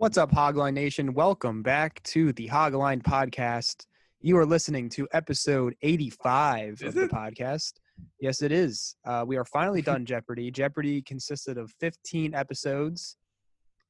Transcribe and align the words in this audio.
What's 0.00 0.16
up, 0.16 0.30
Hogline 0.32 0.72
Nation? 0.72 1.12
Welcome 1.12 1.62
back 1.62 2.02
to 2.04 2.32
the 2.32 2.48
Hogline 2.48 3.02
Podcast. 3.02 3.84
You 4.22 4.38
are 4.38 4.46
listening 4.46 4.88
to 4.90 5.06
episode 5.12 5.74
85 5.82 6.72
Is 6.72 6.82
of 6.82 6.94
the 6.94 7.02
it? 7.04 7.10
podcast. 7.10 7.74
Yes, 8.18 8.40
it 8.40 8.50
is. 8.50 8.96
Uh, 9.04 9.24
we 9.26 9.36
are 9.36 9.44
finally 9.44 9.82
done 9.82 10.06
Jeopardy. 10.06 10.50
Jeopardy 10.50 11.02
consisted 11.02 11.58
of 11.58 11.70
15 11.80 12.34
episodes, 12.34 13.16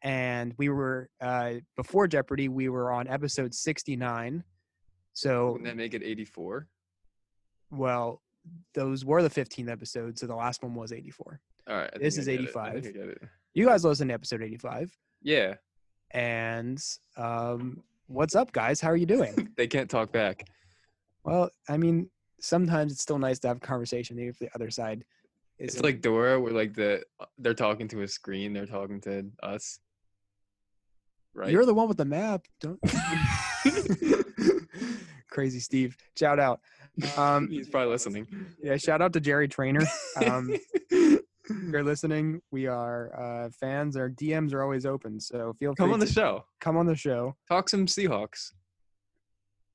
and 0.03 0.53
we 0.59 0.69
were 0.69 1.09
uh, 1.21 1.53
before 1.77 2.09
Jeopardy. 2.09 2.49
We 2.49 2.69
were 2.69 2.90
on 2.90 3.06
episode 3.06 3.54
69. 3.54 4.42
So, 5.13 5.53
Wouldn't 5.53 5.65
that 5.67 5.77
make 5.77 5.95
it 5.95 6.03
84? 6.03 6.67
well, 7.71 8.21
those 8.74 9.04
were 9.04 9.22
the 9.22 9.31
15 9.31 9.69
episodes. 9.69 10.21
So 10.22 10.27
the 10.27 10.35
last 10.35 10.65
one 10.65 10.74
was 10.74 10.92
84. 10.92 11.40
All 11.69 11.77
right. 11.77 11.90
I 11.95 11.99
This 11.99 12.19
is 12.19 12.27
I 12.29 12.33
get 12.33 12.40
it. 12.40 12.56
I 12.56 12.69
85. 12.71 12.74
I 12.74 12.88
it. 13.11 13.22
You 13.54 13.67
guys 13.67 13.85
listened 13.85 14.08
to 14.08 14.15
episode 14.15 14.42
85, 14.42 14.90
Yeah. 15.22 15.54
And 16.12 16.83
um, 17.16 17.82
what's 18.09 18.34
up, 18.34 18.52
guys? 18.52 18.80
How 18.80 18.88
are 18.91 18.96
you 18.96 19.06
doing? 19.06 19.50
they 19.56 19.66
can't 19.66 19.88
talk 19.88 20.12
back. 20.12 20.48
Well, 21.24 21.50
I 21.69 21.77
mean, 21.77 22.10
sometimes 22.41 22.92
it's 22.92 23.02
still 23.02 23.19
nice 23.19 23.38
to 23.41 23.48
have 23.48 23.59
a 23.59 23.60
conversation 23.60 24.19
even 24.19 24.30
if 24.30 24.38
the 24.38 24.50
other 24.55 24.70
side 24.70 25.05
is 25.59 25.74
It's 25.74 25.83
like 25.83 26.00
Dora, 26.00 26.41
where 26.41 26.52
like 26.52 26.74
the 26.74 27.02
they're 27.38 27.55
talking 27.55 27.88
to 27.88 28.02
a 28.02 28.09
screen, 28.09 28.52
they're 28.52 28.66
talking 28.66 29.00
to 29.02 29.30
us. 29.42 29.78
Right. 31.33 31.50
you're 31.52 31.64
the 31.64 31.74
one 31.74 31.86
with 31.86 31.96
the 31.96 32.05
map. 32.05 32.47
Don't 32.61 32.80
crazy 35.30 35.61
Steve. 35.61 35.97
Shout 36.19 36.41
out. 36.41 36.61
Um, 37.16 37.48
He's 37.48 37.69
probably 37.69 37.91
listening. 37.91 38.27
yeah, 38.62 38.77
shout 38.77 39.00
out 39.00 39.12
to 39.12 39.20
Jerry 39.20 39.47
Trainor. 39.47 39.86
Um, 40.27 40.56
you're 41.70 41.84
listening. 41.92 42.40
We 42.50 42.66
are 42.66 43.12
uh, 43.18 43.50
fans. 43.50 43.96
Our 43.96 44.10
DMs 44.10 44.52
are 44.52 44.62
always 44.62 44.86
open, 44.86 45.20
so 45.20 45.52
feel 45.58 45.74
free 45.74 45.84
Come 45.84 45.92
on 45.92 46.00
the 46.00 46.06
show. 46.06 46.45
come 46.60 46.77
on 46.77 46.86
the 46.86 46.96
show. 46.96 47.36
Talk 47.48 47.68
some 47.68 47.86
Seahawks. 47.86 48.52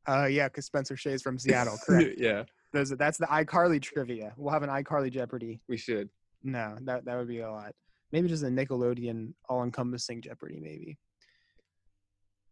Uh, 0.08 0.26
yeah, 0.26 0.48
because 0.48 0.66
Spencer 0.66 0.96
Shay's 0.96 1.22
from 1.22 1.40
Seattle, 1.40 1.78
correct? 1.86 2.16
yeah, 2.20 2.44
Those, 2.74 2.92
that's 2.92 3.18
the 3.18 3.26
iCarly 3.26 3.82
trivia. 3.82 4.34
We'll 4.38 4.54
have 4.54 4.64
an 4.64 4.70
iCarly 4.70 5.12
Jeopardy. 5.12 5.62
we 5.68 5.78
should. 5.78 6.10
No, 6.44 6.78
that 6.82 7.06
that 7.06 7.18
would 7.18 7.28
be 7.28 7.40
a 7.40 7.52
lot. 7.52 7.74
Maybe 8.12 8.28
just 8.28 8.44
a 8.44 8.48
Nickelodeon 8.48 9.34
all-encompassing 9.50 10.22
Jeopardy, 10.22 10.60
maybe. 10.62 10.98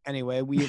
Anyway, 0.05 0.41
we 0.41 0.57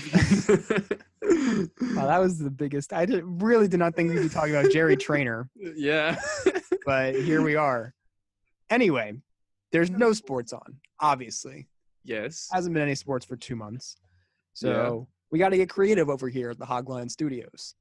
wow, 1.19 2.07
that 2.07 2.19
was 2.21 2.39
the 2.39 2.51
biggest. 2.51 2.93
I 2.93 3.07
did, 3.07 3.23
really 3.25 3.67
did 3.67 3.79
not 3.79 3.97
think 3.97 4.11
we'd 4.13 4.23
be 4.23 4.29
talking 4.29 4.55
about 4.55 4.71
Jerry 4.71 4.97
Trainor, 4.97 5.49
yeah. 5.57 6.21
but 6.87 7.15
here 7.17 7.43
we 7.43 7.57
are. 7.57 7.95
Anyway, 8.71 9.15
there's 9.73 9.91
no 9.91 10.13
sports 10.13 10.53
on. 10.53 10.77
Obviously, 11.01 11.69
yes. 12.05 12.49
hasn't 12.53 12.75
been 12.75 12.83
any 12.83 12.95
sports 12.95 13.27
for 13.27 13.37
two 13.37 13.57
months, 13.57 13.97
so 14.53 15.09
we 15.31 15.39
got 15.39 15.51
to 15.51 15.57
get 15.57 15.69
creative 15.69 16.09
over 16.09 16.29
here 16.29 16.51
at 16.51 16.59
the 16.59 16.65
Hogline 16.65 17.11
Studios. 17.11 17.75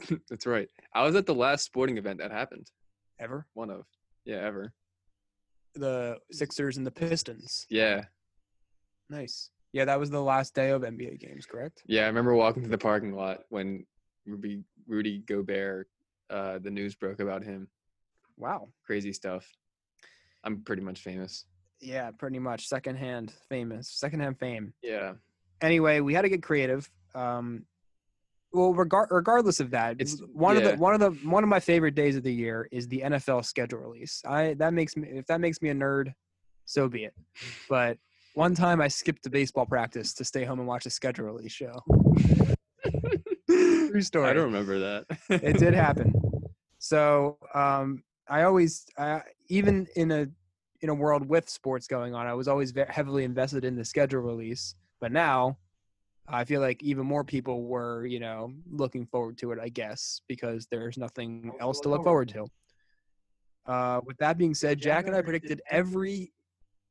That's 0.28 0.46
right. 0.46 0.68
I 0.94 1.02
was 1.02 1.14
at 1.16 1.26
the 1.26 1.34
last 1.34 1.64
sporting 1.64 1.98
event 1.98 2.18
that 2.20 2.30
happened. 2.30 2.70
Ever 3.18 3.46
One 3.54 3.70
of. 3.70 3.84
Yeah, 4.24 4.36
ever. 4.36 4.72
the 5.74 6.18
Sixers 6.30 6.76
and 6.76 6.86
the 6.86 6.90
Pistons. 6.90 7.66
Yeah. 7.68 8.04
Nice. 9.10 9.50
Yeah, 9.72 9.84
that 9.86 9.98
was 9.98 10.10
the 10.10 10.22
last 10.22 10.54
day 10.54 10.70
of 10.70 10.82
NBA 10.82 11.20
games, 11.20 11.46
correct? 11.46 11.82
Yeah, 11.86 12.04
I 12.04 12.06
remember 12.06 12.34
walking 12.34 12.62
to 12.62 12.68
the 12.68 12.78
parking 12.78 13.12
lot 13.12 13.40
when 13.48 13.86
Ruby 14.26 14.62
Rudy 14.86 15.18
Gobert, 15.26 15.88
uh, 16.30 16.58
the 16.58 16.70
news 16.70 16.94
broke 16.94 17.20
about 17.20 17.42
him. 17.42 17.68
Wow. 18.36 18.68
Crazy 18.86 19.12
stuff. 19.12 19.46
I'm 20.48 20.62
pretty 20.62 20.80
much 20.82 21.00
famous. 21.00 21.44
Yeah, 21.78 22.10
pretty 22.18 22.38
much 22.38 22.66
secondhand 22.68 23.32
famous, 23.50 23.90
secondhand 23.90 24.38
fame. 24.38 24.72
Yeah. 24.82 25.12
Anyway, 25.60 26.00
we 26.00 26.14
had 26.14 26.22
to 26.22 26.30
get 26.30 26.42
creative. 26.42 26.90
Um, 27.14 27.66
well, 28.50 28.72
regard 28.72 29.08
regardless 29.10 29.60
of 29.60 29.70
that, 29.72 29.92
It's- 30.00 30.22
one 30.32 30.56
of 30.56 30.62
the 30.64 30.74
one 30.76 30.94
of 30.94 31.00
the 31.00 31.10
one 31.28 31.44
of 31.44 31.50
my 31.50 31.60
favorite 31.60 31.94
days 31.94 32.16
of 32.16 32.22
the 32.22 32.32
year 32.32 32.66
is 32.72 32.88
the 32.88 33.02
NFL 33.02 33.44
schedule 33.44 33.80
release. 33.80 34.22
I 34.26 34.54
that 34.54 34.72
makes 34.72 34.96
me 34.96 35.06
if 35.10 35.26
that 35.26 35.40
makes 35.40 35.60
me 35.60 35.68
a 35.68 35.74
nerd, 35.74 36.14
so 36.64 36.88
be 36.88 37.04
it. 37.04 37.14
But 37.68 37.98
one 38.34 38.54
time 38.54 38.80
I 38.80 38.88
skipped 38.88 39.22
the 39.22 39.28
baseball 39.30 39.66
practice 39.66 40.14
to 40.14 40.24
stay 40.24 40.44
home 40.44 40.60
and 40.60 40.66
watch 40.66 40.86
a 40.86 40.90
schedule 40.90 41.26
release 41.26 41.52
show. 41.52 41.82
True 43.46 44.00
story. 44.02 44.30
I 44.30 44.32
don't 44.32 44.44
remember 44.44 44.78
that. 44.78 45.04
it 45.28 45.58
did 45.58 45.74
happen. 45.86 46.14
So 46.78 47.36
um, 47.54 48.02
I 48.28 48.42
always, 48.42 48.86
uh, 48.96 49.20
even 49.48 49.86
in 49.96 50.10
a 50.12 50.26
in 50.80 50.88
a 50.88 50.94
world 50.94 51.28
with 51.28 51.48
sports 51.48 51.86
going 51.86 52.14
on, 52.14 52.26
I 52.26 52.34
was 52.34 52.48
always 52.48 52.70
ve- 52.70 52.84
heavily 52.88 53.24
invested 53.24 53.64
in 53.64 53.76
the 53.76 53.84
schedule 53.84 54.20
release. 54.20 54.74
But 55.00 55.12
now, 55.12 55.58
I 56.28 56.44
feel 56.44 56.60
like 56.60 56.82
even 56.82 57.06
more 57.06 57.24
people 57.24 57.64
were, 57.64 58.06
you 58.06 58.20
know, 58.20 58.52
looking 58.70 59.06
forward 59.06 59.38
to 59.38 59.52
it. 59.52 59.58
I 59.60 59.68
guess 59.68 60.20
because 60.28 60.66
there's 60.70 60.98
nothing 60.98 61.52
else 61.60 61.80
to 61.80 61.88
look 61.88 62.04
forward 62.04 62.28
to. 62.30 62.46
Uh, 63.66 64.00
with 64.04 64.16
that 64.18 64.38
being 64.38 64.54
said, 64.54 64.80
Jack 64.80 65.06
and 65.06 65.14
I 65.14 65.22
predicted 65.22 65.60
every 65.70 66.32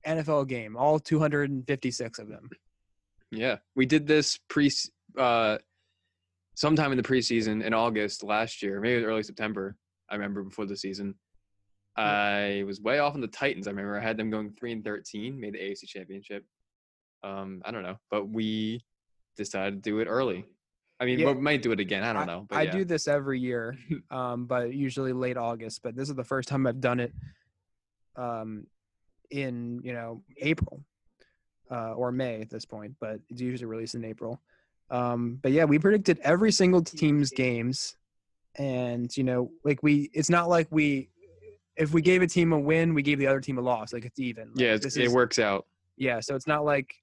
NFL 0.05 0.47
game, 0.47 0.77
all 0.77 0.99
256 0.99 2.19
of 2.19 2.29
them. 2.29 2.49
Yeah, 3.31 3.57
we 3.75 3.85
did 3.85 4.07
this 4.07 4.39
pre 4.47 4.71
uh, 5.17 5.57
sometime 6.55 6.91
in 6.91 6.97
the 6.97 7.03
preseason 7.03 7.63
in 7.63 7.73
August 7.73 8.23
last 8.23 8.61
year, 8.61 8.79
maybe 8.79 9.03
early 9.03 9.23
September. 9.23 9.75
I 10.09 10.15
remember 10.15 10.43
before 10.43 10.65
the 10.65 10.77
season. 10.77 11.15
I 11.97 12.63
was 12.65 12.79
way 12.81 12.99
off 12.99 13.15
on 13.15 13.21
the 13.21 13.27
Titans. 13.27 13.67
I 13.67 13.71
remember 13.71 13.97
I 13.97 14.01
had 14.01 14.17
them 14.17 14.29
going 14.29 14.51
three 14.51 14.71
and 14.71 14.83
thirteen, 14.83 15.39
made 15.39 15.53
the 15.53 15.59
AFC 15.59 15.87
Championship. 15.87 16.45
Um, 17.23 17.61
I 17.65 17.71
don't 17.71 17.83
know, 17.83 17.97
but 18.11 18.29
we 18.29 18.83
decided 19.35 19.83
to 19.83 19.89
do 19.89 19.99
it 19.99 20.05
early. 20.05 20.45
I 20.99 21.05
mean, 21.05 21.19
Yeah. 21.19 21.31
we 21.31 21.41
might 21.41 21.61
do 21.61 21.71
it 21.71 21.79
again. 21.79 22.03
I 22.03 22.13
don't 22.13 22.25
know, 22.27 22.45
but 22.49 22.57
I 22.57 22.63
yeah. 22.63 22.71
do 22.71 22.85
this 22.85 23.07
every 23.07 23.39
year, 23.39 23.77
um, 24.11 24.45
but 24.45 24.73
usually 24.73 25.13
late 25.13 25.37
August. 25.37 25.81
But 25.83 25.95
this 25.95 26.09
is 26.09 26.15
the 26.15 26.23
first 26.23 26.49
time 26.49 26.65
I've 26.67 26.81
done 26.81 26.99
it 26.99 27.13
um, 28.15 28.67
in 29.29 29.81
you 29.83 29.93
know 29.93 30.23
April 30.37 30.83
uh, 31.71 31.93
or 31.93 32.11
May 32.11 32.41
at 32.41 32.49
this 32.49 32.65
point, 32.65 32.95
but 32.99 33.19
it's 33.29 33.41
usually 33.41 33.65
released 33.65 33.95
in 33.95 34.05
April. 34.05 34.41
Um, 34.89 35.39
but 35.41 35.51
yeah, 35.51 35.65
we 35.65 35.79
predicted 35.79 36.19
every 36.23 36.51
single 36.51 36.81
team's 36.81 37.29
games, 37.31 37.95
and 38.55 39.15
you 39.15 39.23
know, 39.23 39.51
like 39.63 39.83
we, 39.83 40.09
it's 40.13 40.29
not 40.29 40.49
like 40.49 40.67
we, 40.71 41.09
if 41.77 41.93
we 41.93 42.01
gave 42.01 42.21
a 42.21 42.27
team 42.27 42.51
a 42.53 42.59
win, 42.59 42.93
we 42.93 43.01
gave 43.01 43.19
the 43.19 43.27
other 43.27 43.39
team 43.41 43.57
a 43.57 43.61
loss. 43.61 43.93
Like 43.93 44.05
it's 44.05 44.19
even. 44.19 44.49
Like, 44.49 44.59
yeah, 44.59 44.73
it's, 44.73 44.97
it 44.97 45.03
is- 45.05 45.13
works 45.13 45.39
out. 45.39 45.65
Yeah, 45.97 46.19
so 46.19 46.35
it's 46.35 46.47
not 46.47 46.63
like, 46.63 46.93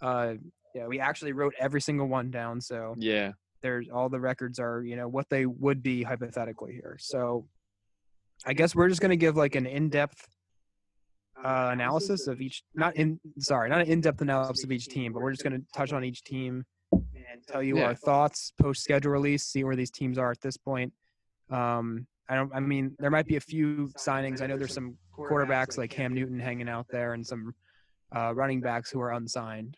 uh, 0.00 0.34
yeah, 0.74 0.86
we 0.86 1.00
actually 1.00 1.32
wrote 1.32 1.54
every 1.58 1.80
single 1.80 2.06
one 2.06 2.30
down. 2.30 2.60
So 2.60 2.94
Yeah, 2.98 3.32
there's 3.62 3.88
all 3.88 4.08
the 4.08 4.20
records 4.20 4.58
are 4.60 4.82
you 4.84 4.94
know 4.96 5.08
what 5.08 5.28
they 5.30 5.46
would 5.46 5.82
be 5.82 6.02
hypothetically 6.02 6.72
here 6.74 6.96
so 7.00 7.48
i 8.44 8.52
guess 8.52 8.74
we're 8.76 8.88
just 8.88 9.00
going 9.00 9.10
to 9.10 9.16
give 9.16 9.34
like 9.36 9.54
an 9.54 9.64
in-depth 9.66 10.28
uh, 11.42 11.70
analysis 11.72 12.26
of 12.28 12.40
each 12.40 12.62
not 12.74 12.94
in 12.96 13.18
sorry 13.38 13.68
not 13.70 13.80
an 13.80 13.86
in-depth 13.88 14.20
analysis 14.20 14.62
of 14.62 14.70
each 14.70 14.86
team 14.88 15.12
but 15.12 15.22
we're 15.22 15.32
just 15.32 15.42
going 15.42 15.58
to 15.58 15.66
touch 15.74 15.92
on 15.92 16.04
each 16.04 16.22
team 16.22 16.64
and 16.92 17.42
tell 17.48 17.62
you 17.62 17.78
Yeah. 17.78 17.86
our 17.86 17.94
thoughts 17.94 18.52
post 18.60 18.82
schedule 18.84 19.10
release 19.10 19.42
see 19.42 19.64
where 19.64 19.74
these 19.74 19.90
teams 19.90 20.18
are 20.18 20.30
at 20.30 20.40
this 20.42 20.58
point 20.58 20.92
um 21.50 22.06
i 22.28 22.34
don't 22.34 22.50
i 22.54 22.60
mean 22.60 22.94
there 22.98 23.10
might 23.10 23.26
be 23.26 23.36
a 23.36 23.40
few 23.40 23.88
signings 23.96 24.40
i 24.42 24.46
know 24.46 24.56
there's 24.56 24.74
some 24.74 24.96
quarterbacks 25.16 25.78
like 25.78 25.90
cam 25.90 26.12
newton 26.14 26.38
hanging 26.38 26.68
out 26.68 26.86
there 26.90 27.12
and 27.14 27.26
some 27.26 27.54
uh, 28.14 28.32
running 28.34 28.60
backs 28.60 28.90
who 28.90 29.00
are 29.00 29.12
unsigned 29.12 29.76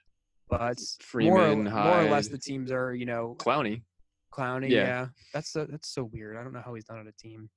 but 0.50 0.78
more, 1.14 1.41
or- 1.48 1.56
more 1.56 2.00
or 2.00 2.04
less 2.10 2.28
the 2.28 2.38
teams 2.38 2.70
are 2.72 2.94
you 2.94 3.04
know 3.06 3.36
Clowney 3.38 3.82
Clowney, 4.32 4.69
Yeah. 4.69 4.86
yeah. 4.86 5.06
That's 5.34 5.50
so 5.50 5.64
that's 5.64 5.88
so 5.88 6.04
weird. 6.04 6.36
I 6.36 6.42
don't 6.44 6.53
know 6.53 6.60
how 6.64 6.75
he's 6.75 6.84
not 6.88 6.98
on 6.98 7.09
a 7.09 7.12
team. 7.12 7.48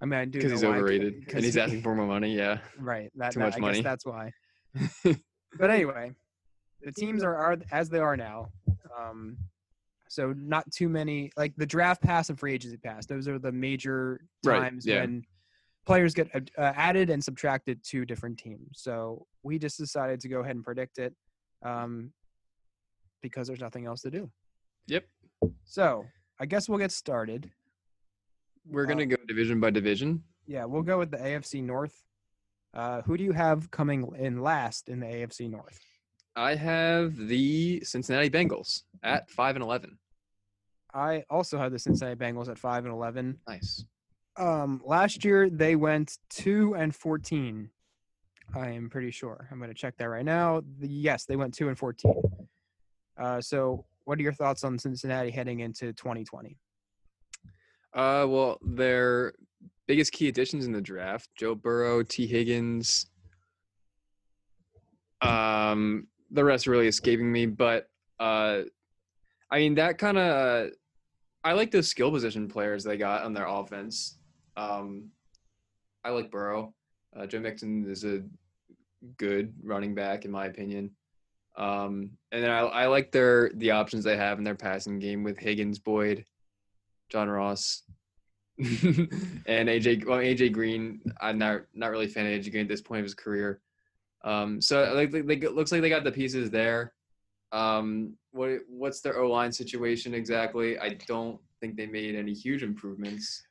I 0.00 0.06
mean, 0.06 0.20
I 0.20 0.24
do 0.24 0.38
because 0.38 0.52
he's 0.52 0.64
overrated 0.64 1.26
'cause 1.26 1.34
and 1.34 1.44
he's 1.44 1.54
he- 1.56 1.60
asking 1.60 1.82
for 1.82 1.94
more 1.96 2.06
money. 2.06 2.34
Yeah, 2.34 2.58
right. 2.78 3.10
That, 3.16 3.32
too 3.32 3.40
that- 3.40 3.46
much 3.46 3.56
I 3.56 3.58
money. 3.58 3.82
Guess 3.82 3.84
that's 3.84 4.06
why. 4.06 4.30
but 5.58 5.70
anyway, 5.70 6.12
the 6.82 6.92
teams 6.92 7.22
are, 7.24 7.34
are 7.36 7.56
as 7.72 7.90
they 7.90 7.98
are 7.98 8.16
now. 8.16 8.50
Um, 8.98 9.36
so 10.10 10.34
not 10.36 10.68
too 10.72 10.88
many 10.88 11.30
like 11.36 11.54
the 11.56 11.64
draft 11.64 12.02
pass 12.02 12.30
and 12.30 12.38
free 12.38 12.52
agency 12.52 12.76
pass. 12.76 13.06
Those 13.06 13.28
are 13.28 13.38
the 13.38 13.52
major 13.52 14.20
Right, 14.44 14.58
times 14.58 14.84
yeah. 14.84 15.02
when 15.02 15.22
players 15.86 16.14
get 16.14 16.28
uh, 16.34 16.72
added 16.74 17.10
and 17.10 17.22
subtracted 17.22 17.84
to 17.84 18.04
different 18.04 18.36
teams. 18.36 18.80
So 18.82 19.26
we 19.44 19.56
just 19.56 19.78
decided 19.78 20.18
to 20.20 20.28
go 20.28 20.40
ahead 20.40 20.56
and 20.56 20.64
predict 20.64 20.98
it 20.98 21.14
um, 21.64 22.12
because 23.22 23.46
there's 23.46 23.60
nothing 23.60 23.86
else 23.86 24.00
to 24.02 24.10
do. 24.10 24.28
Yep. 24.88 25.04
So 25.64 26.04
I 26.40 26.46
guess 26.46 26.68
we'll 26.68 26.78
get 26.80 26.90
started. 26.90 27.48
we're 28.66 28.84
Uh, 28.84 28.88
gonna 28.88 29.06
go 29.06 29.16
division 29.28 29.60
by 29.60 29.70
division. 29.70 30.24
Yeah, 30.48 30.64
we'll 30.64 30.82
go 30.82 30.98
with 30.98 31.12
the 31.12 31.18
AFC 31.18 31.62
North. 31.62 32.02
Uh, 32.74 33.02
who 33.02 33.16
do 33.16 33.22
you 33.22 33.32
have 33.32 33.70
coming 33.70 34.10
in 34.18 34.42
last 34.42 34.88
in 34.88 34.98
the 34.98 35.06
AFC 35.06 35.48
North? 35.48 35.78
I 36.36 36.54
have 36.54 37.16
the 37.16 37.82
Cincinnati 37.84 38.30
Bengals 38.30 38.82
at 39.02 39.30
five 39.30 39.56
and 39.56 39.62
eleven. 39.62 39.98
I 40.94 41.24
also 41.30 41.58
have 41.58 41.72
the 41.72 41.78
Cincinnati 41.78 42.16
Bengals 42.16 42.48
at 42.48 42.58
five 42.58 42.84
and 42.84 42.92
eleven. 42.92 43.38
Nice. 43.48 43.84
Um, 44.36 44.80
last 44.84 45.24
year 45.24 45.50
they 45.50 45.76
went 45.76 46.18
two 46.28 46.74
and 46.74 46.94
fourteen. 46.94 47.70
I 48.54 48.70
am 48.70 48.90
pretty 48.90 49.10
sure. 49.10 49.48
I'm 49.50 49.58
going 49.58 49.70
to 49.70 49.74
check 49.74 49.96
that 49.98 50.08
right 50.08 50.24
now. 50.24 50.62
The, 50.80 50.88
yes, 50.88 51.24
they 51.24 51.36
went 51.36 51.54
two 51.54 51.68
and 51.68 51.78
fourteen. 51.78 52.22
Uh, 53.18 53.40
so, 53.40 53.84
what 54.04 54.18
are 54.18 54.22
your 54.22 54.32
thoughts 54.32 54.64
on 54.64 54.78
Cincinnati 54.78 55.30
heading 55.30 55.60
into 55.60 55.92
2020? 55.92 56.56
Uh, 57.92 58.24
well, 58.28 58.58
their 58.62 59.34
biggest 59.86 60.12
key 60.12 60.28
additions 60.28 60.64
in 60.64 60.72
the 60.72 60.80
draft: 60.80 61.28
Joe 61.36 61.54
Burrow, 61.54 62.02
Tee 62.02 62.26
Higgins. 62.26 63.06
Um, 65.20 66.06
the 66.30 66.44
rest 66.44 66.66
really 66.66 66.88
escaping 66.88 67.30
me, 67.30 67.46
but 67.46 67.88
uh, 68.18 68.62
I 69.50 69.58
mean 69.58 69.74
that 69.76 69.98
kind 69.98 70.18
of. 70.18 70.70
I 71.42 71.54
like 71.54 71.70
those 71.70 71.88
skill 71.88 72.10
position 72.10 72.48
players 72.48 72.84
they 72.84 72.98
got 72.98 73.24
on 73.24 73.32
their 73.32 73.46
offense. 73.46 74.18
Um, 74.56 75.08
I 76.04 76.10
like 76.10 76.30
Burrow. 76.30 76.74
Uh, 77.16 77.26
Joe 77.26 77.40
Mixon 77.40 77.90
is 77.90 78.04
a 78.04 78.22
good 79.16 79.54
running 79.62 79.94
back 79.94 80.24
in 80.24 80.30
my 80.30 80.46
opinion. 80.46 80.90
Um, 81.56 82.10
and 82.32 82.42
then 82.44 82.50
I, 82.50 82.60
I 82.60 82.86
like 82.86 83.10
their 83.10 83.50
the 83.54 83.72
options 83.72 84.04
they 84.04 84.16
have 84.16 84.38
in 84.38 84.44
their 84.44 84.54
passing 84.54 84.98
game 84.98 85.22
with 85.22 85.38
Higgins, 85.38 85.78
Boyd, 85.78 86.24
John 87.08 87.28
Ross, 87.28 87.82
and 88.58 88.68
AJ. 89.46 90.06
Well, 90.06 90.18
AJ 90.18 90.52
Green. 90.52 91.00
I'm 91.20 91.38
not 91.38 91.62
not 91.74 91.90
really 91.90 92.06
a 92.06 92.08
fan 92.08 92.26
of 92.26 92.32
AJ 92.32 92.50
Green 92.52 92.62
at 92.62 92.68
this 92.68 92.82
point 92.82 93.00
of 93.00 93.04
his 93.04 93.14
career. 93.14 93.60
Um, 94.24 94.60
so 94.60 94.92
like 94.94 95.10
they, 95.10 95.22
they 95.22 95.36
looks 95.36 95.72
like 95.72 95.80
they 95.80 95.88
got 95.88 96.04
the 96.04 96.12
pieces 96.12 96.50
there. 96.50 96.92
Um, 97.52 98.14
what 98.32 98.60
what's 98.68 99.00
their 99.00 99.20
O 99.20 99.30
line 99.30 99.52
situation 99.52 100.14
exactly? 100.14 100.78
I 100.78 100.90
don't 101.06 101.40
think 101.60 101.76
they 101.76 101.86
made 101.86 102.14
any 102.14 102.32
huge 102.32 102.62
improvements. 102.62 103.42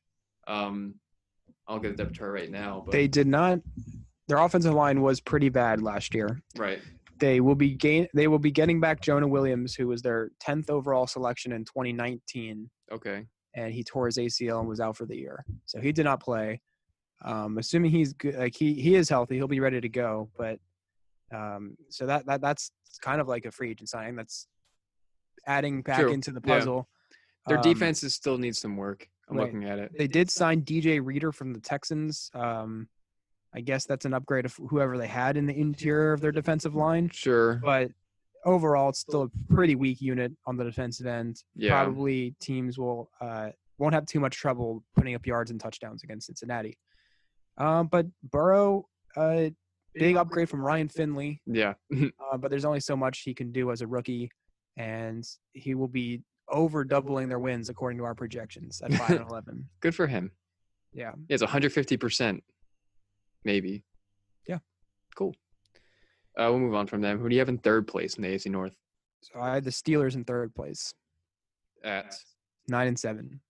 Um, 0.47 0.95
I'll 1.67 1.79
get 1.79 1.97
the 1.97 2.03
depth 2.03 2.17
chart 2.17 2.33
right 2.33 2.49
now. 2.49 2.83
But 2.85 2.91
They 2.91 3.07
did 3.07 3.27
not. 3.27 3.59
Their 4.27 4.37
offensive 4.37 4.73
line 4.73 5.01
was 5.01 5.19
pretty 5.19 5.49
bad 5.49 5.81
last 5.81 6.13
year. 6.13 6.41
right, 6.55 6.79
They 7.19 7.41
will 7.41 7.55
be 7.55 7.73
gain. 7.73 8.07
They 8.13 8.27
will 8.27 8.39
be 8.39 8.51
getting 8.51 8.79
back 8.79 9.01
Jonah 9.01 9.27
Williams, 9.27 9.75
who 9.75 9.87
was 9.87 10.01
their 10.01 10.29
10th 10.43 10.69
overall 10.69 11.07
selection 11.07 11.51
in 11.51 11.65
2019, 11.65 12.69
okay, 12.91 13.25
and 13.55 13.73
he 13.73 13.83
tore 13.83 14.05
his 14.05 14.17
ACL 14.17 14.59
and 14.59 14.69
was 14.69 14.79
out 14.79 14.97
for 14.97 15.05
the 15.05 15.15
year. 15.15 15.43
So 15.65 15.79
he 15.79 15.91
did 15.91 16.05
not 16.05 16.21
play. 16.21 16.61
Um, 17.21 17.57
assuming 17.57 17.91
he's 17.91 18.13
good, 18.13 18.35
like 18.35 18.55
he 18.55 18.73
he 18.75 18.95
is 18.95 19.09
healthy, 19.09 19.35
he'll 19.35 19.47
be 19.47 19.59
ready 19.59 19.81
to 19.81 19.89
go. 19.89 20.29
But 20.37 20.59
um, 21.33 21.75
so 21.89 22.05
that 22.05 22.25
that 22.27 22.41
that's 22.41 22.71
kind 23.01 23.19
of 23.21 23.27
like 23.27 23.45
a 23.45 23.51
free 23.51 23.71
agent 23.71 23.89
signing. 23.89 24.15
That's 24.15 24.47
adding 25.45 25.81
back 25.81 25.99
True. 25.99 26.11
into 26.11 26.31
the 26.31 26.41
Yeah. 26.45 26.57
puzzle. 26.59 26.89
their 27.47 27.57
Um, 27.57 27.63
defenses 27.63 28.13
still 28.13 28.37
need 28.37 28.55
some 28.55 28.77
work. 28.77 29.09
I'm 29.27 29.37
right. 29.37 29.45
looking 29.45 29.63
at 29.65 29.79
it. 29.79 29.91
They 29.97 30.07
did 30.07 30.29
sign 30.29 30.61
DJ 30.63 30.99
Reader 31.03 31.31
from 31.31 31.53
the 31.53 31.59
Texans. 31.59 32.29
Um, 32.33 32.89
I 33.53 33.61
guess 33.61 33.85
that's 33.85 34.05
an 34.05 34.13
upgrade 34.13 34.45
of 34.45 34.55
whoever 34.69 34.97
they 34.97 35.07
had 35.07 35.35
in 35.37 35.47
the 35.47 35.57
interior 35.59 36.13
of 36.13 36.21
their 36.21 36.31
defensive 36.31 36.75
line. 36.75 37.09
Sure. 37.09 37.55
But 37.63 37.91
overall, 38.45 38.89
it's 38.89 38.99
still 38.99 39.23
a 39.23 39.53
pretty 39.53 39.75
weak 39.75 40.01
unit 40.01 40.31
on 40.45 40.57
the 40.57 40.63
defensive 40.63 41.07
end. 41.07 41.43
Yeah. 41.55 41.69
Probably 41.83 42.35
teams 42.39 42.77
will 42.77 43.09
uh, 43.19 43.49
won't 43.79 43.93
have 43.95 44.05
too 44.05 44.19
much 44.19 44.35
trouble 44.35 44.83
putting 44.95 45.15
up 45.15 45.25
yards 45.25 45.49
and 45.49 45.59
touchdowns 45.59 46.03
against 46.03 46.27
Cincinnati. 46.27 46.77
Um, 47.59 47.87
but 47.87 48.05
Burrow, 48.23 48.87
uh, 49.17 49.49
big 49.93 50.15
upgrade 50.15 50.49
from 50.49 50.61
Ryan 50.61 50.87
Finley. 50.89 51.41
Yeah. 51.45 51.73
Uh, 52.31 52.37
but 52.37 52.49
there's 52.51 52.65
only 52.65 52.79
so 52.79 52.95
much 52.95 53.21
he 53.21 53.33
can 53.33 53.51
do 53.51 53.71
as 53.71 53.81
a 53.81 53.87
rookie, 53.87 54.29
and 54.77 55.27
he 55.53 55.73
will 55.75 55.87
be 55.87 56.21
over 56.47 56.83
doubling 56.83 57.27
their 57.27 57.39
wins 57.39 57.69
according 57.69 57.97
to 57.97 58.03
our 58.03 58.13
projections 58.15 58.81
at 58.81 58.93
five 58.93 59.09
and 59.21 59.21
eleven. 59.29 59.67
Good 59.81 59.95
for 59.95 60.05
him. 60.07 60.31
Yeah. 60.93 61.13
It's 61.27 61.41
150 61.41 61.97
percent, 61.97 62.43
maybe. 63.43 63.83
Yeah. 64.47 64.59
Cool. 65.15 65.35
Uh, 66.37 66.47
we'll 66.49 66.59
move 66.59 66.75
on 66.75 66.85
from 66.87 67.01
them. 67.01 67.19
Who 67.19 67.27
do 67.29 67.35
you 67.35 67.39
have 67.41 67.49
in 67.49 67.57
third 67.57 67.87
place 67.87 68.15
in 68.15 68.21
the 68.23 68.29
AFC 68.29 68.49
North? 68.51 68.75
So 69.21 69.39
I 69.39 69.53
had 69.55 69.63
the 69.63 69.71
Steelers 69.71 70.15
in 70.15 70.23
third 70.23 70.53
place, 70.55 70.93
At 71.83 72.15
nine 72.67 72.87
and 72.87 72.97
seven. 72.99 73.41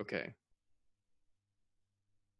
okay. 0.00 0.34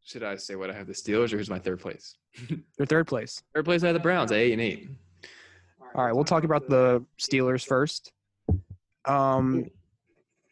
Should 0.05 0.23
I 0.23 0.37
say 0.37 0.56
what 0.56 0.70
I 0.70 0.75
have 0.75 0.87
the 0.87 0.93
Steelers 0.93 1.32
or 1.32 1.37
who's 1.38 1.50
my 1.50 1.58
third 1.58 1.81
place? 1.81 2.17
They're 2.76 2.87
third 2.87 3.06
place. 3.06 3.43
Third 3.55 3.64
place 3.64 3.82
I 3.82 3.87
have 3.88 3.94
the 3.94 4.00
Browns 4.00 4.32
at 4.32 4.38
eight 4.38 4.52
and 4.52 4.61
eight. 4.61 4.88
All 5.94 6.05
right, 6.05 6.14
we'll 6.14 6.25
talk 6.25 6.44
about 6.44 6.69
the 6.69 7.05
Steelers 7.20 7.64
first. 7.67 8.12
Um, 9.06 9.67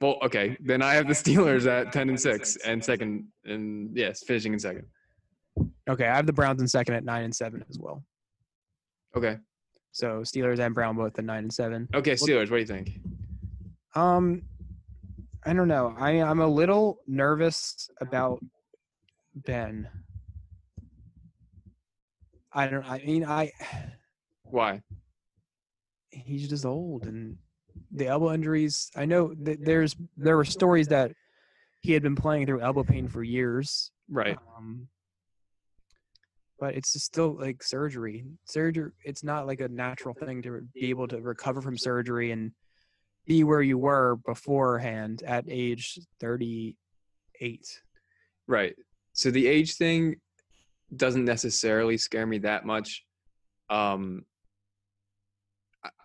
Well, 0.00 0.18
okay, 0.22 0.56
then 0.60 0.82
I 0.82 0.94
have 0.94 1.06
the 1.06 1.14
Steelers 1.14 1.66
at 1.66 1.92
ten 1.92 2.08
and 2.08 2.20
six 2.20 2.56
and 2.56 2.84
second 2.84 3.26
and 3.44 3.96
yes, 3.96 4.22
finishing 4.24 4.52
in 4.52 4.58
second. 4.58 4.86
okay, 5.88 6.06
I 6.06 6.14
have 6.16 6.26
the 6.26 6.32
Browns 6.32 6.60
in 6.60 6.68
second 6.68 6.94
at 6.94 7.04
nine 7.04 7.24
and 7.24 7.34
seven 7.34 7.64
as 7.68 7.78
well. 7.78 8.04
Okay. 9.16 9.38
So 9.92 10.20
Steelers 10.20 10.58
and 10.60 10.74
Brown 10.74 10.96
both 10.96 11.18
at 11.18 11.24
nine 11.24 11.44
and 11.44 11.52
seven. 11.52 11.88
Okay, 11.94 12.12
Steelers. 12.12 12.50
What 12.50 12.56
do 12.56 12.58
you 12.58 12.66
think? 12.66 13.00
Um, 13.94 14.42
I 15.44 15.52
don't 15.54 15.68
know. 15.68 15.94
I 15.98 16.10
I'm 16.22 16.40
a 16.40 16.46
little 16.46 16.98
nervous 17.06 17.90
about 18.00 18.38
Ben. 19.44 19.88
I 22.52 22.66
don't. 22.66 22.84
I 22.84 22.98
mean, 22.98 23.24
I 23.24 23.52
Why? 24.42 24.82
he's 26.10 26.48
just 26.48 26.64
old 26.64 27.04
and 27.04 27.36
the 27.92 28.06
elbow 28.06 28.32
injuries. 28.32 28.90
I 28.96 29.04
know 29.04 29.34
that 29.42 29.64
there's 29.64 29.96
there 30.16 30.36
were 30.36 30.44
stories 30.44 30.88
that 30.88 31.12
he 31.80 31.92
had 31.92 32.02
been 32.02 32.16
playing 32.16 32.46
through 32.46 32.60
elbow 32.60 32.84
pain 32.84 33.08
for 33.08 33.22
years. 33.22 33.92
Right. 34.10 34.36
Um, 34.56 34.88
but 36.58 36.74
it's 36.74 36.92
just 36.92 37.06
still 37.06 37.38
like 37.38 37.62
surgery. 37.62 38.24
Surgery. 38.44 38.92
It's 39.04 39.22
not 39.22 39.46
like 39.46 39.60
a 39.60 39.68
natural 39.68 40.14
thing 40.14 40.42
to 40.42 40.62
be 40.74 40.90
able 40.90 41.08
to 41.08 41.20
recover 41.20 41.62
from 41.62 41.78
surgery 41.78 42.32
and 42.32 42.52
be 43.26 43.44
where 43.44 43.62
you 43.62 43.78
were 43.78 44.16
beforehand 44.26 45.22
at 45.24 45.44
age 45.48 45.98
38. 46.20 47.80
Right. 48.48 48.74
So 49.18 49.32
the 49.32 49.48
age 49.48 49.74
thing 49.74 50.14
doesn't 50.94 51.24
necessarily 51.24 51.96
scare 51.98 52.24
me 52.24 52.38
that 52.38 52.64
much. 52.64 53.04
Um, 53.68 54.24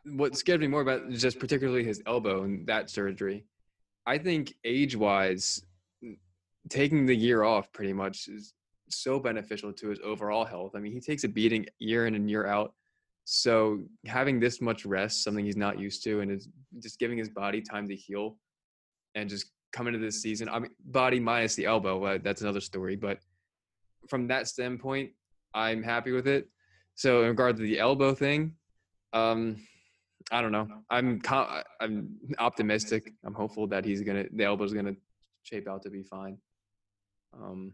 what 0.05 0.35
scared 0.35 0.61
me 0.61 0.67
more 0.67 0.81
about 0.81 1.11
just 1.11 1.37
particularly 1.37 1.83
his 1.83 2.01
elbow 2.07 2.41
and 2.41 2.65
that 2.65 2.89
surgery. 2.89 3.45
I 4.07 4.17
think 4.17 4.55
age 4.65 4.95
wise, 4.95 5.61
taking 6.69 7.05
the 7.05 7.15
year 7.15 7.43
off 7.43 7.71
pretty 7.71 7.93
much 7.93 8.29
is 8.29 8.55
so 8.89 9.19
beneficial 9.19 9.71
to 9.73 9.89
his 9.89 9.99
overall 10.03 10.43
health. 10.43 10.71
I 10.75 10.79
mean, 10.79 10.91
he 10.91 10.99
takes 10.99 11.23
a 11.23 11.29
beating 11.29 11.67
year 11.77 12.07
in 12.07 12.15
and 12.15 12.27
year 12.27 12.47
out. 12.47 12.73
So 13.25 13.83
having 14.07 14.39
this 14.39 14.59
much 14.59 14.87
rest, 14.87 15.23
something 15.23 15.45
he's 15.45 15.55
not 15.55 15.77
used 15.77 16.03
to, 16.05 16.21
and 16.21 16.31
is 16.31 16.49
just 16.81 16.97
giving 16.97 17.19
his 17.19 17.29
body 17.29 17.61
time 17.61 17.87
to 17.89 17.95
heal 17.95 18.37
and 19.13 19.29
just 19.29 19.51
come 19.73 19.87
into 19.87 19.99
this 19.99 20.21
season. 20.21 20.47
I 20.47 20.59
mean, 20.59 20.71
body 20.85 21.19
minus 21.19 21.55
the 21.55 21.65
elbow, 21.65 22.03
uh, 22.05 22.19
that's 22.21 22.41
another 22.41 22.61
story. 22.61 22.95
But 22.95 23.19
from 24.07 24.27
that 24.27 24.47
standpoint, 24.47 25.11
I'm 25.53 25.83
happy 25.83 26.11
with 26.11 26.27
it. 26.27 26.47
So 26.95 27.23
in 27.23 27.29
regard 27.29 27.57
to 27.57 27.63
the 27.63 27.79
elbow 27.79 28.13
thing, 28.13 28.53
um, 29.11 29.57
I 30.31 30.41
don't 30.41 30.51
know. 30.51 30.67
I'm 30.89 31.19
co- 31.19 31.63
I'm 31.81 32.15
optimistic. 32.39 33.11
I'm 33.25 33.33
hopeful 33.33 33.67
that 33.67 33.83
he's 33.83 34.01
gonna 34.01 34.25
the 34.31 34.45
elbow's 34.45 34.73
gonna 34.73 34.95
shape 35.41 35.67
out 35.67 35.83
to 35.83 35.89
be 35.89 36.03
fine. 36.03 36.37
Um, 37.33 37.73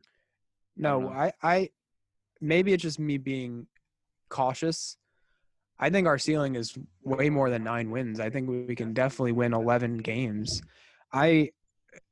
No, 0.75 1.01
know. 1.01 1.09
I, 1.09 1.33
I, 1.43 1.69
maybe 2.41 2.73
it's 2.73 2.81
just 2.81 2.99
me 2.99 3.17
being 3.17 3.67
cautious. 4.29 4.97
I 5.79 5.89
think 5.89 6.07
our 6.07 6.17
ceiling 6.17 6.55
is 6.55 6.77
way 7.03 7.29
more 7.29 7.49
than 7.49 7.63
nine 7.63 7.91
wins. 7.91 8.19
I 8.19 8.29
think 8.29 8.49
we 8.49 8.75
can 8.75 8.93
definitely 8.93 9.31
win 9.33 9.53
11 9.53 9.97
games. 9.97 10.61
I, 11.13 11.51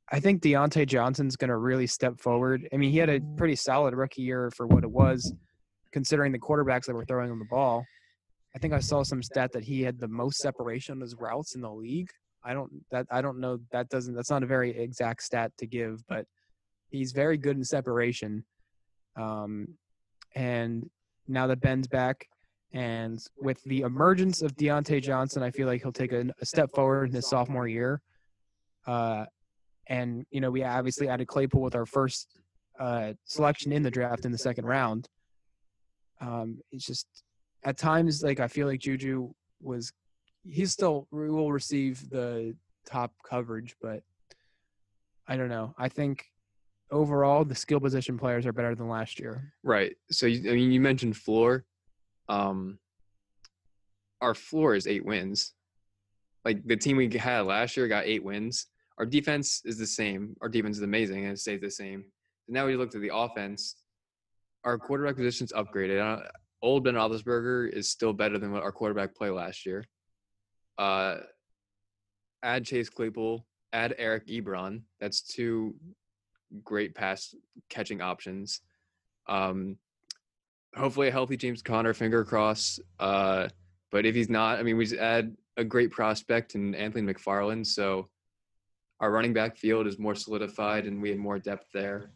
I 0.09 0.19
think 0.19 0.41
Diontae 0.41 0.87
Johnson's 0.87 1.35
going 1.35 1.49
to 1.49 1.57
really 1.57 1.87
step 1.87 2.19
forward. 2.19 2.67
I 2.73 2.77
mean, 2.77 2.91
he 2.91 2.97
had 2.97 3.09
a 3.09 3.19
pretty 3.35 3.55
solid 3.55 3.93
rookie 3.93 4.21
year 4.21 4.49
for 4.51 4.65
what 4.65 4.83
it 4.83 4.89
was, 4.89 5.33
considering 5.91 6.31
the 6.31 6.39
quarterbacks 6.39 6.85
that 6.85 6.95
were 6.95 7.05
throwing 7.05 7.29
him 7.29 7.39
the 7.39 7.45
ball. 7.45 7.85
I 8.55 8.59
think 8.59 8.73
I 8.73 8.79
saw 8.79 9.03
some 9.03 9.21
stat 9.21 9.51
that 9.51 9.63
he 9.63 9.81
had 9.81 9.99
the 9.99 10.07
most 10.07 10.39
separation 10.39 10.93
on 10.93 11.01
his 11.01 11.15
routes 11.15 11.55
in 11.55 11.61
the 11.61 11.71
league. 11.71 12.09
I 12.43 12.53
don't 12.53 12.71
that 12.91 13.05
I 13.11 13.21
don't 13.21 13.39
know 13.39 13.59
that 13.71 13.89
doesn't 13.89 14.15
that's 14.15 14.29
not 14.29 14.43
a 14.43 14.47
very 14.47 14.75
exact 14.77 15.23
stat 15.23 15.51
to 15.57 15.67
give, 15.67 16.01
but 16.07 16.25
he's 16.89 17.11
very 17.11 17.37
good 17.37 17.57
in 17.57 17.63
separation. 17.63 18.45
Um, 19.17 19.67
and 20.33 20.89
now 21.27 21.47
that 21.47 21.59
Ben's 21.59 21.87
back, 21.87 22.27
and 22.71 23.19
with 23.37 23.61
the 23.63 23.81
emergence 23.81 24.41
of 24.41 24.55
Diontae 24.55 25.03
Johnson, 25.03 25.43
I 25.43 25.51
feel 25.51 25.67
like 25.67 25.81
he'll 25.81 25.91
take 25.91 26.13
a, 26.13 26.25
a 26.41 26.45
step 26.45 26.69
forward 26.73 27.09
in 27.09 27.15
his 27.15 27.27
sophomore 27.27 27.67
year. 27.67 28.01
Uh, 28.85 29.25
and 29.89 30.25
you 30.32 30.41
know, 30.41 30.51
we 30.51 30.63
obviously 30.63 31.08
added 31.08 31.27
Claypool 31.27 31.62
with 31.62 31.75
our 31.75 31.86
first 31.86 32.39
uh, 32.79 33.13
selection 33.25 33.72
in 33.72 33.84
the 33.84 33.91
draft 33.91 34.25
in 34.25 34.32
the 34.32 34.38
second 34.38 34.65
round. 34.65 35.08
Um, 36.22 36.60
it's 36.72 36.86
just 36.86 37.08
at 37.63 37.77
times 37.77 38.24
like 38.24 38.39
I 38.39 38.48
feel 38.48 38.67
like 38.67 38.79
Juju 38.79 39.32
was 39.62 39.91
he 40.44 40.65
still 40.65 41.08
will 41.12 41.51
receive 41.51 42.10
the 42.10 42.56
top 42.86 43.12
coverage, 43.27 43.75
but 43.82 44.01
I 45.27 45.36
don't 45.36 45.50
know. 45.50 45.74
I 45.77 45.89
think 45.89 46.25
overall 46.89 47.44
the 47.44 47.56
skill 47.56 47.79
position 47.79 48.17
players 48.17 48.46
are 48.46 48.53
better 48.53 48.75
than 48.75 48.88
last 48.88 49.20
year. 49.20 49.53
right. 49.63 49.96
So 50.10 50.27
I 50.27 50.32
mean, 50.39 50.72
you 50.72 50.79
mentioned 50.79 51.17
floor. 51.17 51.65
um, 52.29 52.79
our 54.22 54.34
floor 54.34 54.74
is 54.74 54.88
eight 54.88 55.06
wins. 55.06 55.53
Like 56.44 56.65
the 56.65 56.77
team 56.77 56.98
we 56.98 57.10
had 57.10 57.41
last 57.46 57.77
year 57.77 57.88
got 57.88 58.06
eight 58.06 58.24
wins. 58.24 58.67
Our 58.97 59.05
defense 59.05 59.61
is 59.65 59.77
the 59.77 59.85
same. 59.85 60.35
Our 60.41 60.49
defense 60.49 60.77
is 60.77 60.83
amazing 60.83 61.23
and 61.25 61.33
it 61.33 61.39
stays 61.39 61.61
the 61.61 61.69
same. 61.69 62.05
And 62.47 62.53
now 62.53 62.65
we 62.65 62.75
look 62.75 62.93
at 62.93 63.01
the 63.01 63.13
offense. 63.13 63.75
Our 64.63 64.77
quarterback 64.77 65.15
position's 65.15 65.53
upgraded. 65.53 66.01
Uh, 66.01 66.23
old 66.61 66.83
Ben 66.83 66.95
Roethlisberger 66.95 67.71
is 67.71 67.89
still 67.89 68.13
better 68.13 68.37
than 68.37 68.51
what 68.51 68.63
our 68.63 68.71
quarterback 68.71 69.15
play 69.15 69.29
last 69.29 69.65
year. 69.65 69.85
Uh, 70.77 71.17
add 72.43 72.65
Chase 72.65 72.89
Claypool, 72.89 73.45
add 73.73 73.95
Eric 73.97 74.27
Ebron. 74.27 74.81
That's 74.99 75.21
two 75.21 75.75
great 76.63 76.95
pass 76.95 77.35
catching 77.69 78.01
options. 78.01 78.61
Um, 79.27 79.77
hopefully 80.75 81.09
a 81.09 81.11
healthy 81.11 81.37
James 81.37 81.61
Conner, 81.61 81.93
finger 81.93 82.23
cross. 82.23 82.79
Uh, 82.99 83.49
but 83.91 84.05
if 84.05 84.15
he's 84.15 84.29
not, 84.29 84.59
I 84.59 84.63
mean, 84.63 84.77
we 84.77 84.85
just 84.85 84.99
add 84.99 85.35
a 85.57 85.63
great 85.63 85.91
prospect 85.91 86.55
in 86.55 86.75
Anthony 86.75 87.11
McFarland. 87.11 87.65
So 87.65 88.09
our 88.99 89.11
running 89.11 89.33
back 89.33 89.57
field 89.57 89.87
is 89.87 89.99
more 89.99 90.15
solidified 90.15 90.85
and 90.85 91.01
we 91.01 91.09
have 91.09 91.19
more 91.19 91.39
depth 91.39 91.67
there. 91.73 92.11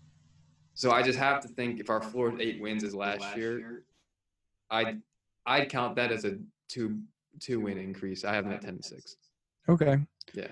So 0.74 0.92
I 0.92 1.02
just 1.02 1.20
have 1.20 1.42
to 1.42 1.48
think 1.48 1.80
if 1.80 1.90
our 1.90 2.02
floor 2.02 2.34
eight 2.40 2.62
wins 2.62 2.84
is 2.84 2.96
last 2.96 3.36
year, 3.36 3.84
I'd 4.70 5.02
I'd 5.46 5.70
count 5.70 5.96
that 5.98 6.12
as 6.12 6.26
a 6.26 6.38
two 6.70 7.00
two 7.40 7.60
win 7.60 7.78
increase. 7.78 8.24
I 8.24 8.34
have 8.34 8.46
them 8.46 8.54
at 8.54 8.62
ten 8.62 8.78
to 8.78 8.84
six. 8.84 9.18
Okay. 9.70 10.00
Yeah. 10.34 10.48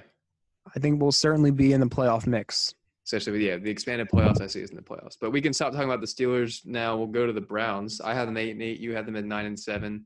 I 0.76 0.80
think 0.80 1.02
we'll 1.02 1.12
certainly 1.12 1.52
be 1.52 1.74
in 1.74 1.80
the 1.80 1.88
playoff 1.88 2.28
mix. 2.28 2.76
Especially 3.06 3.32
with 3.34 3.42
yeah, 3.42 3.58
the 3.58 3.72
expanded 3.72 4.08
playoffs 4.08 4.40
I 4.40 4.46
see 4.46 4.62
is 4.62 4.70
in 4.70 4.76
the 4.76 4.84
playoffs. 4.84 5.18
But 5.20 5.32
we 5.32 5.42
can 5.42 5.52
stop 5.52 5.72
talking 5.72 5.90
about 5.90 6.02
the 6.02 6.06
Steelers 6.06 6.64
now. 6.66 6.96
We'll 6.96 7.08
go 7.08 7.26
to 7.26 7.34
the 7.34 7.42
Browns. 7.42 8.02
I 8.02 8.14
have 8.14 8.28
them 8.28 8.38
eight 8.38 8.52
and 8.52 8.62
eight. 8.62 8.80
You 8.80 8.94
have 8.94 9.08
them 9.08 9.16
at 9.16 9.26
nine 9.26 9.48
and 9.48 9.60
seven. 9.60 10.06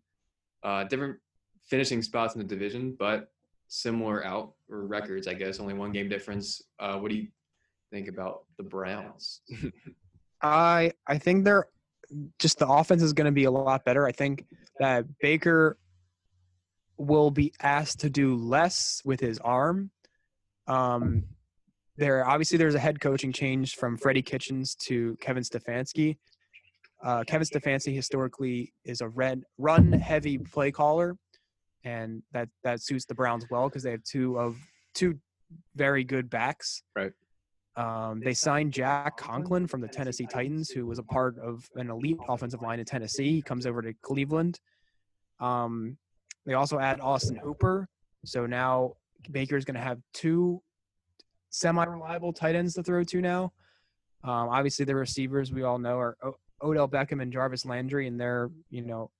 Uh, 0.63 0.85
different 0.85 1.17
finishing 1.63 2.01
spots 2.01 2.35
in 2.35 2.39
the 2.39 2.47
division, 2.47 2.95
but 2.97 3.32
similar 3.67 4.25
out 4.25 4.53
or 4.69 4.85
records, 4.85 5.27
I 5.27 5.33
guess. 5.33 5.59
Only 5.59 5.73
one 5.73 5.91
game 5.91 6.09
difference. 6.09 6.61
Uh, 6.79 6.97
what 6.97 7.09
do 7.09 7.17
you 7.17 7.27
think 7.91 8.07
about 8.07 8.45
the 8.57 8.63
Browns? 8.63 9.41
I 10.41 10.91
I 11.07 11.17
think 11.17 11.45
they're 11.45 11.67
just 12.39 12.59
the 12.59 12.67
offense 12.67 13.01
is 13.01 13.13
going 13.13 13.25
to 13.25 13.31
be 13.31 13.45
a 13.45 13.51
lot 13.51 13.85
better. 13.85 14.05
I 14.05 14.11
think 14.11 14.45
that 14.79 15.05
Baker 15.19 15.77
will 16.97 17.31
be 17.31 17.53
asked 17.61 18.01
to 18.01 18.09
do 18.09 18.35
less 18.35 19.01
with 19.05 19.19
his 19.19 19.39
arm. 19.39 19.91
Um, 20.67 21.23
there 21.97 22.27
obviously 22.27 22.57
there's 22.57 22.75
a 22.75 22.79
head 22.79 22.99
coaching 22.99 23.31
change 23.31 23.75
from 23.75 23.97
Freddie 23.97 24.21
Kitchens 24.21 24.75
to 24.85 25.15
Kevin 25.21 25.43
Stefanski. 25.43 26.17
Uh, 27.03 27.23
Kevin 27.25 27.45
Stefanski 27.45 27.93
historically 27.93 28.73
is 28.85 29.01
a 29.01 29.09
red 29.09 29.43
run 29.57 29.91
heavy 29.91 30.37
play 30.37 30.71
caller, 30.71 31.17
and 31.83 32.23
that 32.31 32.49
that 32.63 32.81
suits 32.81 33.05
the 33.05 33.15
Browns 33.15 33.45
well 33.49 33.69
because 33.69 33.83
they 33.83 33.91
have 33.91 34.03
two 34.03 34.39
of 34.39 34.57
two 34.93 35.17
very 35.75 36.03
good 36.03 36.29
backs. 36.29 36.83
Right. 36.95 37.11
Um, 37.75 38.21
they 38.23 38.33
signed 38.33 38.71
Jack 38.71 39.17
Conklin 39.17 39.67
from 39.67 39.81
the 39.81 39.87
Tennessee 39.87 40.27
Titans, 40.27 40.69
who 40.69 40.85
was 40.85 40.99
a 40.99 41.03
part 41.03 41.39
of 41.39 41.67
an 41.75 41.89
elite 41.89 42.19
offensive 42.29 42.61
line 42.61 42.79
in 42.79 42.85
Tennessee. 42.85 43.31
He 43.31 43.41
comes 43.41 43.65
over 43.65 43.81
to 43.81 43.93
Cleveland. 44.03 44.59
Um, 45.39 45.97
they 46.45 46.53
also 46.53 46.77
add 46.77 46.99
Austin 47.01 47.35
Hooper. 47.35 47.87
So 48.25 48.45
now 48.45 48.93
Baker 49.31 49.57
is 49.57 49.65
going 49.65 49.75
to 49.75 49.81
have 49.81 49.99
two 50.13 50.61
semi-reliable 51.49 52.33
tight 52.33 52.55
ends 52.55 52.75
to 52.75 52.83
throw 52.83 53.03
to 53.03 53.21
now. 53.21 53.53
Um, 54.23 54.49
obviously, 54.49 54.85
the 54.85 54.95
receivers 54.95 55.51
we 55.51 55.63
all 55.63 55.79
know 55.79 55.97
are 55.97 56.17
o- 56.23 56.37
Odell 56.61 56.87
Beckham 56.87 57.21
and 57.21 57.33
Jarvis 57.33 57.65
Landry, 57.65 58.07
and 58.07 58.19
they're 58.19 58.49
you 58.69 58.83
know, 58.83 59.11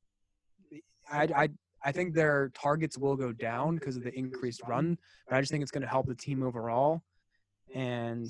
I 1.11 1.27
I 1.35 1.49
I 1.83 1.91
think 1.91 2.13
their 2.13 2.51
targets 2.53 2.97
will 2.97 3.15
go 3.15 3.31
down 3.31 3.75
because 3.75 3.97
of 3.97 4.03
the 4.03 4.17
increased 4.17 4.61
run, 4.67 4.97
but 5.27 5.35
I 5.35 5.41
just 5.41 5.51
think 5.51 5.61
it's 5.61 5.71
going 5.71 5.81
to 5.81 5.87
help 5.87 6.07
the 6.07 6.15
team 6.15 6.43
overall. 6.43 7.03
And 7.73 8.29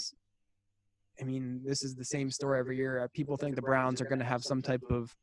I 1.21 1.23
mean, 1.23 1.61
this 1.63 1.83
is 1.83 1.95
the 1.95 2.05
same 2.05 2.31
story 2.31 2.59
every 2.59 2.77
year. 2.77 3.03
Uh, 3.03 3.07
People 3.13 3.37
think 3.37 3.55
the 3.55 3.61
Browns 3.61 4.01
are 4.01 4.05
going 4.05 4.19
to 4.19 4.25
have 4.25 4.43
some 4.43 4.61
type 4.61 4.81
of 4.89 5.15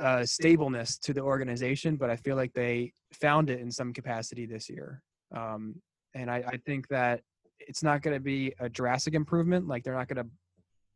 uh, 0.00 0.24
stableness 0.24 0.98
to 0.98 1.12
the 1.12 1.20
organization, 1.20 1.96
but 1.96 2.10
I 2.10 2.16
feel 2.16 2.36
like 2.36 2.52
they 2.52 2.92
found 3.12 3.50
it 3.50 3.60
in 3.60 3.70
some 3.70 3.92
capacity 3.92 4.46
this 4.46 4.68
year. 4.68 5.02
Um, 5.34 5.76
and 6.14 6.30
I, 6.30 6.42
I 6.46 6.56
think 6.64 6.88
that 6.88 7.20
it's 7.60 7.82
not 7.82 8.02
going 8.02 8.14
to 8.14 8.20
be 8.20 8.52
a 8.58 8.68
drastic 8.68 9.14
improvement. 9.14 9.68
Like 9.68 9.84
they're 9.84 9.94
not 9.94 10.08
going 10.08 10.24
to, 10.24 10.30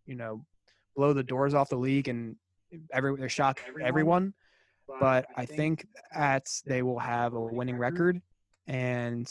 you 0.06 0.16
know, 0.16 0.44
blow 0.96 1.12
the 1.12 1.22
doors 1.22 1.54
off 1.54 1.68
the 1.68 1.76
league 1.76 2.08
and 2.08 2.36
every 2.92 3.16
they're 3.16 3.28
shocked 3.28 3.60
everyone. 3.82 4.34
But 4.98 5.26
I 5.36 5.46
think 5.46 5.86
that 6.14 6.46
they 6.66 6.82
will 6.82 6.98
have 6.98 7.34
a 7.34 7.40
winning 7.40 7.76
record, 7.76 8.20
and 8.66 9.28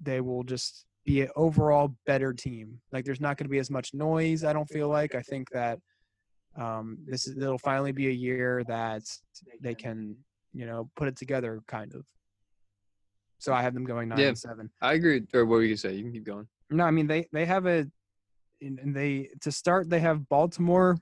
they 0.00 0.20
will 0.20 0.42
just 0.42 0.86
be 1.04 1.22
an 1.22 1.28
overall 1.36 1.94
better 2.06 2.32
team. 2.32 2.80
Like 2.92 3.04
there's 3.04 3.20
not 3.20 3.36
going 3.36 3.46
to 3.46 3.50
be 3.50 3.58
as 3.58 3.70
much 3.70 3.94
noise. 3.94 4.44
I 4.44 4.52
don't 4.52 4.68
feel 4.68 4.88
like. 4.88 5.14
I 5.14 5.22
think 5.22 5.50
that 5.50 5.78
um, 6.56 6.98
this 7.06 7.26
is 7.26 7.36
it'll 7.36 7.58
finally 7.58 7.92
be 7.92 8.08
a 8.08 8.12
year 8.12 8.64
that 8.68 9.02
they 9.60 9.74
can 9.74 10.16
you 10.52 10.66
know 10.66 10.90
put 10.96 11.08
it 11.08 11.16
together, 11.16 11.60
kind 11.68 11.94
of. 11.94 12.04
So 13.38 13.52
I 13.52 13.62
have 13.62 13.74
them 13.74 13.84
going 13.84 14.08
nine 14.08 14.18
Yeah. 14.18 14.28
and 14.28 14.38
seven. 14.38 14.70
I 14.82 14.94
agree. 14.94 15.22
Or 15.32 15.46
what 15.46 15.56
were 15.56 15.62
you 15.62 15.76
say? 15.76 15.94
You 15.94 16.02
can 16.02 16.12
keep 16.12 16.24
going. 16.24 16.48
No, 16.70 16.84
I 16.84 16.90
mean 16.90 17.06
they 17.06 17.28
they 17.32 17.44
have 17.44 17.66
a, 17.66 17.86
and 18.60 18.78
and 18.80 18.94
they 18.94 19.30
to 19.42 19.52
start 19.52 19.88
they 19.88 20.00
have 20.00 20.28
Baltimore, 20.28 20.98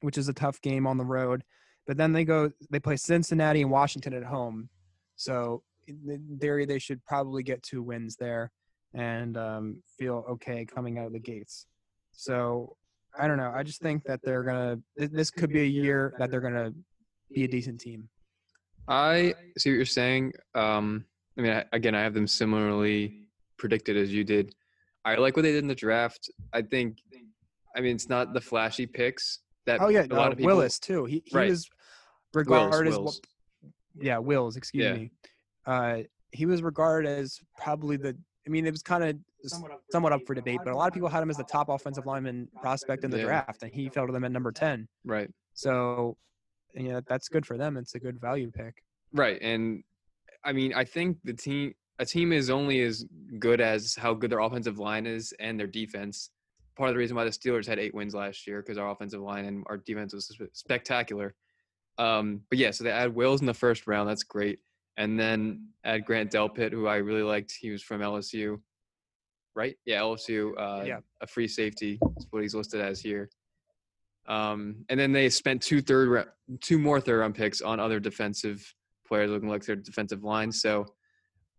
which 0.00 0.16
is 0.16 0.28
a 0.28 0.32
tough 0.32 0.60
game 0.62 0.86
on 0.86 0.96
the 0.96 1.04
road, 1.04 1.42
but 1.86 1.96
then 1.96 2.12
they 2.12 2.24
go 2.24 2.50
they 2.70 2.80
play 2.80 2.96
Cincinnati 2.96 3.62
and 3.62 3.70
Washington 3.70 4.12
at 4.14 4.24
home, 4.24 4.68
so 5.16 5.62
in 5.86 6.38
theory 6.40 6.64
they 6.64 6.78
should 6.78 7.04
probably 7.04 7.42
get 7.42 7.62
two 7.62 7.82
wins 7.82 8.16
there, 8.16 8.50
and 8.94 9.36
um, 9.36 9.82
feel 9.98 10.24
okay 10.28 10.64
coming 10.64 10.98
out 10.98 11.06
of 11.06 11.12
the 11.12 11.18
gates. 11.18 11.66
So 12.12 12.76
I 13.18 13.26
don't 13.26 13.38
know. 13.38 13.52
I 13.54 13.62
just 13.62 13.80
think 13.80 14.04
that 14.04 14.20
they're 14.22 14.44
gonna. 14.44 14.78
This 14.96 15.30
could 15.30 15.50
be 15.52 15.62
a 15.62 15.64
year 15.64 16.14
that 16.18 16.30
they're 16.30 16.40
gonna 16.40 16.72
be 17.32 17.44
a 17.44 17.48
decent 17.48 17.80
team. 17.80 18.08
I 18.88 19.34
see 19.58 19.70
what 19.70 19.76
you're 19.76 19.86
saying. 19.86 20.32
Um, 20.54 21.04
I 21.38 21.40
mean, 21.40 21.52
I, 21.52 21.64
again, 21.72 21.94
I 21.94 22.02
have 22.02 22.14
them 22.14 22.26
similarly 22.26 23.28
predicted 23.56 23.96
as 23.96 24.12
you 24.12 24.24
did. 24.24 24.54
I 25.04 25.14
like 25.14 25.36
what 25.36 25.42
they 25.42 25.52
did 25.52 25.62
in 25.62 25.68
the 25.68 25.74
draft. 25.74 26.30
I 26.52 26.62
think, 26.62 26.98
I 27.76 27.80
mean, 27.80 27.94
it's 27.94 28.08
not 28.08 28.34
the 28.34 28.40
flashy 28.40 28.86
picks 28.86 29.40
that 29.70 29.80
Oh 29.80 29.88
yeah, 29.88 30.06
a 30.10 30.14
lot 30.14 30.28
uh, 30.28 30.32
of 30.32 30.38
people. 30.38 30.46
Willis 30.46 30.78
too. 30.78 31.04
He 31.04 31.22
he 31.24 31.36
Right. 31.36 31.50
was 31.50 31.68
regarded 32.34 32.88
as 32.88 32.98
Wills. 32.98 33.20
yeah, 34.00 34.18
Wills, 34.18 34.56
excuse 34.56 34.84
Yeah. 34.84 34.94
me. 34.94 35.10
Uh, 35.66 36.02
he 36.32 36.46
was 36.46 36.62
regarded 36.62 37.08
as 37.08 37.40
probably 37.56 37.96
the. 37.96 38.16
I 38.46 38.50
mean, 38.50 38.66
it 38.66 38.70
was 38.70 38.82
kind 38.82 39.04
of 39.04 39.16
somewhat 39.88 40.12
up 40.12 40.22
for 40.26 40.34
debate, 40.34 40.60
but 40.64 40.72
a 40.72 40.76
lot 40.76 40.88
of 40.88 40.94
people 40.94 41.08
had 41.08 41.22
him 41.22 41.30
as 41.30 41.36
the 41.36 41.44
top 41.44 41.68
offensive 41.68 42.06
lineman 42.06 42.48
prospect 42.60 43.04
in 43.04 43.10
the 43.10 43.18
Yeah. 43.18 43.24
draft, 43.24 43.62
and 43.62 43.72
he 43.72 43.88
fell 43.88 44.06
to 44.06 44.12
them 44.12 44.24
at 44.24 44.32
number 44.32 44.50
ten. 44.52 44.88
Right, 45.04 45.30
So, 45.52 46.16
you 46.74 46.88
know, 46.88 47.00
that's 47.06 47.28
good 47.28 47.44
for 47.46 47.56
them. 47.58 47.76
It's 47.76 47.94
a 47.94 48.00
good 48.00 48.20
value 48.20 48.50
pick. 48.50 48.82
right, 49.12 49.38
and 49.42 49.82
I 50.44 50.52
mean, 50.52 50.72
I 50.72 50.84
think 50.84 51.18
the 51.24 51.34
team, 51.34 51.74
a 51.98 52.06
team 52.06 52.32
is 52.32 52.48
only 52.48 52.80
as 52.80 53.04
good 53.38 53.60
as 53.60 53.94
how 53.94 54.14
good 54.14 54.30
their 54.30 54.38
offensive 54.40 54.78
line 54.78 55.06
is 55.06 55.34
and 55.38 55.58
their 55.60 55.66
defense. 55.66 56.30
Part 56.80 56.88
of 56.88 56.94
the 56.94 56.98
reason 56.98 57.14
why 57.14 57.24
the 57.24 57.30
Steelers 57.30 57.66
had 57.66 57.78
eight 57.78 57.94
wins 57.94 58.14
last 58.14 58.46
year 58.46 58.62
because 58.62 58.78
our 58.78 58.90
offensive 58.90 59.20
line 59.20 59.44
and 59.44 59.64
our 59.66 59.76
defense 59.76 60.14
was 60.14 60.34
spectacular. 60.54 61.34
Um, 61.98 62.40
but 62.48 62.56
yeah, 62.56 62.70
so 62.70 62.84
they 62.84 62.90
add 62.90 63.14
Wills 63.14 63.42
in 63.42 63.46
the 63.46 63.52
first 63.52 63.86
round. 63.86 64.08
That's 64.08 64.22
great. 64.22 64.60
And 64.96 65.20
then 65.20 65.68
add 65.84 66.06
Grant 66.06 66.32
Delpit, 66.32 66.72
who 66.72 66.86
I 66.86 66.96
really 66.96 67.20
liked. 67.22 67.52
He 67.60 67.68
was 67.68 67.82
from 67.82 68.00
LSU, 68.00 68.62
right? 69.54 69.76
Yeah, 69.84 70.00
LSU. 70.00 70.52
Uh, 70.58 70.84
Yeah. 70.86 71.00
A 71.20 71.26
free 71.26 71.48
safety. 71.48 71.98
is 72.16 72.26
what 72.30 72.40
he's 72.40 72.54
listed 72.54 72.80
as 72.80 72.98
here. 72.98 73.28
Um, 74.26 74.86
and 74.88 74.98
then 74.98 75.12
they 75.12 75.28
spent 75.28 75.60
two 75.60 75.82
third, 75.82 76.28
two 76.62 76.78
more 76.78 76.98
third 76.98 77.18
round 77.18 77.34
picks 77.34 77.60
on 77.60 77.78
other 77.78 78.00
defensive 78.00 78.74
players 79.06 79.30
looking 79.30 79.50
like 79.50 79.66
their 79.66 79.76
defensive 79.76 80.24
line. 80.24 80.50
So 80.50 80.86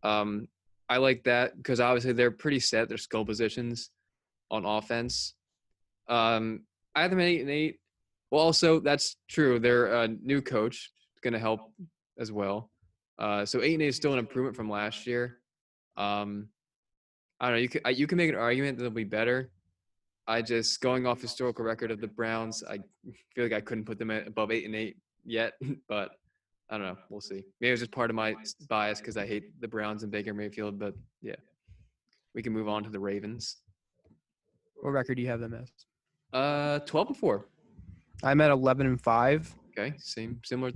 um, 0.01 0.47
I 0.89 0.97
like 0.97 1.25
that 1.25 1.57
because 1.57 1.79
obviously 1.79 2.13
they're 2.13 2.31
pretty 2.31 2.59
set 2.59 2.89
their 2.89 2.97
skill 2.97 3.23
positions 3.23 3.91
on 4.51 4.65
offense. 4.65 5.33
Um, 6.07 6.65
I 6.93 7.01
have 7.01 7.09
them 7.09 7.19
at 7.19 7.27
eight 7.27 7.41
and 7.41 7.49
eight. 7.49 7.79
Well, 8.29 8.43
also 8.43 8.79
that's 8.79 9.15
true. 9.27 9.59
Their 9.59 9.95
uh, 9.95 10.07
new 10.21 10.41
coach 10.41 10.91
going 11.23 11.33
to 11.33 11.39
help 11.39 11.71
as 12.19 12.31
well. 12.31 12.69
Uh, 13.17 13.45
so 13.45 13.61
eight 13.61 13.73
and 13.73 13.81
eight 13.81 13.87
is 13.87 13.95
still 13.95 14.13
an 14.13 14.19
improvement 14.19 14.55
from 14.55 14.69
last 14.69 15.07
year. 15.07 15.39
Um, 15.97 16.49
I 17.39 17.47
don't 17.47 17.55
know. 17.55 17.61
You 17.61 17.69
can 17.69 17.81
you 17.95 18.07
can 18.07 18.17
make 18.17 18.29
an 18.29 18.35
argument 18.35 18.77
that 18.77 18.83
they'll 18.83 18.91
be 18.91 19.03
better. 19.03 19.51
I 20.27 20.41
just 20.41 20.79
going 20.81 21.07
off 21.07 21.21
historical 21.21 21.65
record 21.65 21.91
of 21.91 21.99
the 21.99 22.07
Browns, 22.07 22.63
I 22.63 22.79
feel 23.33 23.43
like 23.43 23.53
I 23.53 23.61
couldn't 23.61 23.85
put 23.85 23.97
them 23.97 24.11
above 24.11 24.51
eight 24.51 24.65
and 24.65 24.75
eight 24.75 24.97
yet, 25.25 25.53
but 25.89 26.11
I 26.69 26.77
don't 26.77 26.87
know. 26.87 26.97
We'll 27.09 27.21
see. 27.21 27.43
Maybe 27.59 27.69
it 27.69 27.71
was 27.71 27.79
just 27.81 27.91
part 27.91 28.09
of 28.09 28.15
my 28.15 28.35
bias 28.69 28.99
because 28.99 29.17
I 29.17 29.25
hate 29.25 29.59
the 29.59 29.67
Browns 29.67 30.03
and 30.03 30.11
Baker 30.11 30.33
Mayfield, 30.33 30.79
but 30.79 30.93
yeah, 31.21 31.35
we 32.33 32.41
can 32.41 32.53
move 32.53 32.69
on 32.69 32.83
to 32.83 32.89
the 32.89 32.99
Ravens. 32.99 33.57
What 34.81 34.91
record 34.91 35.15
do 35.15 35.21
you 35.21 35.29
have 35.29 35.39
them 35.39 35.53
as? 35.53 35.69
Uh, 36.33 36.79
twelve 36.79 37.07
and 37.07 37.17
four. 37.17 37.45
I'm 38.23 38.41
at 38.41 38.51
11 38.51 38.85
and 38.85 39.01
five. 39.01 39.53
Okay, 39.77 39.95
same 39.97 40.39
similar 40.45 40.71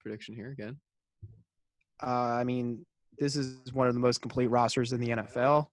prediction 0.00 0.34
here 0.34 0.50
again. 0.50 0.78
Uh, 2.02 2.06
I 2.06 2.44
mean, 2.44 2.86
this 3.18 3.36
is 3.36 3.72
one 3.72 3.86
of 3.86 3.94
the 3.94 4.00
most 4.00 4.22
complete 4.22 4.46
rosters 4.46 4.92
in 4.92 5.00
the 5.00 5.08
NFL. 5.08 5.66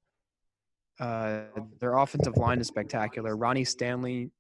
Uh, 1.00 1.42
their 1.80 1.98
offensive 1.98 2.36
line 2.38 2.60
is 2.60 2.68
spectacular. 2.68 3.38
Ronnie 3.38 3.64
Stanley, 3.64 4.32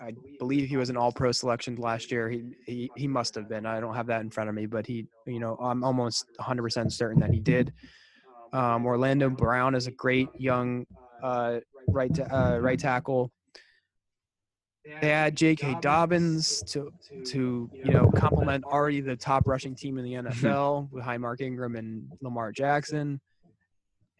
I 0.00 0.12
believe 0.38 0.68
he 0.68 0.76
was 0.76 0.88
an 0.88 0.96
All-Pro 0.96 1.32
selection 1.32 1.76
last 1.76 2.10
year. 2.10 2.30
He, 2.30 2.54
he 2.64 2.90
he 2.96 3.08
must 3.08 3.34
have 3.34 3.48
been. 3.48 3.66
I 3.66 3.80
don't 3.80 3.94
have 3.94 4.06
that 4.06 4.22
in 4.22 4.30
front 4.30 4.48
of 4.48 4.54
me, 4.54 4.66
but 4.66 4.86
he, 4.86 5.06
you 5.26 5.40
know, 5.40 5.56
I'm 5.60 5.84
almost 5.84 6.26
100% 6.40 6.90
certain 6.92 7.20
that 7.20 7.32
he 7.32 7.40
did. 7.40 7.72
Um, 8.52 8.86
Orlando 8.86 9.28
Brown 9.28 9.74
is 9.74 9.88
a 9.88 9.90
great 9.90 10.28
young 10.38 10.86
uh, 11.22 11.58
right 11.88 12.10
uh, 12.30 12.58
right 12.60 12.78
tackle. 12.78 13.32
They 15.00 15.08
had 15.08 15.34
J.K. 15.34 15.78
Dobbins 15.80 16.62
to 16.64 16.92
to 17.26 17.70
you 17.72 17.92
know 17.92 18.10
complement 18.10 18.64
already 18.64 19.00
the 19.00 19.16
top 19.16 19.46
rushing 19.46 19.74
team 19.74 19.96
in 19.98 20.04
the 20.04 20.12
NFL 20.30 20.90
with 20.90 21.02
high 21.02 21.16
Mark 21.16 21.40
Ingram 21.40 21.76
and 21.76 22.06
Lamar 22.20 22.52
Jackson, 22.52 23.20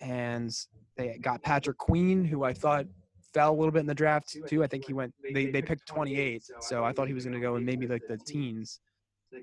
and 0.01 0.51
they 0.97 1.19
got 1.19 1.43
Patrick 1.43 1.77
Queen, 1.77 2.25
who 2.25 2.45
I 2.45 2.55
thought 2.55 2.87
fell 3.35 3.53
a 3.53 3.57
little 3.57 3.73
bit 3.73 3.81
in 3.81 3.87
the 3.87 3.95
draft 3.95 4.37
too. 4.47 4.63
I 4.63 4.67
think 4.67 4.87
he 4.87 4.95
went 4.95 5.13
they 5.35 5.47
they 5.47 5.61
picked 5.61 5.87
28, 5.87 6.43
so 6.61 6.83
I 6.85 6.93
thought 6.93 7.09
he 7.09 7.15
was 7.15 7.25
going 7.25 7.35
to 7.35 7.41
go 7.41 7.57
in 7.57 7.65
maybe 7.65 7.87
like 7.87 8.07
the 8.09 8.17
teens, 8.17 8.81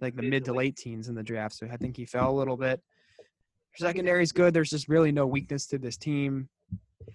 like 0.02 0.16
the 0.16 0.24
mid 0.24 0.46
to 0.46 0.54
late 0.54 0.76
teens 0.76 1.08
in 1.08 1.14
the 1.14 1.24
draft. 1.24 1.56
So 1.56 1.68
I 1.72 1.78
think 1.78 1.98
he 1.98 2.06
fell 2.06 2.32
a 2.32 2.38
little 2.38 2.58
bit. 2.58 2.82
Secondary 3.76 4.24
is 4.24 4.32
good. 4.32 4.54
There's 4.54 4.70
just 4.70 4.90
really 4.90 5.12
no 5.12 5.28
weakness 5.28 5.68
to 5.68 5.78
this 5.78 5.98
team, 5.98 6.50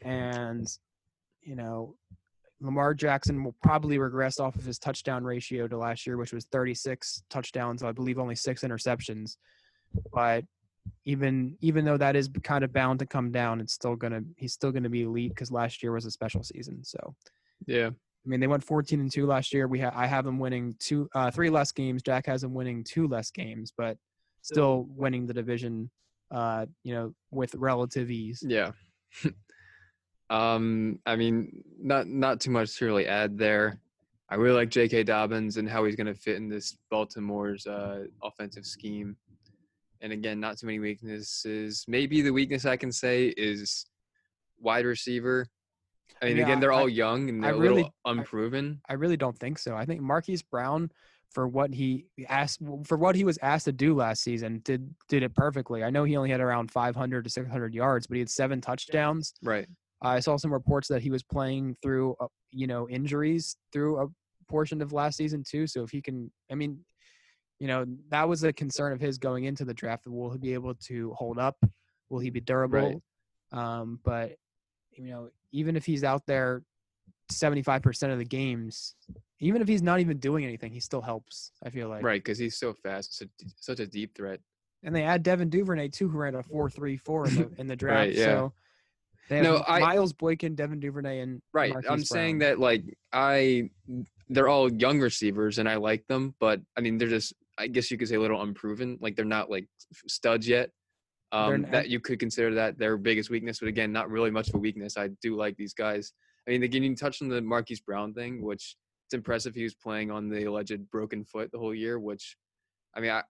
and 0.02 0.66
you 1.46 1.56
know 1.56 1.94
Lamar 2.60 2.94
Jackson 2.94 3.44
will 3.44 3.54
probably 3.62 3.98
regress 3.98 4.40
off 4.40 4.56
of 4.56 4.64
his 4.64 4.78
touchdown 4.78 5.24
ratio 5.24 5.68
to 5.68 5.76
last 5.76 6.06
year, 6.06 6.16
which 6.16 6.32
was 6.32 6.46
36 6.46 7.22
touchdowns. 7.28 7.82
I 7.82 7.92
believe 7.92 8.18
only 8.18 8.34
six 8.34 8.62
interceptions. 8.62 9.36
But 10.12 10.44
even 11.04 11.56
even 11.60 11.84
though 11.84 11.96
that 11.98 12.16
is 12.16 12.30
kind 12.42 12.64
of 12.64 12.72
bound 12.72 12.98
to 13.00 13.06
come 13.06 13.30
down, 13.30 13.60
it's 13.60 13.74
still 13.74 13.96
gonna 13.96 14.22
he's 14.36 14.52
still 14.52 14.72
gonna 14.72 14.88
be 14.88 15.02
elite 15.02 15.30
because 15.30 15.50
last 15.50 15.82
year 15.82 15.92
was 15.92 16.06
a 16.06 16.10
special 16.10 16.42
season. 16.42 16.82
So 16.84 17.14
Yeah. 17.66 17.88
I 17.88 18.28
mean 18.28 18.40
they 18.40 18.46
went 18.46 18.64
14 18.64 19.00
and 19.00 19.12
two 19.12 19.26
last 19.26 19.52
year. 19.52 19.68
We 19.68 19.80
ha- 19.80 19.92
I 19.94 20.06
have 20.06 20.24
them 20.24 20.38
winning 20.38 20.74
two 20.78 21.08
uh, 21.14 21.30
three 21.30 21.50
less 21.50 21.72
games. 21.72 22.02
Jack 22.02 22.26
has 22.26 22.40
them 22.40 22.54
winning 22.54 22.84
two 22.84 23.06
less 23.06 23.30
games, 23.30 23.72
but 23.76 23.98
still 24.42 24.86
winning 24.88 25.26
the 25.26 25.34
division. 25.34 25.90
Uh, 26.30 26.66
you 26.82 26.92
know, 26.92 27.14
with 27.30 27.54
relative 27.54 28.10
ease. 28.10 28.42
Yeah. 28.44 28.72
um, 30.30 30.98
I 31.06 31.16
mean, 31.16 31.62
not 31.80 32.06
not 32.06 32.40
too 32.40 32.50
much 32.50 32.76
to 32.78 32.84
really 32.84 33.06
add 33.06 33.38
there. 33.38 33.78
I 34.28 34.34
really 34.34 34.56
like 34.56 34.70
J.K. 34.70 35.04
Dobbins 35.04 35.56
and 35.56 35.68
how 35.68 35.84
he's 35.84 35.94
going 35.94 36.08
to 36.08 36.14
fit 36.14 36.34
in 36.36 36.48
this 36.48 36.76
Baltimore's 36.90 37.66
uh, 37.66 38.06
offensive 38.24 38.66
scheme. 38.66 39.16
And 40.00 40.12
again, 40.12 40.40
not 40.40 40.58
too 40.58 40.66
many 40.66 40.80
weaknesses. 40.80 41.84
Maybe 41.86 42.22
the 42.22 42.32
weakness 42.32 42.66
I 42.66 42.76
can 42.76 42.90
say 42.90 43.28
is 43.36 43.86
wide 44.58 44.84
receiver. 44.84 45.46
I 46.20 46.26
mean, 46.26 46.38
Yeah, 46.38 46.42
again, 46.44 46.58
they're 46.60 46.72
I- 46.72 46.76
all 46.80 46.88
young 46.88 47.28
and 47.28 47.42
they're 47.42 47.54
a 47.54 47.58
really- 47.58 47.74
little 47.84 47.94
unproven. 48.04 48.80
I 48.88 48.94
really 48.94 49.16
don't 49.16 49.38
think 49.38 49.58
so. 49.60 49.76
I 49.76 49.84
think 49.84 50.00
Marquise 50.00 50.42
Brown, 50.42 50.90
for 51.30 51.46
what 51.46 51.72
he 51.72 52.06
asked, 52.28 52.60
for 52.84 52.96
what 52.98 53.14
he 53.14 53.22
was 53.22 53.38
asked 53.42 53.66
to 53.66 53.72
do 53.72 53.94
last 53.94 54.22
season, 54.24 54.60
did 54.64 54.92
did 55.08 55.22
it 55.22 55.34
perfectly. 55.36 55.84
I 55.84 55.90
know 55.90 56.02
he 56.04 56.16
only 56.16 56.30
had 56.30 56.40
around 56.40 56.70
500 56.72 57.22
to 57.24 57.30
600 57.30 57.74
yards, 57.74 58.06
but 58.08 58.14
he 58.16 58.20
had 58.20 58.30
seven 58.30 58.60
touchdowns. 58.60 59.34
right. 59.44 59.68
I 60.02 60.20
saw 60.20 60.36
some 60.36 60.52
reports 60.52 60.88
that 60.88 61.02
he 61.02 61.10
was 61.10 61.22
playing 61.22 61.76
through, 61.82 62.16
uh, 62.20 62.26
you 62.50 62.66
know, 62.66 62.88
injuries 62.88 63.56
through 63.72 64.00
a 64.00 64.06
portion 64.48 64.82
of 64.82 64.92
last 64.92 65.16
season 65.16 65.42
too. 65.42 65.66
So 65.66 65.82
if 65.82 65.90
he 65.90 66.02
can, 66.02 66.30
I 66.50 66.54
mean, 66.54 66.78
you 67.58 67.66
know, 67.66 67.86
that 68.10 68.28
was 68.28 68.44
a 68.44 68.52
concern 68.52 68.92
of 68.92 69.00
his 69.00 69.18
going 69.18 69.44
into 69.44 69.64
the 69.64 69.74
draft. 69.74 70.06
Will 70.06 70.30
he 70.30 70.38
be 70.38 70.54
able 70.54 70.74
to 70.74 71.12
hold 71.14 71.38
up? 71.38 71.56
Will 72.10 72.18
he 72.18 72.30
be 72.30 72.40
durable? 72.40 73.02
Um, 73.52 74.00
but 74.04 74.36
you 74.92 75.04
know, 75.04 75.30
even 75.52 75.76
if 75.76 75.86
he's 75.86 76.04
out 76.04 76.26
there 76.26 76.62
75% 77.32 78.12
of 78.12 78.18
the 78.18 78.24
games, 78.24 78.94
even 79.40 79.60
if 79.60 79.68
he's 79.68 79.82
not 79.82 80.00
even 80.00 80.18
doing 80.18 80.44
anything, 80.44 80.72
he 80.72 80.80
still 80.80 81.00
helps. 81.00 81.52
I 81.64 81.70
feel 81.70 81.88
like. 81.88 82.02
Right, 82.02 82.22
because 82.22 82.38
he's 82.38 82.58
so 82.58 82.72
fast, 82.72 83.18
such, 83.18 83.28
such 83.56 83.80
a 83.80 83.86
deep 83.86 84.14
threat. 84.14 84.40
And 84.82 84.94
they 84.94 85.02
add 85.02 85.22
Devin 85.22 85.48
Duvernay 85.50 85.88
too, 85.88 86.08
who 86.08 86.18
ran 86.18 86.34
a 86.34 86.42
four 86.42 86.70
three 86.70 86.96
four 86.96 87.26
in 87.26 87.34
the 87.34 87.50
in 87.58 87.66
the 87.66 87.76
draft. 87.76 87.96
Right, 87.96 88.14
yeah. 88.14 88.24
So 88.24 88.52
No, 89.30 89.64
I- 89.66 89.80
Miles 89.80 90.12
Boykin, 90.12 90.54
Devin 90.54 90.80
Duvernay, 90.80 91.20
and 91.20 91.40
Right. 91.52 91.72
Marquise 91.72 91.90
I'm 91.90 92.04
saying 92.04 92.38
that 92.38 92.58
like 92.58 92.84
I 93.12 93.70
they're 94.28 94.48
all 94.48 94.72
young 94.72 95.00
receivers 95.00 95.58
and 95.58 95.68
I 95.68 95.76
like 95.76 96.06
them, 96.06 96.34
but 96.40 96.60
I 96.76 96.80
mean 96.80 96.98
they're 96.98 97.08
just 97.08 97.32
I 97.58 97.66
guess 97.66 97.90
you 97.90 97.98
could 97.98 98.08
say 98.08 98.16
a 98.16 98.20
little 98.20 98.42
unproven. 98.42 98.98
Like 99.00 99.16
they're 99.16 99.24
not 99.24 99.50
like 99.50 99.66
studs 100.06 100.46
yet. 100.46 100.70
Um, 101.32 101.66
that 101.72 101.88
you 101.88 101.98
could 101.98 102.20
consider 102.20 102.54
that 102.54 102.78
their 102.78 102.96
biggest 102.96 103.30
weakness, 103.30 103.58
but 103.58 103.68
again, 103.68 103.92
not 103.92 104.10
really 104.10 104.30
much 104.30 104.48
of 104.48 104.54
a 104.54 104.58
weakness. 104.58 104.96
I 104.96 105.08
do 105.20 105.36
like 105.36 105.56
these 105.56 105.74
guys. 105.74 106.12
I 106.46 106.52
mean, 106.52 106.62
again, 106.62 106.84
you 106.84 106.94
touched 106.94 107.20
on 107.20 107.28
the 107.28 107.42
Marquise 107.42 107.80
Brown 107.80 108.14
thing, 108.14 108.40
which 108.42 108.76
it's 109.06 109.14
impressive 109.14 109.54
he 109.54 109.64
was 109.64 109.74
playing 109.74 110.10
on 110.10 110.28
the 110.28 110.44
alleged 110.44 110.88
broken 110.90 111.24
foot 111.24 111.50
the 111.50 111.58
whole 111.58 111.74
year. 111.74 111.98
Which, 111.98 112.36
I 112.94 113.00
mean, 113.00 113.10
I, 113.10 113.24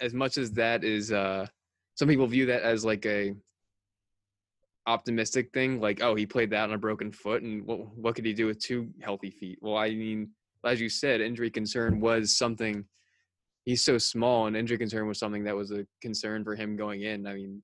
as 0.00 0.14
much 0.14 0.38
as 0.38 0.52
that 0.52 0.82
is, 0.82 1.12
uh, 1.12 1.46
some 1.94 2.08
people 2.08 2.26
view 2.26 2.46
that 2.46 2.62
as 2.62 2.84
like 2.84 3.04
a 3.04 3.34
optimistic 4.86 5.52
thing 5.52 5.80
like 5.80 6.00
oh 6.02 6.14
he 6.14 6.24
played 6.24 6.50
that 6.50 6.64
on 6.64 6.72
a 6.72 6.78
broken 6.78 7.10
foot 7.10 7.42
and 7.42 7.64
what, 7.66 7.78
what 7.96 8.14
could 8.14 8.24
he 8.24 8.32
do 8.32 8.46
with 8.46 8.58
two 8.58 8.88
healthy 9.00 9.30
feet 9.30 9.58
well 9.60 9.76
i 9.76 9.90
mean 9.90 10.30
as 10.64 10.80
you 10.80 10.88
said 10.88 11.20
injury 11.20 11.50
concern 11.50 12.00
was 12.00 12.36
something 12.36 12.84
he's 13.64 13.84
so 13.84 13.98
small 13.98 14.46
and 14.46 14.56
injury 14.56 14.78
concern 14.78 15.08
was 15.08 15.18
something 15.18 15.42
that 15.44 15.56
was 15.56 15.72
a 15.72 15.84
concern 16.00 16.44
for 16.44 16.54
him 16.54 16.76
going 16.76 17.02
in 17.02 17.26
i 17.26 17.34
mean 17.34 17.62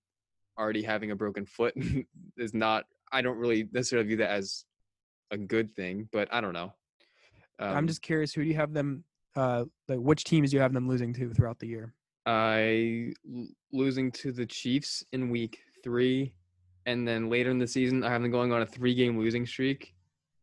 already 0.59 0.83
having 0.83 1.13
a 1.13 1.17
broken 1.17 1.47
foot 1.47 1.75
is 2.37 2.55
not 2.55 2.85
i 3.13 3.23
don't 3.23 3.39
really 3.39 3.69
necessarily 3.73 4.09
view 4.09 4.17
that 4.17 4.31
as 4.31 4.65
a 5.31 5.39
good 5.39 5.75
thing 5.77 6.09
but 6.13 6.29
i 6.33 6.41
don't 6.41 6.53
know 6.55 6.73
I'm 7.59 7.77
Um, 7.79 7.87
just 7.87 8.03
curious, 8.03 8.35
who 8.35 8.43
do 8.43 8.49
you 8.49 8.57
have 8.57 8.73
them? 8.73 9.05
Uh, 9.37 9.67
like 9.87 10.01
which 10.01 10.25
teams 10.25 10.51
do 10.51 10.57
you 10.57 10.61
have 10.63 10.73
them 10.73 10.89
losing 10.89 11.13
to 11.15 11.33
throughout 11.33 11.61
the 11.61 11.69
year? 11.69 11.95
I 12.27 13.13
losing 13.73 14.11
to 14.13 14.33
the 14.33 14.47
Chiefs 14.47 15.05
in 15.13 15.31
week 15.31 15.61
three, 15.85 16.35
and 16.87 17.07
then 17.07 17.31
later 17.31 17.51
in 17.51 17.59
the 17.59 17.67
season, 17.67 18.03
I 18.05 18.11
have 18.11 18.23
them 18.23 18.31
going 18.31 18.53
on 18.53 18.63
a 18.63 18.67
three-game 18.67 19.19
losing 19.19 19.47
streak 19.47 19.95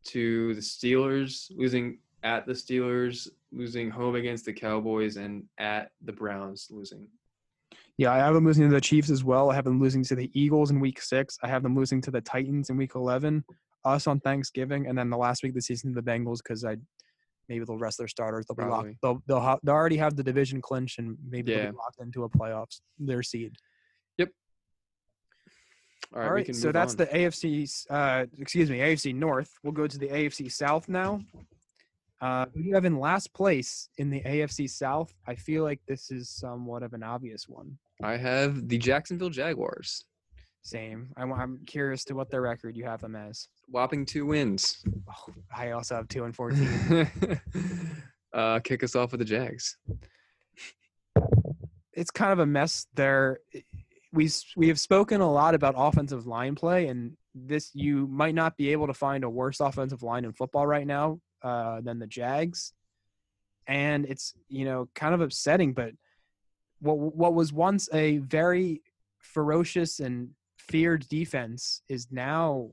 to 0.04 0.54
the 0.54 0.60
Steelers, 0.60 1.50
losing 1.54 1.98
at 2.22 2.46
the 2.46 2.52
Steelers, 2.52 3.28
losing 3.52 3.90
home 3.90 4.14
against 4.14 4.44
the 4.44 4.52
Cowboys, 4.52 5.16
and 5.16 5.44
at 5.58 5.90
the 6.02 6.12
Browns, 6.12 6.68
losing. 6.70 7.06
Yeah, 7.98 8.12
I 8.12 8.18
have 8.18 8.34
them 8.34 8.46
losing 8.46 8.68
to 8.68 8.74
the 8.74 8.80
Chiefs 8.80 9.10
as 9.10 9.24
well. 9.24 9.50
I 9.50 9.54
have 9.54 9.64
them 9.64 9.80
losing 9.80 10.02
to 10.04 10.14
the 10.14 10.30
Eagles 10.32 10.70
in 10.70 10.80
Week 10.80 11.02
Six. 11.02 11.38
I 11.42 11.48
have 11.48 11.62
them 11.62 11.76
losing 11.76 12.00
to 12.02 12.10
the 12.10 12.20
Titans 12.20 12.70
in 12.70 12.76
Week 12.76 12.94
Eleven. 12.94 13.44
Us 13.84 14.06
on 14.06 14.20
Thanksgiving, 14.20 14.86
and 14.86 14.96
then 14.96 15.10
the 15.10 15.16
last 15.16 15.42
week 15.42 15.50
of 15.50 15.56
the 15.56 15.62
season, 15.62 15.94
to 15.94 16.00
the 16.00 16.10
Bengals, 16.10 16.38
because 16.42 16.64
I 16.64 16.76
maybe 17.48 17.64
they'll 17.64 17.78
rest 17.78 17.98
their 17.98 18.08
starters. 18.08 18.46
They'll 18.46 18.56
be 18.56 18.62
Probably. 18.62 18.90
locked. 18.90 18.98
They'll 19.02 19.22
they'll, 19.26 19.40
ha- 19.40 19.58
they'll 19.62 19.74
already 19.74 19.96
have 19.96 20.16
the 20.16 20.22
division 20.22 20.60
clinch, 20.60 20.98
and 20.98 21.16
maybe 21.28 21.54
they'll 21.54 21.72
be 21.72 21.76
locked 21.76 22.00
into 22.00 22.24
a 22.24 22.28
playoffs 22.28 22.80
their 22.98 23.22
seed. 23.22 23.54
All 26.14 26.22
All 26.22 26.30
right, 26.30 26.34
we 26.40 26.44
can 26.44 26.54
so 26.54 26.72
that's 26.72 26.92
on. 26.94 26.98
the 26.98 27.06
AFC. 27.06 27.86
Uh, 27.88 28.26
excuse 28.38 28.68
me, 28.70 28.78
AFC 28.78 29.14
North. 29.14 29.52
We'll 29.62 29.72
go 29.72 29.86
to 29.86 29.98
the 29.98 30.08
AFC 30.08 30.50
South 30.50 30.88
now. 30.88 31.20
Uh, 32.20 32.46
who 32.52 32.62
do 32.62 32.68
you 32.68 32.74
have 32.74 32.84
in 32.84 32.98
last 32.98 33.32
place 33.32 33.88
in 33.96 34.10
the 34.10 34.20
AFC 34.22 34.68
South? 34.68 35.14
I 35.26 35.34
feel 35.36 35.62
like 35.62 35.80
this 35.86 36.10
is 36.10 36.28
somewhat 36.28 36.82
of 36.82 36.92
an 36.94 37.02
obvious 37.02 37.48
one. 37.48 37.78
I 38.02 38.16
have 38.16 38.68
the 38.68 38.76
Jacksonville 38.76 39.30
Jaguars, 39.30 40.04
Same. 40.62 41.10
I'm, 41.16 41.32
I'm 41.32 41.60
curious 41.66 42.04
to 42.06 42.14
what 42.14 42.28
their 42.30 42.42
record 42.42 42.76
you 42.76 42.84
have 42.84 43.00
them 43.00 43.14
as. 43.16 43.48
whopping 43.68 44.04
two 44.04 44.26
wins. 44.26 44.82
Oh, 45.08 45.32
I 45.56 45.70
also 45.70 45.94
have 45.94 46.08
two 46.08 46.24
and 46.24 46.34
fourteen. 46.40 47.08
uh, 48.34 48.58
kick 48.60 48.82
us 48.82 48.94
off 48.96 49.12
with 49.12 49.20
the 49.20 49.24
Jags. 49.24 49.76
it's 51.92 52.10
kind 52.10 52.32
of 52.32 52.38
a 52.40 52.46
mess 52.46 52.86
there. 52.94 53.38
We 54.12 54.28
we 54.56 54.68
have 54.68 54.80
spoken 54.80 55.20
a 55.20 55.30
lot 55.30 55.54
about 55.54 55.74
offensive 55.76 56.26
line 56.26 56.54
play, 56.54 56.88
and 56.88 57.16
this 57.34 57.70
you 57.74 58.06
might 58.08 58.34
not 58.34 58.56
be 58.56 58.72
able 58.72 58.86
to 58.88 58.94
find 58.94 59.24
a 59.24 59.30
worse 59.30 59.60
offensive 59.60 60.02
line 60.02 60.24
in 60.24 60.32
football 60.32 60.66
right 60.66 60.86
now 60.86 61.20
uh, 61.42 61.80
than 61.80 61.98
the 61.98 62.06
Jags, 62.06 62.72
and 63.66 64.04
it's 64.06 64.34
you 64.48 64.64
know 64.64 64.88
kind 64.94 65.14
of 65.14 65.20
upsetting. 65.20 65.72
But 65.72 65.92
what 66.80 66.98
what 66.98 67.34
was 67.34 67.52
once 67.52 67.88
a 67.92 68.18
very 68.18 68.82
ferocious 69.20 70.00
and 70.00 70.30
feared 70.58 71.08
defense 71.08 71.82
is 71.88 72.08
now 72.10 72.70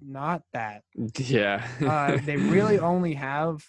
not 0.00 0.42
that. 0.52 0.82
Yeah. 1.18 1.66
Uh, 1.80 2.18
they 2.24 2.36
really 2.36 2.78
only 2.92 3.14
have 3.14 3.64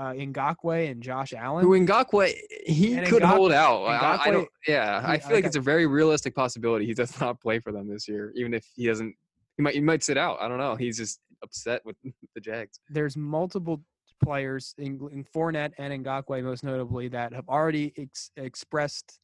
uh, 0.00 0.12
Ngakoue 0.14 0.90
and 0.90 1.02
Josh 1.02 1.34
Allen. 1.34 1.64
Who 1.64 1.78
Ngakoue, 1.78 2.32
he 2.66 2.94
And 2.94 3.06
could 3.06 3.22
Ngak- 3.22 3.26
hold 3.36 3.52
out. 3.52 3.84
I- 3.84 3.96
I, 4.16 4.22
I 4.24 4.30
don't. 4.30 4.48
Yeah, 4.66 5.02
I 5.04 5.18
feel 5.18 5.26
like 5.28 5.34
like 5.36 5.44
it's 5.44 5.56
a 5.56 5.60
very 5.60 5.86
realistic 5.86 6.34
possibility 6.34 6.86
he 6.86 6.94
does 6.94 7.12
not 7.20 7.40
play 7.40 7.58
for 7.60 7.70
them 7.70 7.86
this 7.88 8.08
year, 8.08 8.32
even 8.34 8.54
if 8.54 8.64
he 8.74 8.86
doesn't. 8.86 9.14
He 9.56 9.62
might. 9.62 9.74
He 9.74 9.80
might 9.80 10.02
sit 10.02 10.16
out. 10.16 10.38
I 10.40 10.48
don't 10.48 10.58
know. 10.58 10.74
He's 10.74 10.96
just 10.96 11.20
upset 11.42 11.82
with 11.84 11.96
the 12.34 12.40
Jags. 12.40 12.80
there's 12.88 13.16
multiple 13.16 13.82
players, 14.24 14.74
including 14.78 15.24
Fournette 15.34 15.72
and 15.78 16.04
Ngakoue, 16.04 16.42
most 16.44 16.64
notably, 16.64 17.08
that 17.08 17.32
have 17.34 17.48
already 17.48 17.92
ex- 17.98 18.30
expressed, 18.36 19.18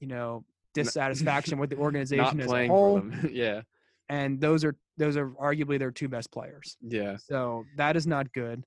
you 0.00 0.06
know, 0.06 0.44
dissatisfaction 0.74 1.58
with 1.58 1.70
the 1.70 1.76
organization 1.86 2.40
as 2.40 2.52
a 2.52 2.66
whole, 2.66 3.02
yeah. 3.30 3.62
and 4.08 4.40
those 4.40 4.64
are 4.64 4.74
those 4.98 5.16
are 5.16 5.28
arguably 5.30 5.78
their 5.78 5.90
two 5.90 6.08
best 6.08 6.30
players. 6.30 6.76
Yeah. 6.82 7.16
So 7.16 7.64
that 7.76 7.96
is 7.96 8.06
not 8.06 8.32
good. 8.34 8.64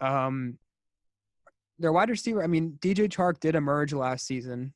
Um, 0.00 0.58
their 1.78 1.92
wide 1.92 2.08
receiver. 2.10 2.42
I 2.42 2.46
mean, 2.46 2.78
DJ 2.80 3.08
Chark 3.08 3.40
did 3.40 3.54
emerge 3.54 3.92
last 3.92 4.26
season. 4.26 4.72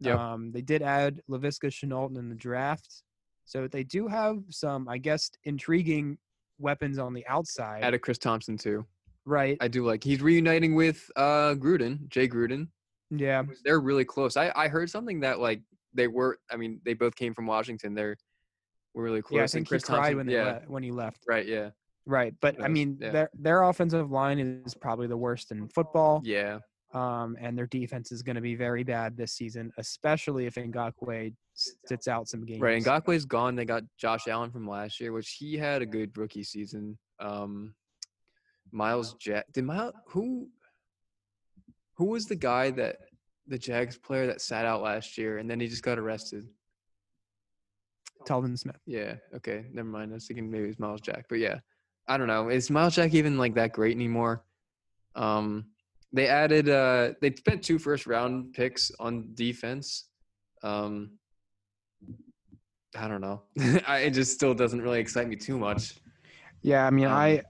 Yep. 0.00 0.18
Um, 0.18 0.52
they 0.52 0.62
did 0.62 0.82
add 0.82 1.20
Laviska 1.30 1.66
Shenault 1.70 2.16
in 2.18 2.28
the 2.28 2.34
draft, 2.34 3.02
so 3.44 3.68
they 3.68 3.84
do 3.84 4.08
have 4.08 4.38
some, 4.50 4.88
I 4.88 4.98
guess, 4.98 5.30
intriguing 5.44 6.18
weapons 6.58 6.98
on 6.98 7.14
the 7.14 7.26
outside. 7.26 7.82
Added 7.84 8.00
Chris 8.02 8.18
Thompson 8.18 8.56
too. 8.58 8.84
right? 9.24 9.56
I 9.60 9.68
do 9.68 9.86
like. 9.86 10.02
He's 10.02 10.20
reuniting 10.20 10.74
with 10.74 11.08
uh 11.16 11.54
Gruden, 11.54 12.08
Jay 12.08 12.26
Gruden. 12.28 12.68
yeah. 13.10 13.44
They're 13.64 13.80
really 13.80 14.04
close. 14.04 14.36
I 14.36 14.52
I 14.56 14.68
heard 14.68 14.90
something 14.90 15.20
that 15.20 15.38
like 15.38 15.62
they 15.94 16.08
were. 16.08 16.38
I 16.50 16.56
mean, 16.56 16.80
they 16.84 16.94
both 16.94 17.14
came 17.14 17.32
from 17.32 17.46
Washington. 17.46 17.94
They're 17.94 18.16
were 18.94 19.04
really 19.04 19.22
close. 19.22 19.36
Yeah, 19.36 19.40
I 19.40 19.44
and 19.44 19.50
think 19.52 19.66
he 19.66 19.68
Chris 19.68 19.84
cried 19.84 19.96
Thompson- 19.98 20.16
when 20.18 20.26
they 20.26 20.32
yeah. 20.34 20.44
le- 20.44 20.62
when 20.66 20.82
he 20.82 20.90
left. 20.90 21.22
Right. 21.28 21.46
Yeah. 21.46 21.70
Right, 22.04 22.34
but 22.40 22.60
I 22.62 22.68
mean, 22.68 22.98
yeah. 23.00 23.10
their 23.10 23.30
their 23.34 23.62
offensive 23.62 24.10
line 24.10 24.38
is 24.38 24.74
probably 24.74 25.06
the 25.06 25.16
worst 25.16 25.52
in 25.52 25.68
football. 25.68 26.20
Yeah. 26.24 26.58
Um, 26.94 27.38
and 27.40 27.56
their 27.56 27.68
defense 27.68 28.12
is 28.12 28.22
going 28.22 28.36
to 28.36 28.42
be 28.42 28.54
very 28.54 28.84
bad 28.84 29.16
this 29.16 29.32
season, 29.32 29.72
especially 29.78 30.44
if 30.44 30.56
Ngakoue 30.56 31.32
sits 31.54 32.06
out 32.06 32.28
some 32.28 32.44
games. 32.44 32.60
Right. 32.60 32.82
Ngakoue's 32.82 33.24
gone. 33.24 33.54
They 33.56 33.64
got 33.64 33.84
Josh 33.96 34.28
Allen 34.28 34.50
from 34.50 34.68
last 34.68 35.00
year, 35.00 35.12
which 35.12 35.36
he 35.38 35.56
had 35.56 35.80
a 35.80 35.86
good 35.86 36.16
rookie 36.18 36.44
season. 36.44 36.98
Um, 37.18 37.74
Myles 38.72 39.14
Jack. 39.14 39.46
Did 39.52 39.64
Myles 39.64 39.94
who? 40.08 40.48
Who 41.96 42.06
was 42.06 42.26
the 42.26 42.36
guy 42.36 42.70
that 42.72 42.96
the 43.46 43.58
Jags 43.58 43.96
player 43.96 44.26
that 44.26 44.40
sat 44.40 44.64
out 44.64 44.82
last 44.82 45.16
year 45.16 45.38
and 45.38 45.48
then 45.48 45.60
he 45.60 45.68
just 45.68 45.82
got 45.82 45.98
arrested? 45.98 46.48
Telvin 48.26 48.58
Smith. 48.58 48.80
Yeah. 48.86 49.14
Okay. 49.36 49.66
Never 49.72 49.88
mind. 49.88 50.10
I 50.10 50.14
was 50.14 50.26
thinking 50.26 50.50
maybe 50.50 50.68
it's 50.68 50.78
Myles 50.78 51.00
Jack, 51.00 51.26
but 51.28 51.38
yeah, 51.38 51.58
I 52.08 52.16
don't 52.16 52.26
know. 52.26 52.48
Is 52.48 52.70
Myles 52.70 52.94
Jack 52.94 53.14
even 53.14 53.38
like 53.38 53.54
that 53.54 53.72
great 53.72 53.94
anymore? 53.96 54.44
Um, 55.14 55.66
they 56.12 56.26
added. 56.26 56.68
Uh, 56.68 57.12
they 57.20 57.34
spent 57.34 57.62
two 57.62 57.78
first 57.78 58.06
round 58.06 58.52
picks 58.52 58.90
on 58.98 59.30
defense. 59.34 60.08
Um, 60.62 61.12
I 62.96 63.08
don't 63.08 63.20
know. 63.20 63.42
I, 63.86 63.98
it 64.00 64.10
just 64.10 64.32
still 64.32 64.54
doesn't 64.54 64.82
really 64.82 65.00
excite 65.00 65.28
me 65.28 65.36
too 65.36 65.58
much. 65.58 65.94
Yeah, 66.60 66.86
I 66.86 66.90
mean, 66.90 67.06
Um, 67.06 67.12
I 67.12 67.42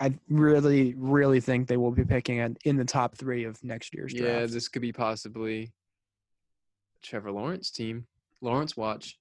I 0.00 0.14
really 0.28 0.94
really 0.96 1.40
think 1.40 1.68
they 1.68 1.76
will 1.76 1.90
be 1.90 2.04
picking 2.04 2.38
at, 2.40 2.52
in 2.64 2.76
the 2.76 2.84
top 2.84 3.16
three 3.16 3.44
of 3.44 3.62
next 3.64 3.94
year's 3.94 4.14
draft. 4.14 4.32
Yeah, 4.32 4.46
this 4.46 4.68
could 4.68 4.82
be 4.82 4.92
possibly 4.92 5.72
Trevor 7.02 7.32
Lawrence 7.32 7.70
team. 7.70 8.06
Lawrence 8.40 8.76
watch. 8.76 9.18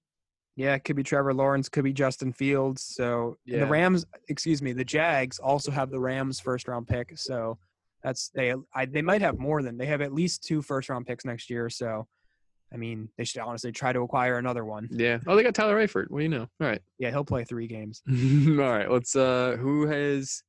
Yeah, 0.56 0.74
it 0.76 0.86
could 0.86 0.96
be 0.96 1.04
Trevor 1.04 1.34
Lawrence, 1.34 1.68
could 1.68 1.84
be 1.84 1.94
Justin 1.94 2.32
Fields. 2.32 2.82
So 2.82 3.38
and 3.48 3.62
the 3.62 3.65
Rams, 3.65 4.06
excuse 4.30 4.62
me, 4.62 4.72
the 4.72 4.86
Jags 4.86 5.38
also 5.38 5.72
have 5.72 5.89
the 5.89 6.00
Rams 6.00 6.39
first 6.39 6.68
round 6.68 6.88
pick. 6.88 7.18
So 7.18 7.58
that's 8.04 8.30
they 8.30 8.54
I, 8.74 8.86
they 8.86 9.02
might 9.02 9.22
have 9.22 9.38
more 9.38 9.62
than 9.62 9.78
they 9.78 9.88
have 9.88 10.02
at 10.02 10.13
least 10.13 10.44
two 10.44 10.62
first 10.62 10.89
round 10.89 11.06
picks 11.06 11.26
next 11.26 11.50
year. 11.50 11.70
So 11.70 12.08
I 12.74 12.78
mean, 12.78 13.10
they 13.18 13.24
should 13.24 13.41
honestly 13.41 13.72
try 13.72 13.94
to 13.94 14.02
acquire 14.02 14.38
another 14.38 14.65
one. 14.65 14.88
Yeah. 14.91 15.20
Oh, 15.28 15.36
they 15.36 15.44
got 15.44 15.56
Tyler 15.56 15.78
Eifert. 15.78 16.10
What 16.10 16.20
do 16.20 16.24
you 16.24 16.30
know? 16.30 16.48
All 16.60 16.68
right. 16.68 16.82
Yeah, 17.00 17.10
he'll 17.10 17.26
play 17.26 17.44
three 17.44 17.68
games. 17.68 18.02
All 18.10 18.15
right, 18.56 18.89
let's. 18.89 19.15
Uh, 19.15 19.58
who 19.60 19.88
has 19.88 20.44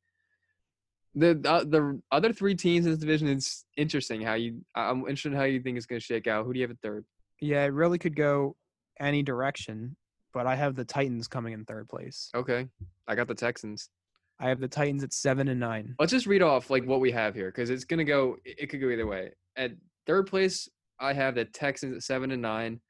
the 1.14 1.40
uh, 1.44 1.64
the 1.64 2.00
other 2.12 2.32
three 2.32 2.54
teams 2.54 2.86
in 2.86 2.92
this 2.92 3.00
division? 3.00 3.28
It's 3.28 3.64
interesting 3.76 4.22
how 4.22 4.34
you. 4.34 4.64
I'm 4.74 5.00
interested 5.00 5.32
in 5.32 5.38
how 5.38 5.44
you 5.44 5.60
think 5.60 5.76
it's 5.76 5.86
going 5.86 6.00
to 6.00 6.04
shake 6.04 6.26
out. 6.26 6.46
Who 6.46 6.52
do 6.52 6.58
you 6.58 6.64
have 6.64 6.70
at 6.70 6.80
third? 6.80 7.04
Yeah, 7.40 7.64
it 7.64 7.72
really 7.72 7.98
could 7.98 8.16
go 8.16 8.56
any 9.00 9.22
direction, 9.22 9.96
but 10.32 10.46
I 10.46 10.54
have 10.54 10.74
the 10.74 10.84
Titans 10.84 11.28
coming 11.28 11.52
in 11.52 11.64
third 11.64 11.88
place. 11.88 12.30
Okay, 12.34 12.68
I 13.06 13.14
got 13.14 13.28
the 13.28 13.34
Texans. 13.34 13.88
I 14.38 14.48
have 14.48 14.60
the 14.60 14.68
Titans 14.68 15.02
at 15.02 15.12
seven 15.12 15.48
and 15.48 15.60
nine. 15.60 15.94
Let's 15.98 16.12
just 16.12 16.26
read 16.26 16.42
off 16.42 16.68
like 16.68 16.84
what 16.84 17.00
we 17.00 17.10
have 17.12 17.34
here 17.34 17.50
because 17.50 17.70
it's 17.70 17.84
to 17.84 18.04
go. 18.04 18.36
It 18.44 18.56
it 18.60 18.66
could 18.66 18.80
go 18.80 18.90
either 18.90 19.06
way. 19.06 19.32
At 19.56 19.72
third 20.06 20.26
place, 20.26 20.68
I 21.00 21.12
have 21.12 21.34
the 21.34 21.44
Texans 21.44 21.96
at 21.96 22.02
seven 22.02 22.30
and 22.30 22.42
nine. 22.42 22.80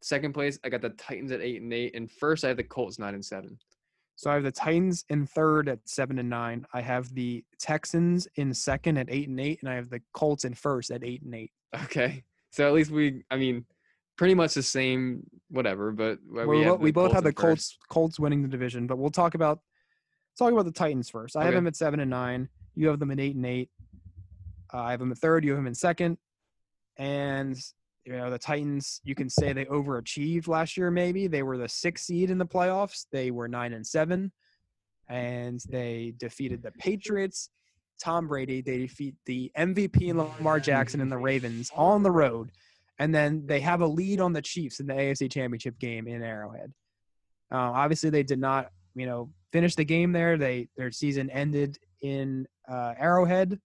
Second 0.00 0.32
place, 0.32 0.58
I 0.62 0.68
got 0.68 0.82
the 0.82 0.90
Titans 0.90 1.32
at 1.32 1.40
eight 1.40 1.60
and 1.60 1.72
eight, 1.72 1.96
and 1.96 2.10
first 2.10 2.44
I 2.44 2.48
have 2.48 2.56
the 2.56 2.62
Colts 2.62 2.98
nine 2.98 3.14
and 3.14 3.24
seven. 3.24 3.58
So 4.14 4.30
I 4.30 4.34
have 4.34 4.42
the 4.44 4.52
Titans 4.52 5.04
in 5.10 5.26
third 5.26 5.68
at 5.68 5.78
seven 5.84 6.18
and 6.18 6.28
nine. 6.28 6.66
I 6.72 6.80
have 6.80 7.12
the 7.14 7.44
Texans 7.58 8.26
in 8.36 8.52
second 8.52 8.98
at 8.98 9.06
eight 9.10 9.28
and 9.28 9.38
eight, 9.38 9.60
and 9.60 9.70
I 9.70 9.74
have 9.74 9.90
the 9.90 10.00
Colts 10.12 10.44
in 10.44 10.54
first 10.54 10.90
at 10.90 11.04
eight 11.04 11.22
and 11.22 11.34
eight. 11.34 11.52
Okay, 11.84 12.24
so 12.50 12.66
at 12.66 12.72
least 12.72 12.90
we. 12.90 13.24
I 13.30 13.36
mean, 13.36 13.64
pretty 14.18 14.34
much 14.34 14.52
the 14.52 14.62
same. 14.62 15.22
Whatever, 15.50 15.92
but 15.92 16.18
uh, 16.38 16.46
we, 16.46 16.70
we 16.72 16.92
both 16.92 17.12
have 17.12 17.22
the 17.22 17.30
in 17.30 17.34
first. 17.34 17.38
Colts 17.38 17.78
Colts 17.88 18.20
winning 18.20 18.42
the 18.42 18.48
division, 18.48 18.86
but 18.86 18.98
we'll 18.98 19.08
talk 19.08 19.34
about 19.34 19.60
talk 20.38 20.52
about 20.52 20.66
the 20.66 20.72
Titans 20.72 21.08
first. 21.08 21.36
I 21.36 21.44
have 21.44 21.54
them 21.54 21.66
at 21.66 21.74
seven 21.74 22.00
and 22.00 22.10
nine. 22.10 22.50
You 22.74 22.88
have 22.88 22.98
them 22.98 23.10
at 23.10 23.18
eight 23.18 23.34
and 23.34 23.46
eight. 23.46 23.70
Uh, 24.74 24.82
I 24.82 24.90
have 24.90 25.00
them 25.00 25.10
at 25.10 25.16
third. 25.16 25.44
You 25.44 25.52
have 25.52 25.58
them 25.58 25.66
in 25.66 25.74
second, 25.74 26.18
and 26.98 27.58
you 28.04 28.12
know 28.12 28.28
the 28.28 28.38
Titans. 28.38 29.00
You 29.04 29.14
can 29.14 29.30
say 29.30 29.54
they 29.54 29.64
overachieved 29.64 30.48
last 30.48 30.76
year. 30.76 30.90
Maybe 30.90 31.28
they 31.28 31.42
were 31.42 31.56
the 31.56 31.68
sixth 31.68 32.04
seed 32.04 32.30
in 32.30 32.36
the 32.36 32.46
playoffs. 32.46 33.06
They 33.10 33.30
were 33.30 33.48
nine 33.48 33.72
and 33.72 33.86
seven, 33.86 34.30
and 35.08 35.60
they 35.70 36.12
defeated 36.18 36.62
the 36.62 36.72
Patriots. 36.72 37.48
Tom 37.98 38.28
Brady. 38.28 38.60
They 38.60 38.78
defeat 38.78 39.14
the 39.24 39.50
MVP 39.56 40.14
Lamar 40.14 40.60
Jackson 40.60 41.00
and 41.00 41.10
the 41.10 41.16
Ravens 41.16 41.70
on 41.74 42.02
the 42.02 42.10
road 42.10 42.50
and 42.98 43.14
then 43.14 43.46
they 43.46 43.60
have 43.60 43.80
a 43.80 43.86
lead 43.86 44.20
on 44.20 44.32
the 44.32 44.42
Chiefs 44.42 44.80
in 44.80 44.86
the 44.86 44.94
AFC 44.94 45.30
Championship 45.30 45.78
game 45.78 46.08
in 46.08 46.22
Arrowhead. 46.22 46.72
Uh, 47.50 47.56
obviously, 47.56 48.10
they 48.10 48.22
did 48.22 48.38
not, 48.38 48.70
you 48.94 49.06
know, 49.06 49.30
finish 49.52 49.74
the 49.74 49.84
game 49.84 50.12
there. 50.12 50.36
They 50.36 50.68
their 50.76 50.90
season 50.90 51.30
ended 51.30 51.78
in 52.02 52.46
uh, 52.68 52.94
Arrowhead. 52.98 53.58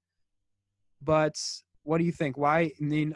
But 1.02 1.36
what 1.84 1.98
do 1.98 2.06
you 2.06 2.12
think? 2.12 2.38
Why? 2.38 2.60
I 2.60 2.84
mean, 2.84 3.16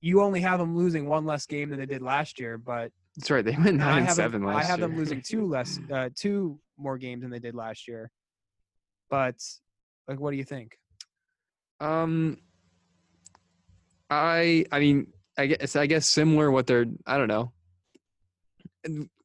you 0.00 0.22
only 0.22 0.40
have 0.40 0.58
them 0.58 0.76
losing 0.76 1.06
one 1.06 1.24
less 1.26 1.46
game 1.46 1.70
than 1.70 1.78
they 1.78 1.86
did 1.86 2.02
last 2.02 2.38
year, 2.38 2.56
but 2.56 2.92
That's 3.16 3.30
right. 3.30 3.44
They 3.44 3.56
went 3.56 3.76
nine 3.76 4.04
and 4.04 4.12
seven 4.12 4.42
them, 4.42 4.50
last 4.50 4.64
I 4.64 4.66
have 4.66 4.78
year. 4.78 4.88
them 4.88 4.96
losing 4.96 5.20
two 5.22 5.46
less, 5.46 5.80
uh, 5.92 6.10
two 6.14 6.58
more 6.78 6.96
games 6.98 7.22
than 7.22 7.30
they 7.30 7.38
did 7.38 7.54
last 7.54 7.88
year. 7.88 8.10
But 9.10 9.36
like, 10.08 10.20
what 10.20 10.30
do 10.30 10.36
you 10.36 10.44
think? 10.44 10.78
Um, 11.80 12.38
I 14.08 14.64
I 14.70 14.78
mean 14.78 15.08
I 15.36 15.46
guess 15.46 15.76
I 15.76 15.86
guess 15.86 16.08
similar 16.08 16.50
what 16.50 16.66
they're 16.66 16.86
I 17.06 17.18
don't 17.18 17.28
know. 17.28 17.52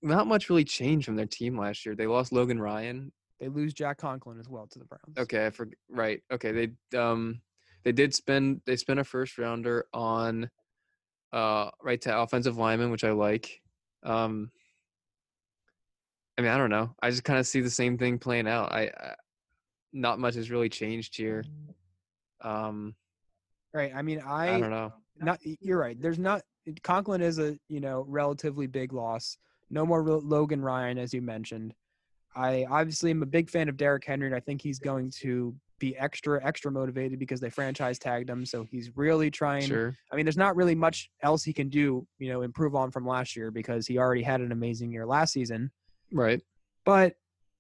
Not 0.02 0.28
much 0.28 0.50
really 0.50 0.64
changed 0.64 1.06
from 1.06 1.16
their 1.16 1.26
team 1.26 1.58
last 1.58 1.86
year. 1.86 1.96
They 1.96 2.08
lost 2.08 2.32
Logan 2.32 2.62
Ryan. 2.62 3.12
They 3.40 3.48
lose 3.48 3.74
Jack 3.74 3.98
Conklin 3.98 4.40
as 4.40 4.50
well 4.50 4.68
to 4.68 4.80
the 4.80 4.86
Browns. 4.86 5.18
Okay, 5.18 5.46
I 5.46 5.50
forg 5.50 5.74
Right. 5.90 6.22
Okay, 6.32 6.52
they 6.52 6.98
um 6.98 7.42
they 7.84 7.92
did 7.92 8.14
spend 8.14 8.62
they 8.66 8.76
spent 8.76 9.00
a 9.00 9.04
first 9.04 9.38
rounder 9.38 9.86
on 9.94 10.50
uh 11.32 11.70
right 11.82 12.02
to 12.02 12.20
offensive 12.20 12.58
lineman, 12.58 12.92
which 12.92 13.04
I 13.04 13.12
like. 13.12 13.62
Um, 14.04 14.52
I 16.38 16.42
mean 16.42 16.52
I 16.52 16.58
don't 16.58 16.70
know. 16.70 16.96
I 17.02 17.10
just 17.12 17.24
kind 17.24 17.40
of 17.40 17.46
see 17.46 17.62
the 17.62 17.70
same 17.70 17.98
thing 17.98 18.18
playing 18.18 18.48
out. 18.48 18.72
I, 18.72 18.92
I 18.98 19.16
not 19.92 20.20
much 20.20 20.36
has 20.36 20.52
really 20.52 20.70
changed 20.70 21.16
here. 21.16 21.44
Um, 22.42 22.96
Right. 23.74 23.92
I 23.96 24.02
mean, 24.02 24.22
I 24.26 24.56
I 24.56 24.60
don't 24.60 24.72
know. 24.72 24.94
Not 25.22 25.40
you're 25.44 25.80
right. 25.80 26.00
There's 26.00 26.20
not 26.20 26.42
eh, 26.68 26.74
Conklin 26.84 27.22
is 27.22 27.40
a 27.40 27.58
you 27.68 27.80
know 27.80 28.06
relatively 28.08 28.68
big 28.68 28.94
loss. 28.94 29.38
No 29.70 29.86
more 29.86 30.04
Logan 30.04 30.62
Ryan 30.62 30.98
as 30.98 31.14
you 31.14 31.22
mentioned. 31.22 31.74
I 32.36 32.66
obviously 32.70 33.12
am 33.12 33.24
a 33.24 33.28
big 33.28 33.50
fan 33.50 33.70
of 33.70 33.78
Derrick 33.78 34.06
Henry, 34.06 34.28
and 34.28 34.36
I 34.36 34.40
think 34.40 34.62
he's 34.62 34.80
going 34.80 35.12
to 35.22 35.56
be 35.80 35.98
extra 35.98 36.44
extra 36.46 36.72
motivated 36.72 37.18
because 37.20 37.40
they 37.40 37.50
franchise 37.50 37.98
tagged 37.98 38.30
him. 38.30 38.46
So 38.46 38.64
he's 38.64 38.96
really 38.96 39.32
trying. 39.32 39.64
Sure. 39.64 39.98
I 40.12 40.16
mean, 40.16 40.26
there's 40.26 40.38
not 40.38 40.56
really 40.56 40.76
much 40.76 41.10
else 41.22 41.44
he 41.44 41.54
can 41.54 41.70
do, 41.70 42.06
you 42.20 42.32
know, 42.32 42.42
improve 42.42 42.76
on 42.76 42.92
from 42.92 43.08
last 43.08 43.36
year 43.36 43.50
because 43.52 43.88
he 43.88 43.98
already 43.98 44.22
had 44.22 44.42
an 44.42 44.52
amazing 44.52 44.92
year 44.92 45.06
last 45.06 45.34
season. 45.34 45.72
Right. 46.12 46.42
But 46.86 47.16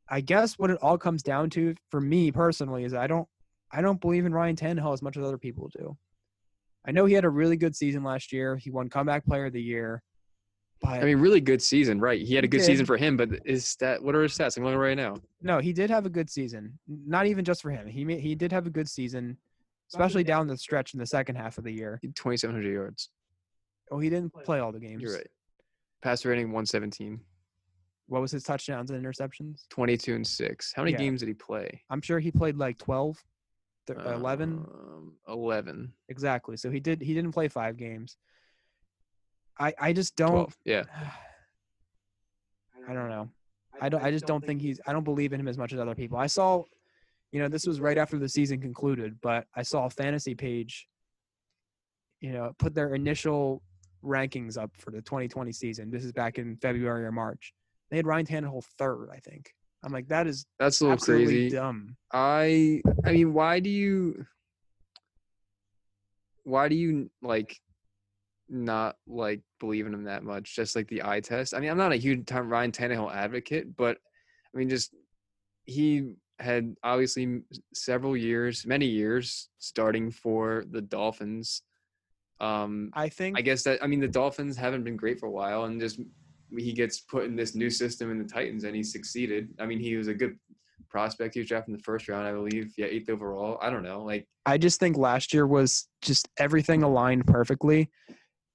I 0.09 0.21
guess 0.21 0.57
what 0.57 0.69
it 0.69 0.79
all 0.81 0.97
comes 0.97 1.23
down 1.23 1.49
to 1.51 1.75
for 1.89 2.01
me 2.01 2.31
personally 2.31 2.83
is 2.83 2.93
I 2.93 3.07
don't 3.07 3.27
I 3.71 3.81
don't 3.81 4.01
believe 4.01 4.25
in 4.25 4.33
Ryan 4.33 4.55
Tannehill 4.55 4.93
as 4.93 5.01
much 5.01 5.17
as 5.17 5.23
other 5.23 5.37
people 5.37 5.69
do. 5.69 5.97
I 6.87 6.91
know 6.91 7.05
he 7.05 7.13
had 7.13 7.25
a 7.25 7.29
really 7.29 7.57
good 7.57 7.75
season 7.75 8.03
last 8.03 8.31
year. 8.31 8.55
He 8.57 8.71
won 8.71 8.89
comeback 8.89 9.25
player 9.25 9.45
of 9.47 9.53
the 9.53 9.61
year. 9.61 10.01
But 10.81 11.01
I 11.01 11.03
mean, 11.03 11.17
really 11.17 11.41
good 11.41 11.61
season, 11.61 11.99
right? 11.99 12.21
He 12.21 12.35
had 12.35 12.45
a 12.45 12.47
good 12.47 12.63
season 12.63 12.85
for 12.85 12.95
him, 12.95 13.17
but 13.17 13.29
his 13.45 13.67
stat. 13.67 14.01
What 14.01 14.15
are 14.15 14.23
his 14.23 14.31
stats? 14.37 14.57
I'm 14.57 14.63
looking 14.63 14.79
right 14.79 14.95
now. 14.95 15.15
no, 15.41 15.59
he 15.59 15.73
did 15.73 15.89
have 15.89 16.05
a 16.05 16.09
good 16.09 16.29
season. 16.29 16.79
Not 16.87 17.25
even 17.25 17.43
just 17.43 17.61
for 17.61 17.69
him. 17.69 17.85
He 17.85 18.05
he 18.17 18.33
did 18.33 18.51
have 18.53 18.65
a 18.65 18.69
good 18.69 18.87
season, 18.87 19.37
especially 19.91 20.23
down 20.23 20.47
the 20.47 20.55
stretch 20.57 20.93
in 20.93 20.99
the 21.01 21.05
second 21.05 21.35
half 21.35 21.57
of 21.57 21.65
the 21.65 21.71
year. 21.71 21.99
2,700 22.15 22.71
yards. 22.71 23.09
Oh, 23.91 23.99
he 23.99 24.09
didn't 24.09 24.33
play 24.45 24.59
all 24.59 24.71
the 24.71 24.79
games. 24.79 25.01
You're 25.01 25.15
right. 25.15 25.27
Passer 26.01 26.29
rating 26.29 26.45
117. 26.47 27.19
what 28.07 28.21
was 28.21 28.31
his 28.31 28.43
touchdowns 28.43 28.89
and 28.89 29.03
interceptions? 29.05 29.67
22 29.69 30.15
and 30.15 30.25
six. 30.25 30.71
How 30.73 30.83
many 30.83 30.93
Yeah. 30.93 30.99
games 30.99 31.19
did 31.19 31.27
he 31.27 31.33
play? 31.35 31.83
I'm 31.89 32.01
sure 32.01 32.19
he 32.19 32.31
played 32.31 32.55
like 32.55 32.77
12, 32.77 33.21
th- 33.95 34.15
11. 34.15 34.49
Um, 34.49 35.13
11. 35.27 35.93
Exactly. 36.09 36.57
So 36.57 36.69
he 36.69 36.79
did. 36.79 37.01
He 37.01 37.13
didn't 37.13 37.31
play 37.31 37.47
five 37.47 37.77
games. 37.77 38.17
I 39.59 39.73
I 39.79 39.93
just 39.93 40.15
don't. 40.15 40.31
12. 40.31 40.57
Yeah. 40.65 40.83
I 42.87 42.93
don't 42.93 43.09
know. 43.09 43.29
I 43.81 43.89
don't. 43.89 44.03
I 44.03 44.11
just 44.11 44.25
don't 44.25 44.45
think 44.45 44.61
he's. 44.61 44.79
I 44.85 44.93
don't 44.93 45.03
believe 45.03 45.33
in 45.33 45.39
him 45.39 45.47
as 45.47 45.57
much 45.57 45.73
as 45.73 45.79
other 45.79 45.95
people. 45.95 46.17
I 46.17 46.27
saw, 46.27 46.63
you 47.31 47.39
know, 47.41 47.47
this 47.47 47.67
was 47.67 47.79
right 47.79 47.97
after 47.97 48.17
the 48.17 48.27
season 48.27 48.59
concluded, 48.59 49.17
but 49.21 49.45
I 49.55 49.61
saw 49.61 49.85
a 49.85 49.89
fantasy 49.89 50.35
page. 50.35 50.87
You 52.19 52.33
know, 52.33 52.51
put 52.57 52.73
their 52.73 52.95
initial 52.95 53.61
rankings 54.03 54.57
up 54.57 54.71
for 54.77 54.91
the 54.91 55.01
2020 55.01 55.51
season. 55.51 55.91
This 55.91 56.03
is 56.03 56.11
back 56.11 56.37
in 56.37 56.57
February 56.57 57.05
or 57.05 57.11
March. 57.11 57.53
They 57.89 57.97
had 57.97 58.05
Ryan 58.05 58.25
Tannehill 58.25 58.63
third, 58.77 59.09
I 59.13 59.19
think. 59.19 59.53
I'm 59.83 59.93
like, 59.93 60.07
that 60.09 60.27
is 60.27 60.45
That's 60.59 60.81
a 60.81 60.85
little 60.85 60.97
crazy. 60.97 61.49
dumb. 61.49 61.95
I 62.11 62.81
I 63.05 63.13
mean, 63.13 63.33
why 63.33 63.59
do 63.59 63.69
you 63.69 64.25
why 66.43 66.67
do 66.67 66.75
you 66.75 67.09
like 67.21 67.59
not 68.49 68.97
like 69.07 69.41
believe 69.59 69.85
in 69.87 69.93
him 69.93 70.03
that 70.05 70.23
much? 70.23 70.55
Just 70.55 70.75
like 70.75 70.87
the 70.87 71.03
eye 71.03 71.21
test. 71.21 71.53
I 71.53 71.59
mean, 71.59 71.69
I'm 71.69 71.77
not 71.77 71.91
a 71.91 71.97
huge 71.97 72.25
time 72.25 72.49
Ryan 72.49 72.71
Tannehill 72.71 73.13
advocate, 73.13 73.75
but 73.77 73.97
I 74.53 74.57
mean, 74.57 74.69
just 74.69 74.93
he 75.65 76.13
had 76.39 76.75
obviously 76.83 77.41
several 77.73 78.17
years, 78.17 78.65
many 78.65 78.85
years 78.85 79.49
starting 79.59 80.09
for 80.09 80.65
the 80.71 80.81
Dolphins. 80.81 81.61
Um, 82.41 82.89
I 82.93 83.09
think. 83.09 83.37
I 83.37 83.41
guess 83.41 83.63
that 83.63 83.83
I 83.83 83.87
mean 83.87 83.99
the 83.99 84.07
Dolphins 84.07 84.57
haven't 84.57 84.83
been 84.83 84.97
great 84.97 85.19
for 85.19 85.27
a 85.27 85.31
while, 85.31 85.65
and 85.65 85.79
just 85.79 85.99
he 86.57 86.73
gets 86.73 86.99
put 86.99 87.25
in 87.25 87.35
this 87.35 87.55
new 87.55 87.69
system 87.69 88.11
in 88.11 88.17
the 88.17 88.23
Titans, 88.23 88.63
and 88.63 88.75
he 88.75 88.83
succeeded. 88.83 89.49
I 89.59 89.65
mean, 89.65 89.79
he 89.79 89.95
was 89.95 90.07
a 90.07 90.13
good 90.13 90.37
prospect. 90.89 91.35
He 91.35 91.39
was 91.39 91.47
drafted 91.47 91.73
in 91.73 91.77
the 91.77 91.83
first 91.83 92.07
round, 92.09 92.27
I 92.27 92.31
believe. 92.31 92.73
Yeah, 92.77 92.87
eighth 92.87 93.09
overall. 93.09 93.57
I 93.61 93.69
don't 93.69 93.83
know. 93.83 94.03
Like, 94.03 94.27
I 94.45 94.57
just 94.57 94.79
think 94.79 94.97
last 94.97 95.33
year 95.33 95.45
was 95.45 95.87
just 96.01 96.27
everything 96.37 96.83
aligned 96.83 97.27
perfectly. 97.27 97.89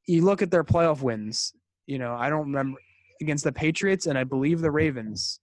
You 0.07 0.25
look 0.25 0.43
at 0.43 0.51
their 0.51 0.65
playoff 0.65 1.01
wins. 1.01 1.53
You 1.87 1.99
know, 1.99 2.15
I 2.15 2.29
don't 2.31 2.47
remember 2.47 2.79
against 3.21 3.45
the 3.45 3.53
Patriots 3.53 4.07
and 4.07 4.19
I 4.19 4.25
believe 4.25 4.61
the 4.61 4.71
Ravens. 4.71 5.41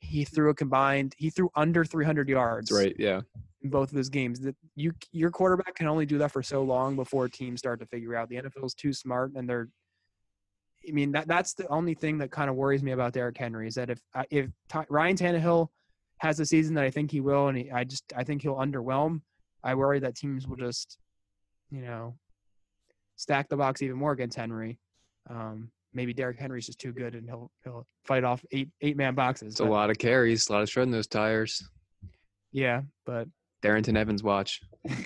He 0.00 0.24
threw 0.24 0.50
a 0.50 0.54
combined. 0.54 1.14
He 1.16 1.30
threw 1.30 1.50
under 1.54 1.84
300 1.84 2.28
yards. 2.28 2.70
Right, 2.70 2.94
yeah. 2.98 3.20
in 3.62 3.70
both 3.70 3.90
of 3.90 3.94
those 3.94 4.08
games. 4.08 4.40
That 4.40 4.56
you 4.74 4.92
your 5.12 5.30
quarterback 5.30 5.74
can 5.74 5.86
only 5.86 6.06
do 6.06 6.18
that 6.18 6.32
for 6.32 6.42
so 6.42 6.62
long 6.62 6.96
before 6.96 7.28
teams 7.28 7.60
start 7.60 7.80
to 7.80 7.86
figure 7.86 8.14
out 8.14 8.28
the 8.28 8.36
NFL 8.36 8.66
is 8.66 8.74
too 8.74 8.92
smart 8.92 9.32
and 9.34 9.48
they're. 9.48 9.68
I 10.88 10.92
mean 10.92 11.12
that 11.12 11.26
that's 11.28 11.54
the 11.54 11.66
only 11.68 11.94
thing 11.94 12.18
that 12.18 12.30
kind 12.30 12.48
of 12.50 12.56
worries 12.56 12.82
me 12.82 12.92
about 12.92 13.12
Derrick 13.12 13.36
Henry 13.36 13.66
is 13.68 13.74
that 13.76 13.90
if 13.90 14.00
I- 14.14 14.26
if 14.30 14.50
Ty, 14.68 14.86
Ryan 14.88 15.16
Tannehill 15.16 15.68
has 16.18 16.36
the 16.38 16.46
season 16.46 16.74
that 16.74 16.84
I 16.84 16.90
think 16.90 17.10
he 17.10 17.20
will, 17.20 17.48
and 17.48 17.58
he, 17.58 17.70
I 17.70 17.84
just 17.84 18.04
I 18.16 18.24
think 18.24 18.42
he'll 18.42 18.56
underwhelm. 18.56 19.20
I 19.64 19.74
worry 19.74 19.98
that 20.00 20.14
teams 20.16 20.46
will 20.46 20.56
just, 20.56 20.98
you 21.70 21.82
know, 21.82 22.14
stack 23.16 23.48
the 23.48 23.56
box 23.56 23.82
even 23.82 23.96
more 23.96 24.12
against 24.12 24.36
Henry. 24.36 24.78
Um, 25.28 25.70
maybe 25.92 26.12
Derrick 26.14 26.38
Henry's 26.38 26.66
just 26.66 26.78
too 26.78 26.92
good, 26.92 27.14
and 27.14 27.28
he'll 27.28 27.50
he'll 27.64 27.86
fight 28.04 28.24
off 28.24 28.44
eight 28.52 28.70
eight 28.80 28.96
man 28.96 29.14
boxes. 29.14 29.52
It's 29.54 29.60
a 29.60 29.64
lot 29.64 29.90
of 29.90 29.98
carries, 29.98 30.48
a 30.48 30.52
lot 30.52 30.62
of 30.62 30.70
shredding 30.70 30.92
those 30.92 31.06
tires. 31.08 31.68
Yeah, 32.52 32.82
but 33.04 33.28
Darrynton 33.62 33.96
Evans 33.96 34.22
watch. 34.22 34.60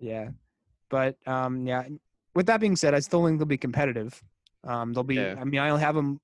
Yeah, 0.00 0.28
but 0.90 1.16
um, 1.26 1.66
yeah. 1.66 1.84
With 2.34 2.46
that 2.46 2.60
being 2.60 2.76
said, 2.76 2.94
I 2.94 3.00
still 3.00 3.26
think 3.26 3.38
they'll 3.38 3.46
be 3.46 3.56
competitive. 3.58 4.22
Um, 4.66 4.92
they'll 4.92 5.04
be. 5.04 5.16
Yeah. 5.16 5.34
I 5.38 5.44
mean, 5.44 5.60
I'll 5.60 5.76
have 5.76 5.94
them 5.94 6.20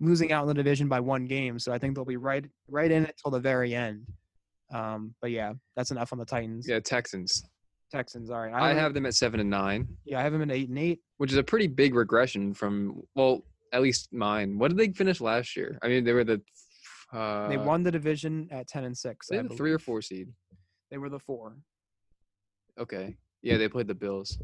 losing 0.00 0.32
out 0.32 0.42
in 0.42 0.48
the 0.48 0.54
division 0.54 0.88
by 0.88 1.00
one 1.00 1.26
game, 1.26 1.58
so 1.58 1.72
I 1.72 1.78
think 1.78 1.94
they'll 1.94 2.04
be 2.04 2.16
right 2.16 2.44
right 2.68 2.90
in 2.90 3.04
it 3.04 3.16
till 3.20 3.30
the 3.30 3.40
very 3.40 3.74
end. 3.74 4.06
Um, 4.72 5.14
but 5.20 5.30
yeah, 5.30 5.52
that's 5.76 5.90
enough 5.90 6.12
on 6.12 6.18
the 6.18 6.24
Titans. 6.24 6.66
Yeah, 6.68 6.80
Texans. 6.80 7.44
Texans. 7.92 8.30
All 8.30 8.40
right, 8.40 8.52
I 8.52 8.68
don't- 8.70 8.78
have 8.78 8.94
them 8.94 9.06
at 9.06 9.14
seven 9.14 9.38
and 9.40 9.50
nine, 9.50 9.86
Yeah, 10.04 10.18
I 10.18 10.22
have 10.22 10.32
them 10.32 10.42
at 10.42 10.50
eight 10.50 10.68
and 10.68 10.78
eight. 10.78 11.00
which 11.18 11.30
is 11.30 11.38
a 11.38 11.44
pretty 11.44 11.66
big 11.68 11.94
regression 11.94 12.54
from 12.54 13.02
well, 13.14 13.44
at 13.72 13.82
least 13.82 14.12
mine. 14.12 14.58
What 14.58 14.68
did 14.68 14.78
they 14.78 14.92
finish 14.92 15.20
last 15.20 15.56
year? 15.56 15.78
I 15.82 15.88
mean, 15.88 16.02
they 16.04 16.12
were 16.12 16.24
the 16.24 16.40
uh, 17.12 17.48
They 17.48 17.56
won 17.56 17.82
the 17.84 17.92
division 17.92 18.48
at 18.50 18.66
ten 18.66 18.84
and 18.84 18.96
six. 18.96 19.28
They 19.28 19.38
I 19.38 19.42
the 19.42 19.50
three 19.50 19.72
or 19.72 19.78
four 19.78 20.00
seed. 20.02 20.28
They 20.90 20.98
were 20.98 21.08
the 21.10 21.20
four. 21.20 21.56
Okay. 22.78 23.16
Yeah, 23.42 23.56
they 23.58 23.68
played 23.68 23.86
the 23.86 23.94
Bills. 23.94 24.38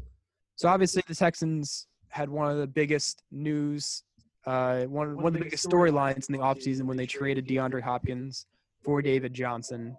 So 0.55 0.69
obviously 0.69 1.01
the 1.07 1.15
Texans 1.15 1.87
had 2.11 2.29
one 2.29 2.51
of 2.51 2.57
the 2.57 2.67
biggest 2.67 3.23
news, 3.31 4.03
uh, 4.45 4.83
one 4.83 5.15
one 5.15 5.27
of 5.27 5.33
the 5.33 5.45
biggest 5.45 5.67
storylines 5.67 6.29
in 6.29 6.33
the 6.33 6.39
offseason 6.39 6.83
when 6.83 6.97
they 6.97 7.05
traded 7.05 7.47
DeAndre 7.47 7.81
Hopkins 7.81 8.45
for 8.83 9.01
David 9.01 9.33
Johnson. 9.33 9.97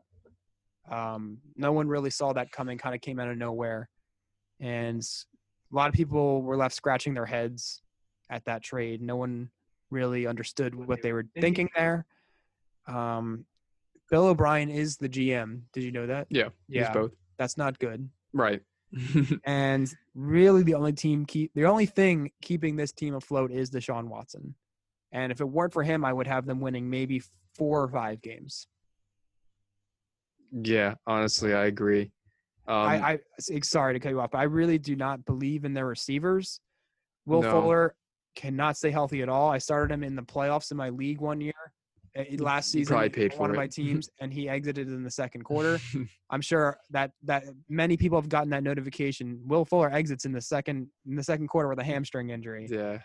Um, 0.90 1.38
no 1.56 1.72
one 1.72 1.88
really 1.88 2.10
saw 2.10 2.32
that 2.34 2.52
coming; 2.52 2.78
kind 2.78 2.94
of 2.94 3.00
came 3.00 3.18
out 3.18 3.28
of 3.28 3.36
nowhere, 3.36 3.88
and 4.60 5.02
a 5.72 5.74
lot 5.74 5.88
of 5.88 5.94
people 5.94 6.42
were 6.42 6.56
left 6.56 6.74
scratching 6.74 7.14
their 7.14 7.26
heads 7.26 7.82
at 8.30 8.44
that 8.44 8.62
trade. 8.62 9.00
No 9.00 9.16
one 9.16 9.50
really 9.90 10.26
understood 10.26 10.74
what 10.74 11.02
they 11.02 11.12
were 11.12 11.26
thinking 11.40 11.68
there. 11.76 12.06
Um, 12.86 13.46
Bill 14.10 14.26
O'Brien 14.26 14.70
is 14.70 14.96
the 14.96 15.08
GM. 15.08 15.62
Did 15.72 15.84
you 15.84 15.92
know 15.92 16.06
that? 16.06 16.26
Yeah, 16.30 16.48
He's 16.68 16.78
Yeah, 16.78 16.92
both. 16.92 17.12
that's 17.38 17.56
not 17.56 17.78
good 17.78 18.08
Right. 18.32 18.62
and 19.44 19.92
really 20.14 20.62
the 20.62 20.74
only 20.74 20.92
team 20.92 21.24
keep 21.24 21.50
the 21.54 21.64
only 21.64 21.86
thing 21.86 22.30
keeping 22.42 22.76
this 22.76 22.92
team 22.92 23.14
afloat 23.14 23.50
is 23.50 23.70
Deshaun 23.70 24.08
Watson. 24.08 24.54
And 25.12 25.30
if 25.30 25.40
it 25.40 25.48
weren't 25.48 25.72
for 25.72 25.82
him, 25.82 26.04
I 26.04 26.12
would 26.12 26.26
have 26.26 26.46
them 26.46 26.60
winning 26.60 26.88
maybe 26.88 27.22
four 27.54 27.82
or 27.82 27.88
five 27.88 28.22
games. 28.22 28.66
yeah, 30.52 30.94
honestly, 31.06 31.54
I 31.54 31.66
agree. 31.66 32.10
Um, 32.68 32.76
I, 32.76 33.12
I 33.12 33.18
sorry 33.62 33.94
to 33.94 34.00
cut 34.00 34.10
you 34.10 34.20
off, 34.20 34.30
but 34.30 34.38
I 34.38 34.44
really 34.44 34.78
do 34.78 34.94
not 34.94 35.24
believe 35.24 35.64
in 35.64 35.74
their 35.74 35.86
receivers. 35.86 36.60
Will 37.26 37.42
No. 37.42 37.50
Fuller 37.50 37.94
cannot 38.34 38.76
stay 38.76 38.90
healthy 38.90 39.22
at 39.22 39.28
all. 39.28 39.50
I 39.50 39.58
started 39.58 39.92
him 39.92 40.04
in 40.04 40.16
the 40.16 40.22
playoffs 40.22 40.70
in 40.70 40.76
my 40.76 40.90
league 40.90 41.20
one 41.20 41.40
year. 41.40 41.52
Uh, 42.18 42.24
Last 42.38 42.70
season, 42.70 42.92
probably 42.92 43.08
paid 43.08 43.32
one 43.38 43.48
for 43.48 43.54
of 43.54 43.56
my 43.56 43.66
teams, 43.80 44.10
and 44.20 44.32
he 44.32 44.48
exited 44.48 44.88
in 44.88 45.02
the 45.02 45.10
second 45.10 45.44
quarter. 45.44 45.78
I'm 46.30 46.42
sure 46.42 46.78
that 46.90 47.12
that 47.24 47.44
many 47.70 47.96
people 47.96 48.18
have 48.20 48.28
gotten 48.28 48.50
that 48.50 48.62
notification. 48.62 49.40
Will 49.46 49.64
Fuller 49.64 49.90
exits 49.90 50.24
in 50.26 50.32
the 50.32 50.40
second 50.40 50.88
in 51.08 51.16
the 51.16 51.22
second 51.24 51.48
quarter 51.48 51.68
with 51.68 51.78
a 51.78 51.84
hamstring 51.84 52.30
injury. 52.30 52.68
yeah. 52.70 52.98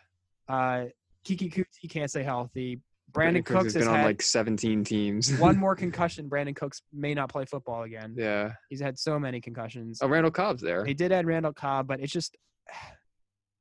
Uh, 0.50 0.86
Kiki 1.24 1.50
Cooks, 1.50 1.78
he 1.80 1.88
can't 1.88 2.10
stay 2.10 2.24
healthy. 2.24 2.82
Brandin 3.14 3.46
Cooks, 3.46 3.66
has 3.66 3.74
has 3.76 3.84
been 3.84 3.88
on 3.88 4.00
had 4.00 4.06
like 4.06 4.22
17 4.22 4.84
teams. 4.84 5.38
one 5.40 5.58
more 5.58 5.76
concussion. 5.86 6.30
Brandin 6.30 6.56
Cooks 6.56 6.82
may 6.94 7.14
not 7.14 7.30
play 7.30 7.46
football 7.46 7.84
again. 7.84 8.14
yeah. 8.18 8.52
He's 8.70 8.82
had 8.82 9.00
so 9.00 9.18
many 9.18 9.40
concussions. 9.40 10.00
Oh, 10.02 10.08
Randall 10.10 10.32
Cobb's 10.32 10.62
there. 10.62 10.84
They 10.84 10.94
did 10.94 11.12
add 11.14 11.26
Randall 11.26 11.54
Cobb, 11.54 11.88
but 11.88 12.02
it's 12.02 12.12
just 12.12 12.36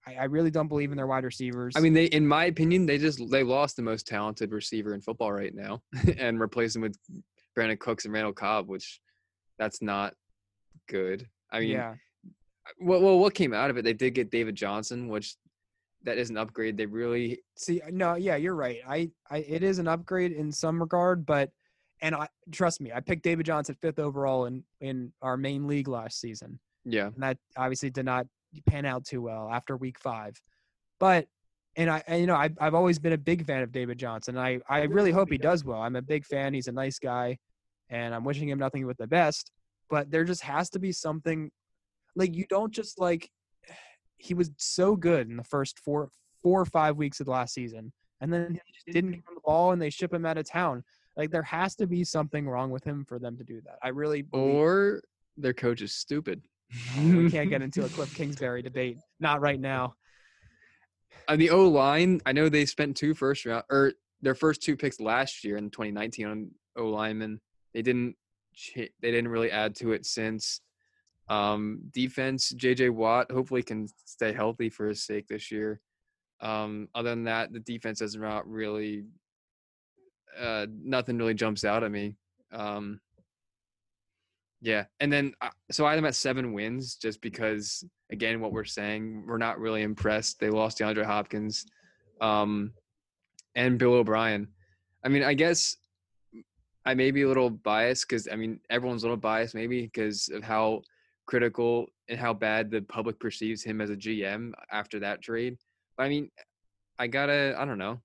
I, 0.06 0.14
I 0.14 0.24
really 0.24 0.50
don't 0.50 0.68
believe 0.68 0.90
in 0.90 0.96
their 0.96 1.06
wide 1.06 1.24
receivers. 1.24 1.74
I 1.76 1.80
mean, 1.80 1.92
they, 1.92 2.06
in 2.06 2.26
my 2.26 2.44
opinion, 2.44 2.86
they 2.86 2.98
just 2.98 3.20
they 3.30 3.42
lost 3.42 3.76
the 3.76 3.82
most 3.82 4.06
talented 4.06 4.52
receiver 4.52 4.94
in 4.94 5.00
football 5.00 5.32
right 5.32 5.54
now, 5.54 5.82
and 6.18 6.40
replaced 6.40 6.76
him 6.76 6.82
with 6.82 6.96
Brandin 7.56 7.78
Cooks 7.78 8.04
and 8.04 8.14
Randall 8.14 8.32
Cobb, 8.32 8.68
which 8.68 9.00
that's 9.58 9.82
not 9.82 10.14
good. 10.88 11.26
I 11.50 11.60
mean, 11.60 11.70
yeah, 11.70 11.94
well, 12.80 13.00
well, 13.00 13.18
what 13.18 13.34
came 13.34 13.52
out 13.52 13.70
of 13.70 13.76
it? 13.76 13.84
They 13.84 13.92
did 13.92 14.14
get 14.14 14.30
David 14.30 14.54
Johnson, 14.54 15.08
which 15.08 15.36
that 16.04 16.18
is 16.18 16.30
an 16.30 16.36
upgrade. 16.36 16.76
They 16.76 16.86
really, 16.86 17.40
see, 17.56 17.80
uh, 17.80 17.86
no, 17.90 18.14
yeah, 18.14 18.36
you're 18.36 18.54
right. 18.54 18.78
I, 18.88 19.10
I, 19.30 19.38
it 19.38 19.62
is 19.62 19.78
an 19.78 19.88
upgrade 19.88 20.32
in 20.32 20.52
some 20.52 20.80
regard, 20.80 21.26
but 21.26 21.50
and 22.02 22.14
I 22.14 22.28
trust 22.52 22.80
me, 22.80 22.92
I 22.92 23.00
picked 23.00 23.22
David 23.22 23.46
Johnson 23.46 23.76
fifth 23.80 23.98
overall 23.98 24.46
in 24.46 24.62
in 24.80 25.12
our 25.22 25.36
main 25.36 25.66
league 25.66 25.88
last 25.88 26.20
season. 26.20 26.58
yeah, 26.84 27.06
and 27.06 27.22
that 27.22 27.38
obviously 27.56 27.90
did 27.90 28.04
not 28.04 28.26
pan 28.66 28.84
out 28.84 29.04
too 29.04 29.22
well 29.22 29.48
after 29.52 29.76
week 29.76 29.98
five. 29.98 30.40
But 30.98 31.26
and 31.76 31.90
I, 31.90 32.02
and, 32.06 32.20
you 32.20 32.26
know, 32.26 32.34
I, 32.34 32.48
I've 32.58 32.74
always 32.74 32.98
been 32.98 33.12
a 33.12 33.18
big 33.18 33.44
fan 33.44 33.62
of 33.62 33.70
David 33.70 33.98
Johnson. 33.98 34.38
I, 34.38 34.60
I 34.68 34.82
really 34.84 35.12
hope 35.12 35.30
he 35.30 35.36
does 35.36 35.62
well. 35.62 35.82
I'm 35.82 35.96
a 35.96 36.02
big 36.02 36.24
fan. 36.24 36.54
He's 36.54 36.68
a 36.68 36.72
nice 36.72 36.98
guy, 36.98 37.36
and 37.90 38.14
I'm 38.14 38.24
wishing 38.24 38.48
him 38.48 38.58
nothing 38.58 38.86
but 38.86 38.96
the 38.96 39.06
best. 39.06 39.50
But 39.90 40.10
there 40.10 40.24
just 40.24 40.42
has 40.42 40.70
to 40.70 40.78
be 40.78 40.90
something, 40.90 41.50
like 42.14 42.34
you 42.34 42.46
don't 42.48 42.72
just 42.72 42.98
like. 42.98 43.30
He 44.18 44.32
was 44.32 44.50
so 44.56 44.96
good 44.96 45.28
in 45.28 45.36
the 45.36 45.44
first 45.44 45.78
four, 45.78 46.08
four 46.42 46.58
or 46.58 46.64
five 46.64 46.96
weeks 46.96 47.20
of 47.20 47.26
the 47.26 47.32
last 47.32 47.52
season, 47.52 47.92
and 48.22 48.32
then 48.32 48.54
he 48.54 48.72
just 48.72 48.86
didn't 48.86 49.12
him 49.12 49.22
the 49.34 49.42
ball, 49.44 49.72
and 49.72 49.82
they 49.82 49.90
ship 49.90 50.14
him 50.14 50.24
out 50.24 50.38
of 50.38 50.48
town. 50.48 50.82
Like 51.18 51.30
there 51.30 51.42
has 51.42 51.76
to 51.76 51.86
be 51.86 52.02
something 52.02 52.48
wrong 52.48 52.70
with 52.70 52.82
him 52.82 53.04
for 53.04 53.18
them 53.18 53.36
to 53.36 53.44
do 53.44 53.60
that. 53.66 53.76
I 53.82 53.88
really 53.88 54.22
believe. 54.22 54.54
or 54.54 55.02
their 55.36 55.52
coach 55.52 55.82
is 55.82 55.92
stupid. 55.92 56.40
Oh, 56.98 57.16
we 57.16 57.30
can't 57.30 57.50
get 57.50 57.62
into 57.62 57.84
a 57.84 57.88
Kliff 57.88 58.14
Kingsbury 58.14 58.62
debate. 58.62 58.98
Not 59.20 59.40
right 59.40 59.60
now. 59.60 59.94
On 61.28 61.38
the 61.38 61.50
O 61.50 61.68
line, 61.68 62.20
I 62.26 62.32
know 62.32 62.48
they 62.48 62.66
spent 62.66 62.96
two 62.96 63.14
first 63.14 63.44
round 63.46 63.64
or 63.70 63.92
their 64.22 64.34
first 64.34 64.62
two 64.62 64.76
picks 64.76 65.00
last 65.00 65.44
year 65.44 65.56
in 65.56 65.70
2019 65.70 66.26
on 66.26 66.50
O 66.76 66.86
linemen. 66.86 67.40
They 67.74 67.82
didn't 67.82 68.16
they 68.74 68.90
didn't 69.02 69.28
really 69.28 69.50
add 69.50 69.74
to 69.76 69.92
it 69.92 70.06
since. 70.06 70.60
Um, 71.28 71.80
defense, 71.92 72.52
JJ 72.52 72.90
Watt 72.90 73.30
hopefully 73.30 73.62
can 73.62 73.88
stay 74.04 74.32
healthy 74.32 74.70
for 74.70 74.86
his 74.86 75.04
sake 75.04 75.26
this 75.28 75.50
year. 75.50 75.80
Um, 76.40 76.88
other 76.94 77.10
than 77.10 77.24
that, 77.24 77.52
the 77.52 77.60
defense 77.60 78.00
is 78.00 78.16
not 78.16 78.48
really. 78.48 79.04
Uh, 80.38 80.66
nothing 80.70 81.16
really 81.18 81.34
jumps 81.34 81.64
out 81.64 81.82
at 81.82 81.90
me. 81.90 82.14
Um, 82.52 83.00
yeah, 84.60 84.84
and 85.00 85.12
then 85.12 85.32
uh, 85.40 85.50
so 85.70 85.86
I 85.86 85.90
have 85.90 85.98
them 85.98 86.06
at 86.06 86.14
seven 86.14 86.52
wins, 86.52 86.96
just 86.96 87.20
because 87.20 87.84
again, 88.10 88.40
what 88.40 88.52
we're 88.52 88.64
saying, 88.64 89.24
we're 89.26 89.38
not 89.38 89.60
really 89.60 89.82
impressed. 89.82 90.40
They 90.40 90.50
lost 90.50 90.78
DeAndre 90.78 91.04
Hopkins, 91.04 91.66
um, 92.20 92.72
and 93.54 93.78
Bill 93.78 93.94
O'Brien. 93.94 94.48
I 95.04 95.08
mean, 95.08 95.22
I 95.22 95.34
guess 95.34 95.76
I 96.86 96.94
may 96.94 97.10
be 97.10 97.22
a 97.22 97.28
little 97.28 97.50
biased 97.50 98.08
because 98.08 98.28
I 98.30 98.36
mean 98.36 98.60
everyone's 98.70 99.02
a 99.02 99.06
little 99.06 99.16
biased 99.16 99.54
maybe 99.54 99.82
because 99.82 100.28
of 100.32 100.42
how 100.42 100.82
critical 101.26 101.86
and 102.08 102.18
how 102.18 102.32
bad 102.32 102.70
the 102.70 102.82
public 102.82 103.18
perceives 103.18 103.62
him 103.62 103.80
as 103.80 103.90
a 103.90 103.96
GM 103.96 104.52
after 104.70 105.00
that 105.00 105.20
trade. 105.20 105.56
But 105.96 106.04
I 106.04 106.08
mean, 106.08 106.30
I 106.98 107.08
gotta 107.08 107.56
I 107.58 107.64
don't 107.64 107.78
know. 107.78 108.00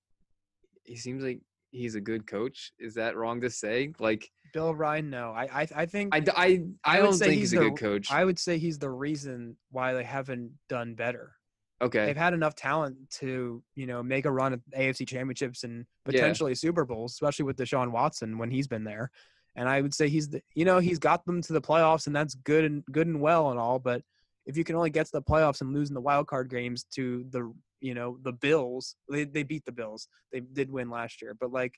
He 0.84 0.96
seems 0.96 1.24
like 1.24 1.42
he's 1.70 1.96
a 1.96 2.02
good 2.02 2.26
coach. 2.26 2.74
Is 2.80 2.96
that 2.96 3.16
wrong 3.16 3.40
to 3.42 3.50
say? 3.50 3.94
Like 4.00 4.30
Bill 4.52 4.68
O'Brien, 4.68 5.10
no. 5.10 5.32
I 5.32 5.62
I, 5.62 5.68
I 5.76 5.86
think 5.86 6.14
I 6.16 6.24
I, 6.36 6.64
I, 6.84 6.98
would 7.00 7.06
don't 7.08 7.14
say 7.14 7.28
think 7.28 7.40
he's, 7.40 7.54
a 7.54 7.58
the- 7.60 7.70
good 7.70 7.78
coach. 7.80 8.12
I 8.12 8.26
would 8.26 8.40
say 8.40 8.58
he's 8.58 8.80
the 8.80 8.90
reason 8.90 9.56
why 9.72 9.94
they 9.94 10.04
haven't 10.04 10.52
done 10.70 10.96
better. 10.96 11.34
okay. 11.82 12.06
They've 12.06 12.18
had 12.18 12.34
enough 12.34 12.56
talent 12.56 12.96
to, 13.20 13.64
you 13.76 13.86
know, 13.88 14.04
make 14.04 14.26
a 14.26 14.32
run 14.32 14.54
at 14.54 14.60
AFC 14.78 15.08
championships 15.08 15.64
and 15.64 15.80
Yeah. 16.06 16.12
potentially 16.12 16.54
Super 16.56 16.86
Bowls, 16.86 17.14
especially 17.14 17.46
with 17.46 17.58
Deshaun 17.58 17.92
Watson 17.92 18.38
when 18.38 18.52
he's 18.52 18.68
been 18.68 18.84
there. 18.84 19.10
And 19.56 19.68
I 19.68 19.82
would 19.82 19.94
say 19.94 20.08
he's 20.08 20.30
the, 20.30 20.42
you 20.56 20.64
know, 20.64 20.80
he's 20.80 21.00
got 21.00 21.26
them 21.26 21.42
to 21.42 21.54
the 21.54 21.62
playoffs 21.62 22.08
and 22.08 22.16
that's 22.16 22.36
good 22.36 22.64
and 22.66 22.84
good 22.92 23.08
and 23.08 23.20
well 23.20 23.50
and 23.52 23.60
all, 23.60 23.80
but 23.80 24.02
if 24.46 24.56
you 24.58 24.64
can 24.64 24.76
only 24.76 24.90
get 24.90 25.06
to 25.08 25.12
the 25.12 25.22
playoffs 25.22 25.62
and 25.62 25.74
lose 25.74 25.90
in 25.90 25.94
the 25.94 26.02
wild 26.02 26.28
card 26.28 26.50
games 26.50 26.86
to 26.96 27.26
the, 27.32 27.52
you 27.80 27.94
know, 27.94 28.18
the 28.24 28.32
Bills, 28.32 28.96
they 29.10 29.24
they 29.24 29.44
beat 29.44 29.66
the 29.66 29.72
Bills. 29.72 30.08
They 30.32 30.40
did 30.40 30.72
win 30.72 30.90
last 30.90 31.22
year, 31.22 31.36
but 31.40 31.52
like, 31.52 31.76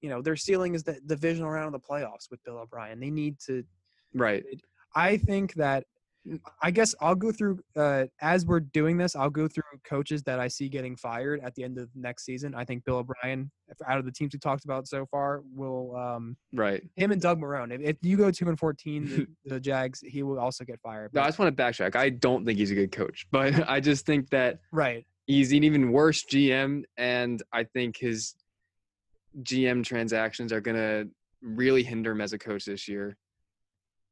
you 0.00 0.08
know, 0.08 0.22
their 0.22 0.36
ceiling 0.36 0.74
is 0.74 0.82
the 0.82 1.00
divisional 1.06 1.50
round 1.50 1.74
of 1.74 1.80
the 1.80 1.86
playoffs 1.86 2.30
with 2.30 2.42
Bill 2.44 2.58
O'Brien. 2.58 3.00
They 3.00 3.10
need 3.10 3.38
to 3.46 3.64
right. 4.14 4.44
I 4.94 5.16
think 5.18 5.54
that 5.54 5.84
I 6.62 6.70
guess 6.70 6.94
I'll 7.00 7.14
go 7.14 7.32
through 7.32 7.60
uh, 7.76 8.04
as 8.20 8.44
we're 8.44 8.60
doing 8.60 8.98
this. 8.98 9.16
I'll 9.16 9.30
go 9.30 9.48
through 9.48 9.62
coaches 9.84 10.22
that 10.24 10.38
I 10.38 10.48
see 10.48 10.68
getting 10.68 10.96
fired 10.96 11.40
at 11.42 11.54
the 11.54 11.64
end 11.64 11.78
of 11.78 11.88
next 11.94 12.24
season. 12.24 12.54
I 12.54 12.64
think 12.64 12.84
Bill 12.84 12.96
O'Brien, 12.96 13.50
out 13.86 13.98
of 13.98 14.04
the 14.04 14.12
teams 14.12 14.32
we 14.32 14.38
talked 14.38 14.64
about 14.64 14.86
so 14.86 15.06
far, 15.06 15.42
will 15.54 15.96
um, 15.96 16.36
Right. 16.52 16.82
him 16.96 17.12
and 17.12 17.20
Doug 17.20 17.40
Marrone. 17.40 17.72
If, 17.72 17.80
if 17.80 17.96
you 18.02 18.16
go 18.16 18.30
two 18.30 18.48
and 18.48 18.58
fourteen, 18.58 19.04
the, 19.04 19.26
the 19.54 19.60
Jags, 19.60 20.00
he 20.00 20.22
will 20.22 20.38
also 20.38 20.64
get 20.64 20.80
fired. 20.80 21.12
No, 21.14 21.22
I 21.22 21.26
just 21.26 21.38
want 21.38 21.56
to 21.56 21.62
backtrack. 21.62 21.96
I 21.96 22.10
don't 22.10 22.44
think 22.44 22.58
he's 22.58 22.70
a 22.70 22.74
good 22.74 22.92
coach, 22.92 23.26
but 23.30 23.54
I 23.68 23.80
just 23.80 24.04
think 24.04 24.28
that 24.30 24.60
right. 24.72 25.06
he's 25.26 25.52
an 25.52 25.64
even 25.64 25.92
worse 25.92 26.24
GM, 26.24 26.82
and 26.96 27.42
I 27.52 27.64
think 27.64 27.96
his 27.96 28.34
GM 29.42 29.84
transactions 29.84 30.52
are 30.52 30.60
gonna 30.60 31.04
really 31.42 31.82
hinder 31.82 32.12
him 32.12 32.20
as 32.20 32.32
a 32.32 32.38
coach 32.38 32.64
this 32.64 32.88
year. 32.88 33.16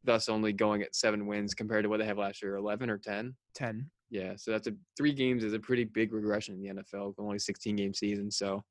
Thus, 0.05 0.29
only 0.29 0.53
going 0.53 0.83
at 0.83 0.95
seven 0.95 1.27
wins 1.27 1.55
compared 1.55 1.83
to 1.85 1.89
what 1.89 1.99
they 1.99 2.07
have 2.07 2.19
last 2.19 2.43
year, 2.43 2.57
eleven 2.57 2.91
or 2.91 2.99
ten. 2.99 3.35
Ten. 3.55 3.91
Yeah, 4.11 4.35
so 4.37 4.53
that's 4.53 4.69
a 4.69 4.73
three 4.97 5.13
games 5.13 5.43
is 5.43 5.53
a 5.53 5.59
pretty 5.59 5.85
big 5.85 6.13
regression 6.13 6.55
in 6.55 6.77
the 6.77 6.83
NFL. 6.83 7.15
Only 7.19 7.39
sixteen 7.39 7.77
game 7.77 7.93
season, 7.93 8.31
so 8.31 8.63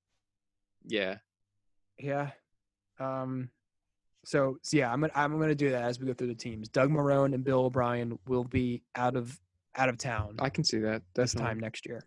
yeah, 0.86 1.18
Yeah. 2.00 2.30
Um. 3.00 3.50
So, 4.24 4.58
so 4.64 4.78
yeah, 4.78 4.92
I'm 4.92 5.02
gonna 5.02 5.14
I'm 5.14 5.40
gonna 5.40 5.54
do 5.56 5.70
that 5.72 5.84
as 5.84 6.00
we 6.00 6.08
go 6.08 6.14
through 6.14 6.28
the 6.28 6.36
teams. 6.36 6.70
Doug 6.70 6.90
Marrone 6.90 7.34
and 7.34 7.44
Bill 7.44 7.66
O'Brien 7.66 8.18
will 8.28 8.44
be 8.44 8.82
out 8.96 9.16
of 9.16 9.40
out 9.76 9.90
of 9.90 9.98
town. 9.98 10.38
I 10.40 10.50
can 10.50 10.64
see 10.64 10.80
that. 10.80 11.04
this 11.14 11.34
Definitely. 11.34 11.50
time 11.50 11.60
next 11.60 11.86
year. 11.86 12.06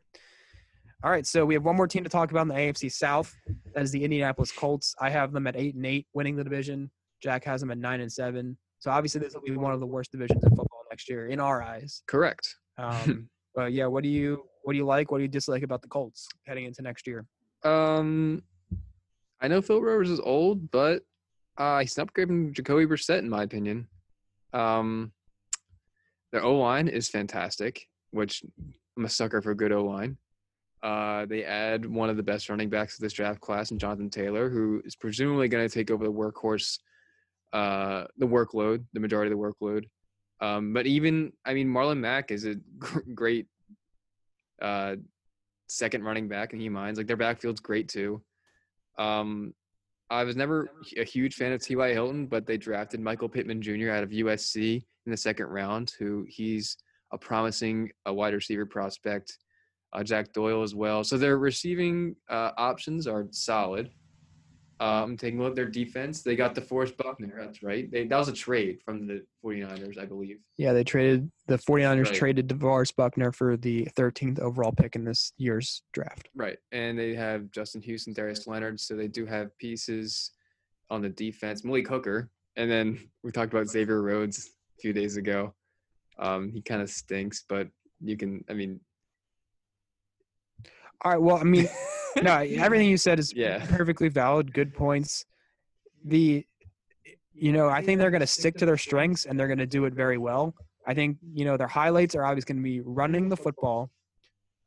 All 1.05 1.13
right, 1.13 1.25
so 1.25 1.47
we 1.47 1.55
have 1.55 1.63
one 1.63 1.77
more 1.77 1.87
team 1.87 2.03
to 2.03 2.11
talk 2.11 2.33
about 2.33 2.43
in 2.43 2.49
the 2.49 2.55
AFC 2.55 2.91
South. 2.91 3.33
That 3.73 3.85
is 3.85 3.93
the 3.93 4.03
Indianapolis 4.03 4.51
Colts. 4.51 4.97
I 5.01 5.11
have 5.11 5.33
them 5.33 5.47
at 5.47 5.55
eight 5.55 5.77
and 5.77 5.87
eight, 5.87 6.09
winning 6.13 6.35
the 6.35 6.43
division. 6.43 6.91
Jack 7.23 7.45
has 7.45 7.61
them 7.61 7.71
at 7.71 7.79
nine 7.79 8.01
and 8.01 8.11
seven. 8.11 8.59
So 8.81 8.91
obviously, 8.91 9.21
this 9.21 9.33
will 9.33 9.43
be 9.43 9.53
one 9.53 9.73
of 9.73 9.79
the 9.79 9.87
worst 9.87 10.11
divisions 10.11 10.43
in 10.43 10.51
football 10.51 10.85
next 10.91 11.09
year, 11.09 11.29
in 11.29 11.39
our 11.39 11.63
eyes. 11.63 12.03
Correct. 12.09 12.53
Um, 12.79 13.29
but 13.55 13.73
yeah, 13.73 13.87
what 13.87 14.03
do 14.03 14.09
you 14.09 14.43
what 14.63 14.73
do 14.73 14.77
you 14.77 14.85
like? 14.85 15.13
What 15.13 15.19
do 15.19 15.23
you 15.23 15.29
dislike 15.29 15.63
about 15.63 15.83
the 15.83 15.89
Colts 15.89 16.29
heading 16.47 16.65
into 16.65 16.83
next 16.83 17.07
year? 17.07 17.27
Um, 17.65 18.43
I 19.41 19.47
know 19.47 19.63
Phil 19.63 19.81
Rivers 19.81 20.11
is 20.11 20.19
old, 20.19 20.69
but 20.73 21.03
uh, 21.59 21.79
he's 21.79 21.97
not 21.97 22.13
upgrading 22.13 22.55
Jacoby 22.55 22.87
Brissett 22.87 23.21
in 23.21 23.29
my 23.29 23.45
opinion. 23.45 23.87
Um, 24.53 25.13
their 26.33 26.43
O 26.43 26.59
line 26.59 26.89
is 26.89 27.09
fantastic, 27.09 27.87
which 28.11 28.43
I'm 28.97 29.05
a 29.05 29.09
sucker 29.09 29.41
for 29.41 29.55
good 29.55 29.71
O 29.71 29.85
line. 29.85 30.17
Uh, 30.83 31.27
they 31.27 31.45
add 31.45 31.85
one 31.85 32.09
of 32.09 32.17
the 32.17 32.23
best 32.23 32.49
running 32.49 32.69
backs 32.69 32.95
of 32.95 33.01
this 33.01 33.13
draft 33.13 33.41
class, 33.41 33.71
in 33.71 33.79
Jonathan 33.79 34.11
Taylor, 34.11 34.49
who 34.49 34.81
is 34.85 34.95
presumably 34.95 35.49
going 35.49 35.67
to 35.67 35.73
take 35.73 35.91
over 35.91 36.05
the 36.05 36.13
workhorse, 36.13 36.79
uh, 37.53 38.05
the 38.19 38.27
workload, 38.27 38.85
the 38.93 39.01
majority 39.01 39.33
of 39.33 39.39
the 39.39 39.45
workload. 39.45 39.85
Um, 40.41 40.73
but 40.73 40.87
even, 40.87 41.33
I 41.45 41.55
mean, 41.55 41.69
Marlon 41.69 41.99
Mack 41.99 42.31
is 42.31 42.47
a 42.47 42.55
great 43.15 43.47
uh, 44.63 44.97
second 45.69 46.05
running 46.05 46.29
back 46.29 46.53
and 46.53 46.63
he 46.63 46.69
minds. 46.69 46.99
Like 46.99 47.07
their 47.07 47.17
backfield's 47.17 47.61
great 47.61 47.89
too. 47.89 48.23
Um, 48.99 49.55
I 50.11 50.25
was 50.25 50.37
never 50.37 50.71
a 50.97 51.05
huge 51.05 51.35
fan 51.35 51.53
of 51.53 51.63
T.Y. 51.63 51.93
Hilton, 51.93 52.27
but 52.27 52.47
they 52.47 52.57
drafted 52.57 53.01
Michael 53.01 53.29
Pittman 53.29 53.61
Jr. 53.61 53.91
out 53.91 54.03
of 54.03 54.11
USC 54.11 54.83
in 55.07 55.11
the 55.11 55.17
second 55.17 55.47
round, 55.47 55.93
who 55.99 56.25
he's 56.29 56.79
a 57.13 57.19
promising 57.19 57.91
uh, 58.09 58.15
wide 58.15 58.35
receiver 58.35 58.65
prospect. 58.65 59.39
Uh, 59.93 60.03
Jack 60.03 60.33
Doyle 60.33 60.63
as 60.63 60.75
well. 60.75 61.03
So 61.03 61.17
their 61.17 61.39
receiving 61.39 62.15
uh, 62.29 62.51
options 62.57 63.07
are 63.07 63.27
solid. 63.31 63.91
Um, 64.81 65.17
taking 65.17 65.41
a 65.41 65.43
look 65.43 65.53
at 65.53 65.57
their 65.57 65.69
defense, 65.69 66.23
they 66.23 66.37
got 66.37 66.55
DeForest 66.55 66.97
Buckner. 66.97 67.35
That's 67.37 67.65
right. 67.65 67.91
They, 67.91 68.07
that 68.07 68.17
was 68.17 68.29
a 68.29 68.33
trade 68.33 68.79
from 68.85 69.09
the 69.09 69.25
49ers, 69.45 69.99
I 69.99 70.05
believe. 70.05 70.39
Yeah, 70.57 70.73
they 70.73 70.85
traded 70.85 71.33
the 71.49 71.57
49ers 71.59 72.05
Right. 72.05 72.15
traded 72.15 72.49
DeForest 72.49 72.95
Buckner 72.95 73.33
for 73.33 73.57
the 73.57 73.89
13th 73.97 74.39
overall 74.39 74.71
pick 74.71 74.95
in 74.95 75.05
this 75.05 75.33
year's 75.37 75.83
draft. 75.93 76.29
Right. 76.37 76.59
And 76.71 76.97
they 76.97 77.15
have 77.17 77.51
Justin 77.51 77.83
Houston, 77.83 78.13
Darius 78.13 78.47
Leonard. 78.47 78.79
So 78.79 78.95
they 78.95 79.09
do 79.09 79.27
have 79.27 79.57
pieces 79.59 80.31
on 80.91 81.03
the 81.03 81.09
defense. 81.09 81.65
Malik 81.65 81.89
Hooker. 81.89 82.31
And 82.55 82.71
then 82.71 83.01
we 83.25 83.33
talked 83.33 83.53
about 83.53 83.67
Xavier 83.67 84.01
Rhodes 84.01 84.47
a 84.47 84.81
few 84.81 84.93
days 84.93 85.17
ago. 85.17 85.55
Um, 86.21 86.53
he 86.53 86.61
kind 86.63 86.83
of 86.83 86.91
stinks, 86.91 87.45
but 87.49 87.69
you 88.01 88.17
can, 88.17 88.45
I 88.49 88.53
mean, 88.53 88.79
All 91.03 91.13
right, 91.13 91.21
well, 91.21 91.37
I 91.37 91.45
mean, 91.45 91.69
no, 92.23 92.35
everything 92.37 92.89
you 92.89 92.97
said 92.97 93.19
is 93.19 93.33
Yeah. 93.33 93.65
perfectly 93.67 94.09
valid. 94.09 94.53
Good 94.53 94.75
points. 94.75 95.27
The, 96.05 96.47
you 97.33 97.53
know, 97.53 97.69
I 97.69 97.83
think 97.83 98.01
they're 98.01 98.11
going 98.11 98.21
to 98.21 98.27
stick 98.27 98.57
to 98.59 98.67
their 98.67 98.77
strengths 98.77 99.27
and 99.27 99.39
they're 99.39 99.47
going 99.47 99.59
to 99.59 99.67
do 99.67 99.85
it 99.85 99.95
very 99.95 100.19
well. 100.19 100.55
I 100.87 100.95
think 100.95 101.19
you 101.35 101.45
know 101.45 101.59
their 101.59 101.69
highlights 101.69 102.15
are 102.15 102.25
always 102.25 102.47
going 102.47 102.57
to 102.57 102.63
be 102.63 102.81
running 102.81 103.29
the 103.29 103.37
football. 103.37 103.91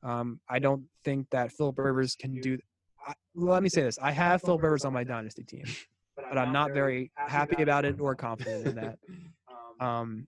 Um, 0.03 0.39
I 0.47 0.59
don't 0.59 0.83
think 1.03 1.27
that 1.31 1.51
Philip 1.51 1.79
Rivers 1.79 2.15
can 2.15 2.39
do. 2.39 2.59
I, 3.07 3.13
let 3.33 3.63
me 3.63 3.69
say 3.69 3.81
this: 3.81 3.97
I 3.97 4.11
have 4.11 4.41
Philip 4.43 4.61
Rivers 4.61 4.85
on 4.85 4.93
my 4.93 5.03
dynasty 5.03 5.43
team, 5.43 5.63
but 6.15 6.37
I'm 6.37 6.53
not 6.53 6.73
very 6.73 7.11
happy 7.15 7.63
about 7.63 7.85
it 7.85 7.99
or 7.99 8.15
confident 8.15 8.67
in 8.67 8.75
that. 8.75 8.99
Um, 9.79 10.27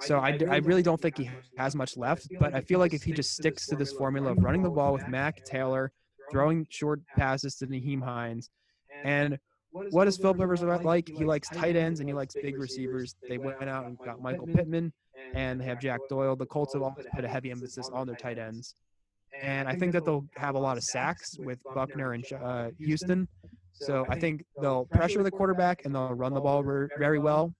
so 0.00 0.18
I, 0.18 0.38
I 0.50 0.56
really 0.58 0.82
don't 0.82 1.00
think 1.00 1.18
he 1.18 1.30
has 1.56 1.74
much 1.76 1.96
left, 1.96 2.26
but 2.40 2.54
I 2.54 2.60
feel 2.60 2.78
like 2.78 2.94
if 2.94 3.02
he 3.02 3.12
just 3.12 3.32
sticks 3.32 3.66
to 3.68 3.76
this 3.76 3.92
formula 3.92 4.32
of 4.32 4.38
running 4.38 4.62
the 4.62 4.70
ball 4.70 4.92
with 4.92 5.06
Mac 5.08 5.44
Taylor, 5.44 5.92
throwing 6.30 6.66
short 6.68 7.00
passes 7.16 7.54
to 7.56 7.66
Nyheim 7.66 8.02
Hines, 8.02 8.50
and 9.04 9.38
what 9.70 10.06
does 10.06 10.16
Philip 10.16 10.38
Rivers 10.38 10.62
like? 10.62 11.08
He 11.08 11.24
likes 11.24 11.48
tight 11.48 11.76
ends 11.76 12.00
and 12.00 12.08
he 12.08 12.14
likes 12.14 12.34
big 12.34 12.58
receivers. 12.58 13.14
They 13.28 13.38
went 13.38 13.68
out 13.68 13.86
and 13.86 13.98
got 13.98 14.20
Michael 14.20 14.46
Pittman, 14.46 14.92
and 15.34 15.60
they 15.60 15.64
have 15.66 15.80
Jack 15.80 16.00
Doyle. 16.08 16.34
The 16.36 16.46
Colts 16.46 16.72
have 16.72 16.82
always 16.82 17.06
put 17.14 17.24
a 17.24 17.28
heavy 17.28 17.50
emphasis 17.50 17.88
on 17.92 18.06
their 18.06 18.16
tight 18.16 18.38
ends, 18.38 18.74
and 19.40 19.68
I 19.68 19.76
think 19.76 19.92
that 19.92 20.04
they'll 20.04 20.26
have 20.36 20.54
a 20.54 20.58
lot 20.58 20.76
of 20.76 20.82
sacks 20.82 21.36
with 21.38 21.60
Buckner 21.74 22.12
and 22.12 22.24
uh, 22.42 22.70
Houston. 22.78 23.28
So 23.72 24.04
I 24.08 24.18
think 24.18 24.44
they'll 24.60 24.86
pressure 24.86 25.22
the 25.22 25.30
quarterback 25.30 25.84
and 25.84 25.94
they'll 25.94 26.14
run 26.14 26.34
the 26.34 26.40
ball 26.40 26.64
very 26.98 27.20
well. 27.20 27.54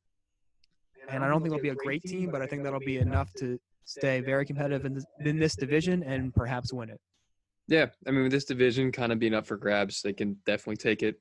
And 1.09 1.25
I 1.25 1.29
don't 1.29 1.41
think 1.41 1.53
they'll 1.53 1.63
be 1.63 1.71
a 1.71 1.75
great 1.75 2.03
team, 2.03 2.31
but 2.31 2.43
I 2.43 2.47
think 2.47 2.63
that'll 2.63 2.81
be 2.81 2.99
enough 2.99 3.33
to 3.39 3.59
stay 3.85 4.21
very 4.21 4.45
competitive 4.45 4.85
in 4.85 4.95
this, 4.95 5.05
in 5.21 5.39
this 5.39 5.57
division 5.57 6.03
and 6.03 6.35
perhaps 6.35 6.73
win 6.73 6.91
it. 6.91 7.01
yeah, 7.69 7.87
I 8.07 8.11
mean, 8.11 8.25
with 8.25 8.33
this 8.33 8.45
division 8.45 8.93
kind 8.93 9.13
of 9.13 9.19
being 9.19 9.35
up 9.35 9.47
for 9.47 9.57
grabs, 9.57 10.03
they 10.03 10.13
can 10.13 10.37
definitely 10.45 10.77
take 10.77 11.03
it. 11.03 11.21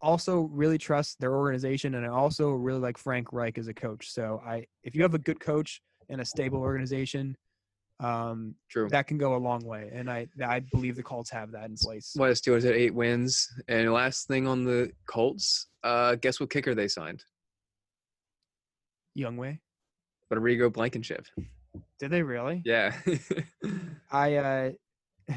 Also, 0.00 0.42
really 0.52 0.78
trust 0.78 1.18
their 1.20 1.34
organization, 1.34 1.94
and 1.94 2.04
I 2.04 2.10
also 2.10 2.50
really 2.50 2.80
like 2.80 2.98
Frank 2.98 3.32
Reich 3.32 3.56
as 3.58 3.68
a 3.68 3.74
coach. 3.74 4.10
So 4.10 4.42
I, 4.46 4.66
if 4.84 4.94
you 4.94 5.02
have 5.02 5.14
a 5.14 5.18
good 5.18 5.40
coach 5.40 5.80
and 6.10 6.20
a 6.20 6.24
stable 6.24 6.60
organization, 6.60 7.36
um, 8.00 8.54
True. 8.68 8.88
that 8.90 9.06
can 9.06 9.18
go 9.18 9.36
a 9.36 9.38
long 9.38 9.64
way. 9.64 9.90
And 9.92 10.10
I, 10.10 10.26
I 10.44 10.60
believe 10.60 10.96
the 10.96 11.02
Colts 11.02 11.30
have 11.30 11.50
that 11.52 11.70
in 11.70 11.76
place. 11.76 12.12
Why 12.14 12.28
the 12.28 12.34
Steelers 12.34 12.64
had 12.64 12.74
eight 12.74 12.94
wins. 12.94 13.48
And 13.68 13.90
last 13.92 14.28
thing 14.28 14.46
on 14.46 14.64
the 14.64 14.92
Colts, 15.06 15.68
uh, 15.82 16.16
guess 16.16 16.40
what 16.40 16.50
kicker 16.50 16.74
they 16.74 16.88
signed? 16.88 17.24
Youngway, 19.16 19.60
Rodrigo 20.30 20.70
Blankenship. 20.70 21.26
did 21.98 22.10
they 22.10 22.22
really? 22.22 22.62
Yeah. 22.64 22.94
I, 24.10 24.34
uh, 24.36 24.70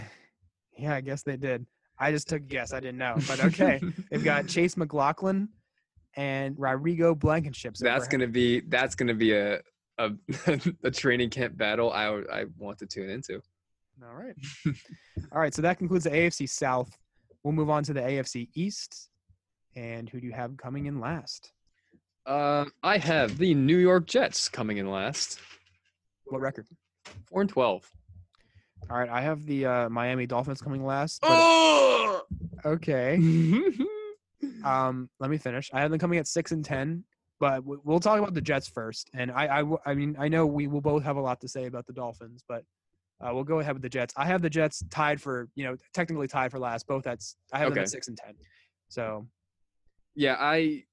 Yeah, 0.80 0.96
I 0.96 1.02
guess 1.02 1.24
they 1.24 1.36
did. 1.36 1.66
I 2.00 2.12
just 2.12 2.30
took 2.30 2.42
a 2.42 2.46
guess. 2.46 2.72
I 2.72 2.80
didn't 2.80 3.00
know, 3.00 3.16
but 3.28 3.44
okay. 3.44 3.82
They've 4.10 4.24
got 4.24 4.48
Chase 4.48 4.78
McLaughlin 4.78 5.50
and 6.16 6.56
Rodrigo 6.58 7.14
Blankenship. 7.14 7.76
So 7.76 7.84
that's 7.84 8.08
gonna 8.08 8.28
be 8.28 8.62
that's 8.62 8.96
gonna 8.96 9.14
be 9.14 9.34
a 9.34 9.60
a, 9.98 10.12
a 10.86 10.90
training 10.92 11.30
camp 11.32 11.58
battle. 11.58 11.92
I 11.92 12.06
I 12.32 12.46
want 12.58 12.78
to 12.80 12.86
tune 12.86 13.10
into. 13.10 13.42
All 14.02 14.16
right. 14.16 14.36
All 15.34 15.42
right. 15.42 15.54
So 15.54 15.62
that 15.62 15.78
concludes 15.78 16.06
the 16.06 16.12
AFC 16.12 16.48
South. 16.48 16.98
We'll 17.44 17.52
move 17.54 17.70
on 17.70 17.84
to 17.84 17.94
the 17.94 18.02
AFC 18.02 18.48
East. 18.56 19.10
And 19.76 20.10
who 20.10 20.22
do 20.22 20.28
you 20.28 20.34
have 20.34 20.56
coming 20.56 20.86
in 20.86 21.02
last? 21.02 21.52
Uh, 22.30 22.66
I 22.84 23.00
have 23.00 23.40
the 23.40 23.56
New 23.56 23.78
York 23.78 24.06
Jets 24.06 24.50
coming 24.50 24.78
in 24.78 24.90
last, 24.90 25.40
What 26.26 26.42
record? 26.42 26.68
four 27.26 27.42
and 27.42 27.50
twelve. 27.50 27.90
All 28.90 28.98
right. 29.00 29.10
I 29.10 29.22
have 29.22 29.46
the 29.48 29.66
uh, 29.66 29.90
Miami 29.90 30.28
Dolphins 30.28 30.62
coming 30.62 30.86
last. 30.86 31.22
but- 31.22 31.30
Oh! 31.32 32.22
okay. 32.66 33.18
Um, 34.64 35.10
let 35.20 35.30
me 35.30 35.38
finish. 35.38 35.70
I 35.74 35.82
have 35.82 35.90
them 35.92 36.00
coming 36.00 36.18
at 36.20 36.28
six 36.28 36.52
and 36.52 36.64
ten, 36.64 37.04
but 37.40 37.62
we'll 37.66 38.00
talk 38.00 38.20
about 38.20 38.34
the 38.34 38.42
Jets 38.42 38.68
first. 38.68 39.10
And 39.14 39.32
I, 39.32 39.64
I 39.86 39.94
mean, 39.94 40.16
I 40.20 40.28
know 40.30 40.46
we 40.46 40.68
will 40.68 40.82
both 40.82 41.04
have 41.04 41.16
a 41.18 41.22
lot 41.22 41.40
to 41.42 41.48
say 41.48 41.66
about 41.66 41.86
the 41.88 41.94
Dolphins, 41.94 42.44
but 42.48 42.64
uh, 43.22 43.32
we'll 43.34 43.44
go 43.46 43.60
ahead 43.60 43.74
with 43.74 43.82
the 43.82 43.90
Jets. 43.90 44.14
I 44.18 44.26
have 44.26 44.42
the 44.42 44.50
Jets 44.50 44.84
tied 44.90 45.22
for, 45.22 45.48
you 45.56 45.64
know, 45.66 45.76
technically 45.94 46.28
tied 46.28 46.52
for 46.52 46.60
last. 46.60 46.88
Both 46.88 47.06
at, 47.08 47.20
I 47.54 47.60
have 47.60 47.70
them 47.74 47.80
at 47.84 47.90
six 47.90 48.08
and 48.10 48.18
ten. 48.18 48.34
So 48.90 49.28
yeah, 50.16 50.36
I 50.40 50.84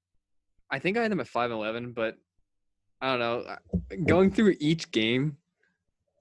I 0.69 0.79
think 0.79 0.97
I 0.97 1.01
had 1.01 1.11
them 1.11 1.19
at 1.19 1.27
five 1.27 1.51
and 1.51 1.59
eleven, 1.59 1.93
but 1.93 2.15
I 3.01 3.15
don't 3.15 3.19
know. 3.19 3.55
Going 4.05 4.31
through 4.31 4.55
each 4.59 4.91
game, 4.91 5.37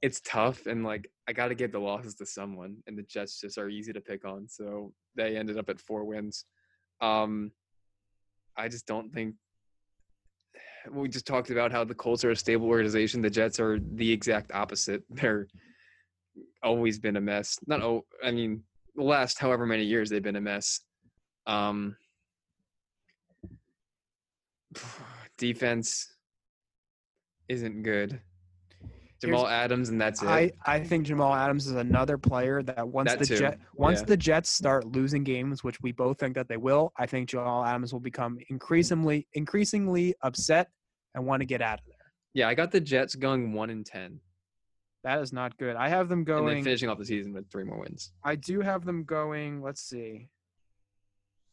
it's 0.02 0.20
tough, 0.20 0.66
and 0.66 0.84
like 0.84 1.10
I 1.28 1.32
got 1.32 1.48
to 1.48 1.54
give 1.54 1.72
the 1.72 1.78
losses 1.78 2.14
to 2.16 2.26
someone, 2.26 2.76
and 2.86 2.96
the 2.96 3.02
Jets 3.02 3.40
just 3.40 3.58
are 3.58 3.68
easy 3.68 3.92
to 3.92 4.00
pick 4.00 4.24
on. 4.24 4.48
So 4.48 4.92
they 5.16 5.36
ended 5.36 5.58
up 5.58 5.68
at 5.68 5.80
four 5.80 6.04
wins. 6.04 6.44
Um, 7.00 7.52
I 8.56 8.68
just 8.68 8.86
don't 8.86 9.12
think. 9.12 9.34
We 10.90 11.08
just 11.08 11.26
talked 11.26 11.50
about 11.50 11.72
how 11.72 11.82
the 11.82 11.94
Colts 11.94 12.24
are 12.24 12.30
a 12.30 12.36
stable 12.36 12.68
organization. 12.68 13.20
The 13.20 13.30
Jets 13.30 13.58
are 13.58 13.80
the 13.80 14.12
exact 14.12 14.52
opposite. 14.52 15.02
They're 15.10 15.48
always 16.62 16.98
been 16.98 17.16
a 17.16 17.20
mess. 17.20 17.58
Not 17.66 17.82
oh, 17.82 18.04
I 18.22 18.30
mean, 18.30 18.62
the 18.94 19.02
last 19.02 19.38
however 19.38 19.66
many 19.66 19.84
years 19.84 20.10
they've 20.10 20.22
been 20.22 20.36
a 20.36 20.40
mess. 20.40 20.80
Um, 21.46 21.96
defense 25.38 26.08
isn't 27.48 27.82
good. 27.82 28.20
Jamal 29.20 29.46
Adams, 29.48 29.88
and 29.88 30.00
that's 30.00 30.22
it. 30.22 30.28
I, 30.28 30.52
I 30.66 30.80
think 30.80 31.06
Jamal 31.06 31.34
Adams 31.34 31.66
is 31.66 31.72
another 31.72 32.18
player 32.18 32.62
that 32.62 32.86
once 32.86 33.10
That 33.10 33.18
the 33.20 33.26
too, 33.26 33.38
Jet 33.38 33.58
once 33.74 34.00
yeah. 34.00 34.06
the 34.06 34.16
Jets 34.16 34.50
start 34.50 34.84
losing 34.84 35.24
games, 35.24 35.64
which 35.64 35.80
we 35.80 35.92
both 35.92 36.18
think 36.18 36.34
that 36.34 36.48
they 36.48 36.58
will, 36.58 36.92
I 36.98 37.06
think 37.06 37.30
Jamal 37.30 37.64
Adams 37.64 37.92
will 37.92 38.00
become 38.00 38.38
increasingly 38.50 39.26
increasingly 39.32 40.14
upset 40.22 40.68
and 41.14 41.24
want 41.24 41.40
to 41.40 41.46
get 41.46 41.62
out 41.62 41.78
of 41.78 41.86
there. 41.86 42.12
yeah, 42.34 42.46
I 42.48 42.54
got 42.54 42.70
the 42.70 42.80
Jets 42.80 43.14
going 43.14 43.54
one 43.54 43.70
in 43.70 43.84
ten, 43.84 44.20
That 45.02 45.20
is 45.22 45.32
not 45.32 45.56
good. 45.56 45.76
I 45.76 45.88
have 45.88 46.10
them 46.10 46.18
and 46.18 46.26
then 46.28 46.44
going. 46.44 46.64
finishing 46.64 46.90
off 46.90 46.98
the 46.98 47.06
season 47.06 47.32
with 47.32 47.50
three 47.50 47.64
more 47.64 47.78
wins. 47.78 48.12
I 48.22 48.36
do 48.36 48.60
have 48.60 48.84
them 48.84 49.04
going. 49.04 49.62
Let's 49.62 49.80
see. 49.80 50.28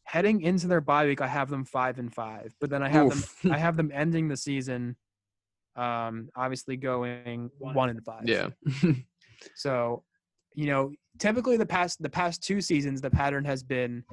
Heading 0.06 0.42
into 0.42 0.66
their 0.66 0.80
bye 0.80 1.06
week, 1.06 1.20
I 1.20 1.26
have 1.26 1.48
them 1.48 1.64
five 1.64 1.98
and 1.98 2.12
five, 2.12 2.54
but 2.60 2.70
then 2.70 2.82
I 2.82 2.88
have 2.88 3.08
them. 3.08 3.52
I 3.52 3.58
have 3.58 3.76
them 3.76 3.90
ending 3.92 4.28
the 4.28 4.36
season. 4.36 4.96
Um, 5.76 6.28
obviously 6.36 6.76
going 6.76 7.50
one 7.58 7.88
and 7.88 8.04
five. 8.04 8.28
Yeah, 8.28 8.50
So, 9.54 10.04
you 10.54 10.66
know, 10.66 10.92
typically 11.18 11.56
the 11.56 11.66
past 11.66 12.02
the 12.02 12.10
past 12.10 12.42
two 12.42 12.60
seasons, 12.60 13.00
the 13.00 13.10
pattern 13.10 13.44
has 13.44 13.62
been 13.62 14.04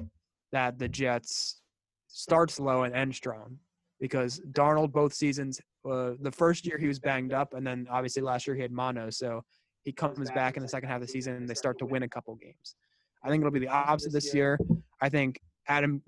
that 0.52 0.78
the 0.78 0.88
Jets 0.88 1.62
start 2.08 2.50
slow 2.50 2.82
and 2.82 2.94
end 2.94 3.14
strong 3.14 3.58
because 4.00 4.40
Darnold 4.52 4.92
both 4.92 5.14
seasons. 5.14 5.60
Uh, 5.88 6.12
the 6.20 6.30
first 6.30 6.66
year 6.66 6.78
he 6.78 6.86
was 6.86 6.98
banged 6.98 7.32
up, 7.32 7.54
and 7.54 7.66
then 7.66 7.86
obviously 7.90 8.22
last 8.22 8.46
year 8.46 8.54
he 8.54 8.62
had 8.62 8.72
mono. 8.72 9.10
So 9.10 9.42
he 9.84 9.92
comes 9.92 10.30
back 10.30 10.56
in 10.56 10.62
the 10.62 10.68
second 10.68 10.88
half 10.88 11.00
of 11.00 11.06
the 11.06 11.12
season, 11.12 11.34
and 11.34 11.48
they 11.48 11.54
start 11.54 11.78
to 11.78 11.86
win 11.86 12.02
a 12.02 12.08
couple 12.08 12.34
games. 12.36 12.76
I 13.24 13.28
think 13.28 13.40
it'll 13.40 13.52
be 13.52 13.60
the 13.60 13.68
opposite 13.68 14.12
this 14.12 14.34
year. 14.34 14.58
I 15.00 15.08
think 15.08 15.40
Adam. 15.68 16.02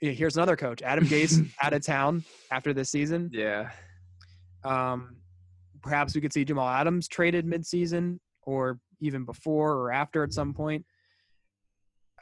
Here's 0.00 0.36
another 0.36 0.56
coach, 0.56 0.80
Adam 0.82 1.06
Gase, 1.06 1.48
out 1.62 1.72
of 1.72 1.84
town 1.84 2.24
after 2.50 2.72
this 2.72 2.90
season. 2.90 3.30
yeah. 3.32 3.70
Um, 4.64 5.16
perhaps 5.82 6.14
we 6.14 6.20
could 6.20 6.32
see 6.32 6.44
Jamal 6.44 6.68
Adams 6.68 7.08
traded 7.08 7.46
midseason 7.46 8.18
or 8.42 8.78
even 9.00 9.24
before 9.24 9.74
or 9.74 9.92
after 9.92 10.22
at 10.22 10.32
some 10.32 10.52
point. 10.52 10.84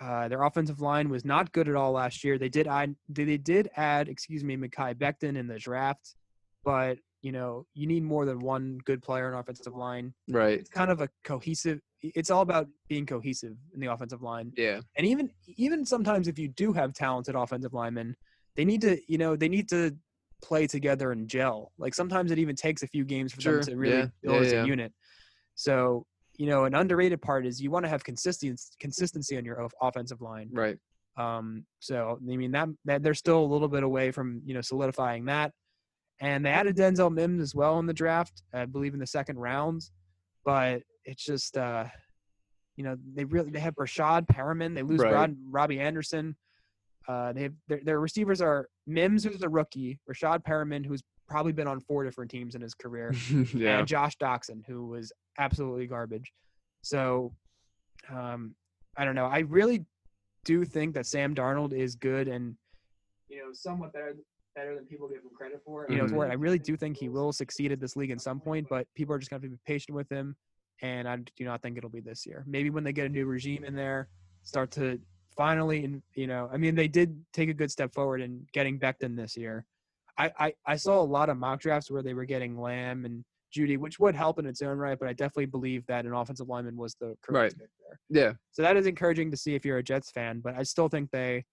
Uh, 0.00 0.28
their 0.28 0.42
offensive 0.42 0.80
line 0.80 1.08
was 1.08 1.24
not 1.24 1.52
good 1.52 1.68
at 1.68 1.74
all 1.74 1.92
last 1.92 2.22
year. 2.22 2.36
They 2.38 2.50
did 2.50 2.66
add, 2.66 2.94
they 3.08 3.38
did 3.38 3.70
add, 3.76 4.08
excuse 4.08 4.44
me, 4.44 4.56
Mekhi 4.56 4.94
Becton 4.94 5.36
in 5.36 5.46
the 5.46 5.58
draft, 5.58 6.14
but 6.64 6.98
you 7.22 7.32
know 7.32 7.64
you 7.74 7.86
need 7.86 8.02
more 8.04 8.26
than 8.26 8.38
one 8.38 8.78
good 8.84 9.02
player 9.02 9.28
in 9.28 9.38
offensive 9.38 9.74
line. 9.74 10.12
Right. 10.28 10.58
It's 10.60 10.68
kind 10.68 10.90
of 10.90 11.00
a 11.00 11.08
cohesive. 11.24 11.80
It's 12.02 12.30
all 12.30 12.42
about 12.42 12.68
being 12.88 13.06
cohesive 13.06 13.56
in 13.74 13.80
the 13.80 13.86
offensive 13.86 14.22
line 14.22 14.52
Yeah. 14.56 14.80
and 14.96 15.06
even 15.06 15.30
even 15.56 15.84
sometimes 15.84 16.28
if 16.28 16.38
you 16.38 16.48
do 16.48 16.72
have 16.72 16.92
talented 16.92 17.34
offensive 17.34 17.72
linemen, 17.72 18.14
they 18.54 18.64
need 18.64 18.80
to 18.82 18.98
you 19.08 19.18
know 19.18 19.36
they 19.36 19.48
need 19.48 19.68
to 19.70 19.96
play 20.42 20.66
together 20.66 21.12
and 21.12 21.28
gel. 21.28 21.72
Like 21.78 21.94
sometimes 21.94 22.30
it 22.30 22.38
even 22.38 22.54
takes 22.56 22.82
a 22.82 22.86
few 22.86 23.04
games 23.04 23.32
for 23.32 23.40
Sure, 23.40 23.60
them 23.60 23.70
to 23.70 23.76
really 23.76 23.96
yeah, 23.96 24.06
build 24.22 24.36
yeah, 24.36 24.46
as 24.46 24.52
yeah. 24.52 24.62
a 24.64 24.66
unit. 24.66 24.92
So 25.54 26.06
you 26.36 26.46
know 26.46 26.64
an 26.64 26.74
underrated 26.74 27.22
part 27.22 27.46
is 27.46 27.60
you 27.62 27.70
want 27.70 27.84
to 27.84 27.88
have 27.88 28.04
consistency 28.04 28.68
consistency 28.78 29.36
on 29.38 29.44
your 29.44 29.66
offensive 29.80 30.20
line. 30.20 30.50
Right. 30.52 30.76
Um, 31.16 31.64
so 31.80 32.18
I 32.30 32.36
mean 32.36 32.52
that, 32.52 32.68
that 32.84 33.02
they're 33.02 33.14
still 33.14 33.42
a 33.42 33.46
little 33.52 33.68
bit 33.68 33.82
away 33.82 34.10
from 34.10 34.42
you 34.44 34.52
know 34.54 34.60
solidifying 34.60 35.24
that. 35.26 35.52
And 36.20 36.44
they 36.44 36.50
added 36.50 36.76
Denzel 36.76 37.12
Mims 37.12 37.42
as 37.42 37.54
well 37.54 37.78
in 37.78 37.86
the 37.86 37.92
draft, 37.92 38.42
I 38.54 38.64
believe 38.66 38.94
in 38.94 39.00
the 39.00 39.06
second 39.06 39.38
round. 39.38 39.82
But 40.44 40.82
it's 41.06 41.24
just 41.24 41.56
uh, 41.56 41.84
you 42.76 42.84
know 42.84 42.96
they 43.14 43.24
really 43.24 43.50
they 43.50 43.60
have 43.60 43.74
Breshad 43.74 44.26
Perriman. 44.26 44.74
They 44.74 44.82
lose 44.82 45.00
Right. 45.00 45.12
Rod, 45.12 45.36
Robbie 45.48 45.80
Anderson. 45.80 46.36
Uh, 47.08 47.32
they 47.32 47.42
have 47.44 47.52
their, 47.68 47.80
their 47.84 48.00
receivers 48.00 48.40
are 48.40 48.68
Mims, 48.86 49.22
who's 49.24 49.42
a 49.42 49.48
rookie, 49.48 49.98
Breshad 50.08 50.42
Perriman, 50.44 50.84
who's 50.84 51.02
probably 51.28 51.52
been 51.52 51.68
on 51.68 51.80
four 51.80 52.04
different 52.04 52.30
teams 52.30 52.54
in 52.54 52.60
his 52.60 52.74
career, 52.74 53.14
yeah. 53.54 53.78
and 53.78 53.86
Josh 53.88 54.16
Doctson, 54.18 54.62
who 54.66 54.86
was 54.86 55.12
absolutely 55.38 55.86
garbage. 55.86 56.32
So, 56.82 57.32
um, 58.12 58.54
I 58.96 59.04
don't 59.04 59.14
know. 59.14 59.26
I 59.26 59.40
really 59.40 59.84
do 60.44 60.64
think 60.64 60.94
that 60.94 61.06
Sam 61.06 61.34
Darnold 61.34 61.72
is 61.72 61.94
good 61.96 62.28
and 62.28 62.56
you 63.28 63.38
know 63.38 63.50
somewhat 63.52 63.92
better 63.92 64.16
better 64.54 64.74
than 64.74 64.84
people 64.86 65.06
give 65.08 65.18
him 65.18 65.30
credit 65.36 65.60
for. 65.64 65.86
You 65.88 65.96
know, 65.98 66.04
Mhm. 66.04 66.12
word. 66.12 66.30
I 66.30 66.34
really 66.34 66.58
do 66.58 66.76
think 66.76 66.96
he 66.96 67.08
will 67.08 67.32
succeed 67.32 67.72
at 67.72 67.78
this 67.80 67.94
league 67.94 68.10
at 68.10 68.20
some 68.20 68.40
point, 68.40 68.66
but 68.70 68.86
people 68.94 69.14
are 69.14 69.18
just 69.18 69.30
going 69.30 69.40
to 69.42 69.46
have 69.46 69.52
to 69.52 69.56
be 69.56 69.62
patient 69.72 69.94
with 69.94 70.08
him. 70.08 70.34
And 70.82 71.08
I 71.08 71.16
do 71.16 71.44
not 71.44 71.62
think 71.62 71.78
it'll 71.78 71.90
be 71.90 72.00
this 72.00 72.26
year. 72.26 72.44
Maybe 72.46 72.70
when 72.70 72.84
they 72.84 72.92
get 72.92 73.06
a 73.06 73.08
new 73.08 73.26
regime 73.26 73.64
in 73.64 73.74
there, 73.74 74.08
start 74.42 74.70
to 74.72 75.00
finally, 75.36 75.84
and 75.84 76.02
you 76.14 76.26
know, 76.26 76.48
I 76.52 76.56
mean, 76.56 76.74
they 76.74 76.88
did 76.88 77.18
take 77.32 77.48
a 77.48 77.54
good 77.54 77.70
step 77.70 77.94
forward 77.94 78.20
in 78.20 78.46
getting 78.52 78.78
Becton 78.78 79.16
this 79.16 79.36
year. 79.36 79.64
I, 80.18 80.32
I, 80.38 80.54
I 80.66 80.76
saw 80.76 81.00
a 81.00 81.04
lot 81.04 81.28
of 81.28 81.36
mock 81.36 81.60
drafts 81.60 81.90
where 81.90 82.02
they 82.02 82.14
were 82.14 82.24
getting 82.24 82.58
Lamb 82.58 83.04
and 83.04 83.24
Jeudy, 83.54 83.78
which 83.78 83.98
would 83.98 84.14
help 84.14 84.38
in 84.38 84.46
its 84.46 84.62
own 84.62 84.78
right, 84.78 84.98
but 84.98 85.08
I 85.08 85.12
definitely 85.12 85.46
believe 85.46 85.86
that 85.86 86.06
an 86.06 86.12
offensive 86.12 86.48
lineman 86.48 86.76
was 86.76 86.94
the 86.94 87.16
correct 87.22 87.54
Right. 87.54 87.58
pick 87.58 87.70
there. 87.80 88.00
Yeah. 88.08 88.32
So 88.52 88.62
that 88.62 88.76
is 88.76 88.86
encouraging 88.86 89.30
to 89.30 89.36
see 89.36 89.54
if 89.54 89.64
you're 89.64 89.78
a 89.78 89.82
Jets 89.82 90.10
fan, 90.10 90.40
but 90.40 90.54
I 90.56 90.62
still 90.62 90.88
think 90.88 91.10
they 91.10 91.44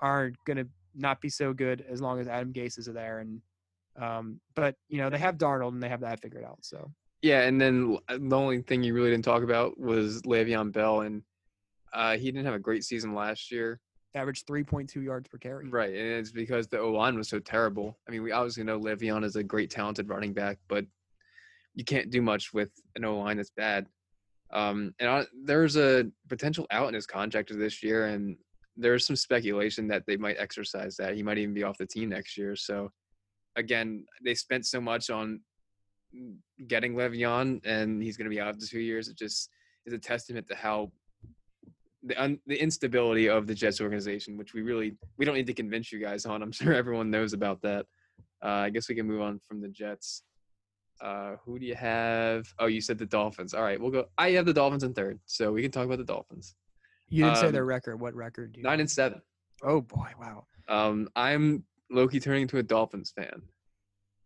are 0.00 0.32
going 0.46 0.58
to 0.58 0.68
not 0.94 1.20
be 1.20 1.28
so 1.28 1.52
good 1.52 1.84
as 1.88 2.00
long 2.00 2.20
as 2.20 2.28
Adam 2.28 2.52
Gase 2.52 2.78
is 2.78 2.86
there. 2.86 3.20
And, 3.20 3.40
um, 4.00 4.40
but 4.54 4.74
you 4.88 4.98
know, 4.98 5.08
they 5.10 5.18
have 5.18 5.36
Darnold 5.38 5.72
and 5.72 5.82
they 5.82 5.88
have 5.88 6.00
that 6.00 6.20
figured 6.20 6.44
out. 6.44 6.58
So 6.62 6.90
Yeah, 7.24 7.44
and 7.44 7.58
then 7.58 7.96
the 8.06 8.36
only 8.36 8.60
thing 8.60 8.82
you 8.82 8.92
really 8.92 9.08
didn't 9.08 9.24
talk 9.24 9.42
about 9.42 9.80
was 9.80 10.20
Le'Veon 10.24 10.70
Bell, 10.70 11.00
and 11.00 11.22
uh, 11.94 12.18
he 12.18 12.30
didn't 12.30 12.44
have 12.44 12.54
a 12.54 12.58
great 12.58 12.84
season 12.84 13.14
last 13.14 13.50
year. 13.50 13.80
Averaged 14.14 14.46
3.2 14.46 15.02
yards 15.02 15.30
per 15.30 15.38
carry. 15.38 15.70
Right, 15.70 15.94
and 15.94 16.06
it's 16.06 16.32
because 16.32 16.68
the 16.68 16.78
O 16.78 16.90
line 16.90 17.16
was 17.16 17.30
so 17.30 17.38
terrible. 17.38 17.96
I 18.06 18.10
mean, 18.10 18.22
we 18.22 18.32
obviously 18.32 18.62
know 18.62 18.78
Le'Veon 18.78 19.24
is 19.24 19.36
a 19.36 19.42
great, 19.42 19.70
talented 19.70 20.10
running 20.10 20.34
back, 20.34 20.58
but 20.68 20.84
you 21.74 21.82
can't 21.82 22.10
do 22.10 22.20
much 22.20 22.52
with 22.52 22.72
an 22.94 23.06
O 23.06 23.16
line 23.16 23.38
that's 23.38 23.48
bad. 23.48 23.86
Um, 24.52 24.94
and 24.98 25.08
I, 25.08 25.24
there's 25.44 25.76
a 25.76 26.04
potential 26.28 26.66
out 26.70 26.88
in 26.88 26.94
his 26.94 27.06
contract 27.06 27.50
this 27.58 27.82
year, 27.82 28.08
and 28.08 28.36
there's 28.76 29.06
some 29.06 29.16
speculation 29.16 29.88
that 29.88 30.02
they 30.06 30.18
might 30.18 30.36
exercise 30.38 30.94
that. 30.98 31.14
He 31.14 31.22
might 31.22 31.38
even 31.38 31.54
be 31.54 31.62
off 31.62 31.78
the 31.78 31.86
team 31.86 32.10
next 32.10 32.36
year. 32.36 32.54
So, 32.54 32.92
again, 33.56 34.04
they 34.22 34.34
spent 34.34 34.66
so 34.66 34.78
much 34.78 35.08
on 35.08 35.40
getting 36.68 36.94
Le'Veon, 36.94 37.60
and 37.64 38.02
he's 38.02 38.16
going 38.16 38.24
to 38.30 38.34
be 38.34 38.40
out 38.40 38.54
for 38.60 38.66
two 38.66 38.80
years. 38.80 39.08
It 39.08 39.16
just 39.16 39.50
is 39.86 39.92
a 39.92 39.98
testament 39.98 40.46
to 40.48 40.54
how 40.54 40.92
the 42.02 42.20
un, 42.22 42.38
the 42.46 42.56
instability 42.56 43.28
of 43.28 43.46
the 43.46 43.54
Jets 43.54 43.80
organization, 43.80 44.36
which 44.36 44.52
we 44.54 44.62
really 44.62 44.96
we 45.16 45.24
don't 45.24 45.34
need 45.34 45.46
to 45.46 45.54
convince 45.54 45.90
you 45.92 45.98
guys 46.00 46.26
on. 46.26 46.42
I'm 46.42 46.52
sure 46.60 46.74
everyone 46.74 47.10
knows 47.10 47.32
about 47.32 47.62
that. 47.62 47.86
Uh, 48.42 48.48
I 48.48 48.70
guess 48.70 48.88
we 48.88 48.94
can 48.94 49.06
move 49.06 49.22
on 49.22 49.40
from 49.46 49.60
the 49.60 49.68
Jets. 49.68 50.22
Uh, 51.00 51.36
who 51.44 51.58
do 51.58 51.66
you 51.66 51.74
have? 51.74 52.46
Oh, 52.58 52.66
you 52.66 52.80
said 52.80 52.98
the 52.98 53.06
Dolphins. 53.06 53.52
All 53.54 53.62
right, 53.62 53.80
we'll 53.80 53.90
go. 53.90 54.06
I 54.16 54.30
have 54.32 54.46
the 54.46 54.52
Dolphins 54.52 54.84
in 54.84 54.94
third, 54.94 55.18
so 55.26 55.52
we 55.52 55.62
can 55.62 55.70
talk 55.70 55.86
about 55.86 55.98
the 55.98 56.04
Dolphins. 56.04 56.54
You 57.08 57.24
didn't 57.24 57.38
say 57.38 57.46
Um, 57.46 57.52
their 57.52 57.64
record. 57.64 58.00
What 58.00 58.14
record 58.14 58.52
do 58.52 58.60
you? 58.60 58.64
Nine 58.64 58.80
and 58.80 58.90
seven. 58.90 59.20
Oh 59.62 59.80
boy, 59.80 60.08
wow. 60.20 60.46
Um, 60.68 61.08
I'm 61.16 61.64
Loki 61.90 62.20
turning 62.20 62.42
into 62.42 62.58
a 62.58 62.62
Dolphins 62.62 63.12
fan, 63.14 63.42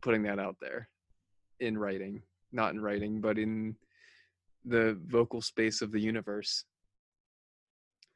putting 0.03 0.23
that 0.25 0.39
out 0.39 0.57
there, 0.61 0.89
in 1.61 1.77
writing, 1.79 2.23
not 2.53 2.73
in 2.73 2.81
writing, 2.81 3.21
but 3.21 3.39
in 3.39 3.77
the 4.65 4.99
vocal 5.07 5.41
space 5.41 5.83
of 5.83 5.93
the 5.93 6.01
universe. 6.01 6.65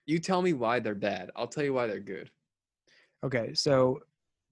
You 0.07 0.19
tell 0.19 0.43
me 0.43 0.53
why 0.53 0.81
they're 0.81 0.95
bad. 0.95 1.31
I'll 1.37 1.47
tell 1.47 1.65
you 1.65 1.73
why 1.75 1.87
they're 1.87 2.01
good. 2.01 2.31
Okay, 3.25 3.55
so 3.55 4.01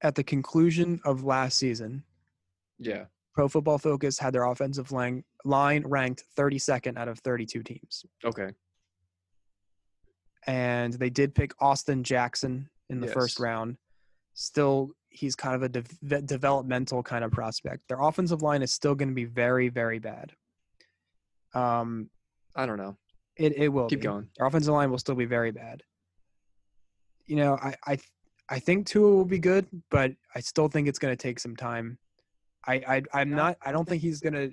at 0.03 0.15
the 0.15 0.23
conclusion 0.23 1.01
of 1.05 1.25
last 1.25 1.59
season, 1.59 2.05
Yeah. 2.79 3.07
Pro 3.35 3.49
Football 3.49 3.79
Focus 3.79 4.19
had 4.19 4.33
their 4.35 4.45
offensive 4.45 4.91
line 4.93 5.25
line 5.45 5.85
ranked 5.87 6.25
32nd 6.37 6.99
out 6.99 7.09
of 7.09 7.19
32 7.21 7.63
teams, 7.63 8.05
Okay. 8.25 8.51
and 10.47 10.93
they 10.95 11.11
did 11.11 11.35
pick 11.35 11.53
Austin 11.63 12.03
Jackson 12.05 12.69
in 12.89 13.01
the 13.01 13.07
first 13.09 13.39
round. 13.41 13.77
Still, 14.35 14.91
he's 15.11 15.35
kind 15.37 15.55
of 15.55 15.63
a 15.63 15.69
de- 15.69 16.23
developmental 16.23 17.03
kind 17.03 17.25
of 17.25 17.31
prospect. 17.33 17.87
Their 17.89 18.01
offensive 18.01 18.43
line 18.43 18.63
is 18.63 18.73
still 18.73 18.95
going 18.95 19.09
to 19.09 19.15
be 19.15 19.25
very, 19.27 19.69
very 19.69 19.99
bad. 19.99 20.33
Um, 21.55 22.11
I 22.55 22.67
don't 22.67 22.79
know. 22.79 22.97
it 23.37 23.57
it 23.57 23.69
will 23.69 23.89
Keep 23.89 24.01
be. 24.01 24.05
going. 24.07 24.29
Their 24.39 24.47
offensive 24.47 24.73
line 24.73 24.91
will 24.91 24.99
still 24.99 25.15
be 25.15 25.25
very 25.27 25.51
bad. 25.51 25.83
You 27.27 27.37
know, 27.37 27.55
I 27.61 27.75
I 27.87 27.99
I 28.49 28.59
think 28.59 28.87
Tua 28.87 29.11
will 29.11 29.25
be 29.25 29.39
good, 29.39 29.67
but 29.91 30.13
I 30.35 30.41
still 30.41 30.69
think 30.69 30.89
it's 30.89 30.99
going 30.99 31.13
to 31.17 31.21
take 31.23 31.39
some 31.39 31.57
time. 31.57 31.99
I, 32.67 32.75
I 32.75 33.03
I'm 33.15 33.31
not. 33.31 33.57
I 33.65 33.73
don't 33.73 33.89
think 33.89 34.03
he's 34.03 34.21
going 34.21 34.35
to. 34.35 34.53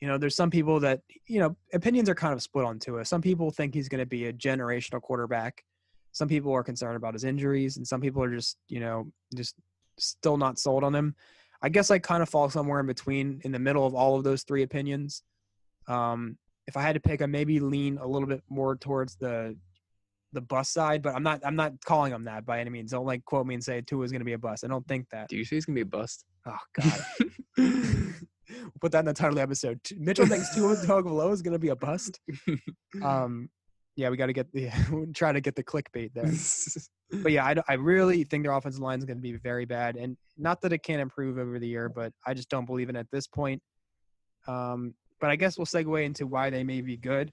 You 0.00 0.06
know, 0.06 0.16
there's 0.16 0.36
some 0.36 0.50
people 0.50 0.78
that 0.80 1.02
you 1.26 1.40
know 1.40 1.56
opinions 1.74 2.08
are 2.08 2.14
kind 2.14 2.32
of 2.32 2.42
split 2.42 2.64
on 2.64 2.78
Tua. 2.78 3.04
Some 3.04 3.20
people 3.22 3.50
think 3.50 3.74
he's 3.74 3.88
going 3.88 3.98
to 4.00 4.06
be 4.06 4.26
a 4.26 4.32
generational 4.32 5.00
quarterback. 5.02 5.64
Some 6.12 6.28
people 6.28 6.52
are 6.52 6.64
concerned 6.64 6.96
about 6.96 7.14
his 7.14 7.24
injuries, 7.24 7.76
and 7.76 7.86
some 7.86 8.00
people 8.00 8.22
are 8.22 8.34
just 8.34 8.58
you 8.68 8.80
know 8.80 9.10
just 9.34 9.54
still 9.98 10.36
not 10.36 10.58
sold 10.58 10.84
on 10.84 10.94
him. 10.94 11.14
I 11.62 11.68
guess 11.68 11.90
I 11.90 11.98
kind 11.98 12.22
of 12.22 12.28
fall 12.28 12.48
somewhere 12.50 12.80
in 12.80 12.86
between, 12.86 13.40
in 13.44 13.52
the 13.52 13.58
middle 13.58 13.86
of 13.86 13.94
all 13.94 14.16
of 14.16 14.24
those 14.24 14.44
three 14.44 14.62
opinions. 14.62 15.22
Um, 15.88 16.38
if 16.68 16.76
I 16.76 16.82
had 16.82 16.94
to 16.94 17.00
pick, 17.00 17.20
I 17.20 17.26
maybe 17.26 17.58
lean 17.58 17.98
a 17.98 18.06
little 18.06 18.28
bit 18.28 18.42
more 18.48 18.76
towards 18.76 19.16
the 19.16 19.56
the 20.32 20.40
bus 20.42 20.68
side, 20.68 21.02
but 21.02 21.14
I'm 21.14 21.22
not 21.22 21.40
I'm 21.44 21.56
not 21.56 21.72
calling 21.84 22.12
him 22.12 22.24
that 22.24 22.44
by 22.44 22.60
any 22.60 22.70
means. 22.70 22.90
Don't 22.90 23.06
like 23.06 23.24
quote 23.24 23.46
me 23.46 23.54
and 23.54 23.64
say 23.64 23.80
Tua 23.80 24.04
is 24.04 24.12
going 24.12 24.20
to 24.20 24.26
be 24.26 24.34
a 24.34 24.38
bust. 24.38 24.64
I 24.64 24.68
don't 24.68 24.86
think 24.86 25.08
that. 25.10 25.28
Do 25.28 25.36
you 25.36 25.44
say 25.44 25.56
he's 25.56 25.64
gonna 25.64 25.74
be 25.74 25.82
a 25.82 25.86
bust? 25.86 26.24
Oh 26.46 26.58
God, 26.80 27.04
we'll 27.56 28.72
put 28.80 28.92
that 28.92 29.00
in 29.00 29.04
the 29.06 29.14
title 29.14 29.30
of 29.30 29.36
the 29.36 29.42
episode. 29.42 29.80
Mitchell 29.96 30.26
thinks 30.26 30.54
Tua 30.54 30.76
Tagovailoa 30.76 31.32
is 31.32 31.42
going 31.42 31.52
to 31.52 31.58
be 31.58 31.68
a 31.68 31.76
bust. 31.76 32.20
Um, 33.02 33.50
yeah, 33.98 34.10
we 34.10 34.16
got 34.16 34.26
to 34.26 34.32
get 34.32 34.50
the 34.52 34.70
try 35.14 35.32
to 35.32 35.40
get 35.40 35.56
the 35.56 35.64
clickbait 35.64 36.12
there. 36.14 36.30
But 37.10 37.32
yeah, 37.32 37.46
I, 37.46 37.54
I 37.66 37.72
really 37.76 38.22
think 38.24 38.44
their 38.44 38.52
offensive 38.52 38.82
line 38.82 38.98
is 38.98 39.06
going 39.06 39.16
to 39.16 39.22
be 39.22 39.32
very 39.32 39.64
bad, 39.64 39.96
and 39.96 40.14
not 40.36 40.60
that 40.60 40.74
it 40.74 40.82
can't 40.82 41.00
improve 41.00 41.38
over 41.38 41.58
the 41.58 41.66
year, 41.66 41.88
but 41.88 42.12
I 42.26 42.34
just 42.34 42.50
don't 42.50 42.66
believe 42.66 42.90
it 42.90 42.96
at 42.96 43.10
this 43.10 43.26
point. 43.26 43.62
Um, 44.46 44.92
but 45.18 45.30
I 45.30 45.36
guess 45.36 45.56
we'll 45.56 45.64
segue 45.64 46.04
into 46.04 46.26
why 46.26 46.50
they 46.50 46.64
may 46.64 46.82
be 46.82 46.98
good. 46.98 47.32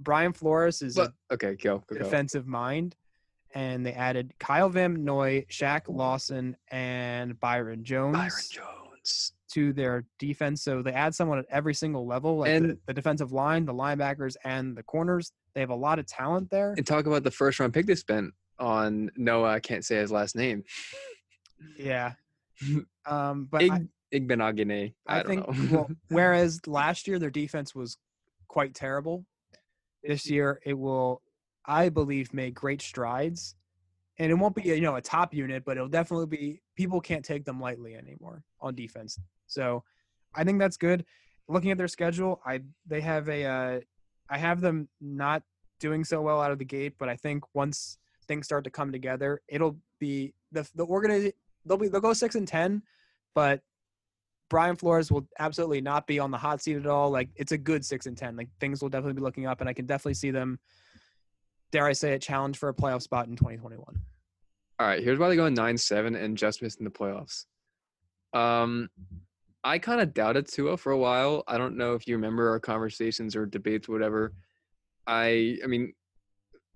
Brian 0.00 0.32
Flores 0.32 0.80
is 0.80 0.94
But, 0.96 1.12
a 1.30 1.34
okay, 1.34 1.54
go. 1.54 1.84
go, 1.86 1.96
go. 1.96 2.02
defensive 2.02 2.46
mind, 2.46 2.96
and 3.54 3.84
they 3.84 3.92
added 3.92 4.32
Kyle 4.40 4.70
Van 4.70 5.04
Noy, 5.04 5.44
Shaq 5.50 5.82
Lawson, 5.88 6.56
and 6.70 7.38
Byron 7.38 7.84
Jones, 7.84 8.16
Byron 8.16 8.30
Jones. 8.50 8.83
To 9.52 9.72
their 9.72 10.04
defense. 10.18 10.62
So 10.62 10.82
they 10.82 10.92
add 10.92 11.14
someone 11.14 11.38
at 11.38 11.46
every 11.50 11.74
single 11.74 12.06
level, 12.06 12.38
like 12.38 12.48
the, 12.48 12.56
And- 12.56 12.78
the 12.86 12.94
defensive 12.94 13.32
line, 13.32 13.64
the 13.64 13.74
linebackers, 13.74 14.36
and 14.44 14.76
the 14.76 14.82
corners. 14.82 15.32
They 15.54 15.60
have 15.60 15.70
a 15.70 15.74
lot 15.76 15.98
of 15.98 16.06
talent 16.06 16.50
there. 16.50 16.74
And 16.76 16.86
talk 16.86 17.06
about 17.06 17.22
the 17.22 17.30
first 17.30 17.60
round 17.60 17.72
pick 17.72 17.86
they 17.86 17.94
spent 17.94 18.34
on 18.58 19.10
Noah. 19.16 19.50
I 19.50 19.60
can't 19.60 19.84
say 19.84 19.96
his 19.96 20.10
last 20.10 20.36
name. 20.36 20.64
Yeah. 21.78 22.12
Um, 23.06 23.48
but 23.50 23.62
Ig, 23.62 23.70
I. 23.70 23.86
I, 25.06 25.22
think 25.24 25.46
well, 25.70 25.90
whereas 26.08 26.66
last 26.66 27.06
year 27.06 27.18
their 27.18 27.28
defense 27.28 27.74
was 27.74 27.98
quite 28.48 28.72
terrible, 28.72 29.26
this 30.02 30.30
year 30.30 30.60
it 30.64 30.72
will, 30.72 31.20
I 31.66 31.90
believe, 31.90 32.32
make 32.32 32.54
great 32.54 32.80
strides. 32.80 33.56
And 34.18 34.30
it 34.30 34.34
won't 34.34 34.54
be 34.54 34.62
you 34.62 34.80
know 34.80 34.96
a 34.96 35.00
top 35.00 35.34
unit, 35.34 35.64
but 35.64 35.76
it'll 35.76 35.88
definitely 35.88 36.26
be 36.26 36.62
people 36.76 37.00
can't 37.00 37.24
take 37.24 37.44
them 37.44 37.60
lightly 37.60 37.94
anymore 37.94 38.42
on 38.60 38.74
defense. 38.74 39.18
So 39.46 39.82
I 40.34 40.44
think 40.44 40.58
that's 40.58 40.76
good. 40.76 41.04
Looking 41.48 41.70
at 41.70 41.78
their 41.78 41.88
schedule, 41.88 42.40
I 42.46 42.60
they 42.86 43.00
have 43.00 43.28
a 43.28 43.44
uh, 43.44 43.80
I 44.30 44.38
have 44.38 44.60
them 44.60 44.88
not 45.00 45.42
doing 45.80 46.04
so 46.04 46.22
well 46.22 46.40
out 46.40 46.52
of 46.52 46.58
the 46.58 46.64
gate, 46.64 46.94
but 46.98 47.08
I 47.08 47.16
think 47.16 47.42
once 47.54 47.98
things 48.26 48.46
start 48.46 48.64
to 48.64 48.70
come 48.70 48.92
together, 48.92 49.42
it'll 49.48 49.76
be 49.98 50.32
the 50.52 50.68
the 50.74 50.86
organization 50.86 51.34
they'll 51.66 51.76
be 51.76 51.88
they'll 51.88 52.00
go 52.00 52.12
six 52.12 52.34
and 52.34 52.46
ten, 52.46 52.82
but 53.34 53.60
Brian 54.50 54.76
Flores 54.76 55.10
will 55.10 55.26
absolutely 55.38 55.80
not 55.80 56.06
be 56.06 56.18
on 56.18 56.30
the 56.30 56.38
hot 56.38 56.62
seat 56.62 56.76
at 56.76 56.86
all. 56.86 57.10
Like 57.10 57.28
it's 57.36 57.52
a 57.52 57.58
good 57.58 57.84
six 57.84 58.06
and 58.06 58.16
ten. 58.16 58.36
Like 58.36 58.48
things 58.60 58.82
will 58.82 58.88
definitely 58.88 59.14
be 59.14 59.22
looking 59.22 59.46
up, 59.46 59.60
and 59.60 59.68
I 59.68 59.72
can 59.72 59.86
definitely 59.86 60.14
see 60.14 60.30
them. 60.30 60.58
Dare 61.74 61.86
I 61.86 61.92
say 61.92 62.12
it? 62.12 62.22
Challenge 62.22 62.56
for 62.56 62.68
a 62.68 62.72
playoff 62.72 63.02
spot 63.02 63.26
in 63.26 63.34
2021. 63.34 64.00
All 64.78 64.86
right, 64.86 65.02
here's 65.02 65.18
why 65.18 65.28
they 65.28 65.34
go 65.34 65.48
nine 65.48 65.76
seven 65.76 66.14
and 66.14 66.38
just 66.38 66.62
missing 66.62 66.84
the 66.84 66.90
playoffs. 66.90 67.46
Um, 68.32 68.88
I 69.64 69.80
kind 69.80 70.00
of 70.00 70.14
doubted 70.14 70.46
Tua 70.46 70.76
for 70.76 70.92
a 70.92 70.96
while. 70.96 71.42
I 71.48 71.58
don't 71.58 71.76
know 71.76 71.94
if 71.94 72.06
you 72.06 72.14
remember 72.14 72.48
our 72.48 72.60
conversations 72.60 73.34
or 73.34 73.44
debates, 73.44 73.88
whatever. 73.88 74.32
I, 75.08 75.58
I 75.64 75.66
mean, 75.66 75.94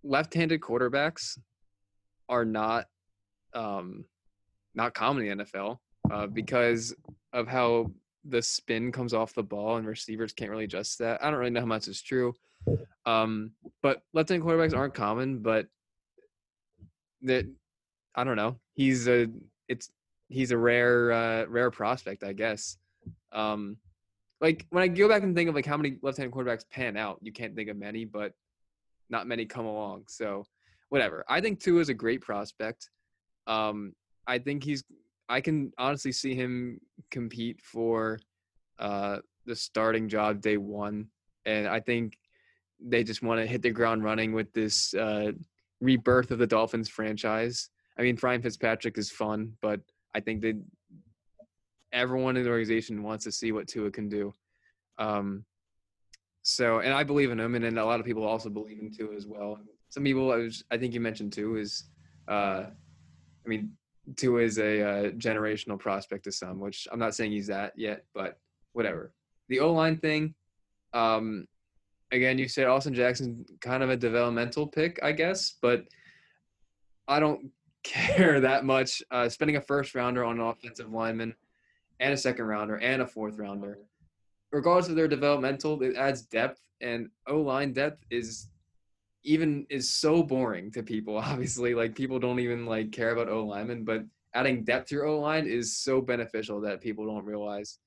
left-handed 0.03 0.61
quarterbacks 0.61 1.39
are 2.29 2.45
not, 2.45 2.87
um, 3.55 4.05
not 4.75 4.95
common 4.95 5.29
in 5.29 5.39
the 5.39 5.45
NFL 5.45 5.79
uh, 6.11 6.27
because 6.27 6.93
of 7.33 7.47
how 7.47 7.93
the 8.25 8.43
spin 8.43 8.91
comes 8.91 9.15
off 9.15 9.33
the 9.33 9.45
ball 9.45 9.77
and 9.77 9.87
receivers 9.87 10.33
can't 10.33 10.51
really 10.51 10.65
adjust 10.65 10.99
that. 10.99 11.23
I 11.23 11.31
don't 11.31 11.39
really 11.39 11.53
know 11.53 11.61
how 11.61 11.67
much 11.67 11.87
is 11.87 12.03
true. 12.03 12.35
Um, 13.07 13.53
but 13.83 14.03
left-handed 14.13 14.47
quarterbacks 14.47 14.77
aren't 14.77 14.95
common, 14.95 15.39
but 15.39 15.67
that 17.23 17.47
I 18.15 18.25
don't 18.25 18.37
know. 18.37 18.59
He's 18.75 19.09
a 19.09 19.29
it's 19.69 19.91
he's 20.29 20.51
a 20.51 20.59
rare 20.59 21.13
uh, 21.13 21.45
rare 21.47 21.71
prospect, 21.71 22.23
I 22.25 22.33
guess. 22.33 22.77
Um, 23.33 23.77
like 24.41 24.67
when 24.71 24.83
I 24.83 24.89
go 24.89 25.09
back 25.09 25.23
and 25.23 25.35
think 25.35 25.49
of 25.49 25.55
like 25.55 25.67
how 25.67 25.77
many 25.77 25.97
left-handed 26.03 26.35
quarterbacks 26.35 26.69
pan 26.71 26.97
out, 26.97 27.19
you 27.23 27.33
can't 27.33 27.57
think 27.57 27.69
of 27.69 27.77
many, 27.77 28.05
but 28.05 28.33
not 29.11 29.27
many 29.27 29.47
come 29.47 29.67
along. 29.67 30.05
So 30.09 30.45
whatever. 30.91 31.25
I 31.29 31.41
think 31.41 31.61
Tua 31.61 31.81
is 31.81 31.89
a 31.89 31.95
great 31.95 32.21
prospect. 32.21 32.91
Um, 33.47 33.95
I 34.27 34.39
think 34.39 34.63
he's 34.63 34.85
I 35.29 35.41
can 35.41 35.73
honestly 35.79 36.13
see 36.13 36.35
him 36.35 36.81
compete 37.11 37.61
for 37.63 38.19
uh, 38.79 39.19
the 39.45 39.57
starting 39.57 40.09
job 40.09 40.41
day 40.41 40.57
one, 40.57 41.09
and 41.45 41.67
I 41.67 41.81
think 41.81 42.19
they 42.81 43.05
just 43.05 43.23
want 43.23 43.41
to 43.41 43.47
hit 43.47 43.63
the 43.63 43.71
ground 43.71 44.05
running 44.05 44.33
with 44.33 44.53
this 44.53 44.95
uh, 44.95 45.33
rebirth 45.81 46.31
of 46.31 46.39
the 46.39 46.47
Dolphins 46.47 46.89
franchise. 46.89 47.71
I 47.99 48.03
mean, 48.03 48.17
Brian 48.17 48.43
Fitzpatrick 48.43 48.97
is 48.99 49.11
fun, 49.11 49.53
but 49.61 49.81
I 50.15 50.21
think 50.21 50.43
that 50.43 50.61
everyone 51.93 52.37
in 52.37 52.45
the 52.45 52.51
organization 52.51 53.03
wants 53.03 53.25
to 53.25 53.33
see 53.33 53.53
what 53.53 53.67
Tua 53.67 53.91
can 53.91 54.09
do. 54.09 54.33
Um, 54.99 55.45
so, 56.43 56.79
and 56.79 56.95
I 56.95 57.05
believe 57.05 57.31
in 57.31 57.41
him, 57.41 57.55
and 57.55 57.65
then 57.65 57.79
a 57.79 57.85
lot 57.85 58.01
of 58.01 58.07
people 58.07 58.25
also 58.25 58.49
believe 58.49 58.81
in 58.81 58.91
Tua 58.91 59.15
as 59.15 59.27
well. 59.27 59.59
Some 59.91 60.05
people, 60.05 60.33
I, 60.33 60.37
was, 60.37 60.65
I 60.71 60.79
think 60.79 60.95
you 60.95 61.01
mentioned 61.01 61.33
too, 61.33 61.57
is, 61.57 61.85
uh, 62.29 62.67
I 63.45 63.49
mean, 63.49 63.73
Tua 64.17 64.43
is 64.43 64.59
a 64.59 64.83
uh, 64.83 65.11
generational 65.13 65.79
prospect 65.79 66.25
to 66.25 66.33
some, 66.33 66.61
which 66.61 66.87
I'm 66.91 66.99
not 66.99 67.15
saying 67.15 67.33
he's 67.33 67.49
that 67.49 67.73
yet, 67.77 68.05
but 68.15 68.39
whatever. 68.73 69.13
The 69.49 69.61
O 69.61 69.73
line 69.73 69.99
thing, 69.99 70.35
um, 70.93 71.47
again, 72.13 72.39
you 72.39 72.49
said 72.49 72.67
Austin 72.67 72.95
Jackson 72.95 73.45
kind 73.61 73.83
of 73.83 73.91
a 73.91 73.97
developmental 73.97 74.67
pick, 74.67 74.99
I 75.03 75.13
guess, 75.13 75.55
but 75.61 75.85
I 77.07 77.21
don't 77.21 77.51
care 77.85 78.41
that 78.41 78.65
much. 78.65 79.03
Uh, 79.11 79.29
spending 79.29 79.57
a 79.57 79.61
first 79.61 79.95
rounder 79.95 80.25
on 80.25 80.41
an 80.41 80.47
offensive 80.47 80.91
lineman 80.93 81.35
and 82.01 82.13
a 82.13 82.17
second 82.17 82.47
rounder 82.47 82.77
and 82.77 83.03
a 83.03 83.07
fourth 83.07 83.39
rounder, 83.39 83.79
regardless 84.53 84.89
of 84.89 84.97
their 84.97 85.09
developmental, 85.09 85.83
it 85.83 85.97
adds 85.97 86.23
depth, 86.23 86.61
and 86.81 87.09
O 87.27 87.41
line 87.41 87.73
depth 87.73 88.05
is 88.11 88.49
even 89.25 89.67
is 89.69 89.91
so 89.91 90.23
boring 90.23 90.71
to 90.73 90.83
people. 90.83 91.17
Obviously, 91.19 91.75
like 91.75 91.95
people 91.95 92.19
don't 92.19 92.41
even 92.41 92.67
like 92.67 92.93
care 92.93 93.11
about 93.11 93.29
O 93.29 93.45
linemen, 93.45 93.85
but 93.85 94.05
adding 94.35 94.65
depth 94.65 94.89
to 94.89 94.97
your 94.97 95.07
O 95.07 95.21
line 95.21 95.47
is 95.47 95.77
so 95.77 96.01
beneficial 96.01 96.61
that 96.61 96.81
people 96.81 97.07
don't 97.07 97.25
realize. 97.25 97.79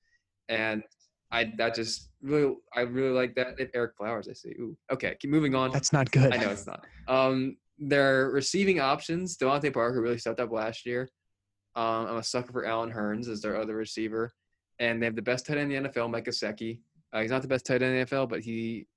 And 0.50 0.84
I 1.32 1.52
that 1.58 1.76
just 1.76 2.10
really 2.22 2.56
I 2.76 2.82
really 2.82 3.12
like 3.12 3.36
that. 3.36 3.56
If 3.58 3.72
Ereck 3.72 3.96
Flowers, 3.98 4.28
I 4.30 4.34
see. 4.34 4.50
Ooh, 4.60 4.78
okay, 4.92 5.16
keep 5.20 5.32
moving 5.32 5.56
on. 5.56 5.72
That's 5.72 5.94
not 5.94 6.12
good. 6.12 6.34
I 6.34 6.38
know 6.38 6.50
it's 6.50 6.68
not. 6.68 6.86
Um, 7.08 7.58
their 7.80 8.30
receiving 8.30 8.80
options, 8.80 9.38
DeVante 9.38 9.74
Parker 9.74 10.02
really 10.02 10.18
stepped 10.18 10.40
up 10.40 10.52
last 10.52 10.86
year. 10.86 11.10
Um, 11.76 12.08
I'm 12.08 12.18
a 12.18 12.24
sucker 12.24 12.52
for 12.52 12.66
Allen 12.66 12.92
Hurns 12.92 13.28
as 13.30 13.42
their 13.42 13.60
other 13.60 13.76
receiver, 13.76 14.32
and 14.80 15.02
they 15.02 15.06
have 15.06 15.16
the 15.16 15.22
best 15.22 15.46
tight 15.46 15.58
end 15.58 15.72
in 15.72 15.84
the 15.84 15.90
NFL, 15.90 16.12
Mike 16.12 16.26
Gesicki. 16.26 16.80
Uh, 17.14 17.22
he's 17.22 17.32
not 17.32 17.42
the 17.42 17.48
best 17.48 17.66
tight 17.66 17.82
end 17.82 17.96
in 17.96 18.00
the 18.00 18.06
NFL, 18.06 18.30
but 18.30 18.42
he 18.42 18.88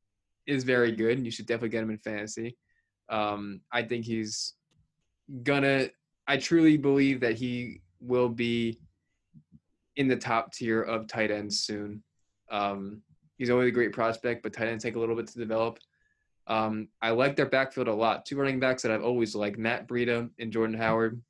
is 0.47 0.65
very 0.65 0.93
good, 0.93 1.17
and 1.17 1.25
you 1.25 1.31
should 1.31 1.47
definitely 1.47 1.71
get 1.71 1.83
him 1.83 1.91
in 1.91 1.99
fantasy. 1.99 2.57
Um, 3.09 3.61
I 3.73 3.83
think 3.83 4.05
he's 4.05 4.55
gonna. 5.45 5.89
I 6.27 6.37
truly 6.39 6.77
believe 6.77 7.21
that 7.21 7.35
he 7.35 7.81
will 8.01 8.29
be 8.29 8.81
in 9.97 10.09
the 10.09 10.17
top 10.17 10.53
tier 10.53 10.83
of 10.83 11.07
tight 11.07 11.31
ends 11.31 11.61
soon. 11.61 12.03
Um, 12.51 13.03
he's 13.39 13.51
always 13.51 13.69
a 13.69 13.73
great 13.73 13.93
prospect, 13.93 14.43
but 14.43 14.53
tight 14.53 14.69
ends 14.69 14.85
take 14.85 14.97
a 14.97 15.01
little 15.01 15.17
bit 15.17 15.27
to 15.29 15.39
develop. 15.39 15.79
Um, 16.47 16.89
I 17.01 17.11
like 17.11 17.37
their 17.37 17.49
backfield 17.49 17.89
a 17.89 17.95
lot. 17.95 18.27
Two 18.27 18.37
running 18.37 18.61
backs 18.61 18.83
that 18.83 18.93
I've 18.93 19.05
always 19.05 19.35
liked: 19.35 19.59
Matt 19.59 19.89
Breida 19.89 20.29
and 20.39 20.53
Jordan 20.53 20.77
Howard, 20.77 21.23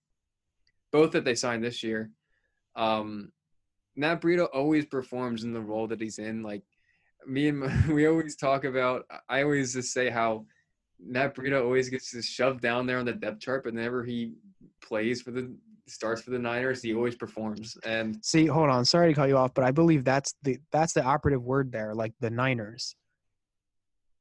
both 0.91 1.13
that 1.13 1.25
they 1.25 1.35
signed 1.35 1.63
this 1.63 1.83
year. 1.83 2.11
Um, 2.75 3.33
Matt 3.97 4.21
Breida 4.21 4.49
always 4.53 4.87
performs 4.87 5.45
in 5.45 5.53
the 5.53 5.61
role 5.61 5.87
that 5.87 6.01
he's 6.01 6.19
in. 6.19 6.43
Like 6.43 6.63
me 7.27 7.49
and 7.49 7.61
my, 7.61 7.87
we 7.93 8.07
always 8.07 8.37
talk 8.37 8.65
about. 8.65 9.05
I 9.29 9.43
always 9.43 9.75
just 9.75 9.93
say 9.93 10.11
how 10.11 10.47
Matt 11.01 11.35
Breida 11.35 11.63
always 11.63 11.89
gets 11.89 12.25
shoved 12.25 12.61
down 12.61 12.87
there 12.87 12.99
on 12.99 13.07
the 13.07 13.13
depth 13.13 13.41
chart, 13.41 13.65
but 13.65 13.75
whenever 13.75 14.05
he 14.05 14.35
plays 14.83 15.23
for 15.23 15.31
the 15.31 15.55
starts 15.87 16.23
for 16.23 16.31
the 16.31 16.39
Niners, 16.39 16.83
he 16.83 16.95
always 16.95 17.15
performs. 17.15 17.77
And 17.85 18.19
See, 18.25 18.47
hold 18.47 18.71
on. 18.71 18.85
Sorry 18.85 19.09
to 19.09 19.15
cut 19.15 19.29
you 19.29 19.37
off, 19.37 19.53
but 19.55 19.65
I 19.65 19.71
believe 19.71 20.05
that's 20.05 20.35
the 20.43 20.59
that's 20.73 20.93
the 20.93 21.03
operative 21.05 21.43
word 21.43 21.73
there, 21.73 21.95
like 21.95 22.13
the 22.21 22.31
Niners. 22.31 22.95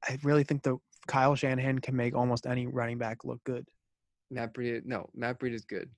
I 0.07 0.17
really 0.23 0.43
think 0.43 0.63
the 0.63 0.77
Kyle 1.07 1.35
Shanahan 1.35 1.79
can 1.79 1.95
make 1.95 2.15
almost 2.15 2.45
any 2.45 2.67
running 2.67 2.97
back 2.97 3.23
look 3.23 3.43
good. 3.43 3.67
Matt 4.29 4.53
Breida, 4.53 4.85
no, 4.85 5.09
Matt 5.13 5.39
Breida 5.39 5.53
is 5.53 5.65
good. 5.65 5.89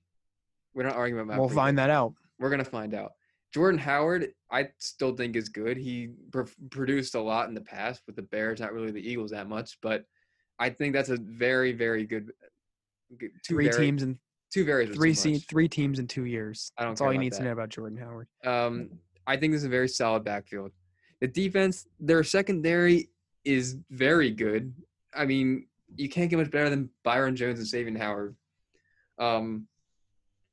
We're 0.74 0.84
not 0.84 0.94
arguing 0.94 1.22
about 1.22 1.32
Matt. 1.34 1.40
we'll 1.40 1.48
Breida. 1.50 1.54
find 1.54 1.78
that 1.78 1.90
out. 1.90 2.14
We're 2.38 2.50
gonna 2.50 2.64
find 2.64 2.94
out. 2.94 3.12
Jordan 3.54 3.78
Howard, 3.78 4.32
I 4.50 4.68
still 4.78 5.14
think 5.16 5.34
is 5.36 5.48
good. 5.48 5.76
He 5.78 6.10
pr- 6.30 6.42
produced 6.70 7.14
a 7.14 7.20
lot 7.20 7.48
in 7.48 7.54
the 7.54 7.60
past 7.62 8.02
with 8.06 8.16
the 8.16 8.22
Bears, 8.22 8.60
not 8.60 8.72
really 8.72 8.90
the 8.90 9.08
Eagles 9.08 9.30
that 9.30 9.48
much, 9.48 9.78
but 9.80 10.04
I 10.58 10.70
think 10.70 10.92
that's 10.92 11.08
a 11.08 11.16
very, 11.16 11.72
very 11.72 12.04
good. 12.04 12.32
good 13.18 13.30
two 13.44 13.54
Three 13.54 13.68
very, 13.70 13.86
teams 13.86 14.02
and 14.02 14.18
two 14.52 14.64
very 14.64 14.86
three 14.86 15.14
se- 15.14 15.38
three 15.38 15.68
teams 15.68 15.98
in 15.98 16.06
two 16.06 16.24
years. 16.24 16.72
I 16.78 16.82
don't 16.82 16.92
That's 16.92 17.00
care 17.00 17.08
all 17.08 17.12
you 17.12 17.18
about 17.18 17.24
need 17.24 17.32
to 17.34 17.42
know 17.44 17.52
about 17.52 17.68
Jordan 17.68 17.98
Howard. 17.98 18.28
Um, 18.44 18.90
I 19.26 19.36
think 19.36 19.52
this 19.52 19.60
is 19.62 19.66
a 19.66 19.70
very 19.70 19.88
solid 19.88 20.24
backfield. 20.24 20.72
The 21.20 21.28
defense, 21.28 21.86
their 21.98 22.22
secondary 22.22 23.10
is 23.44 23.76
very 23.90 24.30
good. 24.30 24.72
I 25.14 25.24
mean, 25.24 25.66
you 25.96 26.08
can't 26.08 26.28
get 26.30 26.38
much 26.38 26.50
better 26.50 26.70
than 26.70 26.90
Byron 27.02 27.36
Jones 27.36 27.58
and 27.58 27.68
Xavien 27.68 27.98
Howard. 27.98 28.36
Um, 29.18 29.66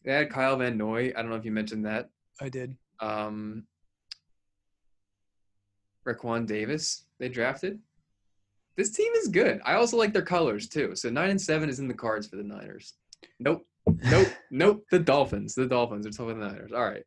they 0.06 0.14
had 0.14 0.30
Kyle 0.30 0.56
Van 0.58 0.78
Noy. 0.78 1.12
I 1.16 1.22
don't 1.22 1.30
know 1.30 1.36
if 1.36 1.46
you 1.46 1.52
mentioned 1.52 1.86
that. 1.86 2.10
I 2.42 2.50
did. 2.50 2.76
Um, 3.00 3.66
Raekwon 6.08 6.46
Davis, 6.46 7.06
they 7.20 7.30
drafted. 7.30 7.80
This 8.76 8.92
team 8.92 9.12
is 9.14 9.28
good. 9.28 9.62
I 9.66 9.76
also 9.76 9.98
like 9.98 10.14
their 10.14 10.24
colors 10.24 10.68
too. 10.68 10.96
So 10.96 11.10
nine 11.10 11.30
and 11.30 11.42
seven 11.42 11.70
is 11.70 11.80
in 11.80 11.88
the 11.88 11.94
cards 11.94 12.28
for 12.28 12.38
the 12.38 12.44
Niners. 12.44 12.96
Nope. 13.40 13.66
Nope. 13.88 14.28
nope. 14.52 14.84
The 14.92 15.00
Dolphins. 15.00 15.56
The 15.56 15.66
Dolphins 15.68 16.08
are 16.08 16.26
than 16.26 16.40
the 16.40 16.48
Niners. 16.48 16.72
All 16.72 16.84
right. 16.84 17.04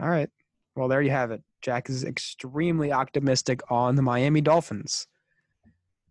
All 0.00 0.08
right. 0.08 0.28
Well, 0.74 0.88
there 0.88 1.02
you 1.02 1.10
have 1.10 1.30
it. 1.30 1.42
Jack 1.62 1.88
is 1.88 2.04
extremely 2.04 2.92
optimistic 2.92 3.60
on 3.70 3.96
the 3.96 4.02
Miami 4.02 4.40
Dolphins. 4.40 5.06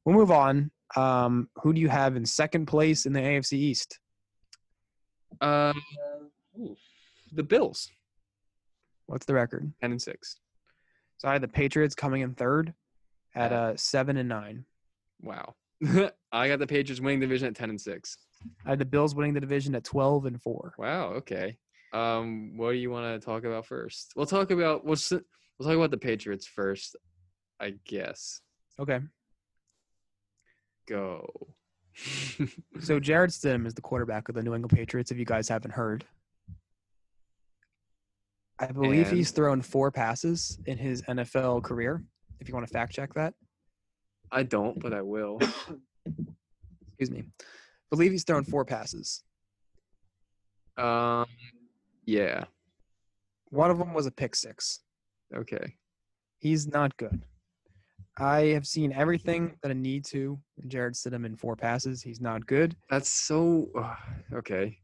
We'll 0.04 0.16
move 0.16 0.32
on. 0.32 0.72
Um, 0.96 1.50
who 1.62 1.74
do 1.74 1.82
you 1.82 1.90
have 1.90 2.16
in 2.16 2.26
second 2.26 2.66
place 2.68 3.06
in 3.06 3.14
the 3.14 3.20
AFC 3.20 3.54
East? 3.54 4.00
Uh, 5.42 5.74
ooh, 6.58 6.76
the 7.34 7.44
Bills, 7.44 7.90
What's 9.08 9.26
the 9.26 9.34
record? 9.34 9.72
ten 9.82 9.92
and 9.92 10.02
six. 10.02 10.38
So 11.18 11.28
I 11.28 11.34
had 11.34 11.42
the 11.42 11.48
Patriots 11.48 11.96
coming 11.96 12.22
in 12.22 12.34
third 12.34 12.74
at 13.36 13.52
uh, 13.52 13.76
seven 13.78 14.18
and 14.18 14.30
nine. 14.30 14.66
Wow. 15.22 15.56
I 16.32 16.48
got 16.48 16.60
the 16.60 16.68
Patriots 16.68 17.02
winning 17.02 17.20
division 17.20 17.48
at 17.48 17.56
ten 17.56 17.70
and 17.70 17.80
six. 17.80 18.18
I 18.66 18.72
had 18.72 18.80
the 18.80 18.86
Bills 18.86 19.16
winning 19.16 19.34
the 19.34 19.40
division 19.40 19.76
at 19.76 19.84
twelve 19.84 20.26
and 20.26 20.42
four. 20.42 20.74
Wow. 20.78 21.10
Okay. 21.14 21.58
Um, 21.94 22.58
what 22.58 22.72
do 22.72 22.78
you 22.78 22.92
want 22.92 23.20
to 23.20 23.26
talk 23.26 23.46
about 23.46 23.66
first? 23.66 24.14
We'll 24.16 24.26
talk 24.26 24.52
about 24.52 24.86
we'll 24.86 24.98
we'll 25.12 25.70
talk 25.70 25.78
about 25.78 25.92
the 25.92 25.98
Patriots 25.98 26.46
first, 26.46 26.96
I 27.60 27.76
guess. 27.86 28.42
Okay. 28.80 29.00
Go. 30.88 31.28
So 32.80 33.00
Jarrett 33.00 33.32
Stidham 33.32 33.66
is 33.66 33.74
the 33.74 33.82
quarterback 33.82 34.30
of 34.30 34.36
the 34.36 34.44
New 34.44 34.54
England 34.54 34.78
Patriots. 34.78 35.12
If 35.12 35.18
you 35.18 35.26
guys 35.26 35.48
haven't 35.48 35.72
heard, 35.72 36.06
I 38.60 38.68
believe 38.68 39.10
he's 39.10 39.32
thrown 39.32 39.62
four 39.62 39.92
passes 39.92 40.60
in 40.66 40.78
his 40.78 41.02
NFL 41.04 41.64
career. 41.64 42.04
If 42.40 42.48
you 42.48 42.54
want 42.54 42.68
to 42.68 42.74
fact 42.74 42.94
check 42.94 43.14
that, 43.14 43.34
I 44.32 44.44
don't, 44.44 44.80
but 44.80 44.94
I 44.94 45.02
will. 45.02 45.40
excuse 46.88 47.12
me. 47.12 47.24
believe 47.90 48.12
he's 48.12 48.24
thrown 48.24 48.44
four 48.44 48.66
passes. 48.66 49.24
Um, 50.78 51.26
yeah. 52.06 52.46
One 53.50 53.72
of 53.72 53.78
them 53.78 53.94
was 53.94 54.06
a 54.06 54.12
pick 54.12 54.36
six. 54.36 54.82
Okay. 55.34 55.76
He's 56.40 56.68
not 56.68 56.96
good. 56.98 57.24
I 58.18 58.42
have 58.54 58.66
seen 58.66 58.94
everything 58.94 59.58
that 59.62 59.72
I 59.72 59.74
need 59.74 60.06
to. 60.06 60.40
Jarrett 60.68 60.96
Stidham 60.96 61.26
in 61.26 61.36
four 61.36 61.56
passes. 61.56 62.02
He's 62.02 62.22
not 62.22 62.46
good, 62.46 62.76
That's 62.90 63.10
so 63.10 63.70
uh, 63.78 63.96
okay. 64.34 64.78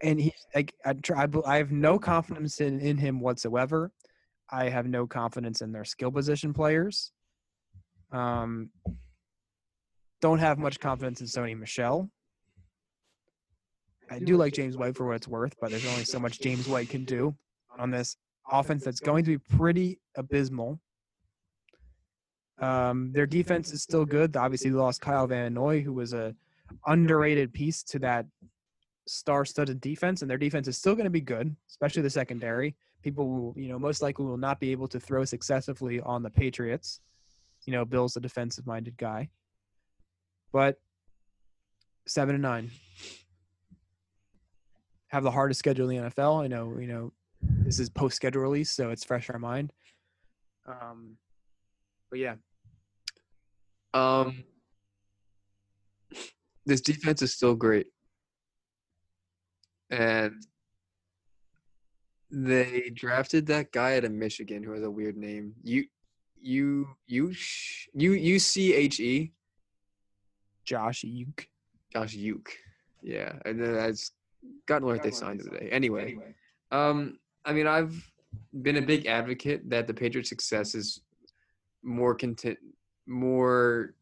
and 0.00 0.20
he 0.20 0.32
like 0.54 0.72
I, 0.84 0.92
try, 0.92 1.24
I, 1.24 1.28
I 1.46 1.56
have 1.56 1.72
no 1.72 1.98
confidence 1.98 2.60
in, 2.60 2.78
in 2.80 2.98
him 2.98 3.20
whatsoever. 3.20 3.90
I 4.50 4.68
have 4.68 4.86
no 4.86 5.06
confidence 5.06 5.60
in 5.60 5.72
their 5.72 5.84
skill 5.84 6.12
position 6.12 6.52
players. 6.52 7.12
Um, 8.12 8.70
don't 10.20 10.38
have 10.38 10.58
much 10.58 10.80
confidence 10.80 11.20
in 11.20 11.26
Sony 11.26 11.58
Michel. 11.58 12.10
I 14.10 14.18
do 14.18 14.36
like 14.36 14.52
James 14.52 14.76
White 14.76 14.96
for 14.96 15.06
what 15.06 15.16
it's 15.16 15.28
worth, 15.28 15.54
but 15.60 15.70
there's 15.70 15.86
only 15.86 16.04
so 16.04 16.18
much 16.18 16.40
James 16.40 16.66
White 16.66 16.88
can 16.88 17.04
do 17.04 17.34
on 17.78 17.90
this 17.90 18.16
offense 18.50 18.84
that's 18.84 19.00
going 19.00 19.24
to 19.24 19.38
be 19.38 19.56
pretty 19.56 20.00
abysmal. 20.16 20.80
Um, 22.58 23.12
their 23.12 23.26
defense 23.26 23.72
is 23.72 23.82
still 23.82 24.04
good. 24.04 24.36
Obviously, 24.36 24.70
they 24.70 24.76
lost 24.76 25.00
Kyle 25.00 25.26
Van 25.26 25.54
Noy, 25.54 25.80
who 25.80 25.92
was 25.92 26.12
a 26.12 26.34
underrated 26.86 27.52
piece 27.52 27.82
to 27.84 27.98
that 28.00 28.26
star-studded 29.06 29.80
defense, 29.80 30.22
and 30.22 30.30
their 30.30 30.38
defense 30.38 30.68
is 30.68 30.76
still 30.76 30.94
going 30.94 31.04
to 31.04 31.10
be 31.10 31.20
good, 31.20 31.54
especially 31.68 32.02
the 32.02 32.10
secondary. 32.10 32.74
People 33.02 33.28
will, 33.28 33.54
you 33.56 33.68
know, 33.68 33.78
most 33.78 34.02
likely 34.02 34.26
will 34.26 34.36
not 34.36 34.60
be 34.60 34.72
able 34.72 34.88
to 34.88 35.00
throw 35.00 35.24
successively 35.24 36.00
on 36.00 36.22
the 36.22 36.30
Patriots. 36.30 37.00
You 37.66 37.72
know, 37.72 37.84
Bill's 37.84 38.16
a 38.16 38.20
defensive-minded 38.20 38.96
guy, 38.96 39.28
but 40.52 40.76
seven 42.06 42.34
and 42.34 42.42
nine 42.42 42.70
have 45.08 45.22
the 45.22 45.30
hardest 45.30 45.58
schedule 45.58 45.88
in 45.90 46.02
the 46.02 46.10
NFL. 46.10 46.42
I 46.42 46.46
know, 46.46 46.78
you 46.78 46.86
know, 46.86 47.12
this 47.42 47.78
is 47.78 47.88
post-schedule 47.88 48.42
release, 48.42 48.70
so 48.70 48.90
it's 48.90 49.04
fresh 49.04 49.28
in 49.28 49.34
our 49.34 49.38
mind. 49.38 49.72
Um, 50.66 51.16
but 52.10 52.18
yeah, 52.18 52.34
Um, 53.94 54.44
this 56.66 56.80
defense 56.80 57.22
is 57.22 57.34
still 57.34 57.54
great, 57.54 57.86
and 59.90 60.34
they 62.30 62.90
drafted 62.94 63.46
that 63.46 63.72
guy 63.72 63.96
out 63.96 64.04
of 64.04 64.12
Michigan 64.12 64.62
who 64.62 64.72
has 64.72 64.82
a 64.84 64.90
weird 64.90 65.16
name. 65.16 65.54
You, 65.64 65.86
you, 66.40 66.88
you, 67.06 67.32
you, 67.94 68.12
U 68.12 68.38
C 68.38 68.74
H 68.74 69.00
E. 69.00 69.32
Josh 70.64 71.04
Uke. 71.04 71.48
Josh 71.92 72.14
Uke. 72.14 72.52
Yeah, 73.02 73.32
and 73.44 73.60
then 73.60 73.74
that's 73.74 74.12
God 74.66 74.82
knows 74.82 74.92
what 74.92 75.02
they 75.02 75.10
signed 75.10 75.40
him 75.40 75.50
today. 75.50 75.68
Anyway, 75.70 76.18
um, 76.70 77.18
I 77.44 77.52
mean, 77.52 77.66
I've 77.66 77.94
been 78.62 78.76
a 78.76 78.82
big 78.82 79.06
advocate 79.06 79.68
that 79.70 79.86
the 79.86 79.94
Patriots' 79.94 80.28
success 80.28 80.74
is 80.74 81.00
more 81.82 82.14
content, 82.14 82.58
more 83.06 83.94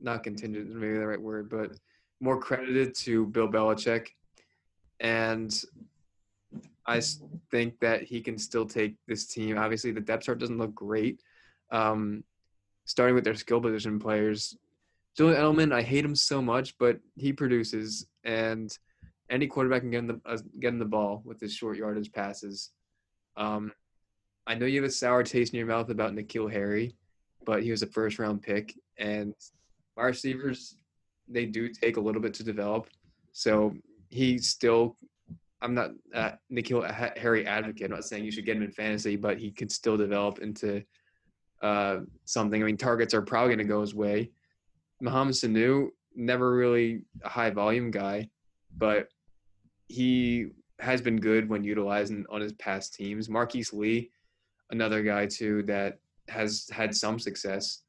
not 0.00 0.22
contingent, 0.22 0.74
maybe 0.74 0.98
the 0.98 1.06
right 1.06 1.20
word, 1.20 1.48
but 1.48 1.72
more 2.20 2.38
credited 2.38 2.94
to 2.94 3.26
Bill 3.26 3.48
Belichick, 3.48 4.08
and 5.00 5.62
I 6.86 7.00
think 7.50 7.80
that 7.80 8.02
he 8.02 8.20
can 8.20 8.36
still 8.36 8.66
take 8.66 8.96
this 9.08 9.26
team. 9.26 9.56
Obviously, 9.56 9.90
the 9.90 10.00
depth 10.00 10.24
chart 10.24 10.38
doesn't 10.38 10.58
look 10.58 10.74
great. 10.74 11.20
Um, 11.74 12.22
starting 12.84 13.14
with 13.14 13.24
their 13.24 13.34
skill 13.34 13.60
position 13.60 13.98
players, 13.98 14.56
Julian 15.16 15.40
Edelman, 15.40 15.72
I 15.72 15.82
hate 15.82 16.04
him 16.04 16.14
so 16.14 16.40
much, 16.40 16.76
but 16.78 16.98
he 17.16 17.32
produces, 17.32 18.06
and 18.24 18.76
any 19.30 19.46
quarterback 19.46 19.82
can 19.82 19.90
get 19.90 19.98
him 19.98 20.06
the 20.06 20.20
uh, 20.26 20.38
get 20.60 20.72
him 20.72 20.78
the 20.78 20.84
ball 20.84 21.22
with 21.24 21.40
his 21.40 21.52
short 21.52 21.76
yardage 21.76 22.12
passes. 22.12 22.70
Um, 23.36 23.72
I 24.46 24.54
know 24.54 24.66
you 24.66 24.82
have 24.82 24.90
a 24.90 24.92
sour 24.92 25.22
taste 25.22 25.52
in 25.52 25.58
your 25.58 25.66
mouth 25.66 25.88
about 25.88 26.14
N'Keal 26.14 26.52
Harry, 26.52 26.94
but 27.44 27.62
he 27.62 27.70
was 27.70 27.82
a 27.82 27.86
first 27.86 28.18
round 28.18 28.42
pick, 28.42 28.74
and 28.98 29.34
my 29.96 30.04
receivers 30.04 30.76
they 31.26 31.46
do 31.46 31.68
take 31.68 31.96
a 31.96 32.00
little 32.00 32.20
bit 32.20 32.34
to 32.34 32.44
develop. 32.44 32.88
So 33.32 33.74
he 34.10 34.38
still, 34.38 34.96
I'm 35.62 35.74
not 35.74 35.90
uh, 36.14 36.32
N'Keal 36.52 37.18
Harry 37.18 37.46
advocate. 37.46 37.86
I'm 37.86 37.96
not 37.96 38.04
saying 38.04 38.24
you 38.24 38.30
should 38.30 38.46
get 38.46 38.56
him 38.56 38.62
in 38.62 38.70
fantasy, 38.70 39.16
but 39.16 39.38
he 39.38 39.50
could 39.50 39.72
still 39.72 39.96
develop 39.96 40.40
into 40.40 40.84
uh, 41.62 42.00
something. 42.24 42.62
I 42.62 42.66
mean, 42.66 42.76
targets 42.76 43.14
are 43.14 43.22
probably 43.22 43.54
going 43.54 43.66
to 43.66 43.72
go 43.72 43.80
his 43.80 43.94
way. 43.94 44.30
Mohamed 45.00 45.34
Sanu, 45.34 45.88
never 46.14 46.54
really 46.54 47.02
a 47.22 47.28
high 47.28 47.50
volume 47.50 47.90
guy, 47.90 48.28
but 48.76 49.08
he 49.88 50.48
has 50.80 51.00
been 51.00 51.20
good 51.20 51.48
when 51.48 51.64
utilizing 51.64 52.24
on 52.30 52.40
his 52.40 52.52
past 52.54 52.94
teams. 52.94 53.28
Marquise 53.28 53.72
Lee, 53.72 54.10
another 54.70 55.02
guy 55.02 55.26
too 55.26 55.62
that 55.64 55.98
has 56.28 56.68
had 56.72 56.94
some 56.94 57.18
success. 57.18 57.82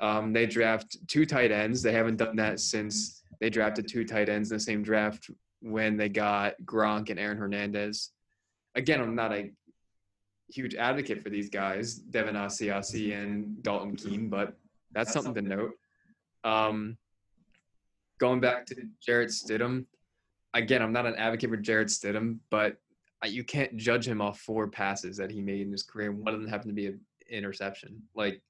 Um, 0.00 0.32
they 0.32 0.46
draft 0.46 0.96
two 1.06 1.26
tight 1.26 1.50
ends. 1.50 1.82
They 1.82 1.92
haven't 1.92 2.16
done 2.16 2.36
that 2.36 2.60
since 2.60 3.22
they 3.40 3.50
drafted 3.50 3.88
two 3.88 4.04
tight 4.04 4.28
ends 4.28 4.50
in 4.50 4.56
the 4.56 4.62
same 4.62 4.82
draft 4.82 5.30
when 5.60 5.96
they 5.96 6.08
got 6.08 6.54
Gronk 6.64 7.10
and 7.10 7.18
Aaron 7.18 7.38
Hernandez. 7.38 8.10
Again, 8.74 9.00
I'm 9.00 9.14
not 9.14 9.32
a 9.32 9.50
huge 10.48 10.74
advocate 10.74 11.22
for 11.22 11.30
these 11.30 11.48
guys, 11.48 11.94
Devin 11.94 12.34
Asiasi 12.34 13.16
and 13.16 13.62
Dalton 13.62 13.96
Keene, 13.96 14.28
but 14.28 14.56
that's 14.92 15.12
something 15.12 15.34
to 15.34 15.42
note. 15.42 15.72
Um, 16.44 16.96
going 18.18 18.40
back 18.40 18.66
to 18.66 18.76
Jarrett 19.04 19.30
Stidham, 19.30 19.86
again, 20.52 20.82
I'm 20.82 20.92
not 20.92 21.06
an 21.06 21.16
advocate 21.16 21.50
for 21.50 21.56
Jarrett 21.56 21.88
Stidham, 21.88 22.38
but 22.50 22.76
you 23.26 23.44
can't 23.44 23.76
judge 23.76 24.06
him 24.06 24.20
off 24.20 24.40
four 24.40 24.68
passes 24.68 25.16
that 25.16 25.30
he 25.30 25.40
made 25.40 25.62
in 25.62 25.72
his 25.72 25.82
career. 25.82 26.12
One 26.12 26.34
of 26.34 26.40
them 26.40 26.48
happened 26.48 26.70
to 26.70 26.74
be 26.74 26.86
an 26.86 27.00
interception. 27.30 28.02
Like 28.14 28.42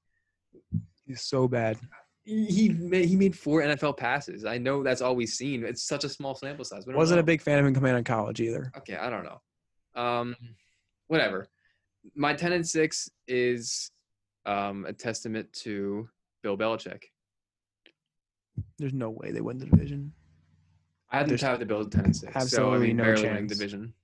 he's 1.07 1.23
so 1.23 1.49
bad. 1.49 1.79
He 2.25 2.71
made, 2.71 3.07
he 3.07 3.17
made 3.17 3.37
four 3.37 3.61
NFL 3.61 3.99
passes. 3.99 4.45
I 4.45 4.57
know 4.57 4.83
that's 4.83 5.03
all 5.03 5.15
we've 5.15 5.29
seen. 5.29 5.65
It's 5.65 5.83
such 5.83 6.05
a 6.05 6.09
small 6.09 6.35
sample 6.35 6.65
size. 6.65 6.87
Wasn't 6.87 7.19
know. 7.19 7.21
a 7.21 7.25
big 7.25 7.43
fan 7.43 7.59
of 7.59 7.67
him 7.67 7.75
coming 7.75 7.93
out 7.93 7.99
of 7.99 8.05
college 8.05 8.41
either. 8.41 8.73
Okay, 8.79 8.97
I 8.97 9.11
don't 9.11 9.25
know. 9.25 10.03
Um, 10.03 10.35
whatever. 11.09 11.49
My 12.15 12.35
ten 12.35 12.53
and 12.53 12.67
six 12.67 13.11
is 13.27 13.91
um, 14.47 14.85
a 14.87 14.93
testament 14.93 15.53
to 15.63 16.09
Bill 16.43 16.57
Belichick. 16.57 17.03
There's 18.79 18.93
no 18.93 19.11
way 19.11 19.33
they 19.33 19.41
win 19.41 19.59
the 19.59 19.67
division. 19.67 20.13
I 21.11 21.19
had 21.19 21.29
them 21.29 21.39
tied 21.39 21.61
the 21.61 21.67
Bills 21.67 21.89
ten 21.89 22.07
and 22.07 22.17
six. 22.17 22.35
Absolutely 22.35 22.73
so, 22.73 22.75
I 22.75 22.87
mean, 22.87 22.97
no 22.97 23.05
barely 23.05 23.23
chance. 23.23 23.33
winning 23.33 23.47
division. 23.47 23.95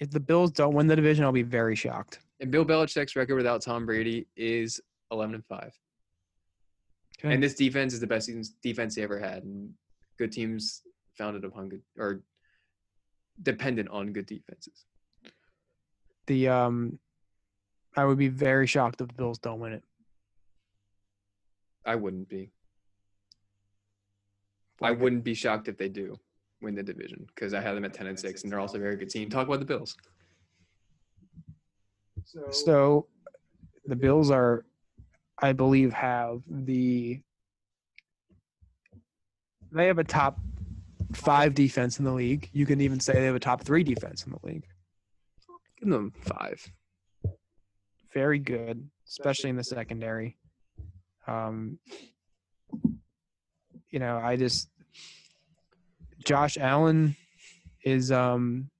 If 0.00 0.10
the 0.10 0.20
Bills 0.20 0.50
don't 0.50 0.74
win 0.74 0.86
the 0.86 0.96
division, 0.96 1.24
I'll 1.24 1.32
be 1.32 1.42
very 1.42 1.76
shocked. 1.76 2.18
And 2.40 2.50
Bill 2.50 2.64
Belichick's 2.64 3.14
record 3.14 3.36
without 3.36 3.62
Tom 3.62 3.86
Brady 3.86 4.26
is 4.36 4.80
eleven 5.10 5.34
and 5.36 5.44
five. 5.46 5.72
Okay. 7.18 7.32
And 7.32 7.42
this 7.42 7.54
defense 7.54 7.94
is 7.94 8.00
the 8.00 8.06
best 8.06 8.28
defense 8.62 8.96
he 8.96 9.02
ever 9.02 9.18
had, 9.18 9.44
and 9.44 9.72
good 10.18 10.32
teams 10.32 10.82
founded 11.16 11.44
upon 11.44 11.68
good 11.68 11.82
or 11.96 12.22
dependent 13.42 13.88
on 13.88 14.12
good 14.12 14.26
defenses. 14.26 14.84
The 16.26 16.48
um, 16.48 16.98
I 17.96 18.04
would 18.04 18.18
be 18.18 18.28
very 18.28 18.66
shocked 18.66 19.00
if 19.00 19.08
the 19.08 19.14
Bills 19.14 19.38
don't 19.38 19.60
win 19.60 19.72
it. 19.72 19.84
I 21.86 21.94
wouldn't 21.94 22.28
be. 22.28 22.50
I 24.82 24.90
wouldn't 24.90 25.22
be 25.22 25.34
shocked 25.34 25.68
if 25.68 25.78
they 25.78 25.88
do 25.88 26.18
win 26.60 26.74
the 26.74 26.82
division 26.82 27.26
because 27.34 27.54
I 27.54 27.60
have 27.60 27.74
them 27.74 27.84
at 27.84 27.94
ten 27.94 28.06
and 28.06 28.18
six, 28.18 28.42
and 28.42 28.50
they're 28.50 28.58
also 28.58 28.78
a 28.78 28.80
very 28.80 28.96
good 28.96 29.10
team. 29.10 29.30
Talk 29.30 29.46
about 29.46 29.60
the 29.60 29.66
Bills. 29.66 29.96
So, 32.50 33.06
the 33.84 33.94
Bills 33.94 34.30
are, 34.30 34.64
I 35.40 35.52
believe, 35.52 35.92
have 35.92 36.40
the 36.48 37.20
they 39.70 39.86
have 39.86 39.98
a 39.98 40.04
top 40.04 40.38
five 41.12 41.54
defense 41.54 41.98
in 41.98 42.04
the 42.04 42.12
league. 42.12 42.48
You 42.52 42.66
can 42.66 42.80
even 42.80 42.98
say 42.98 43.12
they 43.12 43.26
have 43.26 43.34
a 43.34 43.40
top 43.40 43.62
three 43.62 43.84
defense 43.84 44.24
in 44.24 44.32
the 44.32 44.38
league. 44.42 44.64
Give 45.78 45.90
them 45.90 46.12
five. 46.22 46.66
Very 48.14 48.38
good, 48.38 48.88
especially 49.08 49.50
in 49.50 49.56
the 49.56 49.64
secondary. 49.64 50.38
Um, 51.26 51.78
you 53.90 53.98
know, 53.98 54.18
I 54.18 54.36
just 54.36 54.68
Josh 56.24 56.56
Allen 56.56 57.16
is 57.84 58.10
um 58.10 58.70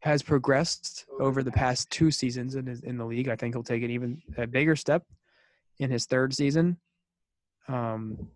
has 0.00 0.22
progressed 0.22 1.06
over 1.18 1.42
the 1.42 1.52
past 1.52 1.90
two 1.90 2.10
seasons 2.10 2.56
in 2.56 2.66
his, 2.66 2.80
in 2.80 2.98
the 2.98 3.06
league. 3.06 3.28
I 3.28 3.36
think 3.36 3.54
he'll 3.54 3.62
take 3.62 3.82
an 3.82 3.90
even 3.90 4.20
a 4.36 4.46
bigger 4.46 4.76
step 4.76 5.02
in 5.78 5.90
his 5.90 6.04
third 6.04 6.34
season. 6.34 6.76
Um, 7.68 8.28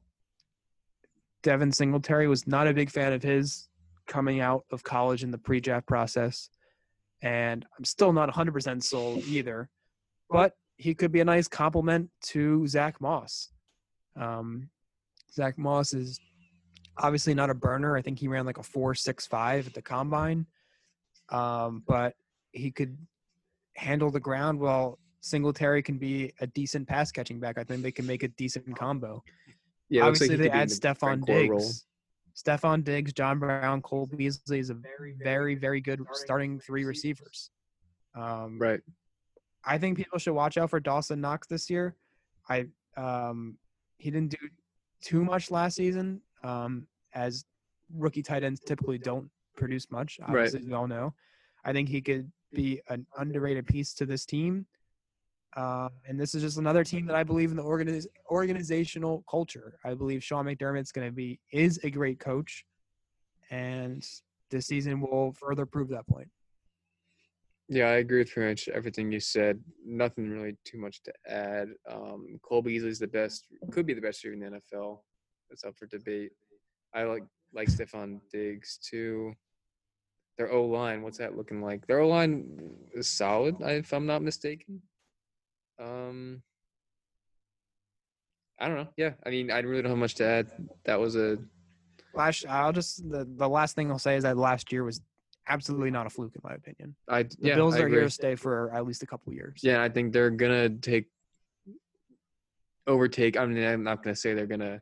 Devin 1.43 1.73
Singletary 1.73 2.27
was 2.27 2.47
not 2.47 2.69
a 2.69 2.73
big 2.73 2.91
fan 2.91 3.13
of 3.13 3.23
his 3.23 3.69
coming 4.07 4.41
out 4.41 4.65
of 4.73 4.83
college 4.83 5.23
in 5.23 5.31
the 5.31 5.37
pre-draft 5.37 5.87
process, 5.87 6.49
and 7.23 7.65
I'm 7.77 7.85
still 7.85 8.13
not 8.13 8.33
100% 8.33 8.83
sold 8.83 9.25
either. 9.25 9.69
But 10.31 10.55
he 10.77 10.95
could 10.95 11.13
be 11.13 11.21
a 11.21 11.25
nice 11.25 11.49
complement 11.49 12.11
to 12.23 12.67
Zach 12.67 13.01
Moss. 13.01 13.49
Um, 14.17 14.69
Zach 15.33 15.59
Moss 15.59 15.93
is 15.93 16.21
obviously 16.97 17.35
not 17.35 17.51
a 17.51 17.55
burner. 17.55 17.97
I 17.97 18.03
think 18.03 18.19
he 18.19 18.29
ran 18.29 18.47
like 18.47 18.59
a 18.59 18.63
four 18.63 18.95
six 18.95 19.27
five 19.27 19.67
at 19.67 19.75
the 19.75 19.83
combine, 19.83 20.47
um, 21.31 21.83
but 21.87 22.15
he 22.53 22.71
could 22.71 22.97
handle 23.75 24.11
the 24.11 24.21
ground 24.21 24.59
while 24.59 24.99
Singletary 25.21 25.83
can 25.83 25.99
be 25.99 26.33
a 26.41 26.47
decent 26.47 26.87
pass 26.87 27.11
catching 27.11 27.41
back. 27.41 27.59
I 27.59 27.65
think 27.65 27.83
they 27.83 27.93
can 27.93 28.07
make 28.07 28.23
a 28.23 28.29
decent 28.29 28.77
combo. 28.77 29.23
Yeah, 29.89 30.05
obviously 30.05 30.37
like 30.37 30.39
they 30.39 30.51
add 30.51 30.69
Stefon 30.69 31.25
Diggs. 31.25 31.85
Stefon 32.39 32.85
Diggs, 32.85 33.13
John 33.13 33.39
Brown, 33.39 33.83
Cole 33.83 34.07
Beasley 34.07 34.61
is 34.61 34.71
a 34.71 34.75
very, 34.75 35.15
very, 35.19 35.55
very 35.57 35.81
good 35.81 36.01
starting 36.13 36.61
three 36.61 36.85
receivers. 36.85 37.51
Um, 38.15 38.59
right. 38.61 38.81
I 39.65 39.79
think 39.79 39.97
people 39.97 40.19
should 40.19 40.35
watch 40.35 40.57
out 40.57 40.71
for 40.71 40.79
Dawson 40.79 41.21
Knox 41.21 41.49
this 41.49 41.69
year. 41.69 41.97
I 42.49 42.67
um, 42.97 43.59
he 43.97 44.11
didn't 44.11 44.31
do 44.31 44.49
too 45.03 45.25
much 45.25 45.51
last 45.51 45.75
season, 45.77 46.21
um, 46.45 46.87
as 47.13 47.45
rookie 47.93 48.23
tight 48.23 48.45
ends 48.45 48.61
typically 48.61 48.99
don't 48.99 49.29
produce 49.57 49.91
much. 49.91 50.21
Obviously, 50.23 50.61
right. 50.61 50.69
we 50.69 50.75
all 50.75 50.87
know. 50.87 51.15
I 51.65 51.73
think 51.73 51.89
he 51.89 52.01
could 52.01 52.31
be 52.53 52.81
an 52.89 53.05
underrated 53.19 53.67
piece 53.67 53.95
to 53.95 54.07
this 54.07 54.25
team. 54.25 54.65
Uh, 55.57 55.89
and 56.07 56.21
this 56.21 56.35
is 56.35 56.43
just 56.43 56.59
another 56.59 56.85
team 56.85 57.07
that 57.07 57.17
I 57.17 57.25
believe 57.25 57.51
in 57.51 57.57
the 57.57 57.63
organiz- 57.63 58.07
organizational 58.31 59.25
culture. 59.29 59.79
I 59.85 59.95
believe 59.95 60.23
Sean 60.23 60.45
McDermott's 60.45 60.93
going 60.93 61.09
to 61.09 61.13
be 61.13 61.41
is 61.53 61.81
a 61.85 61.91
great 61.91 62.21
coach, 62.21 62.65
and 63.51 64.05
this 64.51 64.67
season 64.67 65.01
will 65.01 65.33
further 65.33 65.67
prove 65.67 65.89
that 65.89 66.07
point. 66.07 66.29
Yeah, 67.71 67.89
I 67.89 67.97
agree 67.97 68.21
with 68.21 68.33
pretty 68.33 68.51
much 68.51 68.69
everything 68.69 69.13
you 69.13 69.21
said. 69.21 69.61
Nothing 69.85 70.31
really 70.31 70.57
too 70.65 70.79
much 70.79 71.03
to 71.03 71.13
add. 71.27 71.69
Um, 71.91 72.39
Cole 72.43 72.63
Beasley's 72.63 72.99
the 72.99 73.07
best, 73.07 73.45
could 73.71 73.85
be 73.85 73.93
the 73.93 74.01
best 74.01 74.25
receiver 74.25 74.43
in 74.43 74.53
the 74.53 74.61
NFL. 74.61 75.01
It's 75.51 75.65
up 75.65 75.77
for 75.77 75.87
debate. 75.87 76.33
I 76.95 77.05
like 77.05 77.25
like 77.55 77.69
Stefon 77.69 78.21
Diggs 78.33 78.79
too. 78.79 79.35
Their 80.37 80.53
O 80.53 80.65
line, 80.67 81.03
what's 81.03 81.19
that 81.19 81.37
looking 81.37 81.61
like? 81.61 81.87
Their 81.87 82.01
O 82.01 82.09
line 82.09 82.75
is 82.95 83.09
solid, 83.09 83.57
if 83.61 83.93
I'm 83.93 84.07
not 84.07 84.23
mistaken. 84.23 84.81
Um, 85.79 86.43
I 88.59 88.69
don't 88.69 88.77
know. 88.77 88.89
Yeah, 88.97 89.13
I 89.25 89.31
mean, 89.31 89.51
I 89.51 89.61
really 89.61 89.83
don't 89.83 89.91
have 89.91 89.99
much 89.99 90.17
to 90.17 90.25
add. 90.25 90.51
That 90.85 90.99
was 90.99 91.17
a 91.17 91.39
last. 92.15 92.45
I'll 92.49 92.73
just 92.73 93.09
the 93.09 93.29
the 93.37 93.49
last 93.49 93.77
thing 93.77 93.91
I'll 93.91 93.99
say 93.99 94.17
is 94.17 94.25
that 94.25 94.37
last 94.37 94.73
year 94.73 94.85
was 94.85 95.01
absolutely 95.47 95.91
not 95.91 96.07
a 96.07 96.11
fluke 96.11 96.35
in 96.35 96.41
my 96.43 96.55
opinion. 96.55 96.95
I 97.09 97.23
the 97.23 97.37
yeah, 97.41 97.55
Bills 97.55 97.75
I 97.75 97.81
are 97.81 97.87
agree. 97.87 97.99
here 97.99 98.05
to 98.05 98.11
stay 98.11 98.35
for 98.35 98.73
at 98.75 98.87
least 98.87 99.03
a 99.03 99.07
couple 99.07 99.33
years. 99.33 99.61
Yeah, 99.63 99.83
I 99.83 99.89
think 99.89 100.13
they're 100.13 100.31
gonna 100.31 100.71
take 100.71 101.07
overtake. 102.87 103.37
I 103.37 103.47
mean, 103.47 103.65
I'm 103.65 103.85
not 103.85 104.03
gonna 104.03 104.17
say 104.17 104.35
they're 104.35 104.47
gonna 104.47 104.81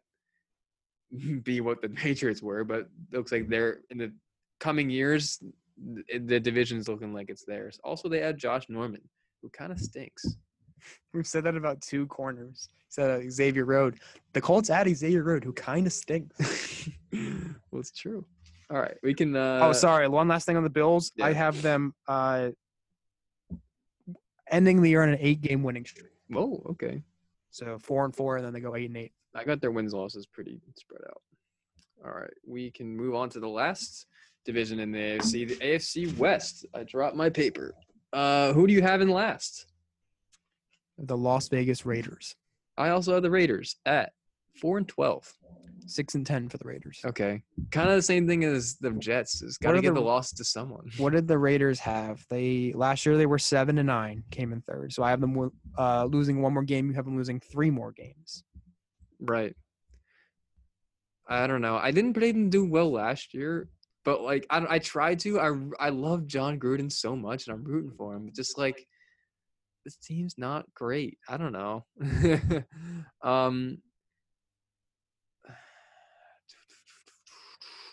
be 1.43 1.61
what 1.61 1.83
the 1.83 1.89
Patriots 2.05 2.43
were, 2.43 2.65
but 2.65 2.81
it 2.81 2.89
looks 3.13 3.33
like 3.33 3.49
they're 3.49 3.81
in 3.91 3.99
the 3.99 4.13
coming 4.59 4.89
years. 4.89 5.43
The 5.79 6.41
division's 6.41 6.89
looking 6.89 7.13
like 7.13 7.29
it's 7.29 7.45
theirs. 7.45 7.79
Also, 7.85 8.09
they 8.09 8.21
had 8.21 8.39
Josh 8.39 8.65
Norman, 8.71 9.03
who 9.43 9.51
kind 9.51 9.71
of 9.71 9.79
stinks. 9.79 10.25
We've 11.13 11.27
said 11.27 11.45
that 11.45 11.57
about 11.57 11.81
two 11.81 12.07
corners. 12.07 12.69
Said 12.89 13.11
uh, 13.11 13.31
Xavier 13.31 13.65
Rhodes. 13.65 13.99
The 14.33 14.41
Colts 14.41 14.71
add 14.71 14.89
Xavier 14.89 15.23
Rhodes, 15.23 15.45
who 15.45 15.53
kind 15.53 15.87
of 15.87 15.93
stinks. 15.93 16.89
well, 17.13 17.81
it's 17.81 17.91
true. 17.91 18.25
All 18.71 18.79
right, 18.79 18.97
we 19.03 19.15
can. 19.15 19.37
Uh, 19.37 19.61
oh, 19.63 19.73
sorry. 19.73 20.09
One 20.09 20.29
last 20.29 20.47
thing 20.47 20.57
on 20.57 20.65
the 20.65 20.71
Bills. 20.71 21.13
Yeah. 21.17 21.27
I 21.27 21.33
have 21.33 21.63
them 21.63 21.95
uh, 22.09 22.51
ending 24.51 24.83
the 24.83 24.91
year 24.91 25.03
on 25.03 25.11
an 25.11 25.19
eight-game 25.21 25.63
winning 25.63 25.85
streak. 25.85 26.11
Oh, 26.35 26.63
okay. 26.71 27.03
So 27.51 27.79
four 27.79 28.05
and 28.05 28.15
four, 28.15 28.37
and 28.37 28.45
then 28.45 28.53
they 28.53 28.61
go 28.61 28.75
eight 28.75 28.89
and 28.89 28.97
eight. 28.97 29.13
I 29.35 29.45
got 29.45 29.61
their 29.61 29.71
wins 29.71 29.95
losses 29.95 30.27
pretty 30.27 30.61
spread 30.77 31.03
out. 31.09 31.23
All 32.05 32.13
right, 32.13 32.33
we 32.47 32.71
can 32.71 32.97
move 32.97 33.15
on 33.15 33.29
to 33.31 33.41
the 33.41 33.49
last 33.49 34.07
division 34.45 34.81
in 34.81 34.93
the 34.93 34.99
AFC, 34.99 35.49
the 35.49 35.57
AFC 35.57 36.17
West. 36.17 36.67
I 36.75 36.83
dropped 36.85 37.17
my 37.17 37.31
paper. 37.31 37.75
Uh, 38.13 38.53
who 38.53 38.67
do 38.67 38.73
you 38.73 38.83
have 38.83 39.01
in 39.01 39.09
last? 39.09 39.67
The 40.99 41.17
Las 41.17 41.49
Vegas 41.49 41.85
Raiders. 41.85 42.35
I 42.79 42.91
also 42.91 43.15
have 43.15 43.23
the 43.23 43.31
Raiders 43.31 43.77
at 43.87 44.13
four 44.61 44.79
and 44.79 44.89
twelve. 44.89 45.31
Six 45.89 46.17
and 46.17 46.27
ten 46.27 46.49
for 46.49 46.59
the 46.59 46.65
Raiders. 46.65 47.01
Okay, 47.05 47.43
kind 47.71 47.89
of 47.89 47.97
the 47.97 48.03
same 48.03 48.27
thing 48.27 48.43
as 48.45 48.77
the 48.77 48.91
Jets. 48.93 49.41
Is 49.43 49.57
got 49.57 49.73
to 49.73 49.81
give 49.81 49.95
the, 49.95 50.01
the 50.01 50.07
loss 50.07 50.33
to 50.33 50.45
someone. 50.45 50.91
What 50.99 51.13
did 51.13 51.29
the 51.29 51.39
Raiders 51.39 51.79
have? 51.81 52.25
They 52.29 52.73
last 52.75 53.07
year 53.07 53.17
they 53.17 53.27
were 53.27 53.39
seven 53.39 53.79
and 53.79 53.87
nine, 53.87 54.25
came 54.31 54.53
in 54.53 54.63
third. 54.63 54.93
So 54.93 55.03
I 55.03 55.11
have 55.11 55.21
them 55.21 55.51
uh, 55.79 56.07
losing 56.07 56.43
one 56.43 56.55
more 56.55 56.65
game. 56.65 56.89
You 56.89 56.95
have 56.95 57.05
them 57.05 57.17
losing 57.17 57.41
three 57.41 57.71
more 57.71 57.93
games. 57.93 58.43
Right. 59.21 59.55
I 61.29 61.47
don't 61.47 61.63
know. 61.63 61.77
I 61.77 61.91
didn't 61.91 62.17
him 62.17 62.51
to 62.51 62.51
do 62.51 62.65
well 62.65 62.91
last 62.91 63.35
year, 63.35 63.69
but 64.05 64.23
like 64.23 64.47
I, 64.51 64.65
I 64.71 64.79
tried 64.79 65.19
to. 65.21 65.41
I 65.41 65.87
I 65.87 65.89
love 65.91 66.27
Jon 66.27 66.59
Gruden 66.59 66.91
so 66.91 67.17
much, 67.17 67.47
and 67.47 67.55
I'm 67.55 67.65
rooting 67.65 67.93
for 67.97 68.15
him. 68.15 68.31
Just 68.35 68.59
like 68.59 68.87
this 69.87 69.97
team's 69.97 70.37
not 70.37 70.67
great. 70.75 71.17
I 71.29 71.37
don't 71.37 71.53
know. 71.53 71.85
um. 73.23 73.79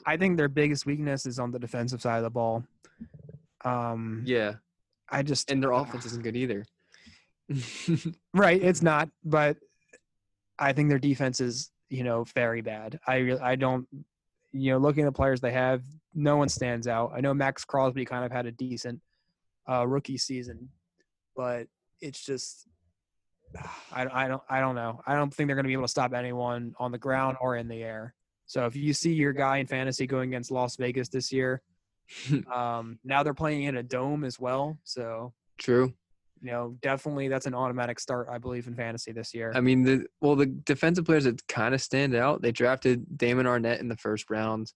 I 0.05 0.17
think 0.17 0.35
their 0.35 0.49
biggest 0.49 0.87
weakness 0.87 1.27
is 1.27 1.37
on 1.37 1.51
the 1.51 1.59
defensive 1.59 2.01
side 2.01 2.17
of 2.17 2.23
the 2.23 2.31
ball. 2.31 2.65
Um, 3.63 4.23
Yeah, 4.25 4.55
I 5.07 5.21
just 5.21 5.51
and 5.51 5.61
their 5.61 5.71
offense 5.71 6.05
isn't 6.07 6.23
good 6.23 6.35
either. 6.35 6.65
right. 8.33 8.61
It's 8.61 8.81
not, 8.81 9.09
but 9.23 9.57
I 10.57 10.73
think 10.73 10.89
their 10.89 10.99
defense 10.99 11.39
is 11.39 11.69
you 11.89 12.03
know 12.03 12.25
very 12.33 12.61
bad. 12.61 12.99
I 13.05 13.17
re- 13.17 13.39
I 13.39 13.55
don't 13.55 13.87
you 14.51 14.71
know 14.71 14.79
looking 14.79 15.03
at 15.03 15.07
the 15.07 15.11
players 15.11 15.41
they 15.41 15.51
have, 15.51 15.83
no 16.15 16.37
one 16.37 16.49
stands 16.49 16.87
out. 16.87 17.11
I 17.15 17.21
know 17.21 17.35
Maxx 17.35 17.63
Crosby 17.63 18.03
kind 18.03 18.25
of 18.25 18.31
had 18.31 18.47
a 18.47 18.51
decent 18.51 18.99
uh, 19.69 19.85
rookie 19.87 20.17
season, 20.17 20.69
but 21.35 21.67
it's 22.01 22.23
just 22.23 22.67
I, 23.91 24.07
I 24.11 24.27
don't 24.27 24.41
I 24.49 24.59
don't 24.59 24.75
know. 24.75 25.01
I 25.05 25.15
don't 25.15 25.33
think 25.33 25.47
they're 25.47 25.55
going 25.55 25.65
to 25.65 25.69
be 25.69 25.73
able 25.73 25.83
to 25.83 25.89
stop 25.89 26.13
anyone 26.13 26.73
on 26.79 26.91
the 26.91 26.97
ground 26.97 27.37
or 27.41 27.55
in 27.55 27.67
the 27.67 27.83
air. 27.83 28.13
So 28.45 28.65
if 28.65 28.75
you 28.75 28.93
see 28.93 29.13
your 29.13 29.33
guy 29.33 29.57
in 29.57 29.67
fantasy 29.67 30.05
going 30.05 30.29
against 30.29 30.51
Las 30.51 30.75
Vegas 30.75 31.09
this 31.09 31.31
year, 31.31 31.61
um, 32.53 32.99
now 33.03 33.23
they're 33.23 33.33
playing 33.33 33.63
in 33.63 33.77
a 33.77 33.83
dome 33.83 34.23
as 34.23 34.39
well. 34.39 34.77
So 34.83 35.33
True. 35.57 35.93
you 36.41 36.51
know 36.51 36.75
definitely 36.81 37.29
that's 37.29 37.45
an 37.45 37.55
automatic 37.55 37.99
start 37.99 38.27
I 38.29 38.37
believe 38.37 38.67
in 38.67 38.75
fantasy 38.75 39.11
this 39.11 39.33
year. 39.33 39.51
I 39.55 39.61
mean, 39.61 39.83
the 39.83 40.05
well, 40.21 40.35
the 40.35 40.47
defensive 40.47 41.05
players 41.05 41.23
that 41.23 41.45
kind 41.47 41.73
of 41.73 41.81
stand 41.81 42.15
out. 42.15 42.41
They 42.41 42.51
drafted 42.51 43.17
Damon 43.17 43.45
Arnette 43.45 43.79
in 43.79 43.87
the 43.87 43.97
first 43.97 44.29
round 44.29 44.71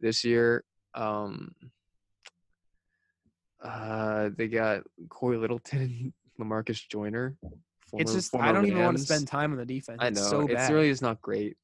this 0.00 0.24
year. 0.24 0.64
Um, 0.94 1.54
uh, 3.62 4.30
they 4.36 4.46
got 4.46 4.82
Cory 5.08 5.36
Littleton 5.36 6.14
Lamarcus 6.40 6.86
Joyner. 6.88 7.36
it's 7.94 8.12
just 8.12 8.34
I 8.36 8.52
don't 8.52 8.66
even 8.66 8.82
want 8.82 8.96
to 8.98 9.02
spend 9.02 9.26
time 9.28 9.52
on 9.52 9.58
the 9.58 9.64
defense. 9.66 9.98
I 10.00 10.10
know 10.10 10.20
It's 10.20 10.28
so 10.30 10.40
it's 10.42 10.54
bad. 10.54 10.72
really 10.72 10.88
is 10.88 11.02
not 11.02 11.20
great. 11.20 11.56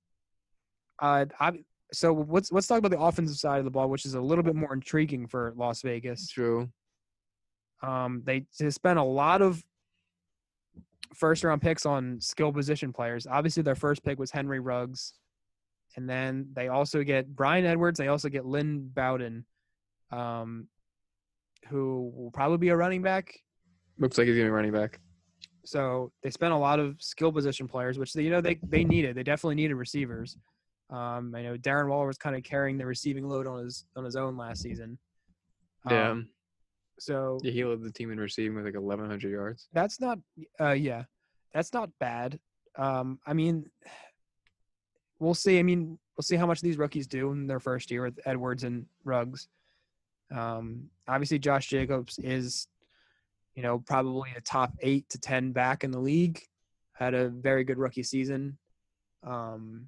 Uh, 1.00 1.26
I, 1.40 1.52
so 1.92 2.26
let's 2.28 2.50
let's 2.52 2.66
talk 2.66 2.78
about 2.78 2.90
the 2.90 3.00
offensive 3.00 3.36
side 3.36 3.58
of 3.58 3.64
the 3.64 3.70
ball, 3.70 3.88
which 3.88 4.04
is 4.04 4.14
a 4.14 4.20
little 4.20 4.44
bit 4.44 4.54
more 4.54 4.72
intriguing 4.72 5.26
for 5.26 5.52
Las 5.56 5.82
Vegas. 5.82 6.28
True. 6.28 6.68
Um, 7.82 8.22
they, 8.24 8.46
they 8.58 8.70
spent 8.70 8.98
a 8.98 9.02
lot 9.04 9.42
of 9.42 9.62
first 11.14 11.44
round 11.44 11.60
picks 11.60 11.84
on 11.84 12.20
skill 12.20 12.52
position 12.52 12.92
players. 12.92 13.26
Obviously, 13.26 13.62
their 13.62 13.74
first 13.74 14.02
pick 14.02 14.18
was 14.18 14.30
Henry 14.30 14.58
Ruggs, 14.60 15.12
and 15.96 16.08
then 16.08 16.48
they 16.54 16.68
also 16.68 17.02
get 17.02 17.34
Bryan 17.36 17.66
Edwards. 17.66 17.98
They 17.98 18.08
also 18.08 18.28
get 18.28 18.46
Lynn 18.46 18.88
Bowden, 18.92 19.44
um, 20.10 20.68
who 21.68 22.12
will 22.16 22.30
probably 22.30 22.58
be 22.58 22.68
a 22.70 22.76
running 22.76 23.02
back. 23.02 23.38
Looks 23.98 24.18
like 24.18 24.26
he's 24.26 24.36
gonna 24.36 24.46
be 24.46 24.50
running 24.50 24.72
back. 24.72 25.00
So 25.64 26.12
they 26.22 26.30
spent 26.30 26.52
a 26.52 26.56
lot 26.58 26.78
of 26.78 26.96
skill 27.00 27.32
position 27.32 27.66
players, 27.68 27.98
which 27.98 28.12
they, 28.12 28.22
you 28.22 28.30
know 28.30 28.40
they 28.40 28.58
they 28.68 28.84
needed. 28.84 29.16
They 29.16 29.22
definitely 29.22 29.54
needed 29.56 29.74
receivers. 29.74 30.36
Um, 30.90 31.34
I 31.34 31.42
know 31.42 31.56
Darren 31.56 31.88
Waller 31.88 32.06
was 32.06 32.18
kind 32.18 32.36
of 32.36 32.42
carrying 32.42 32.76
the 32.76 32.86
receiving 32.86 33.26
load 33.26 33.46
on 33.46 33.64
his 33.64 33.86
on 33.96 34.04
his 34.04 34.16
own 34.16 34.36
last 34.36 34.62
season. 34.62 34.98
Yeah. 35.88 36.10
Um, 36.10 36.28
so 36.98 37.38
yeah, 37.42 37.52
he 37.52 37.64
led 37.64 37.82
the 37.82 37.90
team 37.90 38.12
in 38.12 38.18
receiving 38.18 38.54
with 38.56 38.64
like 38.64 38.74
1,100 38.74 39.28
yards. 39.28 39.68
that's 39.72 40.00
not 40.00 40.18
uh 40.60 40.70
yeah 40.70 41.02
that's 41.52 41.72
not 41.72 41.90
bad 41.98 42.38
um 42.78 43.18
i 43.26 43.32
mean 43.32 43.64
we'll 45.18 45.34
see 45.34 45.58
i 45.58 45.62
mean 45.62 45.98
we'll 46.16 46.22
see 46.22 46.36
how 46.36 46.46
much 46.46 46.60
these 46.60 46.78
rookies 46.78 47.06
do 47.06 47.32
in 47.32 47.46
their 47.48 47.58
first 47.60 47.90
year 47.90 48.02
with 48.02 48.18
edwards 48.26 48.64
and 48.64 48.86
ruggs 49.04 49.48
um 50.32 50.84
obviously 51.08 51.38
josh 51.38 51.68
jacobs 51.68 52.18
is 52.20 52.68
you 53.54 53.62
know 53.62 53.78
probably 53.86 54.30
a 54.36 54.40
top 54.40 54.72
eight 54.80 55.08
to 55.08 55.18
ten 55.18 55.52
back 55.52 55.84
in 55.84 55.90
the 55.90 55.98
league 55.98 56.40
had 56.92 57.14
a 57.14 57.28
very 57.28 57.64
good 57.64 57.78
rookie 57.78 58.02
season 58.02 58.56
um 59.26 59.86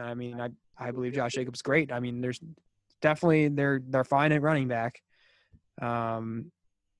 i 0.00 0.14
mean 0.14 0.40
i 0.40 0.48
i 0.78 0.90
believe 0.90 1.12
josh 1.12 1.32
jacobs 1.32 1.62
great 1.62 1.92
i 1.92 2.00
mean 2.00 2.20
there's 2.20 2.40
definitely 3.00 3.48
they're 3.48 3.80
they're 3.88 4.04
fine 4.04 4.32
at 4.32 4.42
running 4.42 4.68
back 4.68 5.00
um 5.82 6.50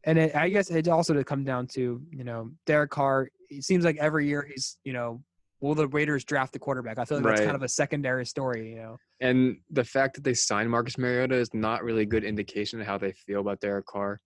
and 0.07 0.19
it, 0.19 0.37
I 0.37 0.49
guess 0.49 0.71
it 0.71 0.89
also 0.89 1.15
to 1.15 1.25
come 1.25 1.45
down 1.45 1.67
to 1.69 2.03
you 2.11 2.25
know 2.25 2.51
Derek 2.67 2.91
Carr. 2.91 3.29
It 3.51 3.65
seems 3.65 3.85
like 3.85 3.97
every 3.97 4.27
year 4.27 4.47
he's 4.49 4.79
you 4.85 4.93
know 4.93 5.23
will 5.61 5.75
the 5.75 5.89
Raiders 5.89 6.25
draft 6.25 6.53
the 6.53 6.59
quarterback? 6.59 6.99
I 6.99 7.05
feel 7.05 7.19
like 7.19 7.27
that's 7.27 7.41
kind 7.41 7.57
of 7.57 7.63
a 7.63 7.69
secondary 7.69 8.27
story. 8.27 8.71
You 8.71 8.77
know, 8.77 8.97
And 9.21 9.59
the 9.71 9.85
fact 9.85 10.15
that 10.17 10.25
they 10.25 10.35
signed 10.35 10.71
Marcus 10.71 10.99
Mariota 10.99 11.37
is 11.37 11.53
not 11.55 11.83
really 11.83 12.03
a 12.03 12.07
good 12.07 12.25
indication 12.25 12.81
of 12.81 12.87
how 12.87 12.99
they 12.99 13.13
feel 13.13 13.41
about 13.41 13.61
Derek 13.61 13.87
Carr. 13.87 14.21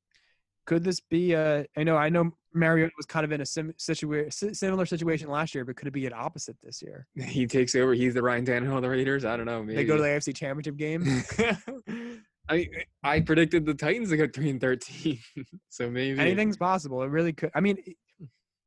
Could 0.69 0.85
this 0.85 1.01
be 1.01 1.33
a? 1.33 1.65
I 1.79 1.83
know 1.83 1.97
I 1.97 2.11
know 2.11 2.31
Mariota 2.53 2.93
was 2.97 3.07
kind 3.07 3.25
of 3.25 3.33
in 3.33 3.41
a 3.41 3.47
sim, 3.47 3.73
situa- 3.79 4.55
similar 4.55 4.85
situation 4.85 5.29
last 5.31 5.55
year, 5.55 5.65
but 5.65 5.77
could 5.77 5.89
it 5.89 5.93
be 5.93 6.05
an 6.07 6.13
opposite 6.15 6.57
this 6.63 6.83
year? 6.83 7.07
He 7.17 7.47
takes 7.47 7.75
over. 7.75 7.95
He's 7.95 8.13
the 8.13 8.23
Ryan 8.23 8.45
Tannehill 8.45 8.77
of 8.77 8.83
the 8.83 8.91
Raiders. 8.91 9.25
I 9.25 9.37
don't 9.39 9.47
know. 9.47 9.63
Maybe 9.63 9.77
They 9.77 9.85
go 9.85 9.97
to 9.97 10.03
the 10.03 10.09
AFC 10.09 10.37
Championship 10.37 10.77
game. 10.77 11.03
I 12.51 12.69
I 13.03 13.21
predicted 13.21 13.65
the 13.67 13.75
Titans 13.75 14.11
to 14.11 14.17
go 14.19 14.27
three 14.27 14.51
and 14.51 14.61
thirteen, 14.61 15.19
so 15.71 15.91
maybe 15.91 16.19
Anything's 16.21 16.57
possible. 16.59 17.03
It 17.03 17.09
really 17.09 17.33
could. 17.33 17.51
I 17.55 17.61
mean, 17.61 17.77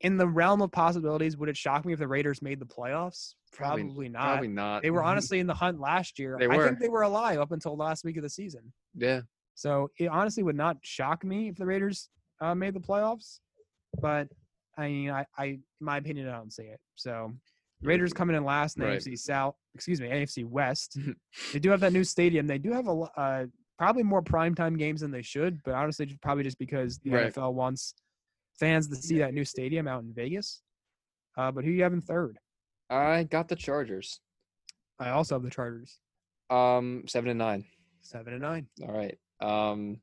in 0.02 0.18
the 0.18 0.28
realm 0.28 0.62
of 0.64 0.72
possibilities, 0.72 1.38
would 1.38 1.50
it 1.50 1.58
shock 1.58 1.86
me 1.86 1.94
if 1.94 2.00
the 2.00 2.08
Raiders 2.08 2.42
made 2.42 2.60
the 2.60 2.66
playoffs? 2.66 3.36
Probably- 3.54 3.84
Probably, 3.84 4.10
not. 4.10 4.24
Probably 4.26 4.48
not. 4.48 4.82
They 4.82 4.90
were 4.92 5.04
honestly 5.04 5.40
in 5.40 5.46
the 5.48 5.54
hunt 5.54 5.80
last 5.80 6.18
year. 6.18 6.38
They 6.40 6.48
were. 6.48 6.64
I 6.64 6.68
think 6.68 6.80
they 6.80 6.90
were 6.90 7.02
alive 7.04 7.40
up 7.40 7.52
until 7.52 7.76
last 7.76 8.04
week 8.04 8.18
of 8.18 8.24
the 8.24 8.30
season. 8.30 8.74
yeah. 8.96 9.22
So 9.62 9.92
it 10.00 10.08
honestly 10.08 10.42
would 10.42 10.56
not 10.56 10.78
shock 10.82 11.24
me 11.24 11.50
if 11.50 11.56
the 11.56 11.68
Raiders 11.68 12.10
uh, 12.40 12.56
made 12.56 12.74
the 12.74 12.80
playoffs. 12.80 13.40
But 14.02 14.28
I 14.76 14.88
mean, 14.88 15.12
I, 15.12 15.24
I, 15.38 15.46
in 15.46 15.64
my 15.80 15.98
opinion, 15.98 16.28
I 16.30 16.38
don't 16.38 16.52
see 16.52 16.64
it. 16.64 16.80
So 16.96 17.32
Raiders 17.84 18.12
coming 18.12 18.36
in 18.36 18.44
last 18.44 18.78
in 18.78 18.82
the 18.82 18.88
Right. 18.88 19.00
AFC 19.00 19.20
South, 19.20 19.54
excuse 19.76 20.02
me, 20.02 20.08
AFC 20.10 20.46
West. 20.46 20.98
they 21.54 21.60
do 21.60 21.70
have 21.70 21.80
that 21.82 21.94
new 21.94 22.04
stadium. 22.04 22.48
They 22.48 22.58
do 22.58 22.72
have 22.72 22.88
a 22.88 22.92
uh, 23.16 23.46
probably 23.78 24.02
more 24.02 24.24
primetime 24.24 24.80
games 24.80 25.02
than 25.02 25.12
they 25.12 25.22
should, 25.22 25.62
but 25.64 25.76
honestly, 25.76 26.08
just- 26.08 26.22
probably 26.22 26.44
just 26.44 26.58
because 26.58 26.98
the 27.00 27.12
Right. 27.12 27.32
NFL 27.32 27.54
wants 27.54 27.94
fans 28.60 28.88
to 28.88 28.96
see 28.96 29.20
that 29.20 29.36
new 29.36 29.46
stadium 29.46 29.88
out 29.88 30.02
in 30.02 30.12
Vegas. 30.12 30.64
Uh, 31.38 31.52
but 31.52 31.64
who 31.64 31.70
you 31.70 31.84
have 31.84 31.94
in 31.94 32.02
third? 32.02 32.40
I 32.90 33.26
got 33.26 33.48
the 33.48 33.56
Chargers. 33.56 34.20
I 35.00 35.10
also 35.10 35.36
have 35.36 35.44
the 35.44 35.52
Chargers, 35.52 36.00
Um, 36.50 37.04
seven 37.08 37.30
and 37.30 37.38
nine. 37.38 37.66
seven 38.02 38.34
and 38.34 38.42
nine. 38.42 38.66
All 38.82 38.92
right. 38.96 39.18
Um, 39.42 39.98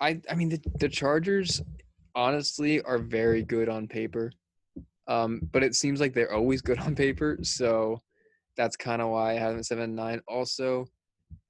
I 0.00 0.20
I 0.30 0.34
mean 0.34 0.48
the 0.48 0.60
the 0.78 0.88
Chargers 0.88 1.62
honestly 2.14 2.80
are 2.82 2.98
very 2.98 3.42
good 3.42 3.68
on 3.68 3.86
paper, 3.86 4.32
um, 5.06 5.40
but 5.52 5.62
it 5.62 5.74
seems 5.74 6.00
like 6.00 6.14
they're 6.14 6.32
always 6.32 6.62
good 6.62 6.78
on 6.78 6.94
paper. 6.94 7.38
So 7.42 8.02
that's 8.56 8.76
kind 8.76 9.02
of 9.02 9.10
why 9.10 9.32
I 9.32 9.38
have 9.38 9.54
them 9.54 9.62
seven 9.62 9.94
nine. 9.94 10.20
Also, 10.28 10.86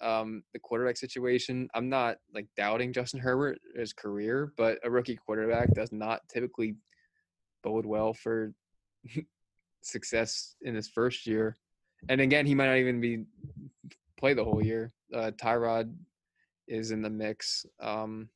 um, 0.00 0.42
the 0.52 0.58
quarterback 0.58 0.96
situation. 0.96 1.68
I'm 1.74 1.88
not 1.88 2.16
like 2.34 2.46
doubting 2.56 2.92
Justin 2.92 3.20
Herbert 3.20 3.58
his 3.74 3.92
career, 3.92 4.52
but 4.56 4.78
a 4.84 4.90
rookie 4.90 5.16
quarterback 5.16 5.72
does 5.74 5.92
not 5.92 6.20
typically 6.28 6.76
bode 7.62 7.86
well 7.86 8.12
for 8.12 8.52
success 9.82 10.54
in 10.62 10.74
his 10.74 10.88
first 10.88 11.26
year. 11.26 11.56
And 12.08 12.20
again, 12.20 12.46
he 12.46 12.54
might 12.54 12.66
not 12.66 12.76
even 12.76 13.00
be 13.00 13.24
play 14.18 14.34
the 14.34 14.44
whole 14.44 14.64
year. 14.64 14.92
Uh, 15.14 15.30
Tyrod 15.30 15.94
is 16.66 16.90
in 16.90 17.02
the 17.02 17.10
mix. 17.10 17.66
Um, 17.80 18.28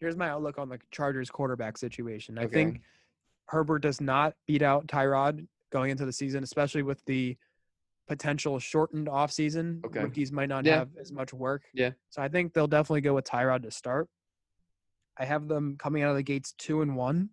Here's 0.00 0.16
my 0.16 0.28
outlook 0.28 0.58
on 0.58 0.68
the 0.68 0.78
Chargers 0.90 1.30
quarterback 1.30 1.78
situation. 1.78 2.36
I 2.38 2.44
Okay. 2.44 2.52
think 2.52 2.82
Herbert 3.48 3.78
does 3.80 4.00
not 4.00 4.34
beat 4.46 4.60
out 4.60 4.86
Tyrod 4.86 5.46
going 5.70 5.90
into 5.90 6.04
the 6.04 6.12
season, 6.12 6.42
especially 6.44 6.82
with 6.82 7.02
the 7.06 7.36
potential 8.06 8.58
shortened 8.58 9.06
offseason. 9.06 9.84
Okay. 9.86 10.02
Rookies 10.02 10.30
might 10.32 10.48
not 10.50 10.64
Yeah. 10.66 10.76
have 10.80 10.96
as 10.96 11.12
much 11.12 11.32
work. 11.32 11.64
Yeah. 11.72 11.92
So 12.10 12.20
I 12.22 12.28
think 12.28 12.52
they'll 12.52 12.66
definitely 12.68 13.00
go 13.00 13.14
with 13.14 13.24
Tyrod 13.24 13.62
to 13.62 13.70
start. 13.70 14.08
I 15.16 15.24
have 15.24 15.48
them 15.48 15.76
coming 15.78 16.02
out 16.02 16.10
of 16.10 16.16
the 16.16 16.22
gates 16.22 16.52
two 16.52 16.82
and 16.82 16.94
one. 16.94 17.30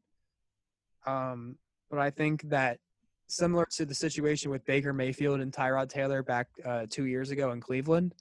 Um, 1.05 1.57
but 1.89 1.99
I 1.99 2.09
think 2.11 2.43
that 2.43 2.79
similar 3.27 3.65
to 3.71 3.85
the 3.85 3.93
situation 3.93 4.51
with 4.51 4.63
Baker 4.63 4.93
Mayfield 4.93 5.41
and 5.41 5.51
Tyrod 5.51 5.89
Taylor 5.89 6.23
back 6.23 6.47
uh, 6.63 6.85
two 6.89 7.05
years 7.07 7.29
ago 7.29 7.51
in 7.51 7.59
Cleveland, 7.59 8.15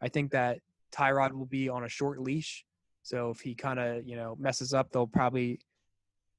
I 0.00 0.08
think 0.08 0.30
that 0.30 0.60
Tyrod 0.90 1.32
will 1.32 1.46
be 1.46 1.68
on 1.68 1.84
a 1.84 1.88
short 1.88 2.20
leash. 2.20 2.64
So 3.02 3.30
if 3.30 3.40
he 3.40 3.54
kind 3.54 3.78
of 3.78 4.06
you 4.06 4.16
know 4.16 4.36
messes 4.38 4.74
up, 4.74 4.90
they'll 4.92 5.06
probably 5.06 5.60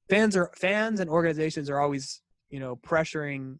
fans 0.08 0.36
are 0.36 0.50
fans 0.56 1.00
and 1.00 1.10
organizations 1.10 1.70
are 1.70 1.80
always 1.80 2.22
you 2.50 2.60
know 2.60 2.76
pressuring 2.76 3.58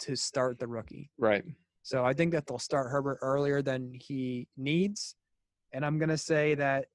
to 0.00 0.16
start 0.16 0.58
the 0.58 0.66
rookie. 0.66 1.10
right. 1.18 1.44
So 1.82 2.04
I 2.04 2.14
think 2.14 2.32
that 2.32 2.48
they'll 2.48 2.58
start 2.58 2.90
Herbert 2.90 3.18
earlier 3.22 3.62
than 3.62 3.92
he 3.94 4.48
needs, 4.56 5.14
and 5.72 5.86
I'm 5.86 5.98
gonna 5.98 6.18
say 6.18 6.54
that 6.56 6.86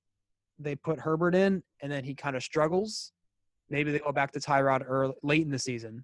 they 0.60 0.76
put 0.76 1.00
Herbert 1.00 1.34
in, 1.34 1.64
and 1.82 1.92
then 1.92 2.04
he 2.04 2.14
kind 2.14 2.36
of 2.36 2.44
struggles. 2.44 3.14
Maybe 3.70 3.92
they 3.92 4.00
go 4.00 4.12
back 4.12 4.34
to 4.34 4.40
Tyrod 4.40 4.84
early, 4.86 5.14
late 5.24 5.44
in 5.44 5.50
the 5.50 5.60
season. 5.60 6.04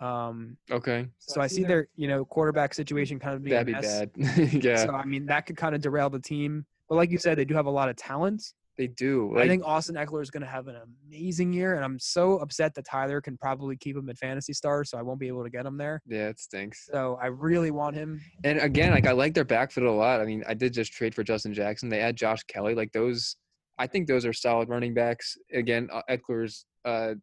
Um, 0.00 0.56
Okay. 0.70 1.06
so 1.18 1.40
I 1.40 1.46
see 1.46 1.62
their 1.64 1.88
you 1.96 2.08
know 2.08 2.24
quarterback 2.24 2.72
situation 2.74 3.18
kind 3.18 3.34
of 3.34 3.42
being 3.44 3.52
That'd 3.54 3.66
be 3.66 3.72
mess. 3.72 4.06
bad. 4.06 4.62
yeah, 4.64 4.84
So 4.86 4.92
I 4.92 5.04
mean 5.04 5.26
that 5.26 5.46
could 5.46 5.56
kind 5.56 5.74
of 5.74 5.80
derail 5.82 6.10
the 6.10 6.20
team. 6.20 6.64
But 6.88 6.94
like 6.96 7.10
you 7.10 7.18
said, 7.18 7.36
they 7.38 7.44
do 7.44 7.54
have 7.54 7.66
a 7.66 7.70
lot 7.70 7.88
of 7.88 7.96
talent. 7.96 8.42
they 8.78 8.86
do. 8.86 9.38
I 9.38 9.46
think 9.46 9.62
Austin 9.64 9.94
Ekeler 9.96 10.22
is 10.22 10.30
going 10.30 10.40
to 10.40 10.48
have 10.48 10.66
an 10.68 10.76
amazing 11.08 11.52
year, 11.52 11.74
and 11.76 11.84
I'm 11.84 11.98
so 11.98 12.38
upset 12.38 12.74
that 12.76 12.86
Tyler 12.86 13.20
can 13.20 13.36
probably 13.36 13.76
keep 13.76 13.94
him 13.96 14.08
at 14.08 14.16
Fantasy 14.18 14.54
Star, 14.54 14.84
so 14.84 14.96
I 14.98 15.02
won't 15.02 15.20
be 15.20 15.28
able 15.28 15.44
to 15.44 15.50
get 15.50 15.66
him 15.66 15.76
there. 15.76 16.00
yeah, 16.06 16.28
it 16.28 16.40
stinks. 16.40 16.86
So 16.90 17.18
I 17.22 17.26
really 17.26 17.70
want 17.70 17.94
him. 17.94 18.20
And 18.42 18.58
again, 18.58 18.90
like 18.92 19.06
I 19.06 19.12
like 19.12 19.34
their 19.34 19.44
backfield 19.44 19.86
a 19.86 19.92
lot. 19.92 20.20
I 20.20 20.24
mean, 20.24 20.42
I 20.48 20.54
did 20.54 20.72
just 20.72 20.92
trade 20.92 21.14
for 21.14 21.22
Justin 21.22 21.52
Jackson. 21.52 21.90
They 21.90 22.00
add 22.00 22.16
Josh 22.16 22.42
Kelley. 22.44 22.74
Like 22.74 22.90
those, 22.92 23.36
I 23.78 23.86
think 23.86 24.08
those 24.08 24.24
are 24.24 24.32
solid 24.32 24.68
running 24.70 24.94
backs. 24.94 25.36
Again, 25.52 25.88
uh, 25.92 26.02
Ekeler's 26.10 26.64
uh, 26.86 27.14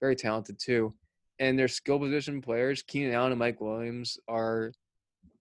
very 0.00 0.14
talented 0.16 0.58
too, 0.62 0.94
and 1.38 1.58
their 1.58 1.68
skill 1.68 1.98
position 1.98 2.40
players, 2.40 2.82
Keenan 2.82 3.12
Allen 3.14 3.32
and 3.32 3.38
Mike 3.38 3.60
Williams, 3.60 4.18
are 4.28 4.72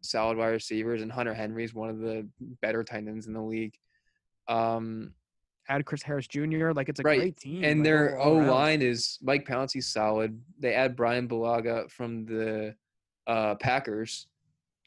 solid 0.01 0.37
wide 0.37 0.47
receivers, 0.49 1.01
and 1.01 1.11
Hunter 1.11 1.33
Henry 1.33 1.63
is 1.63 1.73
one 1.73 1.89
of 1.89 1.99
the 1.99 2.27
better 2.61 2.83
tight 2.83 3.07
ends 3.07 3.27
in 3.27 3.33
the 3.33 3.41
league. 3.41 3.73
Um, 4.47 5.13
Add 5.67 5.85
Chris 5.85 6.03
Harris 6.03 6.27
Jr. 6.27 6.71
Like 6.71 6.89
it's 6.89 6.99
a 6.99 7.03
Right, 7.03 7.19
great 7.19 7.37
team. 7.37 7.63
and 7.63 7.79
like, 7.79 7.85
their 7.85 8.19
O 8.19 8.33
line 8.33 8.83
is 8.83 9.17
Mike 9.23 9.47
Pouncey's 9.47 9.87
solid. 9.87 10.39
They 10.59 10.75
add 10.75 10.95
Bryan 10.95 11.27
Bulaga 11.27 11.89
from 11.89 12.25
the 12.25 12.75
uh, 13.25 13.55
Packers, 13.55 14.27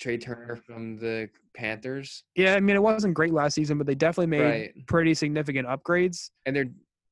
Trai 0.01 0.21
Turner 0.21 0.55
from 0.55 0.97
the 0.97 1.29
Panthers, 1.57 2.23
Yeah, 2.37 2.55
I 2.55 2.61
mean 2.61 2.77
it 2.77 2.83
wasn't 2.83 3.15
great 3.15 3.33
last 3.33 3.55
season, 3.55 3.79
but 3.79 3.89
they 3.89 3.97
definitely 3.97 4.29
made 4.29 4.43
right? 4.45 4.87
pretty 4.87 5.13
significant 5.15 5.67
upgrades. 5.67 6.31
And 6.47 6.55
their 6.55 6.67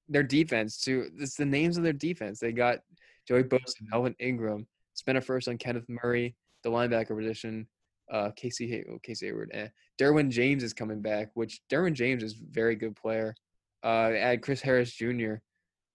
their 0.09 0.23
defense 0.23 0.79
too. 0.81 1.11
It's 1.19 1.35
the 1.35 1.45
names 1.45 1.77
of 1.77 1.83
their 1.83 1.93
defense. 1.93 2.39
They 2.39 2.53
got 2.53 2.79
Joey 3.27 3.43
Bosa, 3.45 3.75
Melvin 3.91 4.15
Ingram, 4.19 4.67
spent 4.95 5.19
a 5.19 5.21
first 5.21 5.49
on 5.49 5.59
Kenneth 5.59 5.89
Murray, 5.89 6.37
the 6.63 6.71
linebacker 6.71 7.17
position. 7.17 7.67
Uh, 8.11 8.31
Casey 8.37 8.69
Hay- 8.69 8.85
oh, 8.89 8.99
Casey 9.03 9.27
Hayward, 9.27 9.51
eh. 9.53 9.69
Derwin 9.99 10.31
James 10.31 10.63
is 10.63 10.73
coming 10.73 11.03
back, 11.03 11.31
which 11.35 11.61
Derwin 11.69 11.93
James 11.93 12.23
is 12.23 12.35
a 12.35 12.45
very 12.53 12.77
good 12.77 12.95
player. 12.95 13.35
Uh, 13.83 14.13
add 14.13 14.43
Chris 14.43 14.61
Harris 14.61 14.93
Jr. 14.93 15.35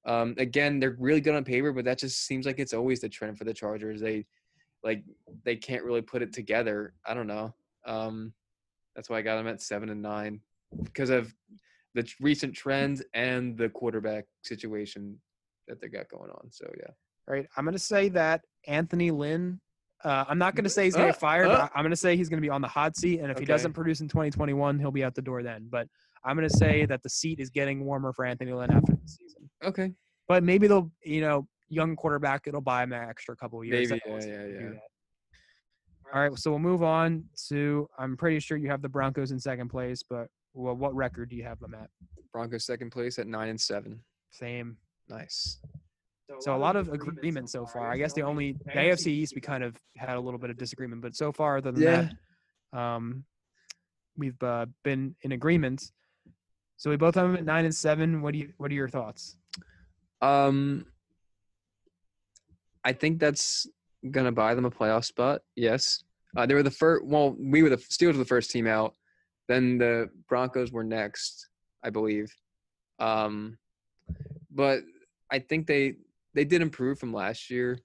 Um, 0.06 0.36
again, 0.38 0.80
they're 0.80 0.98
really 1.00 1.22
good 1.22 1.36
on 1.36 1.44
paper, 1.44 1.72
but 1.72 1.86
that 1.86 2.00
just 2.00 2.26
seems 2.26 2.46
like 2.46 2.60
it's 2.60 2.74
always 2.74 3.00
the 3.00 3.10
trend 3.10 3.38
for 3.38 3.44
the 3.44 3.54
Chargers. 3.54 4.02
They 4.02 4.26
like 4.84 5.04
they 5.44 5.56
can't 5.56 5.84
really 5.84 6.02
put 6.02 6.22
it 6.22 6.34
together. 6.34 6.94
I 7.06 7.14
don't 7.14 7.28
know. 7.28 7.54
Um, 7.86 8.34
that's 8.96 9.10
why 9.10 9.20
I 9.20 9.22
got 9.22 9.38
them 9.38 9.48
at 9.48 9.62
seven 9.62 9.90
and 9.90 10.02
nine 10.02 10.42
because 10.84 11.10
of 11.10 11.34
the 11.94 12.10
recent 12.20 12.56
trends 12.56 13.04
and 13.14 13.58
the 13.58 13.70
quarterback 13.70 14.26
situation 14.44 15.20
that 15.68 15.80
they 15.82 15.88
got 15.88 16.10
going 16.10 16.32
on. 16.32 16.52
So 16.52 16.70
yeah, 16.78 16.92
Right. 17.28 17.48
I'm 17.56 17.66
gonna 17.66 17.80
say 17.80 18.10
that 18.10 18.42
Anthony 18.68 19.12
Lynn. 19.12 19.60
Uh, 20.04 20.26
I'm 20.28 20.38
not 20.40 20.56
gonna 20.56 20.70
say 20.70 20.86
he's 20.86 20.96
gonna 20.96 21.08
Uh, 21.10 21.12
get 21.12 21.20
fired. 21.20 21.48
uh. 21.48 21.70
I'm 21.76 21.84
gonna 21.84 21.96
say 21.96 22.18
he's 22.18 22.28
gonna 22.30 22.42
be 22.42 22.50
on 22.50 22.62
the 22.62 22.68
hot 22.68 22.96
seat, 22.98 23.20
and 23.20 23.32
if 23.32 23.38
he 23.38 23.46
doesn't 23.46 23.74
produce 23.74 24.02
in 24.02 24.08
2021, 24.08 24.80
he'll 24.80 24.92
be 24.92 25.04
out 25.04 25.14
the 25.16 25.22
door 25.22 25.44
then. 25.44 25.68
But 25.70 25.88
I'm 26.24 26.36
gonna 26.36 26.50
say 26.50 26.86
that 26.86 27.04
the 27.04 27.10
seat 27.10 27.40
is 27.40 27.50
getting 27.50 27.86
warmer 27.86 28.12
for 28.14 28.26
Anthony 28.26 28.52
Lynn 28.54 28.72
after 28.72 28.94
the 28.94 29.08
season. 29.08 29.50
okay, 29.64 29.94
But 30.28 30.44
maybe 30.44 30.68
they'll, 30.68 30.92
you 31.04 31.22
know, 31.22 31.48
young 31.70 31.96
quarterback, 31.96 32.48
it'll 32.48 32.62
buy 32.62 32.84
him 32.84 32.94
an 32.94 33.08
extra 33.10 33.36
couple 33.36 33.60
of 33.62 33.66
years. 33.68 33.90
Maybe, 33.90 34.02
yeah, 34.08 34.46
yeah, 34.46 34.60
yeah. 34.60 34.70
All 36.14 36.22
right, 36.22 36.38
so 36.38 36.50
we'll 36.52 36.60
move 36.60 36.84
on 36.84 37.24
to. 37.48 37.88
I'm 37.98 38.18
pretty 38.18 38.40
sure 38.40 38.58
you 38.58 38.70
have 38.70 38.82
the 38.82 38.90
Broncos 38.90 39.32
in 39.32 39.40
second 39.40 39.70
place, 39.70 40.04
but 40.04 40.28
well, 40.54 40.76
what 40.76 40.94
record 40.94 41.30
do 41.30 41.36
you 41.38 41.44
have 41.44 41.60
them 41.60 41.74
at? 41.74 41.90
Broncos 42.34 42.66
second 42.66 42.90
place 42.92 43.18
at 43.20 43.28
nine 43.28 43.48
and 43.50 43.60
seven. 43.62 44.04
Same. 44.32 44.78
Nice. 45.10 45.60
So 46.40 46.56
a 46.56 46.58
lot 46.58 46.76
of 46.76 46.90
agreement 46.90 47.50
so 47.50 47.66
far. 47.66 47.92
I 47.92 47.98
guess 47.98 48.14
the 48.14 48.22
only 48.24 48.58
the 48.66 48.72
AFC 48.72 49.08
East 49.08 49.36
we 49.36 49.42
kind 49.42 49.64
of 49.64 49.76
had 49.98 50.18
a 50.18 50.20
little 50.20 50.40
bit 50.40 50.50
of 50.50 50.58
disagreement, 50.58 51.02
but 51.02 51.16
so 51.16 51.32
far 51.32 51.58
other 51.58 51.72
than 51.72 51.84
that, 51.84 52.78
um, 52.78 53.24
we've 54.18 54.42
uh, 54.42 54.66
been 54.84 55.16
in 55.22 55.32
agreement. 55.32 55.92
So 56.78 56.90
we 56.90 56.98
both 56.98 57.16
have 57.16 57.28
them 57.28 57.36
at 57.36 57.46
nine 57.46 57.66
and 57.66 57.76
seven. 57.76 58.22
What 58.22 58.34
do 58.34 58.40
you 58.40 58.54
What 58.58 58.72
are 58.72 58.76
your 58.76 58.90
thoughts? 58.90 59.38
Um, 60.22 60.86
I 62.84 62.94
think 62.94 63.20
that's 63.20 63.68
gonna 64.10 64.32
buy 64.32 64.56
them 64.56 64.66
a 64.66 64.72
playoff 64.72 65.06
spot. 65.06 65.42
Yes, 65.56 66.04
uh, 66.36 66.46
they 66.46 66.54
were 66.54 66.64
the 66.64 66.72
first. 66.72 67.06
Well, 67.06 67.36
we 67.38 67.62
were 67.62 67.70
the 67.70 67.78
Steelers 67.78 68.14
were 68.14 68.20
the 68.20 68.26
first 68.26 68.52
team 68.52 68.68
out. 68.68 68.96
Then 69.48 69.78
the 69.78 70.10
Broncos 70.28 70.72
were 70.72 70.84
next, 70.84 71.50
I 71.84 71.90
believe. 71.90 72.34
Um, 73.00 73.58
but 74.50 74.82
I 75.30 75.40
think 75.40 75.68
they 75.68 75.96
they 76.34 76.46
did 76.46 76.62
improve 76.62 77.00
from 77.00 77.14
last 77.14 77.50
year. 77.50 77.80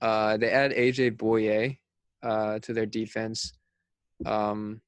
Uh, 0.00 0.36
they 0.36 0.50
added 0.50 0.76
AJ 0.76 1.16
Bouye 1.16 1.78
uh, 2.22 2.58
to 2.60 2.72
their 2.72 2.86
defense. 2.86 3.52
Um, 4.24 4.80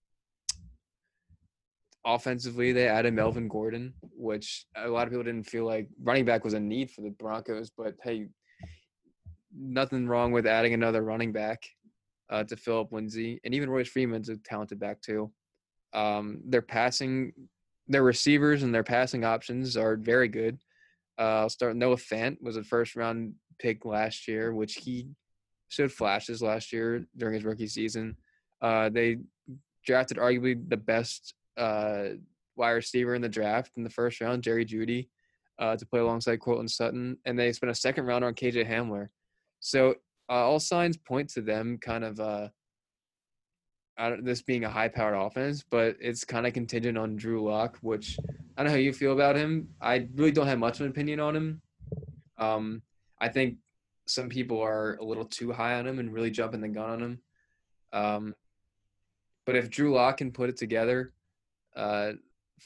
offensively, 2.04 2.72
they 2.72 2.88
added 2.88 3.14
Melvin 3.14 3.48
Gordon, 3.48 3.94
which 4.02 4.66
a 4.76 4.88
lot 4.88 5.06
of 5.06 5.10
people 5.10 5.24
didn't 5.24 5.48
feel 5.48 5.64
like 5.64 5.88
running 6.02 6.24
back 6.24 6.44
was 6.44 6.54
a 6.54 6.60
need 6.60 6.90
for 6.90 7.02
the 7.02 7.10
Broncos. 7.10 7.70
But 7.70 7.94
hey, 8.02 8.28
nothing 9.56 10.06
wrong 10.06 10.32
with 10.32 10.46
adding 10.46 10.74
another 10.74 11.02
running 11.02 11.32
back 11.32 11.68
uh, 12.30 12.44
to 12.44 12.78
up 12.78 12.92
Lindsay, 12.92 13.40
and 13.44 13.54
even 13.54 13.70
Royce 13.70 13.88
Freeman's 13.88 14.28
a 14.28 14.36
talented 14.36 14.78
back 14.78 15.00
too. 15.00 15.30
Um, 15.94 16.40
their 16.44 16.62
passing, 16.62 17.32
their 17.86 18.02
receivers 18.02 18.62
and 18.62 18.74
their 18.74 18.84
passing 18.84 19.24
options 19.24 19.76
are 19.76 19.96
very 19.96 20.28
good. 20.28 20.58
Uh, 21.18 21.40
I'll 21.42 21.48
start. 21.48 21.76
Noah 21.76 21.96
Fant 21.96 22.36
was 22.40 22.56
a 22.56 22.62
first 22.62 22.96
round 22.96 23.34
pick 23.58 23.84
last 23.84 24.28
year, 24.28 24.54
which 24.54 24.74
he 24.74 25.08
showed 25.68 25.92
flashes 25.92 26.40
last 26.40 26.72
year 26.72 27.06
during 27.16 27.34
his 27.34 27.44
rookie 27.44 27.66
season. 27.66 28.16
Uh, 28.62 28.88
they 28.88 29.18
drafted 29.84 30.18
arguably 30.18 30.68
the 30.68 30.76
best 30.76 31.34
uh, 31.56 32.10
wide 32.56 32.70
receiver 32.70 33.14
in 33.14 33.22
the 33.22 33.28
draft 33.28 33.72
in 33.76 33.84
the 33.84 33.90
first 33.90 34.20
round, 34.20 34.42
Jerry 34.42 34.64
Jeudy, 34.64 35.08
uh, 35.58 35.76
to 35.76 35.86
play 35.86 36.00
alongside 36.00 36.40
Courtland 36.40 36.70
Sutton, 36.70 37.16
and 37.24 37.38
they 37.38 37.52
spent 37.52 37.70
a 37.70 37.74
second 37.74 38.06
round 38.06 38.24
on 38.24 38.34
KJ 38.34 38.68
Hamler. 38.68 39.08
So 39.60 39.94
uh, 40.30 40.32
all 40.32 40.60
signs 40.60 40.96
point 40.96 41.30
to 41.30 41.40
them 41.40 41.78
kind 41.78 42.04
of 42.04 42.20
uh, 42.20 42.48
this 44.22 44.42
being 44.42 44.64
a 44.64 44.70
high-powered 44.70 45.14
offense, 45.14 45.64
but 45.68 45.96
it's 46.00 46.24
kind 46.24 46.46
of 46.46 46.52
contingent 46.52 46.96
on 46.96 47.16
Drew 47.16 47.42
Lock, 47.42 47.78
which 47.80 48.16
I 48.56 48.62
don't 48.62 48.66
know 48.66 48.72
how 48.72 48.78
you 48.78 48.92
feel 48.92 49.12
about 49.12 49.36
him. 49.36 49.68
I 49.80 50.08
really 50.14 50.32
don't 50.32 50.46
have 50.46 50.58
much 50.58 50.80
of 50.80 50.86
an 50.86 50.92
opinion 50.92 51.20
on 51.20 51.34
him. 51.34 51.62
Um, 52.38 52.82
I 53.20 53.28
think 53.28 53.56
some 54.06 54.28
people 54.28 54.60
are 54.62 54.96
a 55.00 55.04
little 55.04 55.24
too 55.24 55.52
high 55.52 55.74
on 55.74 55.86
him 55.86 55.98
and 55.98 56.12
really 56.12 56.30
jumping 56.30 56.60
the 56.60 56.68
gun 56.68 56.90
on 56.90 57.02
him. 57.02 57.18
Um, 57.92 58.34
but 59.44 59.56
if 59.56 59.70
Drew 59.70 59.94
Lock 59.94 60.18
can 60.18 60.30
put 60.30 60.48
it 60.48 60.56
together 60.56 61.12
uh, 61.74 62.12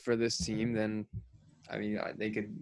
for 0.04 0.16
this 0.16 0.36
team, 0.36 0.72
then 0.72 1.06
I 1.70 1.78
mean 1.78 1.98
they 2.16 2.30
could 2.30 2.54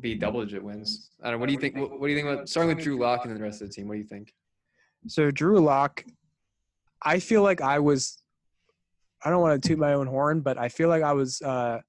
be 0.00 0.14
double-digit 0.14 0.62
wins. 0.62 1.10
I 1.22 1.30
don't 1.30 1.34
know. 1.34 1.38
What 1.40 1.46
do 1.46 1.54
you 1.54 1.58
think? 1.58 1.76
What, 1.76 1.98
what 1.98 2.06
do 2.06 2.12
you 2.12 2.18
think 2.18 2.28
about 2.28 2.48
starting 2.48 2.76
with 2.76 2.84
Drew 2.84 2.98
Lock 2.98 3.24
and 3.24 3.30
then 3.30 3.38
the 3.38 3.44
rest 3.44 3.62
of 3.62 3.68
the 3.68 3.74
team? 3.74 3.88
What 3.88 3.94
do 3.94 4.00
you 4.00 4.06
think? 4.06 4.34
So 5.08 5.30
Drew 5.30 5.58
Lock, 5.60 6.04
I 7.02 7.18
feel 7.20 7.42
like 7.42 7.60
I 7.60 7.78
was. 7.78 8.22
I 9.24 9.30
don't 9.30 9.40
want 9.40 9.60
to 9.60 9.68
toot 9.68 9.78
my 9.78 9.94
own 9.94 10.06
horn, 10.06 10.40
but 10.40 10.58
I 10.58 10.68
feel 10.68 10.88
like 10.88 11.02
I 11.02 11.12
was 11.14 11.40
uh, 11.42 11.80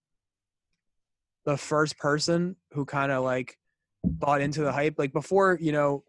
the 1.45 1.57
first 1.57 1.97
person 1.97 2.55
who 2.71 2.85
kind 2.85 3.11
of 3.11 3.23
like 3.23 3.57
bought 4.03 4.41
into 4.41 4.61
the 4.61 4.71
hype. 4.71 4.95
Like 4.97 5.13
before, 5.13 5.57
you 5.61 5.71
know, 5.71 6.03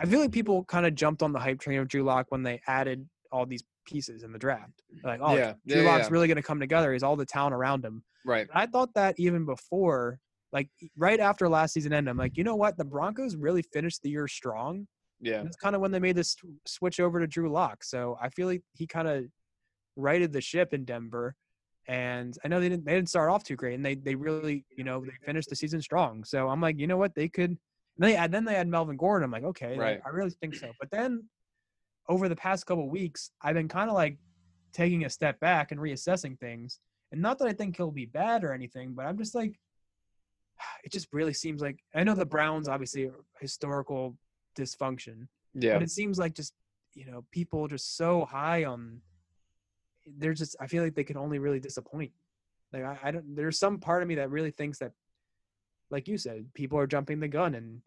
I 0.00 0.06
feel 0.06 0.20
like 0.20 0.32
people 0.32 0.64
kind 0.64 0.86
of 0.86 0.94
jumped 0.94 1.22
on 1.22 1.32
the 1.32 1.38
hype 1.38 1.60
train 1.60 1.78
of 1.78 1.88
Drew 1.88 2.02
Lock 2.02 2.26
when 2.30 2.42
they 2.42 2.60
added 2.66 3.06
all 3.30 3.46
these 3.46 3.62
pieces 3.86 4.22
in 4.22 4.32
the 4.32 4.38
draft. 4.38 4.82
Like, 5.04 5.20
oh, 5.22 5.34
Yeah, 5.36 5.54
Drew 5.66 5.82
yeah, 5.82 5.90
Lock's 5.90 6.06
yeah. 6.06 6.12
really 6.12 6.28
going 6.28 6.36
to 6.36 6.42
come 6.42 6.60
together. 6.60 6.92
He's 6.92 7.02
all 7.02 7.16
the 7.16 7.26
talent 7.26 7.54
around 7.54 7.84
him. 7.84 8.02
Right. 8.24 8.48
I 8.52 8.66
thought 8.66 8.94
that 8.94 9.14
even 9.18 9.44
before, 9.44 10.18
like 10.52 10.68
right 10.96 11.20
after 11.20 11.48
last 11.48 11.74
season 11.74 11.92
ended, 11.92 12.10
I'm 12.10 12.16
like, 12.16 12.36
you 12.36 12.44
know 12.44 12.56
what? 12.56 12.76
The 12.76 12.84
Broncos 12.84 13.36
really 13.36 13.62
finished 13.62 14.02
the 14.02 14.10
year 14.10 14.28
strong. 14.28 14.86
Yeah. 15.20 15.42
That's 15.42 15.56
kind 15.56 15.74
of 15.74 15.80
when 15.80 15.90
they 15.90 15.98
made 15.98 16.16
this 16.16 16.36
switch 16.66 17.00
over 17.00 17.20
to 17.20 17.26
Drew 17.26 17.50
Lock. 17.50 17.82
So 17.84 18.16
I 18.20 18.28
feel 18.28 18.46
like 18.46 18.62
he 18.72 18.86
kind 18.86 19.08
of 19.08 19.24
righted 19.96 20.32
the 20.32 20.40
ship 20.40 20.72
in 20.72 20.84
Denver. 20.84 21.34
And 21.88 22.36
I 22.44 22.48
know 22.48 22.60
they 22.60 22.68
didn't 22.68 22.84
they 22.84 22.94
didn't 22.94 23.08
start 23.08 23.30
off 23.30 23.44
too 23.44 23.56
great, 23.56 23.74
and 23.74 23.84
they 23.84 23.94
they 23.94 24.14
really 24.14 24.66
you 24.76 24.84
know 24.84 25.00
they 25.00 25.12
finished 25.24 25.48
the 25.48 25.56
season 25.56 25.80
strong. 25.80 26.22
So 26.22 26.48
I'm 26.48 26.60
like, 26.60 26.78
you 26.78 26.86
know 26.86 26.98
what, 26.98 27.14
they 27.14 27.28
could. 27.28 27.50
And 27.50 27.58
they 27.98 28.14
add 28.14 28.30
then 28.30 28.44
they 28.44 28.54
had 28.54 28.68
Melvin 28.68 28.96
Gordon. 28.96 29.24
I'm 29.24 29.30
like, 29.30 29.44
okay, 29.44 29.76
Right. 29.76 30.00
I 30.04 30.10
really 30.10 30.30
think 30.30 30.54
so. 30.54 30.70
But 30.78 30.90
then 30.90 31.24
over 32.08 32.28
the 32.28 32.36
past 32.36 32.66
couple 32.66 32.88
weeks, 32.88 33.30
I've 33.42 33.54
been 33.54 33.68
kind 33.68 33.88
of 33.88 33.94
like 33.94 34.18
taking 34.72 35.04
a 35.04 35.10
step 35.10 35.40
back 35.40 35.72
and 35.72 35.80
reassessing 35.80 36.38
things. 36.38 36.78
And 37.10 37.22
not 37.22 37.38
that 37.38 37.48
I 37.48 37.52
think 37.52 37.76
he'll 37.76 37.90
be 37.90 38.06
bad 38.06 38.44
or 38.44 38.52
anything, 38.52 38.92
but 38.94 39.06
I'm 39.06 39.16
just 39.16 39.34
like, 39.34 39.58
it 40.84 40.92
just 40.92 41.08
really 41.12 41.32
seems 41.32 41.62
like 41.62 41.78
I 41.94 42.04
know 42.04 42.14
the 42.14 42.26
Browns 42.26 42.68
obviously 42.68 43.06
are 43.06 43.24
historical 43.40 44.16
dysfunction, 44.58 45.28
Yeah. 45.54 45.74
but 45.74 45.82
it 45.82 45.90
seems 45.90 46.18
like 46.18 46.34
just 46.34 46.52
you 46.94 47.06
know 47.10 47.24
people 47.30 47.68
just 47.68 47.96
so 47.96 48.24
high 48.24 48.64
on. 48.64 49.00
They're 50.06 50.34
just. 50.34 50.56
I 50.60 50.66
feel 50.66 50.82
like 50.82 50.94
they 50.94 51.04
can 51.04 51.16
only 51.16 51.38
really 51.38 51.60
disappoint. 51.60 52.12
Like 52.72 52.84
I, 52.84 52.98
I 53.04 53.10
don't. 53.10 53.36
There's 53.36 53.58
some 53.58 53.78
part 53.78 54.02
of 54.02 54.08
me 54.08 54.16
that 54.16 54.30
really 54.30 54.50
thinks 54.50 54.78
that, 54.78 54.92
like 55.90 56.08
you 56.08 56.16
said, 56.18 56.46
people 56.54 56.78
are 56.78 56.86
jumping 56.86 57.20
the 57.20 57.28
gun, 57.28 57.54
and 57.54 57.80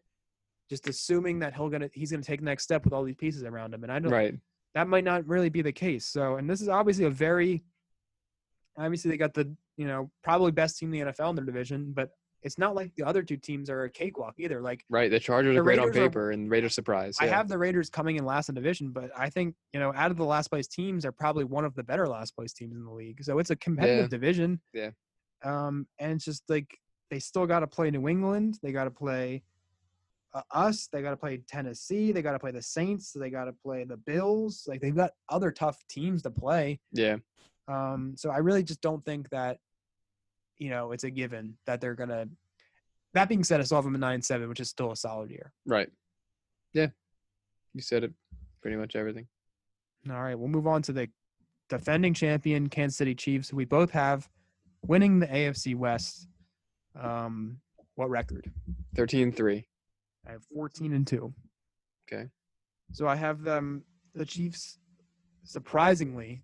just 0.70 0.88
assuming 0.88 1.40
that 1.40 1.54
he'll 1.54 1.68
gonna 1.68 1.90
he's 1.92 2.10
gonna 2.10 2.22
take 2.22 2.40
the 2.40 2.46
next 2.46 2.64
step 2.64 2.84
with 2.84 2.92
all 2.92 3.02
these 3.04 3.16
pieces 3.16 3.42
around 3.42 3.74
him, 3.74 3.82
and 3.82 3.92
I 3.92 3.98
don't. 3.98 4.12
Right. 4.12 4.34
That 4.74 4.88
might 4.88 5.04
not 5.04 5.26
really 5.26 5.50
be 5.50 5.60
the 5.60 5.72
case. 5.72 6.06
So, 6.06 6.36
and 6.36 6.48
this 6.48 6.62
is 6.62 6.68
obviously 6.70 7.04
a 7.04 7.10
very, 7.10 7.62
obviously 8.78 9.10
they 9.10 9.18
got 9.18 9.34
the 9.34 9.54
you 9.76 9.86
know 9.86 10.10
probably 10.22 10.52
best 10.52 10.78
team 10.78 10.94
in 10.94 11.06
the 11.06 11.12
NFL 11.12 11.30
in 11.30 11.36
their 11.36 11.44
division, 11.44 11.92
but 11.92 12.10
it's 12.42 12.58
not 12.58 12.74
like 12.74 12.92
the 12.96 13.04
other 13.04 13.22
two 13.22 13.36
teams 13.36 13.70
are 13.70 13.84
a 13.84 13.90
cakewalk 13.90 14.34
either. 14.38 14.60
Like 14.60 14.84
Right. 14.90 15.10
The 15.10 15.20
Chargers 15.20 15.54
The 15.54 15.60
are 15.60 15.64
great 15.64 15.78
on 15.78 15.86
Raiders 15.86 15.96
are- 16.02 16.08
paper, 16.08 16.30
and 16.32 16.50
Raiders 16.50 16.74
surprise. 16.74 17.16
I 17.20 17.26
have 17.26 17.48
the 17.48 17.58
Raiders 17.58 17.88
coming 17.88 18.16
in 18.16 18.24
last 18.24 18.48
in 18.48 18.54
division, 18.54 18.90
but 18.90 19.10
I 19.16 19.30
think 19.30 19.54
you 19.72 19.80
know 19.80 19.92
out 19.94 20.10
of 20.10 20.16
the 20.16 20.24
last 20.24 20.48
place 20.48 20.66
teams, 20.66 21.02
they're 21.02 21.12
probably 21.12 21.44
one 21.44 21.64
of 21.64 21.74
the 21.74 21.82
better 21.82 22.06
last 22.08 22.34
place 22.36 22.52
teams 22.52 22.74
in 22.76 22.84
the 22.84 22.90
league. 22.92 23.22
So 23.22 23.38
it's 23.38 23.50
a 23.50 23.56
competitive 23.56 24.10
division. 24.10 24.60
Yeah. 24.72 24.90
Um, 25.44 25.86
and 25.98 26.12
it's 26.12 26.24
just 26.24 26.42
like 26.48 26.78
they 27.10 27.18
still 27.18 27.46
got 27.46 27.60
to 27.60 27.66
play 27.66 27.90
New 27.90 28.08
England. 28.08 28.58
They 28.62 28.72
got 28.72 28.84
to 28.84 28.90
play 28.90 29.42
uh, 30.34 30.42
us. 30.50 30.88
They 30.90 31.02
got 31.02 31.10
to 31.10 31.16
play 31.16 31.42
Tennessee. 31.48 32.10
They 32.12 32.22
got 32.22 32.32
to 32.32 32.38
play 32.38 32.52
the 32.52 32.62
Saints. 32.62 33.12
They 33.12 33.28
got 33.28 33.44
to 33.44 33.52
play 33.52 33.84
the 33.84 33.96
Bills. 33.98 34.64
Like 34.66 34.80
they've 34.80 34.94
got 34.96 35.10
other 35.28 35.50
tough 35.50 35.78
teams 35.88 36.22
to 36.22 36.30
play. 36.30 36.80
Yeah. 36.92 37.16
Um, 37.68 38.14
so 38.16 38.30
I 38.30 38.38
really 38.38 38.62
just 38.62 38.80
don't 38.80 39.04
think 39.04 39.28
that, 39.30 39.58
you 40.58 40.70
know, 40.70 40.92
it's 40.92 41.04
a 41.04 41.10
given 41.10 41.56
that 41.66 41.80
they're 41.80 41.94
gonna. 41.94 42.26
That 43.14 43.28
being 43.28 43.44
said, 43.44 43.60
I 43.60 43.64
still 43.64 43.78
have 43.78 43.84
them 43.84 43.94
a 43.94 43.98
nine 43.98 44.22
seven, 44.22 44.48
which 44.48 44.60
is 44.60 44.70
still 44.70 44.92
a 44.92 44.96
solid 44.96 45.30
year. 45.30 45.52
Right. 45.66 45.90
Yeah. 46.72 46.88
You 47.74 47.82
said 47.82 48.04
it. 48.04 48.12
Pretty 48.62 48.76
much 48.76 48.96
everything. 48.96 49.26
All 50.10 50.22
right, 50.22 50.38
we'll 50.38 50.48
move 50.48 50.66
on 50.66 50.82
to 50.82 50.92
the 50.92 51.08
defending 51.68 52.14
champion 52.14 52.68
Kansas 52.68 52.96
City 52.96 53.14
Chiefs. 53.14 53.52
We 53.52 53.64
both 53.64 53.90
have 53.90 54.28
winning 54.82 55.20
the 55.20 55.26
AFC 55.26 55.76
West. 55.76 56.28
Um, 57.00 57.58
what 57.94 58.10
record? 58.10 58.50
13-3. 58.96 59.64
I 60.26 60.32
have 60.32 60.42
14 60.54 60.92
and 60.92 61.06
2. 61.06 61.32
Okay. 62.10 62.28
So 62.92 63.06
I 63.06 63.16
have 63.16 63.42
them 63.42 63.84
the 64.14 64.26
Chiefs 64.26 64.78
surprisingly 65.44 66.42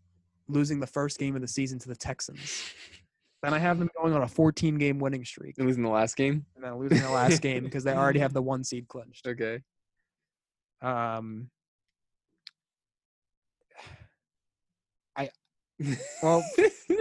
losing 0.49 0.81
the 0.81 0.87
first 0.87 1.19
game 1.19 1.35
of 1.35 1.43
the 1.43 1.49
season 1.49 1.79
to 1.81 1.89
the 1.89 1.97
Texans. 1.97 2.73
Then 3.43 3.55
I 3.55 3.59
have 3.59 3.79
them 3.79 3.89
going 3.97 4.13
on 4.15 4.23
a 4.23 4.29
14 4.29 4.79
game 4.79 4.99
winning 4.99 5.25
streak 5.25 5.57
And 5.59 5.67
losing 5.67 5.83
the 5.85 5.89
last 5.89 6.17
game. 6.17 6.45
and 6.57 6.65
then 6.65 6.77
losing 6.77 7.01
the 7.01 7.11
last 7.11 7.41
game 7.41 7.63
because 7.65 7.85
they 7.85 7.93
already 7.95 8.19
have 8.19 8.33
the 8.33 8.43
one 8.43 8.65
seed 8.65 8.89
clinched. 8.89 9.27
Okay. 9.27 9.61
Um 10.83 11.49
I 15.17 15.31
well, 16.23 16.45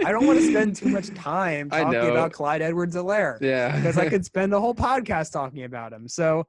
I 0.04 0.12
don't 0.12 0.26
want 0.26 0.38
to 0.38 0.48
spend 0.48 0.76
too 0.76 0.88
much 0.88 1.08
time 1.14 1.70
talking 1.70 2.10
about 2.10 2.32
Clyde 2.32 2.62
Edwards-Helaire 2.62 3.38
Yeah. 3.40 3.74
because 3.76 3.98
I 3.98 4.08
could 4.08 4.24
spend 4.32 4.54
a 4.54 4.60
whole 4.60 4.74
podcast 4.74 5.32
talking 5.32 5.64
about 5.64 5.92
him. 5.92 6.06
So 6.08 6.46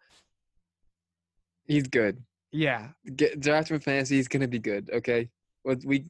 He's 1.66 1.88
good. 1.88 2.24
yeah, 2.52 2.90
Get 3.16 3.40
draft 3.40 3.70
fantasy. 3.70 4.16
He's 4.16 4.28
gonna 4.28 4.48
be 4.48 4.60
good. 4.60 4.90
Okay. 4.92 5.30
What 5.64 5.84
we 5.86 6.06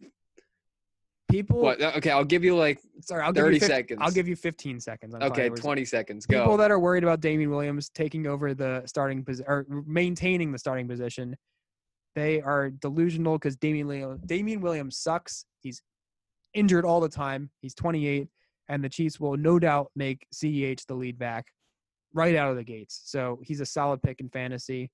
people. 1.30 1.62
what? 1.62 1.82
Uh, 1.82 1.94
okay, 1.98 2.12
I'll 2.12 2.26
give 2.26 2.44
you 2.44 2.56
like 2.56 2.80
Sorry, 3.02 3.24
I'll 3.24 3.32
give 3.32 3.46
you 3.46 3.60
30 3.60 3.66
seconds. 3.74 4.00
I'll 4.02 4.12
give 4.12 4.28
you 4.28 4.36
15 4.36 4.80
seconds. 4.80 5.16
okay, 5.16 5.46
Edwards. 5.46 5.62
20 5.62 5.86
seconds. 5.86 6.26
People 6.26 6.58
that 6.58 6.72
are 6.72 6.80
worried 6.80 7.04
about 7.04 7.22
Damien 7.22 7.50
Williams 7.50 7.90
taking 7.90 8.28
over 8.28 8.54
the 8.54 8.84
starting 8.86 9.24
position 9.24 9.46
or 9.48 9.66
maintaining 9.86 10.52
the 10.52 10.60
starting 10.60 10.88
position, 10.88 11.36
they 12.16 12.42
are 12.42 12.70
delusional 12.70 13.38
because 13.38 13.56
Damien 13.56 13.88
Williams, 13.88 14.22
Damien 14.26 14.62
Williams 14.62 14.98
sucks. 14.98 15.46
He's 15.62 15.82
injured 16.54 16.86
all 16.86 17.00
the 17.00 17.10
time. 17.10 17.50
He's 17.62 17.76
28, 17.76 18.28
and 18.68 18.84
the 18.84 18.90
Chiefs 18.90 19.20
will 19.20 19.38
no 19.38 19.60
doubt 19.60 19.92
make 19.96 20.26
CEH 20.34 20.86
the 20.88 20.96
lead 20.96 21.18
back 21.18 21.46
right 22.14 22.36
out 22.36 22.50
of 22.50 22.58
the 22.58 22.64
gates. 22.64 23.02
So 23.06 23.40
he's 23.44 23.62
a 23.62 23.66
solid 23.66 24.02
pick 24.02 24.20
in 24.20 24.30
fantasy, 24.30 24.92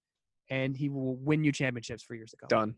and 0.50 0.76
he 0.76 0.90
will 0.90 1.16
win 1.16 1.44
you 1.44 1.52
championships 1.52 2.04
for 2.04 2.16
years 2.16 2.32
to 2.32 2.38
come. 2.38 2.48
Done. 2.48 2.76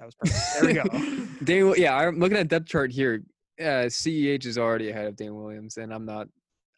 That 0.00 0.06
was 0.06 0.14
perfect. 0.14 0.60
There 0.60 0.66
we 0.66 0.72
go. 0.72 1.26
Daniel, 1.44 1.76
yeah, 1.76 1.94
I'm 1.94 2.18
looking 2.18 2.38
at 2.38 2.48
depth 2.48 2.66
chart 2.66 2.90
here. 2.90 3.22
Uh, 3.60 3.86
CEH 3.86 4.46
is 4.46 4.56
already 4.56 4.88
ahead 4.88 5.06
of 5.06 5.16
Dan 5.16 5.34
Williams, 5.34 5.76
and 5.76 5.92
I'm 5.92 6.06
not. 6.06 6.26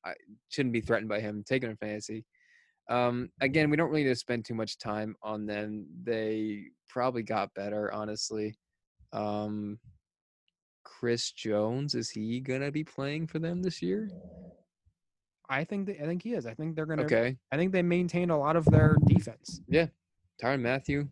I 0.05 0.15
shouldn't 0.49 0.73
be 0.73 0.81
threatened 0.81 1.09
by 1.09 1.21
him 1.21 1.45
taking 1.47 1.71
a 1.71 1.77
fantasy. 1.77 2.25
Um, 2.91 3.31
again, 3.41 3.71
we 3.71 3.77
don't 3.77 3.91
really 3.91 4.03
need 4.03 4.09
to 4.09 4.17
spend 4.17 4.45
too 4.45 4.55
much 4.55 4.77
time 4.79 5.15
on 5.23 5.47
them. 5.47 5.87
They 6.03 6.65
probably 6.89 7.23
got 7.23 7.55
better, 7.55 7.93
honestly. 7.93 8.57
Um, 9.13 9.79
Chris 10.83 11.31
Jones 11.31 11.95
is 11.95 12.11
he 12.11 12.41
gonna 12.41 12.73
be 12.73 12.83
playing 12.83 13.29
for 13.29 13.39
them 13.39 13.63
this 13.63 13.81
year? 13.81 14.11
I 15.49 15.63
think 15.63 15.87
that, 15.87 16.03
I 16.03 16.07
think 16.07 16.25
he 16.25 16.33
is. 16.33 16.45
I 16.45 16.55
think 16.55 16.75
they're 16.75 16.87
gonna. 16.87 17.05
Okay, 17.05 17.37
I 17.53 17.57
think 17.57 17.71
they 17.71 17.83
maintain 17.83 18.31
a 18.31 18.39
lot 18.39 18.57
of 18.57 18.65
their 18.65 18.97
defense. 19.07 19.61
Yeah, 19.69 19.87
Tyrann 20.43 20.61
Mathieu. 20.61 21.07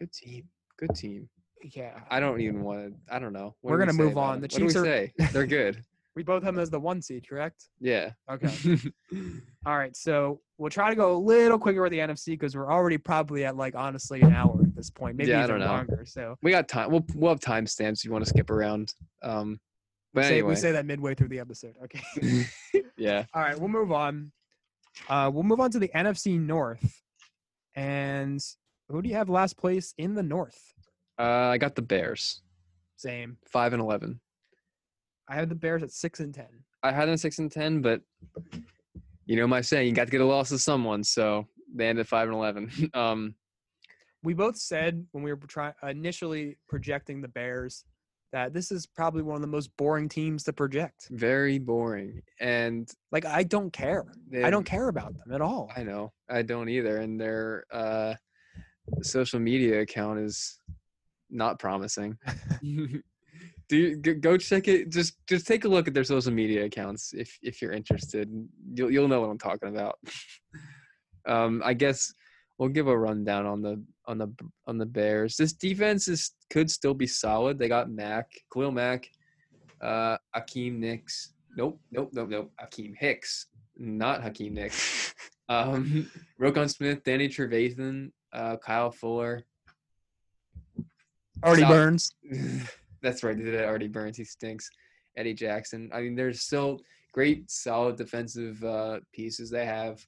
Good 0.00 0.12
team. 0.12 0.44
Good 0.78 0.94
team. 0.96 1.28
Yeah. 1.62 2.00
I 2.10 2.20
don't 2.20 2.40
even 2.40 2.62
want 2.62 2.80
to. 3.06 3.14
I 3.14 3.18
don't 3.18 3.32
know. 3.34 3.54
What 3.60 3.70
We're 3.72 3.76
do 3.76 3.80
we 3.80 3.86
gonna 3.86 3.92
say 3.92 4.02
move 4.04 4.12
about 4.12 4.22
on. 4.22 4.40
The 4.40 4.44
What 4.44 4.50
do 4.50 4.56
we 4.56 4.62
Chiefs 4.68 4.76
are- 4.76 4.84
say? 4.84 5.12
They're 5.32 5.46
good. 5.46 5.84
We 6.16 6.24
both 6.24 6.42
have 6.42 6.54
them 6.56 6.60
as 6.62 6.70
the 6.70 6.80
one 6.80 7.00
seed, 7.00 7.26
correct? 7.26 7.68
Yeah. 7.80 8.10
Okay. 8.28 8.52
All 9.64 9.78
right. 9.78 9.96
So 9.96 10.40
we'll 10.58 10.68
try 10.68 10.90
to 10.90 10.96
go 10.96 11.16
a 11.16 11.16
little 11.16 11.56
quicker 11.56 11.80
with 11.82 11.92
the 11.92 11.98
NFC 12.00 12.30
because 12.30 12.56
we're 12.56 12.70
already 12.70 12.98
probably 12.98 13.44
at 13.44 13.56
like 13.56 13.76
honestly 13.76 14.20
an 14.20 14.34
hour 14.34 14.58
at 14.60 14.74
this 14.74 14.90
point, 14.90 15.16
maybe 15.16 15.30
Yeah, 15.30 15.38
I 15.38 15.44
even 15.44 15.50
don't 15.50 15.60
know. 15.60 15.66
longer. 15.72 16.02
So 16.04 16.36
We 16.42 16.50
got 16.50 16.66
time. 16.68 16.90
We'll 16.90 17.06
we'll 17.14 17.30
have 17.30 17.38
timestamps 17.38 17.98
if 18.00 18.04
you 18.06 18.10
want 18.10 18.24
to 18.24 18.28
skip 18.28 18.50
around. 18.50 18.92
Um, 19.22 19.60
but 20.12 20.24
say, 20.24 20.32
anyway, 20.34 20.48
we 20.50 20.56
say 20.56 20.72
that 20.72 20.84
midway 20.84 21.14
through 21.14 21.28
the 21.28 21.38
episode. 21.38 21.76
Okay. 21.84 22.44
yeah. 22.96 23.24
All 23.32 23.40
right. 23.42 23.58
We'll 23.58 23.68
move 23.68 23.92
on. 23.92 24.32
Uh, 25.08 25.30
we'll 25.32 25.44
move 25.44 25.60
on 25.60 25.70
to 25.70 25.78
the 25.78 25.88
NFC 25.94 26.40
North. 26.40 27.02
And 27.76 28.42
who 28.90 29.02
do 29.02 29.08
you 29.08 29.14
have 29.14 29.28
last 29.28 29.56
place 29.56 29.94
in 29.98 30.14
the 30.14 30.22
North? 30.22 30.74
Uh, 31.18 31.22
I 31.52 31.58
got 31.58 31.74
the 31.74 31.82
Bears, 31.82 32.42
Same. 32.96 33.36
five 33.46 33.72
and 33.72 33.82
eleven. 33.82 34.20
I 35.28 35.34
have 35.36 35.48
the 35.48 35.54
Bears 35.54 35.82
at 35.82 35.92
six 35.92 36.20
and 36.20 36.34
ten. 36.34 36.48
I 36.82 36.92
had 36.92 37.08
them 37.08 37.16
six 37.16 37.38
and 37.38 37.50
ten, 37.52 37.82
but 37.82 38.00
you 39.26 39.36
know 39.36 39.46
my 39.46 39.60
saying, 39.60 39.86
you 39.88 39.92
got 39.92 40.06
to 40.06 40.10
get 40.10 40.20
a 40.20 40.26
loss 40.26 40.48
to 40.48 40.58
someone. 40.58 41.04
So 41.04 41.46
they 41.74 41.88
ended 41.88 42.08
five 42.08 42.28
and 42.28 42.36
eleven. 42.36 42.70
um, 42.94 43.34
We 44.22 44.34
both 44.34 44.56
said 44.56 45.06
when 45.12 45.22
we 45.22 45.32
were 45.32 45.38
trying 45.46 45.74
initially 45.82 46.56
projecting 46.68 47.20
the 47.20 47.28
Bears 47.28 47.84
that 48.32 48.54
this 48.54 48.70
is 48.70 48.86
probably 48.86 49.22
one 49.22 49.34
of 49.34 49.40
the 49.42 49.48
most 49.48 49.76
boring 49.76 50.08
teams 50.08 50.44
to 50.44 50.52
project. 50.52 51.08
very 51.10 51.58
boring, 51.58 52.22
and 52.40 52.90
Like 53.12 53.26
I 53.26 53.42
don't 53.42 53.72
care. 53.72 54.06
I 54.42 54.50
don't 54.50 54.64
care 54.64 54.88
about 54.88 55.12
them 55.14 55.32
at 55.34 55.40
all. 55.42 55.70
I 55.76 55.82
know. 55.82 56.12
I 56.30 56.42
don't 56.42 56.68
either. 56.68 56.98
And 56.98 57.20
their 57.20 57.64
uh, 57.72 58.14
social 59.02 59.40
media 59.40 59.80
account 59.80 60.18
is 60.20 60.58
not 61.30 61.58
promising. 61.58 62.16
Do 63.70 63.76
you, 63.76 63.96
go 63.96 64.36
check 64.36 64.66
it? 64.66 64.90
Just 64.90 65.14
just 65.28 65.46
take 65.46 65.64
a 65.64 65.68
look 65.68 65.86
at 65.86 65.94
their 65.94 66.02
social 66.02 66.32
media 66.32 66.64
accounts 66.64 67.12
if 67.14 67.38
if 67.40 67.62
you're 67.62 67.70
interested. 67.70 68.28
You'll 68.74 68.90
you'll 68.90 69.06
know 69.06 69.20
what 69.20 69.30
I'm 69.30 69.38
talking 69.38 69.68
about. 69.68 69.96
um, 71.28 71.62
I 71.64 71.74
guess 71.74 72.12
we'll 72.58 72.68
give 72.68 72.88
a 72.88 72.98
rundown 72.98 73.46
on 73.46 73.62
the 73.62 73.80
on 74.06 74.18
the 74.18 74.34
on 74.66 74.76
the 74.76 74.86
Bears. 74.86 75.36
This 75.36 75.52
defense 75.52 76.08
is 76.08 76.32
could 76.50 76.68
still 76.68 76.94
be 76.94 77.06
solid. 77.06 77.60
They 77.60 77.68
got 77.68 77.88
Mac, 77.88 78.26
Khalil 78.52 78.72
Mack, 78.72 79.08
uh, 79.80 80.16
Akeem 80.36 80.78
Nicks. 80.78 81.34
Nope, 81.56 81.80
nope, 81.92 82.10
nope, 82.12 82.28
nope. 82.28 82.52
Akiem 82.60 82.96
Hicks, 82.98 83.46
not 83.76 84.20
Hakeem 84.20 84.54
Nicks. 84.54 85.14
Um, 85.48 86.10
Roquan 86.40 86.68
Smith, 86.68 87.02
Danny 87.04 87.28
Trevathan, 87.28 88.10
uh, 88.32 88.56
Kyle 88.56 88.90
Fuller. 88.90 89.44
Artie 91.42 91.64
Burns. 91.64 92.14
That's 93.02 93.22
right. 93.22 93.36
They 93.36 93.44
did 93.44 93.54
it. 93.54 93.64
Artie 93.64 93.88
Burns. 93.88 94.16
He 94.16 94.24
stinks. 94.24 94.68
Eddie 95.16 95.34
Jackson. 95.34 95.90
I 95.92 96.02
mean, 96.02 96.14
there's 96.14 96.42
still 96.42 96.80
great, 97.12 97.50
solid 97.50 97.96
defensive 97.96 98.62
uh, 98.62 99.00
pieces 99.12 99.50
they 99.50 99.66
have, 99.66 100.04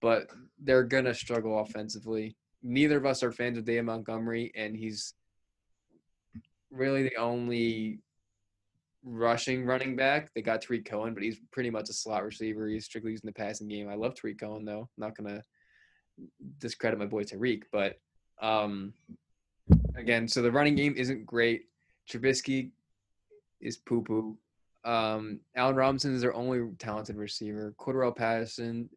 but 0.00 0.28
they're 0.62 0.84
gonna 0.84 1.14
struggle 1.14 1.60
offensively. 1.60 2.36
Neither 2.62 2.96
of 2.96 3.06
us 3.06 3.22
are 3.22 3.32
fans 3.32 3.58
of 3.58 3.64
Dave 3.64 3.84
Montgomery, 3.84 4.52
and 4.54 4.76
he's 4.76 5.14
really 6.70 7.02
the 7.02 7.16
only 7.16 8.00
rushing 9.04 9.64
running 9.64 9.96
back. 9.96 10.32
They 10.34 10.42
got 10.42 10.62
Tarik 10.62 10.84
Cohen, 10.84 11.14
but 11.14 11.22
he's 11.22 11.40
pretty 11.52 11.70
much 11.70 11.88
a 11.88 11.92
slot 11.92 12.24
receiver. 12.24 12.68
He's 12.68 12.84
strictly 12.84 13.12
using 13.12 13.28
the 13.28 13.32
passing 13.32 13.68
game. 13.68 13.88
I 13.88 13.94
love 13.94 14.14
Tarik 14.14 14.40
Cohen, 14.40 14.64
though. 14.64 14.80
I'm 14.80 14.88
not 14.98 15.16
gonna 15.16 15.42
discredit 16.58 16.98
my 16.98 17.06
boy 17.06 17.24
Tarik, 17.24 17.64
but 17.70 17.98
um, 18.40 18.92
again, 19.96 20.28
so 20.28 20.42
the 20.42 20.50
running 20.50 20.74
game 20.74 20.94
isn't 20.96 21.26
great. 21.26 21.66
Trubisky 22.08 22.70
is 23.60 23.76
poo 23.76 24.02
poo. 24.02 24.36
Um, 24.84 25.40
Allen 25.56 25.74
Robinson 25.74 26.14
is 26.14 26.22
their 26.22 26.34
only 26.34 26.60
talented 26.78 27.16
receiver. 27.16 27.74
Cordarrelle 27.78 28.14
Patterson 28.14 28.88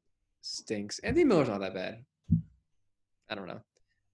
stinks. 0.41 0.99
Anthony 0.99 1.25
Miller's 1.25 1.49
not 1.49 1.61
that 1.61 1.73
bad. 1.73 2.03
I 3.29 3.35
don't 3.35 3.47
know. 3.47 3.61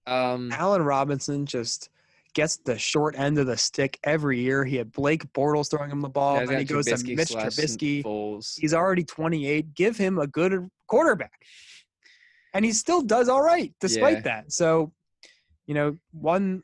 Um, 0.06 0.50
Allen 0.52 0.82
Robinson 0.82 1.44
just 1.46 1.90
gets 2.34 2.56
the 2.58 2.78
short 2.78 3.18
end 3.18 3.38
of 3.38 3.46
the 3.46 3.56
stick 3.56 3.98
every 4.04 4.40
year. 4.40 4.64
He 4.64 4.76
had 4.76 4.92
Blake 4.92 5.30
Bortles 5.32 5.70
throwing 5.70 5.90
him 5.90 6.00
the 6.00 6.08
ball, 6.08 6.38
and 6.38 6.50
he 6.50 6.64
goes 6.64 6.86
to 6.86 6.94
Trubisky 6.94 7.16
Mitch 7.16 7.28
Trubisky. 7.30 8.04
Foles. 8.04 8.58
He's 8.58 8.74
already 8.74 9.04
28. 9.04 9.74
Give 9.74 9.96
him 9.96 10.18
a 10.18 10.26
good 10.26 10.68
quarterback. 10.86 11.42
And 12.56 12.64
he 12.64 12.72
still 12.72 13.02
does 13.02 13.28
all 13.28 13.42
right 13.42 13.72
despite 13.80 14.16
Yeah. 14.18 14.22
that. 14.22 14.52
So, 14.52 14.92
you 15.66 15.74
know, 15.74 15.96
one 16.12 16.62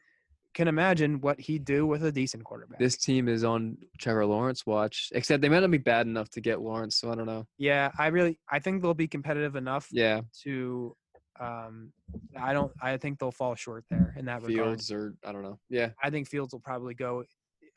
can 0.54 0.68
imagine 0.68 1.20
what 1.20 1.40
he'd 1.40 1.64
do 1.64 1.86
with 1.86 2.04
a 2.04 2.12
decent 2.12 2.44
quarterback. 2.44 2.78
This 2.78 2.96
team 2.98 3.26
is 3.28 3.42
on 3.42 3.78
Trevor 3.98 4.26
Lawrence 4.26 4.66
watch, 4.66 5.08
except 5.12 5.40
they 5.42 5.48
might 5.48 5.60
not 5.60 5.70
be 5.70 5.78
bad 5.78 6.06
enough 6.06 6.28
to 6.30 6.40
get 6.40 6.60
Lawrence, 6.60 6.96
so 6.96 7.10
I 7.10 7.14
don't 7.14 7.26
know. 7.26 7.46
yeah, 7.58 7.90
I 7.98 8.08
really, 8.08 8.38
I 8.50 8.58
think 8.58 8.82
they'll 8.82 8.92
be 8.94 9.08
competitive 9.08 9.56
enough 9.56 9.88
Yeah, 9.92 10.20
to. 10.42 10.94
Um, 11.40 11.92
I 12.38 12.52
don't. 12.52 12.70
I 12.80 12.98
think 12.98 13.18
they'll 13.18 13.32
fall 13.32 13.54
short 13.54 13.84
there 13.90 14.14
in 14.18 14.26
that 14.26 14.42
regard. 14.42 14.68
Fields 14.68 14.92
or 14.92 15.14
I 15.24 15.32
don't 15.32 15.42
know. 15.42 15.58
Yeah, 15.70 15.90
I 16.02 16.10
think 16.10 16.28
Fields 16.28 16.52
will 16.52 16.60
probably 16.60 16.92
go. 16.94 17.24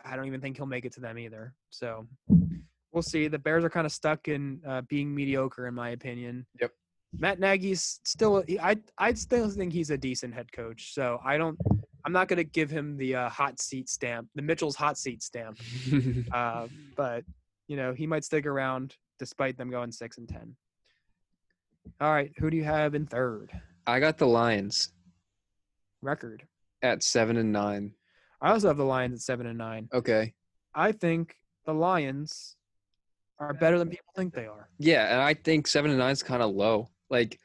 I 0.03 0.15
don't 0.17 0.25
even 0.27 0.41
think 0.41 0.57
he'll 0.57 0.65
make 0.65 0.83
it 0.85 0.93
to 0.95 0.99
them 0.99 1.17
either. 1.17 1.53
So 1.69 2.05
we'll 2.91 3.01
see. 3.01 3.27
The 3.29 3.39
Bears 3.39 3.63
are 3.63 3.69
kind 3.69 3.85
of 3.85 3.93
stuck 3.93 4.27
in 4.27 4.61
uh, 4.67 4.81
being 4.81 5.15
mediocre, 5.15 5.65
in 5.67 5.73
my 5.73 5.91
opinion. 5.91 6.45
Yep. 6.59 6.71
Matt 7.17 7.39
Nagy's 7.39 7.99
still. 8.03 8.43
I 8.61 8.77
I 8.97 9.13
still 9.13 9.49
think 9.49 9.73
he's 9.73 9.89
a 9.89 9.97
decent 9.97 10.33
head 10.33 10.51
coach. 10.51 10.93
So 10.93 11.19
I 11.25 11.37
don't. 11.37 11.57
I'm 12.05 12.11
not 12.11 12.27
going 12.27 12.37
to 12.37 12.43
give 12.43 12.69
him 12.69 12.97
the 12.97 13.15
uh, 13.15 13.29
hot 13.29 13.59
seat 13.59 13.89
stamp, 13.89 14.27
the 14.35 14.41
Mitchell's 14.43 14.75
hot 14.75 14.97
seat 14.97 15.23
stamp. 15.23 15.59
Uh, 16.31 16.67
but 16.95 17.23
you 17.67 17.77
know 17.77 17.93
he 17.93 18.05
might 18.07 18.23
stick 18.23 18.45
around 18.45 18.95
despite 19.19 19.57
them 19.57 19.69
going 19.69 19.91
six 19.91 20.17
and 20.17 20.27
ten. 20.27 20.55
All 22.01 22.11
right, 22.11 22.31
who 22.37 22.49
do 22.49 22.57
you 22.57 22.63
have 22.63 22.95
in 22.95 23.05
third 23.05 23.51
I 23.87 23.99
got 23.99 24.17
the 24.17 24.27
Lions 24.27 24.91
record? 26.01 26.43
at 26.81 27.01
seven 27.03 27.37
and 27.37 27.51
nine. 27.51 27.91
I 28.41 28.51
also 28.51 28.67
have 28.67 28.77
the 28.77 28.85
Lions 28.85 29.15
at 29.15 29.21
seven 29.21 29.47
and 29.47 29.57
nine. 29.57 29.89
Okay. 29.93 30.33
I 30.75 30.91
think 30.91 31.35
the 31.65 31.73
Lions 31.73 32.55
are 33.39 33.53
better 33.53 33.79
than 33.79 33.89
people 33.89 34.11
think 34.15 34.33
they 34.33 34.45
are. 34.45 34.69
Yeah, 34.77 35.11
and 35.11 35.21
I 35.21 35.33
think 35.33 35.67
seven 35.67 35.89
and 35.89 35.99
nine 35.99 36.11
is 36.11 36.21
kind 36.21 36.43
of 36.43 36.51
low. 36.51 36.89
Like, 37.09 37.39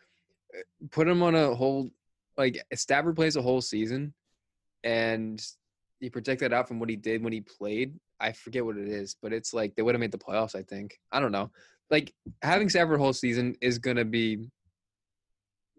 uh, 0.56 0.62
put 0.90 1.08
him 1.08 1.22
on 1.22 1.34
a 1.34 1.54
whole. 1.54 1.90
Like 2.36 2.62
Stafford 2.74 3.16
plays 3.16 3.36
a 3.36 3.42
whole 3.42 3.60
season, 3.60 4.14
and 4.82 5.44
he 6.00 6.08
that 6.40 6.52
out 6.52 6.68
from 6.68 6.80
what 6.80 6.88
he 6.88 6.96
did 6.96 7.22
when 7.22 7.32
he 7.32 7.40
played. 7.40 7.94
I 8.18 8.32
forget 8.32 8.64
what 8.64 8.76
it 8.76 8.88
is, 8.88 9.16
but 9.20 9.32
it's 9.32 9.52
like 9.52 9.74
they 9.74 9.82
would 9.82 9.94
have 9.94 10.00
made 10.00 10.12
the 10.12 10.18
playoffs. 10.18 10.54
I 10.54 10.62
think. 10.62 10.98
I 11.12 11.20
don't 11.20 11.32
know. 11.32 11.50
Like 11.90 12.14
having 12.42 12.68
Stafford 12.68 13.00
whole 13.00 13.12
season 13.12 13.56
is 13.60 13.78
gonna 13.78 14.04
be 14.04 14.48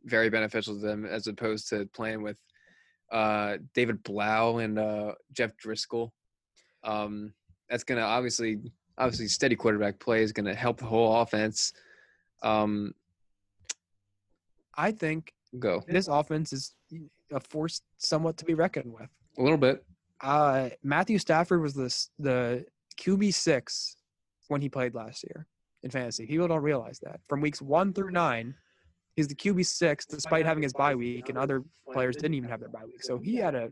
very 0.05 0.29
beneficial 0.29 0.75
to 0.75 0.79
them 0.79 1.05
as 1.05 1.27
opposed 1.27 1.69
to 1.69 1.85
playing 1.93 2.21
with 2.21 2.39
uh, 3.11 3.57
David 3.73 4.03
Blough 4.03 4.57
and 4.57 4.79
uh, 4.79 5.13
Jeff 5.33 5.51
Driskel. 5.57 6.11
Um, 6.83 7.33
that's 7.69 7.83
gonna 7.83 8.01
obviously 8.01 8.59
obviously 8.97 9.27
steady 9.27 9.55
quarterback 9.55 9.99
play 9.99 10.23
is 10.23 10.31
gonna 10.31 10.55
help 10.55 10.77
the 10.77 10.85
whole 10.85 11.21
offense. 11.21 11.73
Um, 12.43 12.93
I 14.81 14.91
think 14.91 15.31
go 15.59 15.83
this 15.87 16.07
offense 16.07 16.51
is 16.53 16.73
a 17.31 17.39
force 17.39 17.81
somewhat 17.99 18.37
to 18.37 18.45
be 18.45 18.55
reckoned 18.55 18.91
with. 18.91 19.09
a 19.37 19.41
little 19.43 19.57
bit. 19.57 19.85
Uh, 20.21 20.69
Matthew 20.83 21.19
Stafford 21.19 21.61
was 21.61 21.75
the 21.75 21.89
the 22.17 22.65
QB 22.99 23.33
six 23.33 23.95
when 24.47 24.59
he 24.59 24.69
played 24.69 24.95
last 24.95 25.23
year 25.23 25.45
in 25.83 25.91
fantasy. 25.91 26.25
People 26.25 26.47
don't 26.47 26.63
realize 26.63 26.99
that 27.03 27.19
from 27.29 27.41
weeks 27.41 27.61
one 27.61 27.93
through 27.93 28.09
nine, 28.09 28.55
he's 29.15 29.27
the 29.27 29.35
QB 29.35 29.65
six 29.67 30.07
despite 30.07 30.45
having 30.47 30.63
his 30.63 30.73
bye 30.73 30.95
week, 30.95 31.29
and 31.29 31.37
other 31.37 31.63
players 31.93 32.15
didn't 32.15 32.33
even 32.33 32.49
have 32.49 32.59
their 32.59 32.69
bye 32.69 32.85
week. 32.85 33.03
So 33.03 33.19
he 33.19 33.35
had 33.35 33.53
a 33.53 33.71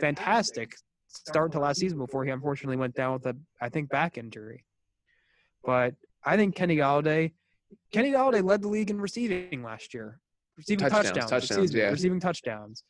fantastic 0.00 0.74
start 1.08 1.52
to 1.52 1.58
last 1.58 1.80
season 1.80 1.96
before 1.98 2.24
he 2.24 2.30
unfortunately 2.30 2.76
went 2.76 2.94
down 2.94 3.14
with 3.14 3.26
a 3.26 3.36
I 3.62 3.70
think 3.70 3.88
back 3.88 4.18
injury. 4.18 4.66
But 5.64 5.94
I 6.22 6.36
think 6.36 6.54
Kenny 6.54 6.76
Golladay, 6.76 7.32
Kenny 7.92 8.12
Golladay 8.12 8.44
led 8.44 8.60
the 8.60 8.68
league 8.68 8.90
in 8.90 9.00
receiving 9.00 9.62
last 9.62 9.94
year, 9.94 10.20
receiving 10.56 10.80
Touchdowns, 10.88 11.06
touchdowns, 11.08 11.30
touchdowns, 11.30 11.50
excuse 11.50 11.74
me, 11.74 11.80
yeah. 11.80 11.88
receiving 11.90 12.20
touchdowns, 12.20 12.84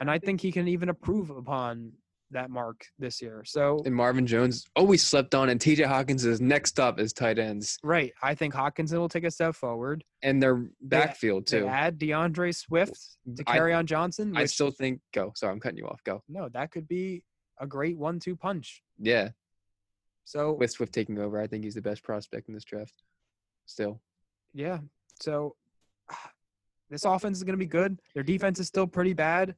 and 0.00 0.10
I 0.10 0.18
think 0.18 0.40
he 0.40 0.52
can 0.52 0.68
even 0.68 0.88
improve 0.88 1.30
upon 1.30 1.92
that 2.30 2.50
mark 2.50 2.84
this 2.98 3.22
year. 3.22 3.42
So 3.46 3.80
And 3.86 3.94
Marvin 3.94 4.26
Jones 4.26 4.66
always 4.76 5.02
slept 5.02 5.34
on, 5.34 5.48
and 5.48 5.58
T.J. 5.58 5.84
Hockenson 5.84 6.26
is 6.26 6.42
next 6.42 6.78
up 6.78 6.98
as 6.98 7.12
tight 7.14 7.38
ends, 7.38 7.78
right, 7.82 8.12
I 8.22 8.34
think 8.34 8.52
Hockenson 8.52 8.98
will 8.98 9.08
take 9.08 9.24
a 9.24 9.30
step 9.30 9.54
forward. 9.54 10.04
and 10.22 10.42
their 10.42 10.66
backfield 10.82 11.46
They 11.48 11.60
too. 11.60 11.66
add 11.66 11.98
D'Andre 11.98 12.52
Swift 12.52 12.98
to 13.36 13.44
I- 13.46 13.58
Kerryon 13.58 13.86
Johnson. 13.86 14.36
I 14.36 14.44
still 14.44 14.70
think 14.70 15.00
go. 15.14 15.32
Sorry, 15.36 15.52
I'm 15.52 15.60
cutting 15.60 15.78
you 15.78 15.86
off. 15.86 16.02
Go. 16.04 16.22
no, 16.28 16.48
that 16.50 16.70
could 16.70 16.86
be 16.86 17.22
a 17.60 17.66
great 17.66 17.96
one-two 17.96 18.36
punch. 18.36 18.82
Yeah, 19.00 19.30
So 20.24 20.52
with 20.52 20.70
Swift 20.70 20.92
taking 20.92 21.18
over, 21.18 21.40
I 21.40 21.46
think 21.46 21.64
he's 21.64 21.74
the 21.74 21.82
best 21.82 22.02
prospect 22.02 22.48
in 22.48 22.54
this 22.54 22.64
draft. 22.64 22.92
Still, 23.66 24.00
Yeah. 24.52 24.78
So 25.20 25.56
ah, 26.10 26.30
this 26.90 27.04
offense 27.04 27.38
is 27.38 27.44
going 27.44 27.54
to 27.54 27.58
be 27.58 27.66
good. 27.66 28.00
Their 28.14 28.22
defense 28.22 28.58
is 28.58 28.66
still 28.66 28.86
pretty 28.86 29.12
bad. 29.12 29.54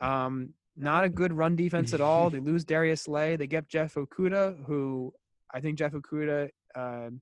Um, 0.00 0.50
not 0.76 1.04
a 1.04 1.08
good 1.08 1.32
run 1.32 1.56
defense 1.56 1.94
at 1.94 2.00
all. 2.00 2.30
They 2.30 2.40
lose 2.50 2.64
Darius 2.64 3.02
Slay. 3.02 3.36
They 3.36 3.46
get 3.46 3.68
Jeff 3.68 3.94
Okudah, 3.94 4.64
who 4.64 5.12
I 5.52 5.60
think 5.60 5.78
Jeff 5.78 5.92
Okudah 5.92 6.50
um 6.74 7.20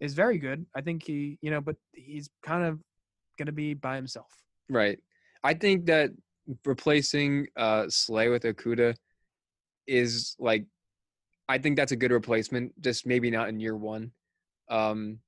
is 0.00 0.14
very 0.14 0.38
good. 0.38 0.66
I 0.74 0.80
think 0.80 1.02
he, 1.02 1.38
you 1.40 1.50
know, 1.50 1.60
but 1.60 1.76
he's 1.92 2.28
kind 2.42 2.64
of 2.64 2.78
going 3.38 3.46
to 3.46 3.52
be 3.52 3.74
by 3.74 3.96
himself. 3.96 4.30
right? 4.68 4.98
I 5.42 5.54
think 5.54 5.86
that 5.86 6.10
replacing 6.64 7.48
uh, 7.56 7.86
Slay 7.88 8.28
with 8.28 8.42
Okudah 8.42 8.94
is 9.86 10.36
like, 10.38 10.66
I 11.48 11.58
think 11.58 11.76
that's 11.76 11.92
a 11.92 11.96
good 11.96 12.12
replacement. 12.12 12.80
Just 12.80 13.06
maybe 13.06 13.30
not 13.30 13.48
in 13.48 13.60
year 13.60 13.76
one. 13.76 14.12
Um, 14.68 15.18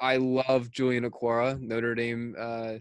I 0.00 0.16
love 0.16 0.70
Julian 0.70 1.08
Okwara, 1.08 1.60
Notre 1.60 1.94
Dame, 1.94 2.34
uh, 2.38 2.74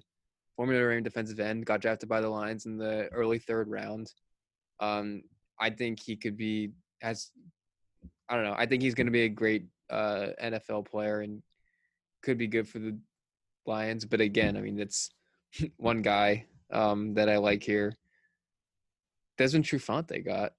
former 0.55 0.73
Notre 0.73 1.01
defensive 1.01 1.39
end, 1.39 1.65
got 1.65 1.81
drafted 1.81 2.09
by 2.09 2.21
the 2.21 2.29
Lions 2.29 2.65
in 2.65 2.77
the 2.77 3.07
early 3.11 3.39
third 3.39 3.67
round. 3.67 4.11
Um, 4.79 5.23
I 5.59 5.69
think 5.69 6.01
he 6.01 6.15
could 6.15 6.37
be 6.37 6.71
as 7.01 7.31
I 8.29 8.35
don't 8.35 8.45
know. 8.45 8.55
I 8.57 8.65
think 8.65 8.81
he's 8.81 8.95
going 8.95 9.07
to 9.07 9.11
be 9.11 9.23
a 9.23 9.29
great 9.29 9.65
uh, 9.89 10.27
NFL 10.41 10.87
player 10.87 11.21
and 11.21 11.41
could 12.21 12.37
be 12.37 12.47
good 12.47 12.67
for 12.67 12.79
the 12.79 12.97
Lions. 13.65 14.05
But 14.05 14.21
again, 14.21 14.57
I 14.57 14.61
mean, 14.61 14.79
it's 14.79 15.09
one 15.77 16.01
guy 16.01 16.45
um, 16.71 17.13
that 17.15 17.29
I 17.29 17.37
like 17.37 17.63
here. 17.63 17.93
Desmond 19.37 19.65
Trufant 19.65 20.07
they 20.07 20.19
got. 20.19 20.53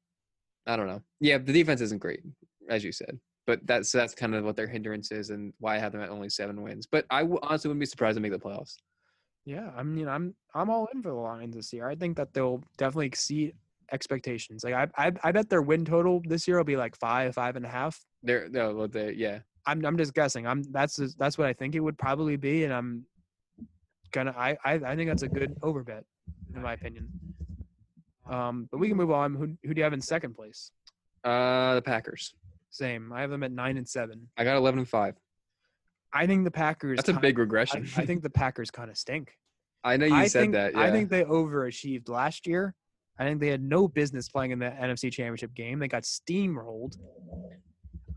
I 0.66 0.76
don't 0.76 0.86
know. 0.86 1.02
Yeah, 1.20 1.38
the 1.38 1.52
defense 1.52 1.80
isn't 1.80 2.00
great, 2.00 2.22
as 2.68 2.84
you 2.84 2.92
said. 2.92 3.18
But 3.46 3.60
that's 3.66 3.92
that's 3.92 4.14
kind 4.14 4.34
of 4.34 4.44
what 4.44 4.56
their 4.56 4.66
hindrance 4.66 5.10
is 5.12 5.30
and 5.30 5.52
why 5.58 5.76
I 5.76 5.78
have 5.78 5.92
them 5.92 6.00
at 6.00 6.08
only 6.08 6.30
seven 6.30 6.62
wins. 6.62 6.86
But 6.86 7.04
I 7.10 7.20
w- 7.20 7.38
honestly 7.42 7.68
wouldn't 7.68 7.80
be 7.80 7.86
surprised 7.86 8.16
to 8.16 8.20
make 8.20 8.32
the 8.32 8.38
playoffs. 8.38 8.76
Yeah, 9.44 9.70
I 9.76 9.82
mean, 9.82 10.08
I'm 10.08 10.34
I'm 10.54 10.70
all 10.70 10.88
in 10.94 11.02
for 11.02 11.10
the 11.10 11.14
Lions 11.14 11.54
this 11.54 11.72
year. 11.72 11.88
I 11.88 11.94
think 11.94 12.16
that 12.16 12.32
they'll 12.32 12.62
definitely 12.78 13.06
exceed 13.06 13.54
expectations. 13.92 14.64
Like 14.64 14.74
I 14.74 14.88
I, 14.96 15.12
I 15.22 15.32
bet 15.32 15.50
their 15.50 15.62
win 15.62 15.84
total 15.84 16.22
this 16.24 16.48
year 16.48 16.56
will 16.56 16.64
be 16.64 16.76
like 16.76 16.96
five, 16.96 17.34
five 17.34 17.56
and 17.56 17.64
a 17.64 17.68
half. 17.68 18.00
They're 18.22 18.48
no, 18.48 18.74
well, 18.74 18.88
they 18.88 19.12
yeah. 19.12 19.40
I'm 19.66 19.84
I'm 19.84 19.98
just 19.98 20.14
guessing. 20.14 20.46
I'm 20.46 20.62
that's 20.64 20.96
that's 21.16 21.36
what 21.36 21.46
I 21.46 21.52
think 21.52 21.74
it 21.74 21.80
would 21.80 21.98
probably 21.98 22.36
be, 22.36 22.64
and 22.64 22.72
I'm 22.72 23.04
gonna 24.12 24.34
I 24.36 24.56
I, 24.64 24.74
I 24.74 24.96
think 24.96 25.10
that's 25.10 25.22
a 25.22 25.28
good 25.28 25.56
over 25.62 25.82
bet 25.82 26.04
in 26.54 26.62
my 26.62 26.72
opinion. 26.72 27.08
Um, 28.28 28.68
but 28.70 28.78
we 28.78 28.88
can 28.88 28.96
move 28.96 29.10
on. 29.10 29.34
Who 29.34 29.56
who 29.62 29.74
do 29.74 29.78
you 29.78 29.84
have 29.84 29.92
in 29.92 30.00
second 30.00 30.34
place? 30.34 30.70
Uh, 31.22 31.74
the 31.74 31.82
Packers. 31.82 32.34
Same. 32.70 33.12
I 33.12 33.20
have 33.20 33.30
them 33.30 33.42
at 33.42 33.52
nine 33.52 33.76
and 33.76 33.88
seven. 33.88 34.28
I 34.36 34.44
got 34.44 34.56
eleven 34.56 34.80
and 34.80 34.88
five. 34.88 35.16
I 36.14 36.26
think 36.26 36.44
the 36.44 36.50
Packers. 36.50 36.96
That's 36.96 37.08
a 37.08 37.12
kind- 37.12 37.22
big 37.22 37.38
regression. 37.38 37.88
I 37.96 38.06
think 38.06 38.22
the 38.22 38.30
Packers 38.30 38.70
kind 38.70 38.90
of 38.90 38.96
stink. 38.96 39.32
I 39.84 39.96
know 39.98 40.06
you 40.06 40.14
I 40.14 40.26
said 40.28 40.40
think, 40.40 40.52
that. 40.54 40.72
Yeah. 40.72 40.80
I 40.80 40.90
think 40.90 41.10
they 41.10 41.24
overachieved 41.24 42.08
last 42.08 42.46
year. 42.46 42.74
I 43.18 43.24
think 43.24 43.40
they 43.40 43.48
had 43.48 43.62
no 43.62 43.86
business 43.86 44.28
playing 44.28 44.52
in 44.52 44.58
the 44.58 44.70
NFC 44.70 45.12
Championship 45.12 45.54
game. 45.54 45.78
They 45.78 45.88
got 45.88 46.04
steamrolled. 46.04 46.96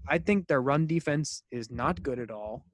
I 0.07 0.17
think 0.19 0.47
their 0.47 0.61
run 0.61 0.87
defense 0.87 1.43
is 1.51 1.69
not 1.69 2.01
good 2.01 2.19
at 2.19 2.31
all. 2.31 2.65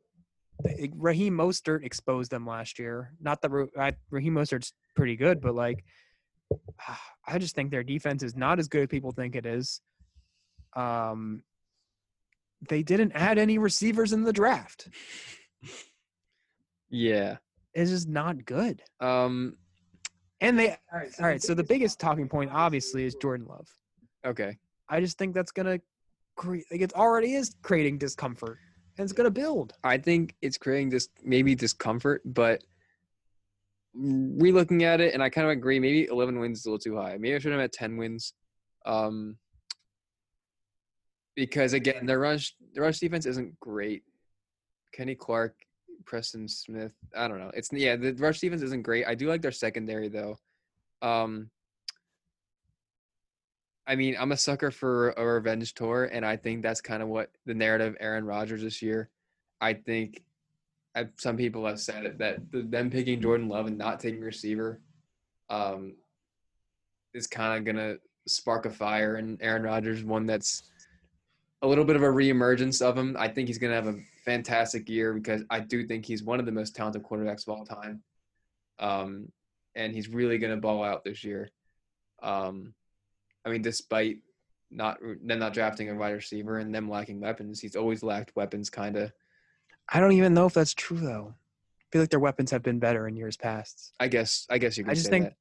They- 0.63 0.91
Raheem 0.95 1.33
Mostert 1.35 1.83
exposed 1.83 2.29
them 2.29 2.45
last 2.45 2.77
year. 2.77 3.13
Not 3.19 3.41
that 3.41 3.49
Ra- 3.51 3.65
I- 3.79 3.95
Raheem 4.11 4.35
Mostert's 4.35 4.73
pretty 4.95 5.15
good, 5.15 5.41
but 5.41 5.55
like, 5.55 5.83
I 7.27 7.39
just 7.39 7.55
think 7.55 7.71
their 7.71 7.83
defense 7.83 8.21
is 8.21 8.35
not 8.35 8.59
as 8.59 8.67
good 8.67 8.83
as 8.83 8.87
people 8.89 9.11
think 9.11 9.35
it 9.35 9.45
is. 9.45 9.81
Um, 10.75 11.41
they 12.67 12.83
didn't 12.83 13.11
add 13.13 13.37
any 13.37 13.57
receivers 13.57 14.13
in 14.13 14.23
the 14.23 14.33
draft. 14.33 14.89
yeah. 16.89 17.37
It's 17.73 17.91
just 17.91 18.07
not 18.07 18.45
good. 18.45 18.81
Um. 18.99 19.57
And 20.41 20.59
they 20.59 20.71
all 20.91 20.99
right. 21.21 21.41
So 21.41 21.53
the 21.53 21.63
biggest 21.63 21.99
talking 21.99 22.27
point, 22.27 22.51
obviously, 22.53 23.05
is 23.05 23.15
Jordan 23.15 23.47
Love. 23.47 23.67
Okay. 24.25 24.57
I 24.89 24.99
just 24.99 25.17
think 25.17 25.33
that's 25.33 25.51
gonna 25.51 25.79
create. 26.35 26.65
Like 26.69 26.81
it 26.81 26.93
already 26.93 27.35
is 27.35 27.55
creating 27.63 27.97
discomfort, 27.97 28.59
and 28.97 29.05
it's 29.05 29.13
gonna 29.13 29.31
build. 29.31 29.73
I 29.83 29.97
think 29.97 30.35
it's 30.41 30.57
creating 30.57 30.89
this 30.89 31.07
maybe 31.23 31.55
discomfort, 31.55 32.21
but 32.25 32.61
re-looking 33.95 34.83
at 34.83 35.01
it, 35.01 35.13
and 35.13 35.23
I 35.23 35.29
kind 35.29 35.45
of 35.45 35.51
agree. 35.51 35.79
Maybe 35.79 36.05
11 36.05 36.39
wins 36.39 36.59
is 36.59 36.65
a 36.65 36.69
little 36.69 36.79
too 36.79 36.97
high. 36.97 37.17
Maybe 37.17 37.35
I 37.35 37.39
should 37.39 37.51
have 37.51 37.61
had 37.61 37.71
10 37.71 37.97
wins, 37.97 38.33
um, 38.85 39.37
because 41.35 41.73
again, 41.73 42.05
their 42.05 42.19
rush 42.19 42.55
the 42.73 42.81
rush 42.81 42.99
defense 42.99 43.25
isn't 43.25 43.59
great. 43.59 44.03
Kenny 44.93 45.15
Clark 45.15 45.55
Preston 46.05 46.47
Smith. 46.47 46.93
I 47.15 47.27
don't 47.27 47.39
know. 47.39 47.51
It's 47.53 47.69
yeah, 47.71 47.95
the 47.95 48.13
rush 48.13 48.39
defense 48.39 48.61
isn't 48.61 48.83
great. 48.83 49.05
I 49.07 49.15
do 49.15 49.27
like 49.27 49.41
their 49.41 49.51
secondary 49.51 50.09
though. 50.09 50.37
Um, 51.01 51.49
I 53.85 53.95
mean, 53.95 54.15
I'm 54.17 54.31
a 54.31 54.37
sucker 54.37 54.71
for 54.71 55.11
a 55.11 55.25
revenge 55.25 55.73
tour, 55.73 56.05
and 56.05 56.25
I 56.25 56.37
think 56.37 56.63
that's 56.63 56.81
kind 56.81 57.03
of 57.03 57.09
what 57.09 57.31
the 57.45 57.53
narrative 57.53 57.97
Aaron 57.99 58.25
Rodgers 58.25 58.61
this 58.61 58.81
year. 58.81 59.09
I 59.59 59.73
think 59.73 60.23
I, 60.95 61.07
some 61.17 61.37
people 61.37 61.65
have 61.65 61.79
said 61.79 62.05
it 62.05 62.17
that 62.19 62.51
the, 62.51 62.61
them 62.61 62.89
picking 62.89 63.21
Jordan 63.21 63.49
Love 63.49 63.67
and 63.67 63.77
not 63.77 63.99
taking 63.99 64.21
receiver 64.21 64.79
um, 65.49 65.95
is 67.13 67.27
kind 67.27 67.57
of 67.57 67.65
gonna 67.65 67.95
spark 68.27 68.65
a 68.65 68.69
fire 68.69 69.17
in 69.17 69.37
Aaron 69.41 69.63
Rodgers, 69.63 70.03
one 70.03 70.25
that's 70.25 70.63
a 71.63 71.67
little 71.67 71.85
bit 71.85 71.95
of 71.95 72.03
a 72.03 72.07
reemergence 72.07 72.81
of 72.81 72.97
him. 72.97 73.15
I 73.17 73.29
think 73.29 73.47
he's 73.47 73.57
gonna 73.57 73.73
have 73.73 73.87
a 73.87 73.97
fantastic 74.25 74.89
year 74.89 75.13
because 75.13 75.43
I 75.49 75.61
do 75.61 75.87
think 75.87 76.05
he's 76.05 76.21
one 76.21 76.39
of 76.39 76.45
the 76.45 76.51
most 76.51 76.75
talented 76.75 77.03
quarterbacks 77.03 77.47
of 77.47 77.55
all 77.55 77.65
time. 77.65 78.03
Um, 78.79 79.31
and 79.73 79.93
he's 79.93 80.09
really 80.09 80.37
gonna 80.37 80.57
ball 80.57 80.83
out 80.83 81.05
this 81.05 81.23
year. 81.23 81.49
Um, 82.21 82.73
I 83.45 83.49
mean, 83.49 83.61
despite 83.61 84.17
not 84.69 84.99
them 85.01 85.39
not 85.39 85.53
drafting 85.53 85.89
a 85.89 85.95
wide 85.95 86.11
receiver 86.11 86.57
and 86.59 86.75
them 86.75 86.89
lacking 86.89 87.21
weapons, 87.21 87.61
he's 87.61 87.77
always 87.77 88.03
lacked 88.03 88.35
weapons, 88.35 88.69
kind 88.69 88.97
of. 88.97 89.13
I 89.87 90.01
don't 90.01 90.11
even 90.11 90.33
know 90.33 90.45
if 90.45 90.53
that's 90.53 90.73
true 90.73 90.99
though. 90.99 91.33
I 91.79 91.85
feel 91.91 92.01
like 92.01 92.09
their 92.09 92.19
weapons 92.19 92.51
have 92.51 92.63
been 92.63 92.79
better 92.79 93.07
in 93.07 93.15
years 93.15 93.37
past. 93.37 93.93
I 94.01 94.09
guess. 94.09 94.47
I 94.49 94.57
guess 94.57 94.77
you. 94.77 94.83
Could 94.83 94.91
I 94.91 94.95
just 94.95 95.05
say 95.05 95.11
think 95.11 95.25
that. 95.25 95.35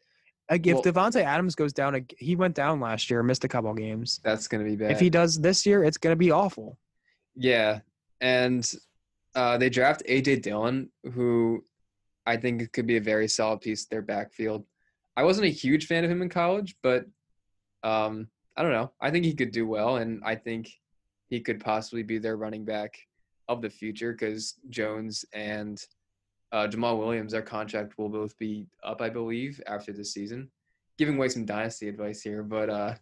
Like, 0.51 0.67
if 0.67 0.75
Well- 0.75 0.83
Davante 0.83 1.23
Adams 1.23 1.55
goes 1.55 1.73
down, 1.73 2.07
he 2.19 2.37
went 2.37 2.55
down 2.55 2.81
last 2.81 3.11
year, 3.11 3.23
missed 3.23 3.45
a 3.45 3.49
couple 3.49 3.73
games. 3.75 4.21
that's 4.23 4.49
gonna 4.49 4.65
be 4.65 4.77
bad. 4.77 4.91
If 4.93 5.01
he 5.01 5.09
does 5.11 5.41
this 5.41 5.65
year, 5.65 5.85
it's 5.85 5.97
gonna 5.99 6.17
be 6.17 6.31
awful. 6.31 6.79
Yeah, 7.35 7.81
and 8.21 8.71
uh, 9.35 9.57
they 9.59 9.71
draft 9.71 10.03
AJ 10.09 10.43
Dillon, 10.43 10.91
who 11.15 11.65
I 12.27 12.37
think 12.37 12.71
could 12.73 12.87
be 12.87 12.99
a 12.99 13.01
very 13.01 13.29
solid 13.29 13.61
piece 13.63 13.85
to 13.85 13.91
their 13.91 14.03
backfield. 14.03 14.67
I 15.17 15.25
wasn't 15.25 15.47
a 15.47 15.51
huge 15.51 15.87
fan 15.87 16.05
of 16.05 16.11
him 16.11 16.23
in 16.23 16.29
college, 16.29 16.77
but 16.83 17.07
um, 17.83 18.29
I 18.57 18.63
don't 18.63 18.73
know. 18.73 18.93
I 19.01 19.11
think 19.11 19.25
he 19.25 19.35
could 19.35 19.51
do 19.53 19.67
well, 19.67 19.97
and 19.97 20.23
I 20.25 20.35
think 20.37 20.69
he 21.29 21.41
could 21.41 21.61
possibly 21.61 22.03
be 22.03 22.19
their 22.19 22.37
running 22.37 22.65
back 22.65 22.95
of 23.49 23.63
the 23.63 23.71
future 23.71 24.13
because 24.13 24.55
Jones 24.69 25.25
and 25.33 25.83
uh, 26.53 26.67
Jamaal 26.69 26.99
Williams, 26.99 27.33
their 27.33 27.43
contract 27.43 27.97
will 27.99 28.09
both 28.09 28.37
be 28.39 28.67
up, 28.85 29.01
I 29.01 29.09
believe, 29.09 29.61
after 29.67 29.93
this 29.93 30.13
season. 30.13 30.51
Giving 30.99 31.17
away 31.17 31.29
some 31.29 31.45
dynasty 31.45 31.89
advice 31.89 32.21
here, 32.21 32.43
but 32.43 32.69
uh, 32.69 32.95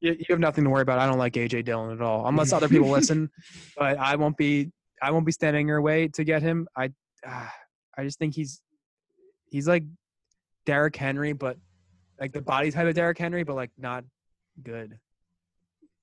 You, 0.00 0.12
you 0.18 0.24
have 0.30 0.40
nothing 0.40 0.64
to 0.64 0.70
worry 0.70 0.82
about. 0.82 0.98
I 0.98 1.06
don't 1.06 1.18
like 1.18 1.34
AJ 1.34 1.64
Dillon 1.64 1.92
at 1.92 2.02
all, 2.02 2.26
unless 2.26 2.52
other 2.52 2.68
people 2.68 2.88
listen. 2.98 3.30
But 3.76 3.98
I 3.98 4.16
won't 4.16 4.36
be. 4.36 4.72
I 5.00 5.10
won't 5.10 5.24
be 5.26 5.32
standing 5.32 5.68
your 5.68 5.80
way 5.80 6.08
to 6.08 6.24
get 6.24 6.42
him. 6.42 6.66
I. 6.76 6.90
Uh, 7.26 7.48
I 7.96 8.02
just 8.04 8.18
think 8.18 8.34
he's. 8.34 8.60
He's 9.50 9.68
like, 9.68 9.84
Derrick 10.66 10.96
Henry, 10.96 11.32
but 11.32 11.56
like 12.20 12.32
the 12.32 12.42
body 12.42 12.70
type 12.72 12.88
of 12.88 12.94
Derrick 12.94 13.18
Henry, 13.18 13.44
but 13.44 13.54
like 13.54 13.70
not 13.78 14.04
good. 14.62 14.98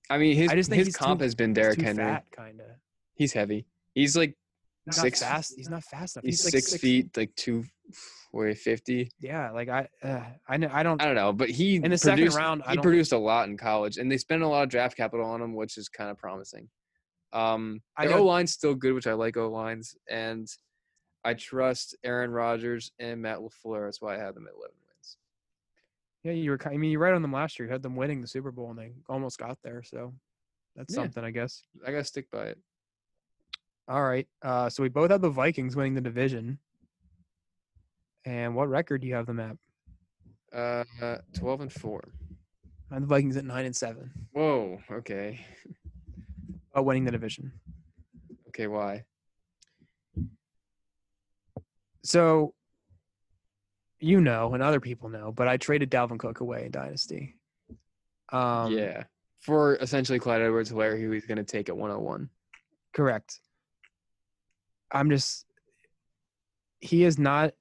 I 0.10 0.18
mean, 0.18 0.36
his 0.38 0.50
I 0.50 0.56
just 0.56 0.70
think 0.70 0.86
his 0.86 0.96
comp 0.96 1.20
too- 1.20 1.24
has 1.24 1.36
been 1.36 1.54
Derrick 1.54 1.82
Henry. 1.82 2.04
fat, 2.04 2.26
kind 2.32 2.60
of. 2.62 2.68
He's 3.16 3.34
heavy. 3.34 3.66
He's 3.94 4.16
like 4.16 4.36
Not 4.86 4.96
Six- 4.96 5.20
fast. 5.22 5.54
He's 5.56 5.70
not 5.70 5.84
fast 5.84 6.16
enough. 6.18 6.26
he's, 6.26 6.44
like 6.44 6.52
six, 6.54 6.76
feet, 6.78 7.16
like 7.16 7.34
two, 7.36 7.64
wait, 8.34 8.58
fifty. 8.58 9.12
Yeah, 9.20 9.52
like 9.52 9.70
I, 9.70 9.88
uh, 10.02 10.24
I, 10.48 10.56
I 10.56 10.82
don't. 10.84 11.00
I 11.02 11.06
don't 11.06 11.16
know, 11.16 11.32
but 11.34 11.50
he 11.50 11.76
In 11.76 11.92
the 11.92 11.98
second 11.98 12.34
round, 12.34 12.64
he 12.68 12.78
produced 12.78 13.12
a 13.12 13.18
lot 13.18 13.48
in 13.48 13.58
college, 13.58 13.98
and 13.98 14.12
they 14.12 14.18
spent 14.18 14.42
a 14.42 14.48
lot 14.48 14.64
of 14.64 14.70
draft 14.70 14.98
capital 14.98 15.26
on 15.28 15.42
him, 15.42 15.54
which 15.54 15.78
is 15.78 15.88
kind 15.88 16.10
of 16.10 16.18
promising. 16.18 16.68
Um, 17.32 17.82
I 17.96 18.08
their 18.08 18.18
O 18.18 18.26
line's 18.26 18.52
still 18.54 18.74
good, 18.74 18.94
which 18.94 19.08
I 19.08 19.14
like 19.14 19.38
O 19.38 19.50
lines, 19.52 19.96
and 20.10 20.48
I 21.24 21.36
trust 21.36 21.96
Aaron 22.04 22.32
Rodgers 22.32 22.92
and 22.98 23.22
Matt 23.22 23.38
LaFleur. 23.38 23.86
That's 23.86 24.02
why 24.02 24.16
I 24.16 24.18
have 24.18 24.34
them 24.34 24.48
at 24.48 24.54
eleven 24.56 24.76
wins. 24.88 25.18
Yeah, 26.24 26.32
you 26.32 26.50
were. 26.50 26.60
I 26.66 26.76
mean, 26.78 26.90
you 26.90 26.98
were 26.98 27.06
right 27.06 27.14
on 27.14 27.22
them 27.22 27.32
last 27.34 27.60
year. 27.60 27.68
You 27.68 27.72
had 27.72 27.84
them 27.84 27.96
winning 27.96 28.20
the 28.22 28.28
Super 28.28 28.52
Bowl, 28.52 28.72
and 28.72 28.80
they 28.80 28.94
almost 29.08 29.38
got 29.38 29.60
there. 29.64 29.84
So 29.84 30.14
that's 30.76 30.92
Yeah. 30.96 31.04
something, 31.04 31.24
I 31.24 31.30
guess. 31.30 31.62
I 31.86 31.92
gotta 31.92 32.04
stick 32.04 32.32
by 32.32 32.46
it. 32.48 32.58
All 33.88 34.04
right. 34.04 34.28
Uh, 34.42 34.70
so 34.70 34.84
we 34.84 34.90
both 34.90 35.12
have 35.12 35.22
the 35.22 35.30
Vikings 35.30 35.76
winning 35.76 35.96
the 35.96 36.02
division. 36.02 36.60
And 38.26 38.56
what 38.56 38.70
record 38.70 39.02
do 39.02 39.08
you 39.08 39.16
have 39.16 39.26
them 39.26 39.40
at? 39.40 39.58
Uh, 40.54 41.18
twelve 41.34 41.62
and 41.62 41.72
four. 41.72 42.14
I 42.92 42.96
have 42.96 43.04
the 43.04 43.08
Vikings 43.08 43.38
at 43.38 43.46
nine 43.46 43.66
and 43.66 43.76
seven, 43.76 44.12
Whoa. 44.34 44.80
Okay. 44.92 45.46
uh, 46.78 46.84
winning 46.84 47.06
the 47.06 47.12
division. 47.12 47.52
Okay. 48.50 48.68
Why? 48.68 49.06
So 52.04 52.54
you 54.00 54.20
know, 54.20 54.54
and 54.54 54.64
other 54.64 54.80
people 54.80 55.10
know, 55.10 55.32
but 55.32 55.48
I 55.48 55.58
traded 55.58 55.92
Dalvin 55.92 56.18
Cook 56.18 56.40
away 56.40 56.66
in 56.66 56.72
Dynasty. 56.72 57.36
Um, 58.32 58.72
yeah. 58.72 59.04
For 59.40 59.76
essentially 59.76 60.20
Clyde 60.20 60.42
Edwards-Helaire, 60.42 61.00
who 61.00 61.12
he's 61.12 61.26
gonna 61.26 61.44
take 61.44 61.70
at 61.70 61.78
one 61.78 61.92
hundred 61.92 62.04
one. 62.04 62.30
Correct. 62.94 63.40
I'm 64.94 65.10
just 65.10 65.46
he 66.80 67.04
has 67.04 67.18
not 67.18 67.54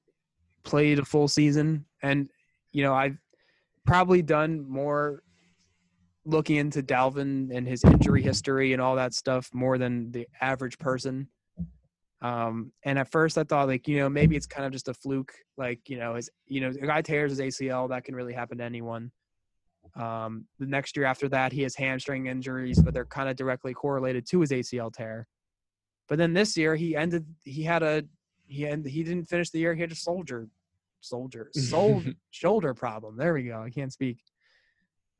played 0.63 0.99
a 0.99 1.05
full 1.05 1.27
season 1.27 1.85
and 2.01 2.29
you 2.71 2.83
know, 2.83 2.93
I've 2.93 3.17
probably 3.85 4.21
done 4.21 4.67
more 4.67 5.23
looking 6.25 6.57
into 6.57 6.83
Dalvin 6.83 7.55
and 7.55 7.67
his 7.67 7.83
injury 7.83 8.21
history 8.21 8.73
and 8.73 8.81
all 8.81 8.95
that 8.95 9.13
stuff 9.13 9.49
more 9.53 9.77
than 9.77 10.11
the 10.11 10.27
average 10.39 10.77
person. 10.77 11.27
Um, 12.21 12.71
and 12.83 12.99
at 12.99 13.11
first 13.11 13.37
I 13.37 13.43
thought 13.43 13.67
like, 13.67 13.87
you 13.87 13.97
know, 13.97 14.09
maybe 14.09 14.35
it's 14.35 14.45
kind 14.45 14.65
of 14.65 14.71
just 14.71 14.87
a 14.87 14.93
fluke. 14.93 15.33
Like, 15.57 15.89
you 15.89 15.97
know, 15.97 16.15
his 16.15 16.29
you 16.45 16.61
know, 16.61 16.69
a 16.69 16.85
guy 16.85 17.01
tears 17.01 17.37
his 17.37 17.39
ACL, 17.39 17.89
that 17.89 18.03
can 18.03 18.15
really 18.15 18.33
happen 18.33 18.59
to 18.59 18.63
anyone. 18.63 19.11
Um, 19.95 20.45
the 20.59 20.67
next 20.67 20.95
year 20.95 21.05
after 21.05 21.27
that, 21.29 21.51
he 21.51 21.63
has 21.63 21.75
hamstring 21.75 22.27
injuries, 22.27 22.81
but 22.81 22.93
they're 22.93 23.05
kind 23.05 23.27
of 23.27 23.35
directly 23.35 23.73
correlated 23.73 24.25
to 24.27 24.41
his 24.41 24.51
ACL 24.51 24.93
tear. 24.93 25.27
But 26.07 26.17
then 26.17 26.33
this 26.33 26.57
year, 26.57 26.75
he 26.75 26.95
ended. 26.95 27.25
He 27.43 27.63
had 27.63 27.83
a 27.83 28.03
he 28.47 28.63
had 28.63 28.85
he 28.85 29.03
didn't 29.03 29.25
finish 29.25 29.49
the 29.49 29.59
year. 29.59 29.73
He 29.73 29.81
had 29.81 29.91
a 29.91 29.95
soldier, 29.95 30.47
soldier, 30.99 31.49
soul, 31.55 32.03
shoulder 32.31 32.73
problem. 32.73 33.17
There 33.17 33.33
we 33.33 33.43
go. 33.43 33.61
I 33.61 33.69
can't 33.69 33.93
speak. 33.93 34.17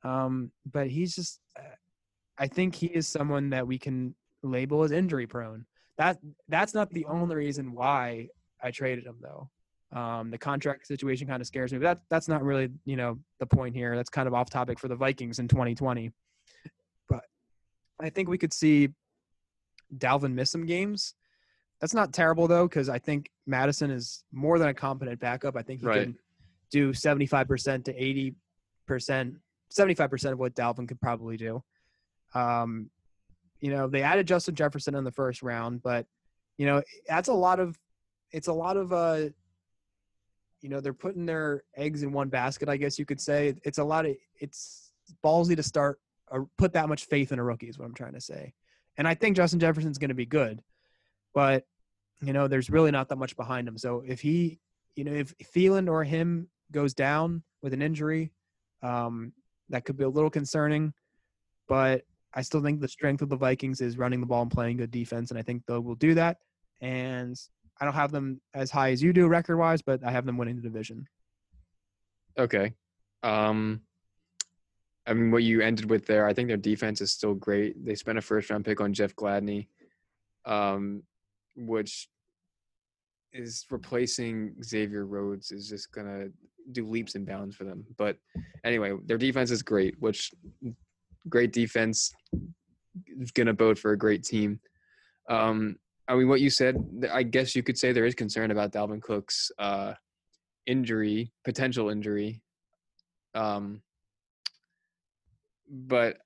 Um, 0.04 0.50
but 0.70 0.88
he's 0.88 1.14
just. 1.14 1.40
I 2.38 2.48
think 2.48 2.74
he 2.74 2.86
is 2.86 3.06
someone 3.06 3.50
that 3.50 3.66
we 3.66 3.78
can 3.78 4.14
label 4.42 4.82
as 4.82 4.90
injury 4.90 5.26
prone. 5.26 5.64
That 5.98 6.18
that's 6.48 6.74
not 6.74 6.90
the 6.90 7.04
only 7.06 7.36
reason 7.36 7.72
why 7.72 8.28
I 8.62 8.70
traded 8.70 9.06
him 9.06 9.16
though. 9.20 9.50
Um, 9.92 10.30
the 10.30 10.38
contract 10.38 10.86
situation 10.86 11.26
kind 11.26 11.40
of 11.40 11.46
scares 11.46 11.72
me, 11.72 11.78
but 11.78 11.84
that 11.84 12.00
that's 12.08 12.28
not 12.28 12.42
really 12.42 12.70
you 12.84 12.96
know 12.96 13.18
the 13.40 13.46
point 13.46 13.76
here. 13.76 13.94
That's 13.94 14.08
kind 14.08 14.26
of 14.26 14.34
off 14.34 14.48
topic 14.50 14.78
for 14.78 14.88
the 14.88 14.96
Vikings 14.96 15.38
in 15.38 15.48
2020. 15.48 16.10
But 17.08 17.24
I 18.00 18.08
think 18.08 18.28
we 18.28 18.38
could 18.38 18.52
see 18.52 18.88
Dalvin 19.96 20.32
miss 20.32 20.50
some 20.50 20.66
games. 20.66 21.14
That's 21.80 21.94
not 21.94 22.12
terrible 22.12 22.46
though, 22.46 22.68
because 22.68 22.88
I 22.88 22.98
think 22.98 23.30
Mattison 23.46 23.90
is 23.90 24.24
more 24.32 24.58
than 24.58 24.68
a 24.68 24.74
competent 24.74 25.20
backup. 25.20 25.56
I 25.56 25.62
think 25.62 25.80
he 25.80 25.86
Right. 25.86 26.04
can 26.04 26.18
do 26.70 26.92
75% 26.92 27.84
to 27.84 27.92
80%, 27.92 29.40
75% 29.70 30.32
of 30.32 30.38
what 30.38 30.54
Dalvin 30.54 30.86
could 30.88 31.00
probably 31.00 31.36
do. 31.36 31.62
Um, 32.34 32.90
you 33.60 33.70
know, 33.70 33.88
they 33.88 34.02
added 34.02 34.26
Justin 34.26 34.54
Jefferson 34.54 34.94
in 34.94 35.04
the 35.04 35.10
first 35.12 35.42
round, 35.42 35.82
but 35.82 36.06
you 36.56 36.66
know, 36.66 36.82
that's 37.06 37.28
a 37.28 37.34
lot 37.34 37.60
of 37.60 37.78
it's 38.30 38.48
a 38.48 38.52
lot 38.52 38.76
of 38.76 38.92
uh 38.92 39.28
you 40.60 40.68
know, 40.68 40.80
they're 40.80 40.92
putting 40.94 41.26
their 41.26 41.64
eggs 41.76 42.04
in 42.04 42.12
one 42.12 42.28
basket, 42.28 42.68
I 42.68 42.76
guess 42.76 42.96
you 42.98 43.04
could 43.04 43.20
say. 43.20 43.54
It's 43.64 43.78
a 43.78 43.84
lot 43.84 44.06
of 44.06 44.14
it's 44.40 44.92
ballsy 45.24 45.56
to 45.56 45.62
start 45.62 46.00
or 46.28 46.48
put 46.56 46.72
that 46.74 46.88
much 46.88 47.06
faith 47.06 47.32
in 47.32 47.38
a 47.38 47.44
rookie 47.44 47.68
is 47.68 47.78
what 47.78 47.84
I'm 47.84 47.94
trying 47.94 48.14
to 48.14 48.20
say. 48.20 48.54
And 48.96 49.08
I 49.08 49.14
think 49.14 49.36
Justin 49.36 49.60
Jefferson's 49.60 49.98
going 49.98 50.10
to 50.10 50.14
be 50.14 50.26
good, 50.26 50.62
but 51.34 51.64
you 52.20 52.32
know, 52.32 52.46
there's 52.46 52.70
really 52.70 52.90
not 52.90 53.08
that 53.08 53.16
much 53.16 53.36
behind 53.36 53.66
him. 53.66 53.76
So 53.76 54.02
if 54.06 54.20
he, 54.20 54.60
you 54.94 55.04
know, 55.04 55.12
if 55.12 55.34
Thielen 55.38 55.90
or 55.90 56.04
him 56.04 56.48
goes 56.70 56.94
down 56.94 57.42
with 57.62 57.72
an 57.74 57.82
injury, 57.82 58.32
um, 58.82 59.32
that 59.70 59.84
could 59.84 59.96
be 59.96 60.04
a 60.04 60.08
little 60.08 60.30
concerning. 60.30 60.92
But 61.68 62.04
I 62.34 62.42
still 62.42 62.62
think 62.62 62.80
the 62.80 62.88
strength 62.88 63.22
of 63.22 63.28
the 63.28 63.36
Vikings 63.36 63.80
is 63.80 63.98
running 63.98 64.20
the 64.20 64.26
ball 64.26 64.42
and 64.42 64.50
playing 64.50 64.76
good 64.76 64.90
defense, 64.90 65.30
and 65.30 65.38
I 65.38 65.42
think 65.42 65.64
they 65.66 65.78
will 65.78 65.94
do 65.94 66.14
that. 66.14 66.38
And 66.80 67.36
I 67.80 67.84
don't 67.84 67.94
have 67.94 68.12
them 68.12 68.40
as 68.54 68.70
high 68.70 68.92
as 68.92 69.02
you 69.02 69.12
do 69.12 69.26
record 69.26 69.56
wise, 69.56 69.82
but 69.82 70.04
I 70.04 70.10
have 70.12 70.26
them 70.26 70.38
winning 70.38 70.56
the 70.56 70.62
division. 70.62 71.06
Okay. 72.38 72.72
Um 73.22 73.82
I 75.06 75.14
mean 75.14 75.30
what 75.30 75.42
you 75.42 75.60
ended 75.60 75.90
with 75.90 76.06
there, 76.06 76.26
I 76.26 76.32
think 76.32 76.48
their 76.48 76.56
defense 76.56 77.00
is 77.00 77.12
still 77.12 77.34
great. 77.34 77.84
They 77.84 77.94
spent 77.94 78.18
a 78.18 78.22
first 78.22 78.50
round 78.50 78.64
pick 78.64 78.80
on 78.80 78.92
Jeff 78.92 79.14
Gladney, 79.16 79.66
um, 80.44 81.02
which 81.56 82.08
is 83.32 83.66
replacing 83.70 84.54
Xavier 84.62 85.06
Rhodes 85.06 85.50
is 85.50 85.68
just 85.68 85.90
gonna 85.92 86.28
do 86.70 86.86
leaps 86.86 87.14
and 87.14 87.26
bounds 87.26 87.56
for 87.56 87.64
them. 87.64 87.84
But 87.96 88.16
anyway, 88.64 88.92
their 89.04 89.18
defense 89.18 89.50
is 89.50 89.62
great, 89.62 89.96
which 90.00 90.30
great 91.28 91.52
defense 91.52 92.12
is 93.20 93.32
gonna 93.32 93.54
bode 93.54 93.78
for 93.78 93.92
a 93.92 93.98
great 93.98 94.22
team. 94.22 94.60
Um, 95.28 95.76
I 96.08 96.14
mean, 96.14 96.28
what 96.28 96.40
you 96.40 96.50
said, 96.50 96.76
I 97.10 97.22
guess 97.22 97.56
you 97.56 97.62
could 97.62 97.78
say 97.78 97.92
there 97.92 98.04
is 98.04 98.14
concern 98.14 98.50
about 98.50 98.72
Dalvin 98.72 99.00
Cook's 99.00 99.50
uh, 99.58 99.94
injury, 100.66 101.32
potential 101.44 101.88
injury. 101.88 102.42
Um, 103.34 103.82
but 105.72 106.18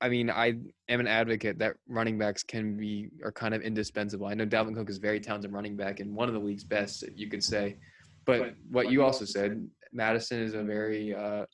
I 0.00 0.08
mean, 0.08 0.30
I 0.30 0.54
am 0.88 1.00
an 1.00 1.06
advocate 1.06 1.58
that 1.58 1.76
running 1.88 2.18
backs 2.18 2.42
can 2.42 2.76
be 2.76 3.10
are 3.22 3.32
kind 3.32 3.54
of 3.54 3.62
indispensable. 3.62 4.26
I 4.26 4.34
know 4.34 4.46
Dalvin 4.46 4.74
Cook 4.74 4.90
is 4.90 4.98
very 4.98 5.20
talented 5.20 5.52
running 5.52 5.76
back 5.76 6.00
and 6.00 6.14
one 6.14 6.28
of 6.28 6.34
the 6.34 6.40
league's 6.40 6.64
best, 6.64 7.04
you 7.14 7.28
could 7.28 7.42
say. 7.42 7.76
But 8.24 8.54
what 8.70 8.90
you 8.90 9.02
also 9.02 9.24
said, 9.24 9.68
Mattison 9.92 10.40
is 10.40 10.54
a 10.54 10.62
very 10.62 11.14
uh, 11.14 11.44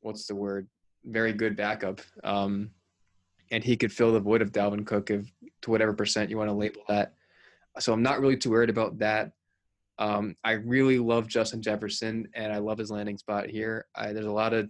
what's 0.00 0.26
the 0.26 0.34
word? 0.34 0.68
Very 1.04 1.32
good 1.32 1.56
backup. 1.56 2.00
Um, 2.24 2.70
and 3.50 3.64
he 3.64 3.76
could 3.76 3.92
fill 3.92 4.12
the 4.12 4.20
void 4.20 4.42
of 4.42 4.52
Dalvin 4.52 4.86
Cook 4.86 5.10
if 5.10 5.32
to 5.62 5.70
whatever 5.70 5.92
percent 5.92 6.30
you 6.30 6.36
want 6.36 6.48
to 6.48 6.54
label 6.54 6.82
that. 6.88 7.14
So 7.78 7.92
I'm 7.92 8.02
not 8.02 8.20
really 8.20 8.36
too 8.36 8.50
worried 8.50 8.70
about 8.70 8.98
that. 8.98 9.32
Um, 9.98 10.36
I 10.44 10.52
really 10.52 10.98
love 10.98 11.26
Justin 11.26 11.62
Jefferson 11.62 12.28
and 12.34 12.52
I 12.52 12.58
love 12.58 12.78
his 12.78 12.90
landing 12.90 13.18
spot 13.18 13.48
here. 13.48 13.86
I, 13.94 14.12
there's 14.12 14.26
a 14.26 14.30
lot 14.30 14.52
of 14.52 14.68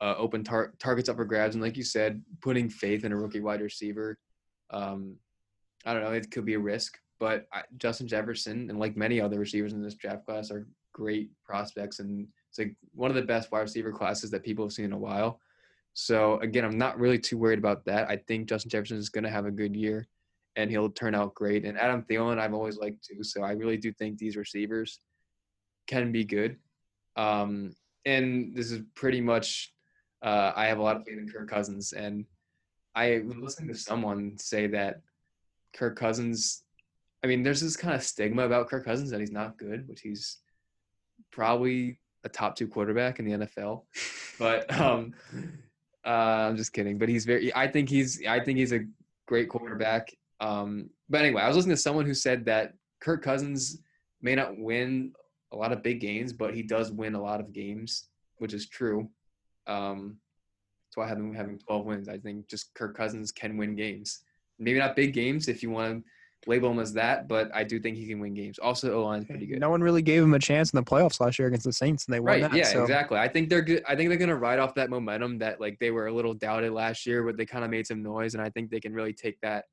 uh, 0.00 0.14
open 0.16 0.42
tar- 0.42 0.72
targets 0.78 1.08
up 1.08 1.16
for 1.16 1.24
grabs, 1.24 1.54
and 1.54 1.62
like 1.62 1.76
you 1.76 1.84
said, 1.84 2.22
putting 2.40 2.68
faith 2.68 3.04
in 3.04 3.12
a 3.12 3.16
rookie 3.16 3.40
wide 3.40 3.60
receiver. 3.60 4.18
Um, 4.70 5.16
I 5.84 5.92
don't 5.92 6.02
know, 6.02 6.12
it 6.12 6.30
could 6.30 6.44
be 6.44 6.54
a 6.54 6.58
risk, 6.58 6.98
but 7.18 7.46
I, 7.52 7.62
Justin 7.76 8.08
Jefferson 8.08 8.70
and 8.70 8.78
like 8.78 8.96
many 8.96 9.20
other 9.20 9.38
receivers 9.38 9.72
in 9.72 9.82
this 9.82 9.94
draft 9.94 10.24
class 10.26 10.50
are 10.50 10.66
great 10.92 11.30
prospects, 11.44 11.98
and 11.98 12.26
it's 12.48 12.58
like 12.58 12.74
one 12.94 13.10
of 13.10 13.14
the 13.16 13.22
best 13.22 13.50
wide 13.52 13.60
receiver 13.60 13.92
classes 13.92 14.30
that 14.30 14.44
people 14.44 14.64
have 14.64 14.72
seen 14.72 14.86
in 14.86 14.92
a 14.92 14.98
while. 14.98 15.40
So 15.92 16.38
again, 16.40 16.64
I'm 16.64 16.78
not 16.78 16.98
really 16.98 17.18
too 17.18 17.36
worried 17.36 17.58
about 17.58 17.84
that. 17.86 18.08
I 18.08 18.16
think 18.16 18.48
Justin 18.48 18.70
Jefferson 18.70 18.96
is 18.96 19.08
going 19.08 19.24
to 19.24 19.30
have 19.30 19.46
a 19.46 19.50
good 19.50 19.74
year, 19.76 20.08
and 20.56 20.70
he'll 20.70 20.90
turn 20.90 21.14
out 21.14 21.34
great. 21.34 21.64
And 21.64 21.78
Adam 21.78 22.02
Thielen, 22.02 22.38
I've 22.38 22.54
always 22.54 22.76
liked 22.76 23.04
too. 23.04 23.22
So 23.22 23.42
I 23.42 23.52
really 23.52 23.76
do 23.76 23.92
think 23.92 24.18
these 24.18 24.36
receivers 24.36 25.00
can 25.86 26.12
be 26.12 26.24
good. 26.24 26.56
Um, 27.16 27.74
and 28.06 28.54
this 28.54 28.70
is 28.70 28.82
pretty 28.94 29.20
much 29.20 29.72
uh, 30.22 30.52
I 30.54 30.66
have 30.66 30.78
a 30.78 30.82
lot 30.82 30.96
of 30.96 31.04
faith 31.04 31.18
in 31.18 31.28
Kirk 31.28 31.48
Cousins, 31.48 31.92
and 31.92 32.24
I 32.94 33.22
was 33.26 33.36
listening 33.36 33.68
to 33.68 33.78
someone 33.78 34.36
say 34.38 34.66
that 34.68 35.00
Kirk 35.74 35.96
Cousins. 35.96 36.62
I 37.22 37.26
mean, 37.26 37.42
there's 37.42 37.60
this 37.60 37.76
kind 37.76 37.94
of 37.94 38.02
stigma 38.02 38.44
about 38.44 38.68
Kirk 38.68 38.84
Cousins 38.84 39.10
that 39.10 39.20
he's 39.20 39.32
not 39.32 39.58
good, 39.58 39.86
which 39.88 40.00
he's 40.00 40.38
probably 41.30 41.98
a 42.24 42.28
top 42.28 42.56
two 42.56 42.66
quarterback 42.66 43.18
in 43.18 43.24
the 43.24 43.46
NFL. 43.46 43.82
But 44.38 44.72
um, 44.80 45.12
uh, 46.02 46.08
I'm 46.48 46.56
just 46.56 46.72
kidding. 46.72 46.96
But 46.96 47.10
he's 47.10 47.26
very. 47.26 47.54
I 47.54 47.68
think 47.68 47.90
he's. 47.90 48.24
I 48.26 48.40
think 48.40 48.56
he's 48.58 48.72
a 48.72 48.86
great 49.26 49.50
quarterback. 49.50 50.16
Um, 50.40 50.88
but 51.10 51.20
anyway, 51.20 51.42
I 51.42 51.46
was 51.46 51.56
listening 51.58 51.76
to 51.76 51.82
someone 51.82 52.06
who 52.06 52.14
said 52.14 52.46
that 52.46 52.72
Kirk 53.00 53.22
Cousins 53.22 53.82
may 54.22 54.34
not 54.34 54.58
win 54.58 55.12
a 55.52 55.56
lot 55.56 55.72
of 55.72 55.82
big 55.82 56.00
games, 56.00 56.32
but 56.32 56.54
he 56.54 56.62
does 56.62 56.90
win 56.90 57.14
a 57.14 57.22
lot 57.22 57.38
of 57.38 57.52
games, 57.52 58.08
which 58.38 58.54
is 58.54 58.66
true. 58.66 59.10
Um, 59.70 60.18
that's 60.88 60.96
why 60.96 61.04
I 61.04 61.08
have 61.08 61.18
him 61.18 61.32
having 61.34 61.58
12 61.58 61.86
wins. 61.86 62.08
I 62.08 62.18
think 62.18 62.48
just 62.48 62.74
Kirk 62.74 62.96
Cousins 62.96 63.30
can 63.30 63.56
win 63.56 63.76
games. 63.76 64.20
Maybe 64.58 64.78
not 64.78 64.96
big 64.96 65.12
games 65.14 65.46
if 65.48 65.62
you 65.62 65.70
want 65.70 66.04
to 66.04 66.50
label 66.50 66.70
him 66.70 66.78
as 66.80 66.92
that, 66.94 67.28
but 67.28 67.50
I 67.54 67.62
do 67.64 67.78
think 67.78 67.96
he 67.96 68.06
can 68.06 68.18
win 68.18 68.34
games. 68.34 68.58
Also, 68.58 68.92
O 68.94 69.04
line's 69.04 69.26
pretty 69.26 69.46
good. 69.46 69.60
No 69.60 69.70
one 69.70 69.82
really 69.82 70.02
gave 70.02 70.22
him 70.22 70.34
a 70.34 70.38
chance 70.38 70.72
in 70.72 70.76
the 70.78 70.82
playoffs 70.82 71.20
last 71.20 71.38
year 71.38 71.46
against 71.48 71.64
the 71.66 71.72
Saints, 71.72 72.06
and 72.06 72.14
they 72.14 72.18
won 72.20 72.26
Right. 72.26 72.42
that. 72.42 72.54
yeah. 72.54 72.64
so- 72.64 72.82
Exactly. 72.82 73.18
I 73.18 73.28
think 73.28 73.48
they're 73.48 73.62
good. 73.62 73.84
I 73.86 73.94
think 73.94 74.08
they're 74.08 74.18
gonna 74.18 74.34
ride 74.36 74.58
off 74.58 74.74
that 74.74 74.90
momentum 74.90 75.38
that 75.38 75.60
like 75.60 75.78
they 75.78 75.90
were 75.92 76.08
a 76.08 76.12
little 76.12 76.34
doubted 76.34 76.72
last 76.72 77.06
year, 77.06 77.22
but 77.22 77.36
they 77.36 77.46
kind 77.46 77.64
of 77.64 77.70
made 77.70 77.86
some 77.86 78.02
noise, 78.02 78.34
and 78.34 78.42
I 78.42 78.50
think 78.50 78.70
they 78.70 78.80
can 78.80 78.92
really 78.92 79.12
take 79.12 79.38
that 79.42 79.66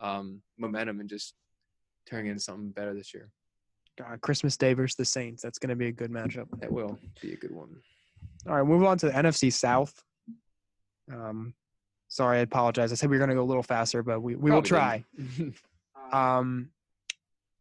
um, 0.00 0.42
momentum 0.58 1.00
and 1.00 1.08
just 1.08 1.34
turn 2.08 2.26
it 2.26 2.30
into 2.30 2.40
something 2.42 2.70
better 2.70 2.92
this 2.94 3.14
year. 3.14 3.30
God, 3.96 4.20
Christmas 4.20 4.56
Day 4.56 4.74
versus 4.74 4.96
the 4.96 5.04
Saints. 5.06 5.42
That's 5.42 5.58
going 5.58 5.70
to 5.70 5.76
be 5.76 5.86
a 5.86 5.92
good 5.92 6.10
matchup. 6.10 6.46
That 6.60 6.70
will 6.70 6.98
be 7.22 7.32
a 7.32 7.36
good 7.36 7.50
one. 7.52 7.76
All 8.48 8.54
right, 8.56 8.66
move 8.66 8.84
on 8.84 8.98
to 8.98 9.06
the 9.06 9.12
NFC 9.12 9.52
South. 9.52 10.02
Um, 11.12 11.54
sorry, 12.08 12.38
I 12.38 12.40
apologize. 12.40 12.92
I 12.92 12.94
said 12.96 13.10
we 13.10 13.16
were 13.16 13.20
going 13.20 13.30
to 13.30 13.36
go 13.36 13.42
a 13.42 13.44
little 13.44 13.62
faster, 13.62 14.02
but 14.02 14.20
we, 14.20 14.34
we 14.36 14.50
will 14.50 14.62
try. 14.62 15.04
Um, 16.12 16.68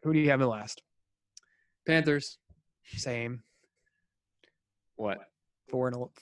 who 0.04 0.14
do 0.14 0.20
you 0.20 0.30
have 0.30 0.40
in 0.40 0.48
last? 0.48 0.84
Panthers. 1.88 2.38
Same. 2.96 3.42
What? 4.98 5.18
Four 5.68 5.88
and 5.88 5.96
el- 5.96 6.14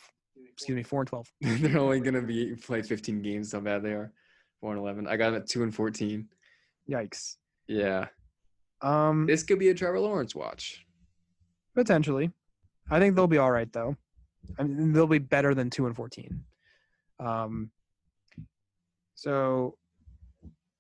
excuse 0.54 0.76
me, 0.78 0.84
four 0.84 1.02
and 1.02 1.08
twelve. 1.10 1.30
They're 1.42 1.78
only 1.80 2.00
gonna 2.00 2.22
be 2.22 2.56
played 2.56 2.86
15 2.86 3.22
games. 3.22 3.52
How 3.52 3.60
bad 3.60 3.84
they 3.84 3.92
are. 3.92 4.14
Four 4.62 4.72
and 4.72 4.80
11. 4.80 5.06
I 5.06 5.18
got 5.18 5.32
them 5.32 5.42
at 5.42 5.48
two 5.50 5.64
and 5.64 5.76
14. 5.76 6.26
Yikes. 6.90 7.36
Yeah, 7.68 8.08
Um, 8.82 9.26
this 9.26 9.44
could 9.44 9.60
be 9.60 9.68
a 9.68 9.74
Trevor 9.74 10.00
Lawrence 10.00 10.34
watch. 10.34 10.86
potentially. 11.76 12.32
I 12.90 13.00
think 13.00 13.18
they'll 13.18 13.28
be 13.28 13.38
all 13.38 13.52
right 13.52 13.72
though. 13.74 13.98
I 14.60 14.64
mean, 14.64 14.94
they'll 14.94 15.08
be 15.08 15.20
better 15.20 15.54
than 15.54 15.70
two 15.70 15.86
and 15.86 15.96
fourteen. 15.96 16.44
Um, 17.20 17.72
so, 19.16 19.78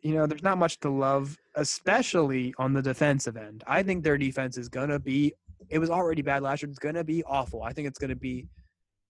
you 0.01 0.13
know, 0.13 0.25
there's 0.25 0.43
not 0.43 0.57
much 0.57 0.79
to 0.81 0.89
love, 0.89 1.37
especially 1.55 2.53
on 2.57 2.73
the 2.73 2.81
defensive 2.81 3.37
end. 3.37 3.63
I 3.67 3.83
think 3.83 4.03
their 4.03 4.17
defense 4.17 4.57
is 4.57 4.69
gonna 4.69 4.99
be. 4.99 5.33
It 5.69 5.79
was 5.79 5.89
already 5.89 6.21
bad 6.21 6.43
last 6.43 6.61
year. 6.61 6.69
It's 6.69 6.79
gonna 6.79 7.03
be 7.03 7.23
awful. 7.23 7.63
I 7.63 7.73
think 7.73 7.87
it's 7.87 7.99
gonna 7.99 8.15
be 8.15 8.47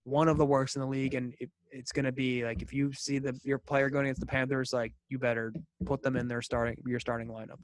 one 0.04 0.28
of 0.28 0.38
the 0.38 0.46
worst 0.46 0.76
in 0.76 0.82
the 0.82 0.88
league, 0.88 1.16
and 1.16 1.34
it, 1.40 1.50
it's 1.72 1.92
gonna 1.92 2.12
be 2.12 2.44
like 2.44 2.62
if 2.62 2.74
you 2.74 2.94
see 2.94 3.20
the 3.20 3.40
your 3.44 3.58
player 3.58 3.90
going 3.90 4.06
against 4.06 4.22
the 4.22 4.28
Panthers, 4.28 4.74
like 4.74 4.94
you 5.10 5.18
better 5.18 5.54
put 5.86 6.04
them 6.04 6.16
in 6.16 6.28
their 6.28 6.42
starting 6.42 6.78
your 6.86 7.00
starting 7.00 7.30
lineup. 7.30 7.64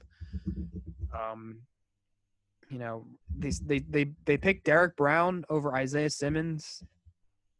Um, 1.14 1.60
you 2.70 2.78
know, 2.78 3.04
they 3.36 3.50
they 3.66 3.78
they 3.80 4.12
they 4.24 4.36
picked 4.36 4.64
Derrick 4.64 4.96
Brown 4.96 5.44
over 5.50 5.74
Isaiah 5.74 6.08
Simmons, 6.08 6.82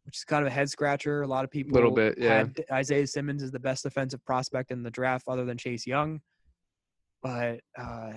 which 0.05 0.17
is 0.17 0.25
kind 0.25 0.43
of 0.43 0.47
a 0.47 0.55
head 0.55 0.71
scratcher. 0.71 1.23
A 1.23 1.27
lot 1.27 1.45
of 1.45 1.51
people 1.51 1.75
Little 1.75 1.91
bit, 1.91 2.17
yeah. 2.17 2.39
had 2.39 2.65
Isaiah 2.71 3.07
Simmons 3.07 3.43
is 3.43 3.51
the 3.51 3.59
best 3.59 3.83
defensive 3.83 4.25
prospect 4.25 4.71
in 4.71 4.83
the 4.85 4.91
draft, 4.91 5.27
other 5.29 5.45
than 5.45 5.59
Chase 5.59 5.87
Young. 5.87 6.21
But 7.23 7.61
uh, 7.77 8.13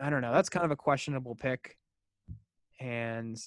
I 0.00 0.10
don't 0.10 0.20
know. 0.20 0.32
That's 0.32 0.50
kind 0.50 0.66
of 0.66 0.70
a 0.70 0.76
questionable 0.76 1.34
pick, 1.34 1.76
and 2.78 3.38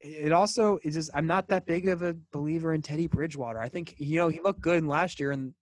it 0.00 0.32
also 0.32 0.78
is 0.82 0.94
just 0.94 1.10
I'm 1.14 1.28
not 1.28 1.46
that 1.48 1.66
big 1.66 1.88
of 1.88 2.02
a 2.02 2.16
believer 2.32 2.74
in 2.74 2.82
Teddy 2.82 3.06
Bridgewater. 3.06 3.60
I 3.60 3.68
think 3.68 3.94
you 3.98 4.16
know 4.18 4.28
he 4.28 4.40
looked 4.40 4.60
good 4.60 4.84
last 4.84 5.20
year 5.20 5.30
in 5.30 5.54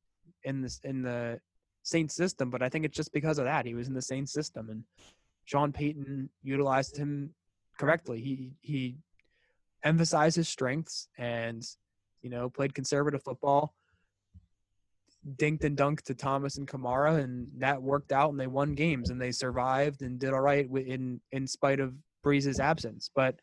in 0.44 0.62
this 0.62 0.80
in 0.84 1.02
the 1.02 1.38
Saints 1.82 2.14
system, 2.14 2.48
but 2.48 2.62
I 2.62 2.70
think 2.70 2.86
it's 2.86 2.96
just 2.96 3.12
because 3.12 3.38
of 3.38 3.44
that 3.44 3.66
he 3.66 3.74
was 3.74 3.88
in 3.88 3.94
the 3.94 4.02
Saints 4.02 4.32
system 4.32 4.70
and 4.70 4.84
Sean 5.44 5.72
Payton 5.72 6.30
utilized 6.42 6.96
him 6.96 7.34
correctly. 7.78 8.20
He 8.20 8.52
he 8.60 8.96
emphasized 9.84 10.36
his 10.36 10.48
strengths 10.48 11.08
and 11.18 11.64
you 12.22 12.30
know 12.30 12.48
played 12.48 12.74
conservative 12.74 13.22
football. 13.22 13.74
Dinked 15.36 15.62
and 15.62 15.76
dunked 15.76 16.02
to 16.02 16.14
Thomas 16.14 16.56
and 16.56 16.66
Kamara, 16.66 17.22
and 17.22 17.46
that 17.58 17.80
worked 17.80 18.10
out, 18.10 18.30
and 18.30 18.40
they 18.40 18.48
won 18.48 18.74
games, 18.74 19.10
and 19.10 19.20
they 19.20 19.30
survived 19.30 20.02
and 20.02 20.18
did 20.18 20.32
all 20.32 20.40
right 20.40 20.68
in 20.68 21.20
in 21.30 21.46
spite 21.46 21.78
of 21.78 21.94
Brees's 22.24 22.58
absence. 22.58 23.08
But 23.14 23.36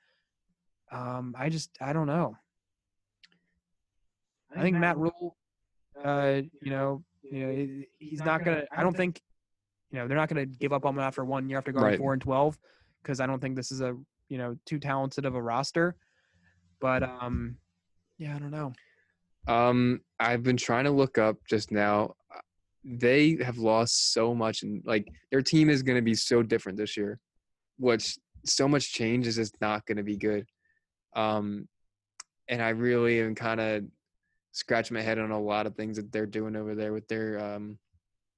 um, 0.92 1.36
I 1.38 1.48
just 1.48 1.70
I 1.80 1.94
don't 1.94 2.08
know. 2.08 2.36
I 4.56 4.62
think 4.62 4.78
Matt 4.78 4.98
Rhule, 4.98 5.38
uh, 6.04 6.42
you 6.62 6.72
know, 6.72 7.04
you 7.24 7.46
know, 7.46 7.84
he's 8.00 8.24
not 8.24 8.44
gonna. 8.44 8.64
I 8.76 8.84
don't 8.84 8.98
think, 8.98 9.22
you 9.92 10.00
know, 10.00 10.08
they're 10.08 10.18
not 10.18 10.30
gonna 10.30 10.46
give 10.46 10.74
up 10.74 10.86
on 10.86 10.94
him 10.94 11.00
after 11.00 11.24
one 11.26 11.50
year 11.50 11.58
after 11.58 11.72
going 11.72 11.86
Right. 11.86 11.98
four 11.98 12.14
and 12.14 12.22
twelve, 12.22 12.58
because 13.02 13.20
I 13.20 13.28
don't 13.28 13.40
think 13.40 13.56
this 13.56 13.72
is 13.72 13.82
a 13.82 13.98
you 14.30 14.38
know 14.38 14.58
too 14.66 14.80
talented 14.80 15.26
of 15.26 15.36
a 15.36 15.42
roster. 15.42 15.96
But 16.80 17.04
um, 17.04 17.58
yeah, 18.18 18.36
I 18.36 18.40
don't 18.40 18.52
know. 18.52 18.74
Um, 19.48 20.02
I've 20.20 20.44
been 20.44 20.58
trying 20.58 20.86
to 20.86 20.92
look 20.92 21.18
up 21.18 21.38
just 21.50 21.72
now. 21.72 22.16
uh, 22.34 22.40
They 22.84 23.38
have 23.44 23.58
lost 23.58 24.14
so 24.14 24.36
much, 24.36 24.64
and 24.64 24.82
like 24.86 25.12
their 25.32 25.42
team 25.42 25.70
is 25.70 25.82
going 25.82 25.98
to 25.98 26.02
be 26.04 26.16
so 26.16 26.44
different 26.44 26.78
this 26.78 26.96
year. 26.96 27.20
Which 27.78 28.18
so 28.46 28.68
much 28.68 28.94
change 28.94 29.26
is 29.28 29.36
just 29.36 29.60
not 29.60 29.86
going 29.86 29.98
to 29.98 30.04
be 30.04 30.18
good. 30.18 30.46
Um, 31.16 31.68
and 32.48 32.62
I 32.62 32.70
really 32.70 33.20
am 33.22 33.36
kind 33.36 33.60
of 33.60 33.84
scratching 34.52 34.96
my 34.96 35.02
head 35.02 35.20
on 35.20 35.32
a 35.32 35.40
lot 35.40 35.66
of 35.68 35.76
things 35.76 35.98
that 35.98 36.12
they're 36.12 36.26
doing 36.26 36.56
over 36.56 36.76
there 36.76 36.94
with 36.94 37.08
their 37.08 37.40
um, 37.40 37.78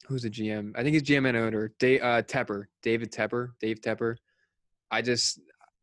who's 0.07 0.23
the 0.23 0.29
GM? 0.29 0.73
I 0.75 0.83
think 0.83 0.93
he's 0.93 1.03
GM 1.03 1.27
and 1.27 1.37
owner, 1.37 1.71
uh, 1.81 2.21
Tepper, 2.23 2.65
David 2.81 3.11
Tepper, 3.11 3.49
Dave 3.59 3.81
Tepper. 3.81 4.15
I 4.89 5.01
just 5.01 5.39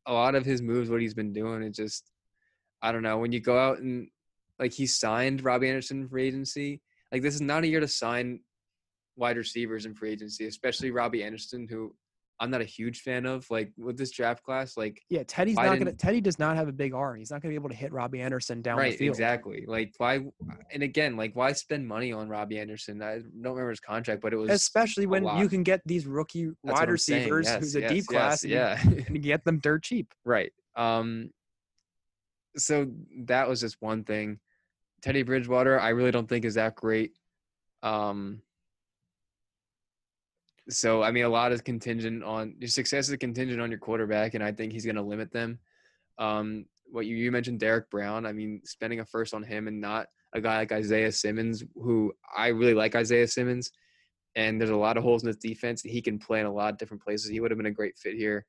a 0.07 0.13
lot 0.13 0.35
of 0.35 0.45
his 0.45 0.63
moves, 0.63 0.91
what 0.91 1.01
he's 1.01 1.15
been 1.15 1.33
doing, 1.33 1.63
it 1.63 1.75
just 1.75 2.11
I 2.83 2.93
don't 2.93 3.03
know. 3.03 3.19
When 3.19 3.33
you 3.33 3.41
go 3.41 3.59
out 3.59 3.79
and 3.79 4.09
like 4.59 4.73
he 4.73 4.87
signed 4.87 5.45
Robbie 5.45 5.69
Anderson 5.69 6.09
free 6.09 6.27
agency. 6.27 6.81
Like 7.13 7.23
this 7.23 7.35
is 7.35 7.41
not 7.41 7.65
a 7.65 7.69
year 7.69 7.81
to 7.81 7.89
sign 7.89 8.41
wide 9.17 9.37
receivers 9.37 9.87
in 9.87 9.95
free 9.95 10.11
agency, 10.11 10.47
especially 10.47 10.91
Robbie 10.91 11.25
Anderson, 11.25 11.67
who 11.69 11.95
I'm 12.41 12.51
not 12.51 12.61
a 12.61 12.65
huge 12.65 13.01
fan 13.01 13.27
of. 13.27 13.45
Like 13.51 13.73
with 13.77 13.99
this 13.99 14.11
draft 14.13 14.45
class, 14.45 14.77
like 14.77 15.03
Yeah, 15.09 15.23
Teddy's 15.27 15.57
not 15.57 15.79
gonna. 15.79 15.93
Teddy 15.93 16.21
does 16.21 16.39
not 16.39 16.57
have 16.57 16.69
a 16.69 16.73
big 16.73 16.95
arm. 16.95 17.19
He's 17.19 17.31
not 17.31 17.43
gonna 17.43 17.51
be 17.51 17.57
able 17.57 17.71
to 17.71 17.75
hit 17.75 17.93
Robbie 17.93 18.21
Anderson 18.21 18.63
down 18.63 18.79
right, 18.79 18.93
the 18.93 18.97
field. 18.99 19.15
exactly. 19.15 19.65
Like 19.67 19.93
why? 19.99 20.21
And 20.73 20.83
again, 20.83 21.17
like 21.17 21.35
why 21.35 21.53
spend 21.53 21.87
money 21.89 22.13
on 22.13 22.29
Robbie 22.29 22.59
Anderson? 22.61 23.03
I 23.03 23.15
don't 23.17 23.25
remember 23.53 23.71
his 23.71 23.81
contract, 23.81 24.23
but 24.23 24.33
it 24.33 24.37
was 24.37 24.51
Especially 24.51 25.07
when 25.07 25.25
you 25.39 25.49
can 25.49 25.63
get 25.63 25.81
these 25.85 26.07
rookie 26.07 26.47
that's 26.47 26.57
wide 26.63 26.73
what 26.73 26.89
I'm 26.91 26.97
saying. 26.99 27.21
receivers 27.23 27.47
Yes, 27.47 27.61
who's 27.61 27.77
a 27.77 27.81
yes, 27.81 27.91
deep 27.91 28.05
yes, 28.05 28.07
class 28.07 28.43
and, 28.45 28.53
yeah. 28.53 28.81
and 29.09 29.23
get 29.23 29.45
them 29.45 29.59
dirt 29.59 29.83
cheap. 29.83 30.13
Right. 30.25 30.53
Um 30.77 31.31
so 32.57 32.89
that 33.27 33.49
was 33.49 33.61
just 33.61 33.77
one 33.81 34.05
thing. 34.05 34.39
Teddy 35.03 35.23
Bridgewater, 35.23 35.79
I 35.81 35.91
really 35.91 36.11
don't 36.11 36.29
think 36.29 36.45
is 36.45 36.55
that 36.55 36.75
great. 36.77 37.13
Um 37.83 38.43
so 40.71 41.03
I 41.03 41.11
mean 41.11 41.25
a 41.25 41.29
lot 41.29 41.53
is 41.53 41.61
contingent 41.61 42.23
on 42.23 42.55
your 42.59 42.69
success 42.69 43.09
is 43.09 43.17
contingent 43.17 43.61
on 43.61 43.71
your 43.71 43.79
quarterback 43.79 44.35
and 44.35 44.45
I 44.45 44.53
think 44.53 44.73
he's 44.73 44.87
gonna 44.87 45.03
limit 45.03 45.33
them. 45.33 45.59
Um 46.19 46.67
what 46.91 47.07
you, 47.07 47.17
you 47.17 47.31
mentioned 47.31 47.61
Derrick 47.61 47.91
Brown, 47.91 48.27
I 48.27 48.33
mean 48.33 48.61
spending 48.65 49.01
a 49.01 49.05
first 49.05 49.35
on 49.35 49.43
him 49.43 49.69
and 49.69 49.81
not 49.81 50.09
a 50.33 50.41
guy 50.41 50.59
like 50.59 50.73
Isaiah 50.73 51.13
Simmons, 51.13 51.65
who 51.75 52.13
I 52.37 52.49
really 52.49 52.75
like 52.75 52.95
Isaiah 52.95 53.29
Simmons. 53.29 53.71
And 54.37 54.61
there's 54.61 54.71
a 54.71 54.77
lot 54.77 54.97
of 54.97 55.03
holes 55.03 55.23
in 55.23 55.29
his 55.29 55.37
defense. 55.37 55.83
He 55.83 56.03
can 56.03 56.19
play 56.19 56.41
in 56.41 56.47
a 56.47 56.53
lot 56.53 56.73
of 56.73 56.79
different 56.79 57.03
places. 57.03 57.31
He 57.31 57.41
would 57.41 57.51
have 57.51 57.59
been 57.59 57.67
a 57.67 57.71
great 57.71 57.99
fit 57.99 58.15
here. 58.15 58.47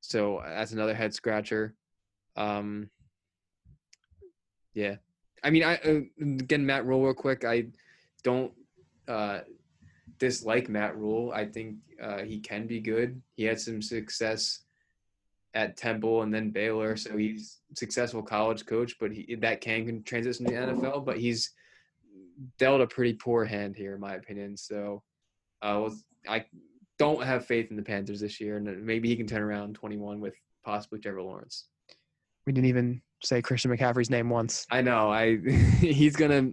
So 0.00 0.42
that's 0.44 0.72
another 0.72 0.94
head 0.94 1.14
scratcher. 1.14 1.74
Um, 2.36 2.90
yeah, 4.74 4.96
I 5.42 5.50
mean, 5.50 5.62
I 5.62 5.76
uh, 5.76 6.00
again 6.20 6.66
Matt 6.66 6.84
Rhule 6.84 7.04
real 7.04 7.14
quick. 7.14 7.44
I 7.44 7.66
don't 8.22 8.52
uh, 9.06 9.40
dislike 10.18 10.68
Matt 10.68 10.96
Rhule. 10.96 11.32
I 11.32 11.44
think 11.44 11.76
uh, 12.02 12.22
he 12.22 12.40
can 12.40 12.66
be 12.66 12.80
good. 12.80 13.20
He 13.36 13.44
had 13.44 13.60
some 13.60 13.82
success 13.82 14.60
at 15.54 15.76
Temple 15.76 16.22
and 16.22 16.34
then 16.34 16.50
Baylor, 16.50 16.96
so 16.96 17.16
he's 17.16 17.60
successful 17.74 18.22
college 18.22 18.66
coach. 18.66 18.96
But 18.98 19.12
he 19.12 19.36
that 19.36 19.60
can, 19.60 20.02
transition 20.02 20.46
to 20.46 20.52
the 20.52 20.58
NFL. 20.58 21.04
But 21.04 21.18
he's 21.18 21.52
dealt 22.58 22.80
a 22.80 22.86
pretty 22.86 23.14
poor 23.14 23.44
hand 23.44 23.76
here, 23.76 23.94
in 23.94 24.00
my 24.00 24.14
opinion. 24.14 24.56
So 24.56 25.02
uh, 25.62 25.90
I 26.28 26.44
don't 26.98 27.22
have 27.22 27.46
faith 27.46 27.70
in 27.70 27.76
the 27.76 27.82
Panthers 27.82 28.20
this 28.20 28.40
year, 28.40 28.56
and 28.56 28.84
maybe 28.84 29.08
he 29.08 29.16
can 29.16 29.26
turn 29.26 29.42
around 29.42 29.74
21 29.74 30.20
with 30.20 30.34
possibly 30.64 30.98
Trevor 30.98 31.22
Lawrence. 31.22 31.66
We 32.46 32.52
didn't 32.52 32.68
even 32.68 33.00
say 33.22 33.40
Christian 33.40 33.70
McCaffrey's 33.70 34.10
name 34.10 34.28
once. 34.28 34.66
I 34.70 34.82
know. 34.82 35.10
I 35.10 35.36
he's 35.80 36.16
gonna. 36.16 36.50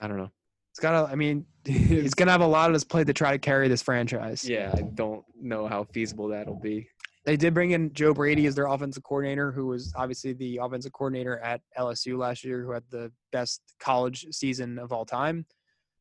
I 0.00 0.08
don't 0.08 0.18
know. 0.18 0.30
It's 0.76 0.82
gotta. 0.82 1.10
I 1.10 1.14
mean, 1.14 1.46
he's 1.64 2.12
gonna 2.14 2.32
have 2.32 2.42
a 2.42 2.46
lot 2.46 2.68
of 2.68 2.74
his 2.74 2.84
play 2.84 3.02
to 3.02 3.14
try 3.14 3.30
to 3.30 3.38
carry 3.38 3.66
this 3.66 3.80
franchise. 3.80 4.46
yeah, 4.46 4.74
I 4.76 4.82
don't 4.82 5.24
know 5.40 5.66
how 5.66 5.84
feasible 5.84 6.28
that'll 6.28 6.60
be. 6.60 6.86
They 7.24 7.38
did 7.38 7.54
bring 7.54 7.70
in 7.70 7.94
Joe 7.94 8.12
Brady 8.12 8.44
as 8.44 8.54
their 8.54 8.66
offensive 8.66 9.02
coordinator, 9.02 9.50
who 9.50 9.68
was 9.68 9.90
obviously 9.96 10.34
the 10.34 10.58
offensive 10.58 10.92
coordinator 10.92 11.38
at 11.38 11.62
LSU 11.78 12.18
last 12.18 12.44
year, 12.44 12.62
who 12.62 12.72
had 12.72 12.84
the 12.90 13.10
best 13.32 13.62
college 13.80 14.26
season 14.32 14.78
of 14.78 14.92
all 14.92 15.06
time. 15.06 15.46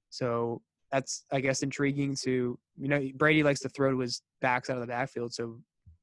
So 0.10 0.61
that's, 0.91 1.23
I 1.31 1.39
guess, 1.39 1.64
intriguing 1.64 2.18
to 2.23 2.60
you 2.77 2.88
know 2.89 3.10
Brady 3.15 3.43
likes 3.43 3.61
to 3.61 3.69
throw 3.69 3.91
to 3.91 3.99
his 3.99 4.23
backs 4.41 4.69
out 4.69 4.76
of 4.76 4.81
the 4.81 4.88
backfield, 4.88 5.34
so 5.34 5.57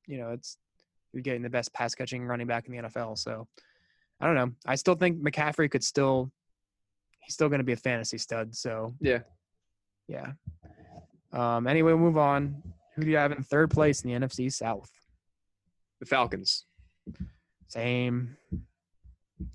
you 0.07 0.17
know 0.17 0.31
it's 0.31 0.57
you're 1.13 1.21
getting 1.21 1.43
the 1.43 1.51
best 1.51 1.75
pass 1.75 1.95
catching 1.95 2.25
running 2.25 2.47
back 2.47 2.69
in 2.69 2.73
the 2.73 2.89
NFL. 2.89 3.19
So 3.19 3.47
I 4.19 4.25
don't 4.25 4.35
know. 4.35 4.51
I 4.65 4.77
still 4.77 4.95
think 4.95 5.23
McCaffrey 5.23 5.71
could 5.71 5.85
still 5.85 6.33
he's 7.23 7.35
still 7.35 7.49
going 7.49 7.61
to 7.61 7.65
be 7.65 7.73
a 7.73 7.77
fantasy 7.77 8.19
stud. 8.19 8.55
So 8.55 8.95
Yeah. 9.01 9.21
yeah. 10.09 10.33
Um. 11.33 11.67
Anyway, 11.67 11.93
move 11.95 12.19
on. 12.19 12.63
Who 12.95 13.03
do 13.05 13.11
you 13.11 13.17
have 13.17 13.33
in 13.33 13.43
third 13.43 13.71
place 13.71 14.03
in 14.03 14.11
the 14.11 14.27
NFC 14.27 14.53
South? 14.53 14.91
The 16.01 16.07
Falcons. 16.07 16.67
Same. 17.69 18.37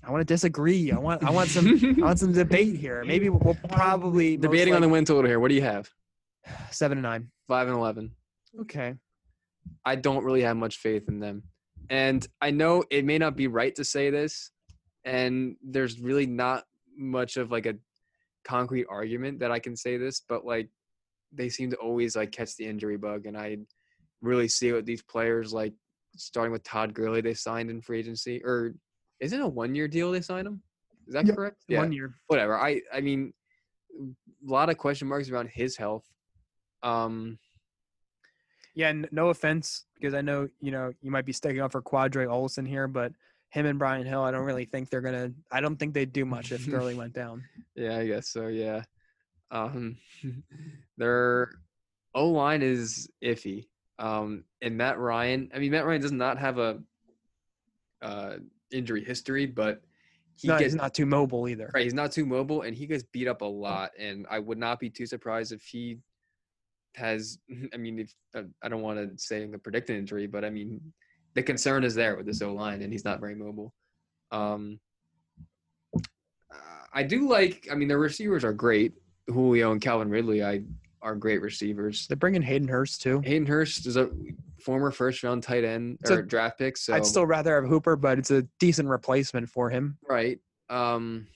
I 0.04 0.10
want 0.10 0.20
to 0.20 0.24
disagree. 0.34 0.90
I 0.92 0.98
want 0.98 1.22
I 1.22 1.30
want 1.30 1.48
some 1.50 1.66
I 1.98 2.04
want 2.04 2.18
some 2.18 2.32
debate 2.32 2.76
here. 2.76 3.04
Maybe 3.04 3.28
we'll 3.28 3.56
probably 3.68 4.36
Debating 4.36 4.74
on 4.74 4.82
the 4.82 4.88
win 4.88 5.04
total 5.04 5.28
here. 5.28 5.38
What 5.40 5.48
do 5.48 5.54
you 5.54 5.62
have? 5.62 5.88
seven 6.70 6.98
and 6.98 7.02
nine. 7.02 7.30
Five 7.46 7.68
and 7.68 7.76
eleven. 7.76 8.12
Okay. 8.62 8.94
I 9.84 9.94
don't 9.96 10.24
really 10.24 10.42
have 10.42 10.56
much 10.56 10.78
faith 10.78 11.08
in 11.08 11.20
them. 11.20 11.42
And 11.90 12.26
I 12.40 12.50
know 12.50 12.84
it 12.90 13.04
may 13.04 13.18
not 13.18 13.36
be 13.36 13.46
right 13.46 13.74
to 13.76 13.84
say 13.84 14.10
this, 14.10 14.50
and 15.04 15.56
there's 15.62 16.00
really 16.00 16.26
not 16.26 16.64
much 16.98 17.36
of 17.36 17.50
like 17.50 17.66
a 17.66 17.74
concrete 18.44 18.86
argument 18.90 19.38
that 19.40 19.50
I 19.52 19.58
can 19.60 19.76
say 19.76 19.96
this, 19.96 20.22
but 20.28 20.44
like 20.44 20.68
they 21.32 21.48
seem 21.48 21.70
to 21.70 21.76
always 21.76 22.16
like 22.16 22.32
catch 22.32 22.56
the 22.56 22.66
injury 22.66 22.96
bug, 22.96 23.26
and 23.26 23.36
I 23.36 23.58
really 24.20 24.48
see 24.48 24.72
what 24.72 24.84
these 24.84 25.02
players 25.02 25.52
like 25.52 25.72
starting 26.16 26.52
with 26.52 26.64
Todd 26.64 26.92
Gurley 26.94 27.20
they 27.20 27.34
signed 27.34 27.70
in 27.70 27.80
free 27.80 28.00
agency, 28.00 28.42
or 28.44 28.74
is 29.20 29.32
it 29.32 29.40
a 29.40 29.46
one 29.46 29.74
year 29.74 29.88
deal 29.88 30.10
they 30.10 30.20
signed 30.20 30.46
him? 30.46 30.62
Is 31.06 31.14
that 31.14 31.26
Yeah, 31.26 31.34
correct? 31.34 31.62
One 31.68 31.92
year. 31.92 32.14
whatever. 32.26 32.58
I 32.58 32.82
I 32.92 33.00
mean, 33.00 33.32
a 34.00 34.50
lot 34.50 34.70
of 34.70 34.76
question 34.76 35.08
marks 35.08 35.30
around 35.30 35.48
his 35.50 35.76
health. 35.76 36.04
Um, 36.82 37.38
Yeah. 38.74 38.88
n- 38.88 39.08
No 39.10 39.28
offense, 39.28 39.86
because 39.94 40.14
I 40.14 40.20
know 40.20 40.48
you 40.60 40.70
know 40.70 40.92
you 41.00 41.10
might 41.10 41.24
be 41.26 41.32
sticking 41.32 41.60
up 41.60 41.72
for 41.72 41.82
Qadree 41.82 42.26
Ollison 42.26 42.66
here, 42.66 42.88
but 42.88 43.12
him 43.50 43.66
and 43.66 43.78
Brian 43.78 44.06
Hill, 44.06 44.22
I 44.22 44.30
don't 44.30 44.44
really 44.44 44.66
think 44.66 44.90
they're 44.90 45.00
gonna. 45.00 45.32
I 45.50 45.60
don't 45.60 45.76
think 45.76 45.94
they'd 45.94 46.12
do 46.12 46.24
much 46.24 46.52
if 46.52 46.68
Gurley 46.68 46.94
went 46.96 47.14
down. 47.14 47.44
Yeah, 47.74 47.98
I 47.98 48.06
guess 48.06 48.28
so. 48.28 48.48
Yeah. 48.48 48.82
Um, 49.50 49.96
their 50.98 51.52
O 52.14 52.28
line 52.28 52.62
is 52.62 53.08
iffy. 53.22 53.68
Um, 53.98 54.44
and 54.62 54.76
Matt 54.76 54.98
Ryan. 54.98 55.50
I 55.54 55.58
mean, 55.58 55.72
Matt 55.72 55.86
Ryan 55.86 56.00
does 56.00 56.12
not 56.12 56.38
have 56.38 56.58
a 56.58 56.80
uh, 58.02 58.36
injury 58.70 59.02
history, 59.02 59.46
but 59.46 59.82
he 60.36 60.48
not, 60.48 60.60
gets 60.60 60.72
he's 60.72 60.80
not 60.80 60.94
too 60.94 61.06
mobile 61.06 61.48
either. 61.48 61.70
right. 61.74 61.84
He's 61.84 61.94
not 61.94 62.12
too 62.12 62.26
mobile, 62.26 62.62
and 62.62 62.76
he 62.76 62.86
gets 62.86 63.02
beat 63.02 63.26
up 63.26 63.42
a 63.42 63.46
lot. 63.46 63.90
And 63.98 64.26
I 64.30 64.38
would 64.38 64.58
not 64.58 64.78
be 64.78 64.90
too 64.90 65.06
surprised 65.06 65.52
if 65.52 65.62
he 65.62 65.98
has. 66.94 67.38
I 67.74 67.76
mean, 67.76 68.00
if 68.00 68.14
uh, 68.36 68.42
I 68.62 68.68
don't 68.68 68.82
want 68.82 68.98
to 68.98 69.18
say 69.18 69.44
the 69.46 69.58
predicted 69.58 69.96
injury, 69.96 70.26
but 70.26 70.44
I 70.44 70.50
mean, 70.50 70.92
the 71.38 71.42
concern 71.44 71.84
is 71.84 71.94
there 71.94 72.16
with 72.16 72.26
this 72.26 72.42
O 72.42 72.52
line, 72.52 72.82
and 72.82 72.92
he's 72.92 73.04
not 73.04 73.20
very 73.20 73.36
mobile. 73.36 73.72
Um, 74.32 74.80
I 76.92 77.04
do 77.04 77.28
like. 77.28 77.68
I 77.70 77.76
mean, 77.76 77.86
their 77.86 77.98
receivers 77.98 78.42
are 78.44 78.52
great. 78.52 78.94
Julio 79.28 79.70
and 79.70 79.80
Calvin 79.80 80.08
Ridley, 80.10 80.42
I 80.42 80.62
are 81.00 81.14
great 81.14 81.40
receivers. 81.40 82.08
They're 82.08 82.16
bringing 82.16 82.42
Hayden 82.42 82.66
Hurst 82.66 83.02
too. 83.02 83.20
Hayden 83.20 83.46
Hurst 83.46 83.86
is 83.86 83.96
a 83.96 84.10
former 84.60 84.90
first 84.90 85.22
round 85.22 85.44
tight 85.44 85.62
end 85.62 85.98
It's 86.00 86.10
a- 86.10 86.14
or 86.18 86.22
draft 86.22 86.58
pick. 86.58 86.76
So 86.76 86.92
I'd 86.92 87.06
still 87.06 87.24
rather 87.26 87.54
have 87.60 87.70
Hooper, 87.70 87.94
but 87.94 88.18
it's 88.18 88.32
a 88.32 88.42
decent 88.58 88.88
replacement 88.88 89.48
for 89.48 89.70
him. 89.70 89.96
right. 90.08 90.40
Um, 90.68 91.28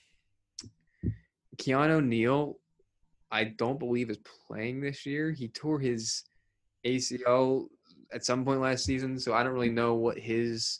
Keanu 1.57 2.05
Neal, 2.05 2.59
I 3.31 3.45
don't 3.45 3.79
believe 3.79 4.09
is 4.09 4.19
playing 4.47 4.81
this 4.81 5.05
year. 5.05 5.31
He 5.31 5.47
tore 5.47 5.79
his 5.79 6.23
ACL 6.85 7.67
at 8.13 8.25
some 8.25 8.45
point 8.45 8.61
last 8.61 8.85
season, 8.85 9.19
so 9.19 9.33
I 9.33 9.43
don't 9.43 9.53
really 9.53 9.69
know 9.69 9.95
what 9.95 10.17
his 10.17 10.79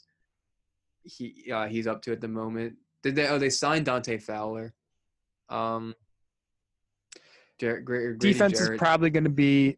he 1.02 1.50
uh, 1.52 1.66
he's 1.66 1.86
up 1.86 2.02
to 2.02 2.12
at 2.12 2.20
the 2.20 2.28
moment. 2.28 2.76
Did 3.02 3.16
they? 3.16 3.26
Oh, 3.28 3.38
they 3.38 3.50
signed 3.50 3.86
Dante 3.86 4.18
Fowler. 4.18 4.74
Um, 5.48 5.94
Jarrett, 7.58 7.84
Grady 7.84 8.16
Defense 8.18 8.60
is 8.60 8.70
probably 8.78 9.10
going 9.10 9.24
to 9.24 9.30
be, 9.30 9.76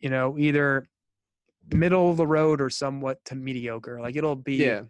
you 0.00 0.08
know, 0.08 0.36
either 0.38 0.88
middle 1.72 2.10
of 2.10 2.16
the 2.16 2.26
road 2.26 2.60
or 2.60 2.70
somewhat 2.70 3.24
to 3.26 3.34
mediocre. 3.34 4.00
Like 4.00 4.16
it'll 4.16 4.36
be. 4.36 4.56
yeah. 4.56 4.82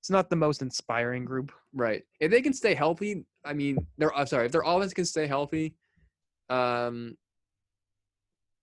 It's 0.00 0.10
not 0.10 0.30
the 0.30 0.36
most 0.36 0.62
inspiring 0.62 1.24
group. 1.24 1.50
Right. 1.74 2.04
If 2.20 2.30
they 2.30 2.40
can 2.40 2.52
stay 2.52 2.74
healthy, 2.74 3.24
I 3.44 3.54
mean, 3.54 3.76
they're 3.98 4.14
I'm 4.14 4.28
sorry. 4.28 4.46
If 4.46 4.52
their 4.52 4.62
offense 4.64 4.94
can 4.94 5.04
stay 5.04 5.26
healthy, 5.26 5.74
um, 6.48 7.16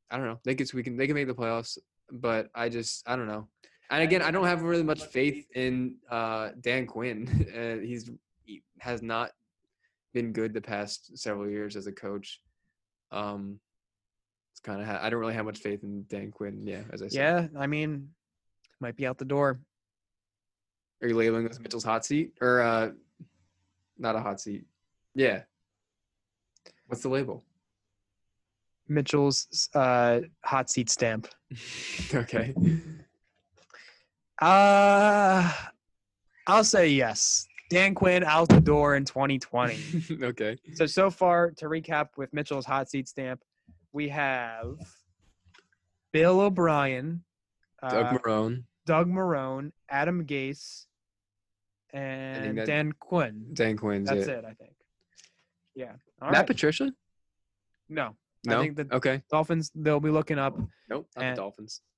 I 0.10 0.18
don't 0.18 0.26
know. 0.26 0.40
They 0.46 0.56
can 0.56 0.68
we 0.74 0.84
can 0.84 0.96
they 0.96 1.06
can 1.06 1.16
make 1.16 1.28
the 1.28 1.34
playoffs, 1.34 1.78
but 2.12 2.50
I 2.54 2.70
just 2.70 3.08
I 3.08 3.16
don't 3.16 3.28
know. 3.28 3.48
And 3.90 4.02
again, 4.02 4.22
I 4.22 4.32
don't 4.32 4.46
have 4.46 4.64
really 4.64 4.84
much 4.84 5.04
faith 5.04 5.46
in 5.56 5.96
uh, 6.10 6.50
Dan 6.62 6.88
Quinn. 6.88 7.28
uh, 7.56 7.86
he's 7.86 8.10
he 8.44 8.64
has 8.80 9.02
not 9.02 9.32
been 10.14 10.32
good 10.32 10.54
the 10.54 10.62
past 10.62 11.18
several 11.18 11.50
years 11.50 11.76
as 11.76 11.88
a 11.88 11.92
coach. 11.92 12.42
Um, 13.12 13.60
it's 14.52 14.60
kind 14.62 14.82
of 14.82 14.88
ha- 14.88 15.00
I 15.02 15.10
don't 15.10 15.20
really 15.20 15.34
have 15.34 15.46
much 15.46 15.60
faith 15.60 15.84
in 15.84 16.06
Dan 16.08 16.32
Quinn. 16.32 16.62
Yeah, 16.66 16.82
as 16.92 17.02
I 17.02 17.08
said. 17.08 17.20
Yeah, 17.20 17.48
I 17.60 17.68
mean, 17.68 18.10
might 18.80 18.96
be 18.96 19.06
out 19.06 19.18
the 19.18 19.26
door. 19.26 19.60
Are 21.02 21.08
you 21.08 21.16
labeling 21.16 21.48
this 21.48 21.60
Mitchell's 21.60 21.84
hot 21.84 22.06
seat 22.06 22.32
or 22.40 22.62
uh, 22.62 22.92
not 23.98 24.16
a 24.16 24.20
hot 24.22 24.40
seat? 24.40 24.64
Yeah. 25.16 25.42
What's 26.88 27.04
the 27.04 27.10
label? 27.10 27.44
Mitchell's 28.94 29.70
uh, 29.74 30.22
hot 30.46 30.70
seat 30.70 30.90
stamp. 30.90 31.28
okay. 32.14 32.54
Uh, 34.42 35.52
I'll 36.48 36.64
say 36.64 36.90
yes. 36.90 37.48
Dan 37.70 37.96
Quinn 37.96 38.24
out 38.24 38.50
the 38.50 38.62
door 38.62 38.96
in 38.96 39.06
2020. 39.06 40.18
okay. 40.24 40.58
so 40.76 40.86
so 40.86 41.10
far 41.10 41.52
to 41.52 41.66
recap 41.66 42.10
with 42.18 42.32
Mitchell's 42.34 42.66
hot 42.66 42.90
seat 42.90 43.08
stamp, 43.08 43.42
we 43.94 44.10
have 44.10 44.78
Bill 46.12 46.42
O'Brien, 46.42 47.24
Doug 47.82 48.06
uh, 48.06 48.18
Marrone, 48.20 48.64
Doug 48.86 49.08
Marrone, 49.08 49.72
Adam 49.90 50.26
Gase, 50.26 50.86
and 51.94 52.58
that- 52.58 52.68
Dan 52.68 52.92
Quinn. 52.92 53.48
Dan 53.54 53.78
Quinn's 53.78 54.10
That's 54.10 54.28
it. 54.28 54.30
it, 54.30 54.46
I 54.46 54.54
think. 54.54 54.74
Yeah. 55.76 55.94
All 56.22 56.30
Matt 56.30 56.40
right. 56.40 56.48
Patricia? 56.48 56.92
No. 57.90 58.16
No. 58.46 58.60
I 58.60 58.62
think 58.64 58.76
the 58.76 58.88
okay. 58.96 59.22
Dolphins. 59.32 59.72
They'll 59.76 60.00
be 60.00 60.10
looking 60.10 60.38
up. 60.40 60.58
Nope. 60.90 61.08
Not 61.16 61.26
and- 61.26 61.38
the 61.38 61.42
Dolphins. 61.42 61.82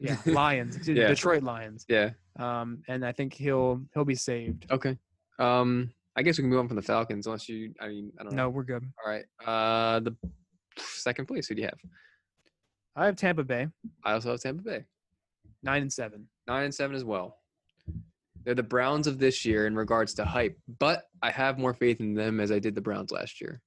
Yeah, 0.00 0.16
Lions, 0.26 0.88
Yeah. 0.88 1.08
Detroit 1.08 1.42
Lions. 1.42 1.84
Yeah. 1.88 2.10
Um, 2.38 2.82
and 2.88 3.04
I 3.04 3.10
think 3.12 3.32
he'll 3.32 3.80
he'll 3.92 4.04
be 4.04 4.14
saved. 4.14 4.66
Okay. 4.70 4.96
Um, 5.38 5.90
I 6.16 6.22
guess 6.22 6.36
we 6.38 6.42
can 6.42 6.50
move 6.50 6.60
on 6.60 6.68
from 6.68 6.76
the 6.76 6.82
Falcons, 6.82 7.26
unless 7.26 7.48
you. 7.48 7.72
I 7.80 7.88
mean, 7.88 8.12
I 8.18 8.22
don't 8.24 8.34
know. 8.34 8.44
No, 8.44 8.50
we're 8.50 8.62
good. 8.64 8.84
All 9.04 9.10
right. 9.10 9.24
Uh, 9.44 10.00
the 10.00 10.14
second 10.78 11.26
place. 11.26 11.48
Who 11.48 11.54
do 11.56 11.62
you 11.62 11.68
have? 11.68 11.78
I 12.96 13.06
have 13.06 13.16
Tampa 13.16 13.42
Bay, 13.42 13.66
I 14.04 14.12
also 14.12 14.30
have 14.32 14.40
Tampa 14.40 14.62
Bay. 14.62 14.84
nine 15.64 15.82
and 15.82 15.92
seven. 15.92 16.28
Nine 16.46 16.64
and 16.64 16.74
seven 16.74 16.94
as 16.94 17.02
well. 17.04 17.38
They're 18.44 18.54
the 18.54 18.62
Browns 18.62 19.06
of 19.06 19.18
this 19.18 19.44
year 19.44 19.66
in 19.66 19.74
regards 19.74 20.14
to 20.14 20.24
hype, 20.24 20.56
but 20.78 21.04
I 21.22 21.30
have 21.30 21.58
more 21.58 21.74
faith 21.74 21.98
in 22.00 22.14
them 22.14 22.38
as 22.40 22.52
I 22.52 22.58
did 22.60 22.74
the 22.74 22.80
Browns 22.80 23.10
last 23.10 23.40
year. 23.40 23.60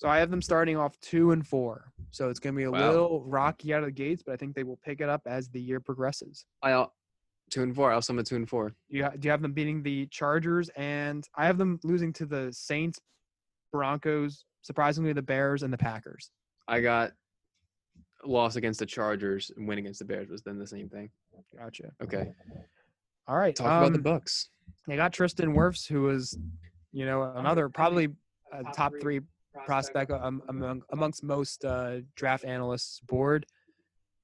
So 0.00 0.08
I 0.08 0.18
have 0.18 0.30
them 0.30 0.40
starting 0.40 0.78
off 0.78 0.98
two 1.00 1.32
and 1.32 1.46
four. 1.46 1.92
So 2.10 2.30
it's 2.30 2.40
going 2.40 2.54
to 2.54 2.56
be 2.56 2.64
a 2.64 2.70
Wow. 2.70 2.90
little 2.90 3.22
rocky 3.24 3.74
out 3.74 3.80
of 3.80 3.84
the 3.84 3.92
gates, 3.92 4.22
but 4.24 4.32
I 4.32 4.36
think 4.36 4.54
they 4.56 4.64
will 4.64 4.78
pick 4.78 5.02
it 5.02 5.10
up 5.10 5.20
as 5.26 5.50
the 5.50 5.60
year 5.60 5.78
progresses. 5.78 6.46
I 6.62 6.70
al- 6.70 6.94
two 7.50 7.62
and 7.62 7.76
four. 7.76 7.90
I 7.90 7.94
also 7.96 8.14
am 8.14 8.18
a 8.18 8.22
two 8.22 8.36
and 8.36 8.48
four. 8.48 8.72
You 8.88 9.04
ha- 9.04 9.10
do 9.10 9.26
you 9.26 9.30
have 9.30 9.42
them 9.42 9.52
beating 9.52 9.82
the 9.82 10.06
Chargers, 10.06 10.70
and 10.70 11.28
I 11.34 11.44
have 11.44 11.58
them 11.58 11.78
losing 11.84 12.14
to 12.14 12.24
the 12.24 12.50
Saints, 12.50 12.98
Broncos, 13.72 14.46
surprisingly 14.62 15.12
the 15.12 15.20
Bears, 15.20 15.62
and 15.62 15.72
the 15.72 15.76
Packers. 15.78 16.30
I 16.66 16.80
got 16.80 17.12
loss 18.24 18.56
against 18.56 18.78
the 18.80 18.86
Chargers 18.86 19.50
and 19.54 19.68
win 19.68 19.76
against 19.78 19.98
the 19.98 20.06
Bears 20.06 20.30
was 20.30 20.40
then 20.40 20.58
the 20.58 20.66
same 20.66 20.88
thing. 20.88 21.10
Gotcha. 21.54 21.92
Okay. 22.02 22.32
All 23.28 23.36
right. 23.36 23.54
Talk 23.54 23.66
about 23.66 23.92
the 23.92 24.10
um, 24.10 24.18
Bucs. 24.20 24.46
They 24.86 24.96
got 24.96 25.12
Tristan 25.12 25.54
Wirfs, 25.54 25.86
who 25.86 26.02
was, 26.02 26.38
you 26.90 27.04
know, 27.04 27.22
another 27.36 27.68
probably 27.68 28.08
a 28.50 28.64
top 28.72 28.94
three 29.00 29.20
prospect 29.64 30.10
um, 30.10 30.42
among 30.48 30.82
amongst 30.90 31.22
most 31.22 31.64
uh, 31.64 31.98
draft 32.14 32.44
analysts 32.44 33.00
board. 33.00 33.46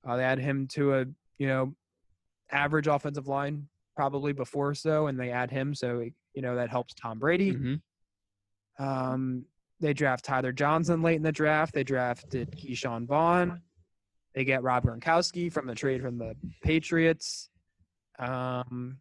Uh, 0.07 0.17
they 0.17 0.25
add 0.25 0.39
him 0.39 0.67
to 0.69 0.95
a 0.95 1.05
you 1.39 1.47
know 1.47 1.75
average 2.51 2.87
offensive 2.87 3.27
line 3.27 3.69
probably 3.97 4.33
before 4.33 4.75
so, 4.75 5.07
and 5.07 5.19
they 5.19 5.31
add 5.31 5.51
him, 5.51 5.75
so 5.75 6.05
you 6.35 6.43
know 6.43 6.55
that 6.57 6.71
helps 6.71 6.95
Tom 6.95 7.19
Brady. 7.19 7.53
Mhm. 7.53 7.81
Um, 8.79 9.45
they 9.81 9.93
draft 9.93 10.25
Tyler 10.25 10.53
Johnson 10.53 11.03
late 11.03 11.17
in 11.17 11.23
the 11.23 11.33
draft. 11.33 11.75
They 11.75 11.85
drafted 11.85 12.51
Ke'Shawn 12.53 13.07
Vaughn. 13.07 13.61
They 14.35 14.45
get 14.45 14.63
Rob 14.63 14.85
Gronkowski 14.85 15.51
from 15.51 15.67
the 15.67 15.75
trade 15.75 16.03
from 16.03 16.19
the 16.19 16.35
Patriots. 16.63 17.49
Um, 18.19 18.99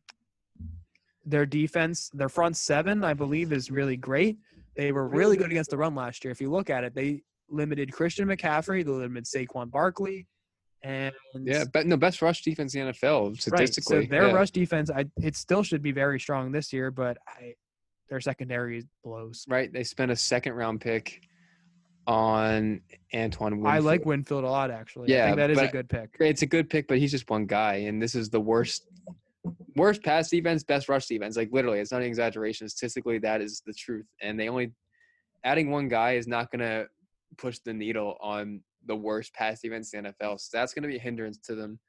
their 1.26 1.46
defense, 1.46 2.10
their 2.14 2.30
front 2.30 2.56
seven, 2.56 3.04
I 3.04 3.14
believe, 3.14 3.52
is 3.52 3.72
really 3.72 3.98
great. 3.98 4.38
They 4.76 4.92
were 4.92 5.08
really 5.08 5.38
good 5.38 5.52
against 5.52 5.70
the 5.70 5.78
run 5.78 5.96
last 5.96 6.24
year. 6.24 6.32
If 6.32 6.42
you 6.42 6.52
look 6.52 6.70
at 6.70 6.84
it, 6.84 6.94
they 6.94 7.24
limited 7.50 7.92
Christian 7.94 8.28
McCaffrey, 8.28 8.84
they 8.84 8.92
limited 8.92 9.26
Saquon 9.26 9.72
Barkley, 9.72 10.28
and 10.84 11.14
Yeah, 11.44 11.64
but 11.72 11.88
no 11.88 11.98
best 11.98 12.22
rush 12.22 12.44
defense 12.44 12.76
in 12.76 12.86
the 12.86 12.94
NFL 12.94 13.30
right. 13.30 13.42
statistically. 13.42 14.06
So 14.06 14.10
their 14.10 14.28
yeah. 14.28 14.34
rush 14.34 14.52
defense, 14.52 14.90
I 14.90 15.06
it 15.18 15.36
still 15.36 15.64
should 15.64 15.82
be 15.82 15.92
very 15.92 16.20
strong 16.20 16.52
this 16.52 16.74
year, 16.74 16.92
but 16.92 17.18
I, 17.28 17.54
their 18.10 18.20
secondary 18.22 18.84
blows. 19.04 19.46
right? 19.48 19.72
They 19.72 19.84
spent 19.84 20.12
a 20.12 20.16
second 20.16 20.54
round 20.54 20.82
pick 20.82 21.22
on 22.08 22.82
Antoine 23.16 23.54
Winfield. 23.62 23.74
I 23.74 23.80
like 23.80 24.06
Winfield 24.06 24.44
a 24.44 24.50
lot, 24.50 24.70
actually. 24.70 25.12
I 25.12 25.18
Yeah, 25.18 25.26
think 25.26 25.38
that 25.38 25.50
is 25.52 25.58
a 25.60 25.68
good 25.68 25.90
pick. 25.90 26.10
It's 26.20 26.44
a 26.44 26.46
good 26.46 26.70
pick, 26.70 26.88
but 26.88 27.00
he's 27.00 27.12
just 27.12 27.30
one 27.30 27.46
guy, 27.48 27.76
and 27.76 28.02
this 28.02 28.14
is 28.14 28.30
the 28.30 28.40
worst, 28.40 28.88
worst 29.76 30.04
pass 30.04 30.30
defense, 30.30 30.64
best 30.64 30.90
rush 30.90 31.08
defense. 31.08 31.38
Like 31.38 31.50
literally, 31.52 31.80
it's 31.80 31.92
not 31.92 32.02
an 32.02 32.08
exaggeration. 32.08 32.70
Statistically, 32.70 33.20
that 33.20 33.42
is 33.42 33.62
the 33.66 33.74
truth. 33.74 34.06
And 34.22 34.40
they 34.40 34.50
only 34.50 34.72
adding 35.44 35.72
one 35.72 35.88
guy 35.88 36.14
is 36.14 36.28
not 36.28 36.52
gonna 36.52 36.86
push 37.38 37.60
the 37.60 37.74
needle 37.74 38.18
on 38.22 38.62
the 38.86 38.96
worst 38.96 39.34
pass 39.34 39.62
defense 39.62 39.94
in 39.94 40.04
the 40.04 40.10
NFL. 40.10 40.40
So 40.40 40.58
that's 40.58 40.74
gonna 40.74 40.88
be 40.88 40.98
a 40.98 41.02
hindrance 41.02 41.38
to 41.46 41.56
them. 41.56 41.80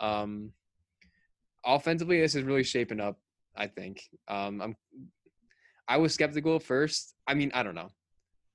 Um, 0.00 0.52
offensively, 1.64 2.20
this 2.20 2.34
is 2.34 2.44
really 2.44 2.64
shaping 2.64 3.00
up. 3.00 3.18
I 3.56 3.68
think. 3.68 4.02
Um, 4.28 4.60
I'm. 4.60 4.76
I 5.86 5.98
was 5.98 6.14
skeptical 6.14 6.56
at 6.56 6.62
first. 6.62 7.14
I 7.26 7.34
mean, 7.34 7.50
I 7.54 7.62
don't 7.62 7.74
know. 7.74 7.90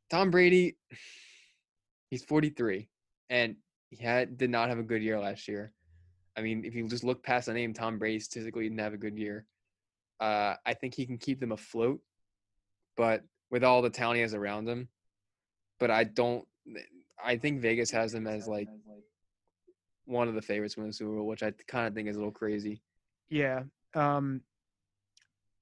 Tom 0.10 0.32
Brady, 0.32 0.78
he's 2.10 2.24
43, 2.24 2.90
and 3.30 3.56
he 3.90 4.04
had 4.04 4.38
did 4.38 4.50
not 4.50 4.70
have 4.70 4.80
a 4.80 4.84
good 4.84 5.04
year 5.04 5.20
last 5.20 5.48
year. 5.48 5.74
I 6.40 6.42
mean, 6.42 6.64
if 6.64 6.74
you 6.74 6.88
just 6.88 7.04
look 7.04 7.22
past 7.22 7.48
the 7.48 7.54
name 7.54 7.74
Tom 7.74 8.00
Brady, 8.00 8.22
statistically 8.22 8.64
didn't 8.64 8.80
have 8.80 8.94
a 8.94 8.98
good 8.98 9.18
year. 9.18 9.46
Uh, 10.22 10.56
I 10.66 10.74
think 10.74 10.96
he 10.96 11.06
can 11.06 11.18
keep 11.18 11.42
them 11.42 11.52
afloat, 11.52 12.00
but 12.96 13.24
with 13.52 13.66
all 13.66 13.82
the 13.82 13.90
talent 13.90 14.16
he 14.16 14.22
has 14.22 14.34
around 14.34 14.68
him, 14.70 14.88
but 15.80 15.92
I 15.92 16.06
don't. 16.06 16.48
I 17.22 17.36
think 17.36 17.60
Vegas 17.60 17.92
has 17.92 18.14
them 18.14 18.26
as 18.26 18.48
like 18.48 18.70
one 20.06 20.30
of 20.30 20.34
the 20.36 20.42
favorites 20.42 20.76
to 20.76 20.80
win 20.80 20.90
the 20.90 20.94
Super 20.94 21.12
Bowl, 21.12 21.28
which 21.28 21.44
I 21.44 21.52
kind 21.68 21.88
of 21.88 21.94
think 21.94 22.08
is 22.08 22.16
a 22.16 22.20
little 22.20 22.32
crazy. 22.32 22.82
Yeah. 23.30 23.64
Um, 23.94 24.42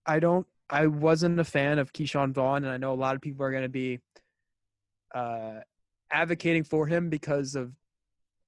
I 0.05 0.19
don't. 0.19 0.45
I 0.69 0.85
wasn't 0.85 1.39
a 1.39 1.43
fan 1.43 1.79
of 1.79 1.91
Ke'Shawn 1.91 2.33
Vaughn, 2.33 2.65
and 2.65 2.71
I 2.71 2.77
know 2.77 2.93
a 2.93 2.95
lot 2.95 3.15
of 3.15 3.21
people 3.21 3.43
are 3.45 3.51
going 3.51 3.63
to 3.63 3.69
be 3.69 3.99
uh, 5.15 5.61
advocating 6.11 6.63
for 6.63 6.85
him 6.85 7.09
because 7.09 7.55
of 7.55 7.73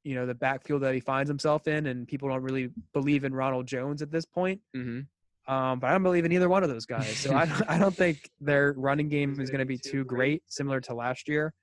you 0.10 0.16
know 0.16 0.26
the 0.26 0.34
backfield 0.34 0.82
that 0.82 0.96
he 0.96 1.00
finds 1.00 1.30
himself 1.30 1.68
in, 1.68 1.86
and 1.86 2.08
people 2.08 2.30
don't 2.30 2.42
really 2.42 2.72
believe 2.94 3.26
in 3.26 3.32
Ronald 3.32 3.68
Jones 3.68 4.02
at 4.02 4.10
this 4.10 4.26
point. 4.26 4.60
Mm-hmm. 4.76 5.54
Um, 5.54 5.80
but 5.80 5.88
I 5.88 5.92
don't 5.92 6.02
believe 6.02 6.26
in 6.26 6.32
either 6.32 6.50
one 6.50 6.64
of 6.64 6.70
those 6.70 6.88
guys. 6.88 7.16
So 7.16 7.36
I 7.36 7.46
don't, 7.46 7.64
I 7.70 7.78
don't 7.78 7.96
think 7.96 8.32
their 8.42 8.74
running 8.76 9.08
game 9.08 9.40
is 9.40 9.52
going 9.52 9.60
to 9.60 9.66
be 9.66 9.78
too 9.78 10.04
great, 10.06 10.42
similar 10.48 10.82
to 10.82 10.96
last 10.96 11.28
year. 11.28 11.54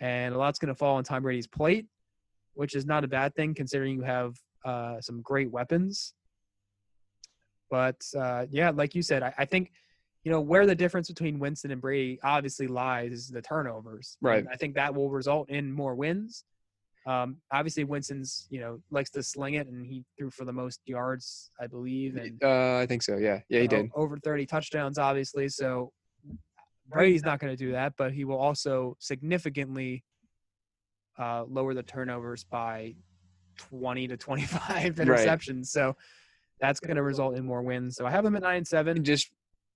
And 0.00 0.34
a 0.34 0.38
lot's 0.38 0.58
going 0.58 0.68
to 0.68 0.74
fall 0.74 0.96
on 0.96 1.04
Tom 1.04 1.22
Brady's 1.22 1.46
plate, 1.46 1.84
which 2.54 2.74
is 2.74 2.86
not 2.86 3.04
a 3.04 3.08
bad 3.08 3.34
thing 3.34 3.52
considering 3.52 3.96
you 3.96 4.02
have 4.02 4.34
uh, 4.64 5.02
some 5.02 5.20
great 5.20 5.50
weapons. 5.50 6.14
But 7.70 8.00
uh, 8.18 8.46
yeah, 8.50 8.70
like 8.70 8.94
you 8.94 9.02
said, 9.02 9.22
I, 9.22 9.34
I 9.36 9.44
think 9.44 9.72
you 10.24 10.32
know 10.32 10.40
where 10.40 10.64
the 10.64 10.74
difference 10.74 11.08
between 11.08 11.38
Winston 11.38 11.70
and 11.70 11.82
Brady 11.82 12.18
obviously 12.22 12.66
lies 12.66 13.12
is 13.12 13.28
the 13.28 13.42
turnovers. 13.42 14.16
Right. 14.22 14.38
And 14.38 14.48
I 14.48 14.56
think 14.56 14.74
that 14.76 14.94
will 14.94 15.10
result 15.10 15.50
in 15.50 15.70
more 15.70 15.94
wins. 15.94 16.44
Um, 17.08 17.38
obviously, 17.50 17.84
Winston's 17.84 18.46
you 18.50 18.60
know 18.60 18.80
likes 18.90 19.08
to 19.10 19.22
sling 19.22 19.54
it, 19.54 19.66
and 19.66 19.86
he 19.86 20.04
threw 20.18 20.30
for 20.30 20.44
the 20.44 20.52
most 20.52 20.80
yards, 20.84 21.50
I 21.58 21.66
believe, 21.66 22.16
and 22.16 22.42
Uh, 22.42 22.76
I 22.78 22.86
think 22.86 23.02
so. 23.02 23.16
Yeah, 23.16 23.40
yeah, 23.48 23.60
he 23.60 23.66
o- 23.66 23.70
did. 23.70 23.90
over 23.94 24.18
30 24.18 24.44
touchdowns, 24.44 24.98
obviously. 24.98 25.48
So 25.48 25.90
Brady's 26.86 27.22
not 27.24 27.38
going 27.40 27.52
to 27.52 27.56
do 27.56 27.72
that, 27.72 27.94
but 27.96 28.12
he 28.12 28.24
will 28.24 28.38
also 28.38 28.96
significantly 29.00 30.04
uh, 31.18 31.44
lower 31.48 31.72
the 31.74 31.82
turnovers 31.82 32.44
by 32.44 32.94
20 33.56 34.08
to 34.08 34.16
25 34.16 34.94
interceptions. 34.96 35.66
So 35.66 35.96
that's 36.60 36.80
going 36.80 36.96
to 36.96 37.02
result 37.02 37.36
in 37.36 37.44
more 37.44 37.62
wins. 37.62 37.96
So 37.96 38.06
I 38.06 38.10
have 38.10 38.24
them 38.24 38.36
at 38.36 38.42
nine 38.42 38.58
and 38.58 38.66
seven. 38.66 39.02
Just 39.02 39.30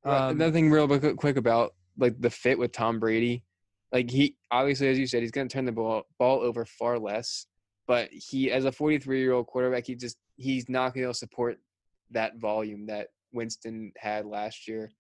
uh, 0.05 0.11
Um, 0.29 0.37
another 0.37 0.53
thing, 0.53 0.71
real 0.71 0.87
quick, 0.87 1.17
quick 1.17 1.37
about 1.37 1.75
like 1.99 2.21
the 2.21 2.31
fit 2.31 2.59
with 2.59 2.73
Tom 2.73 2.99
Brady. 3.01 3.45
Like 3.93 4.11
he 4.11 4.37
obviously, 4.51 4.89
as 4.89 4.99
you 4.99 5.07
said, 5.07 5.21
he's 5.21 5.31
going 5.31 5.49
to 5.49 5.53
turn 5.53 5.67
the 5.67 5.73
ball 5.73 6.05
ball 6.19 6.41
over 6.41 6.65
far 6.65 6.99
less. 6.99 7.47
But 7.87 8.09
he, 8.13 8.51
as 8.51 8.65
a 8.65 8.73
43 8.73 9.21
year 9.21 9.33
old 9.33 9.47
quarterback, 9.47 9.87
he 9.87 9.95
just 9.95 10.17
he's 10.37 10.69
not 10.69 10.81
going 10.81 10.93
to 10.93 10.99
be 10.99 11.03
able 11.03 11.13
to 11.13 11.19
support 11.19 11.59
that 12.11 12.37
volume 12.39 12.87
that 12.87 13.09
Winston 13.33 13.93
had 13.97 14.27
last 14.27 14.67
year. 14.69 14.91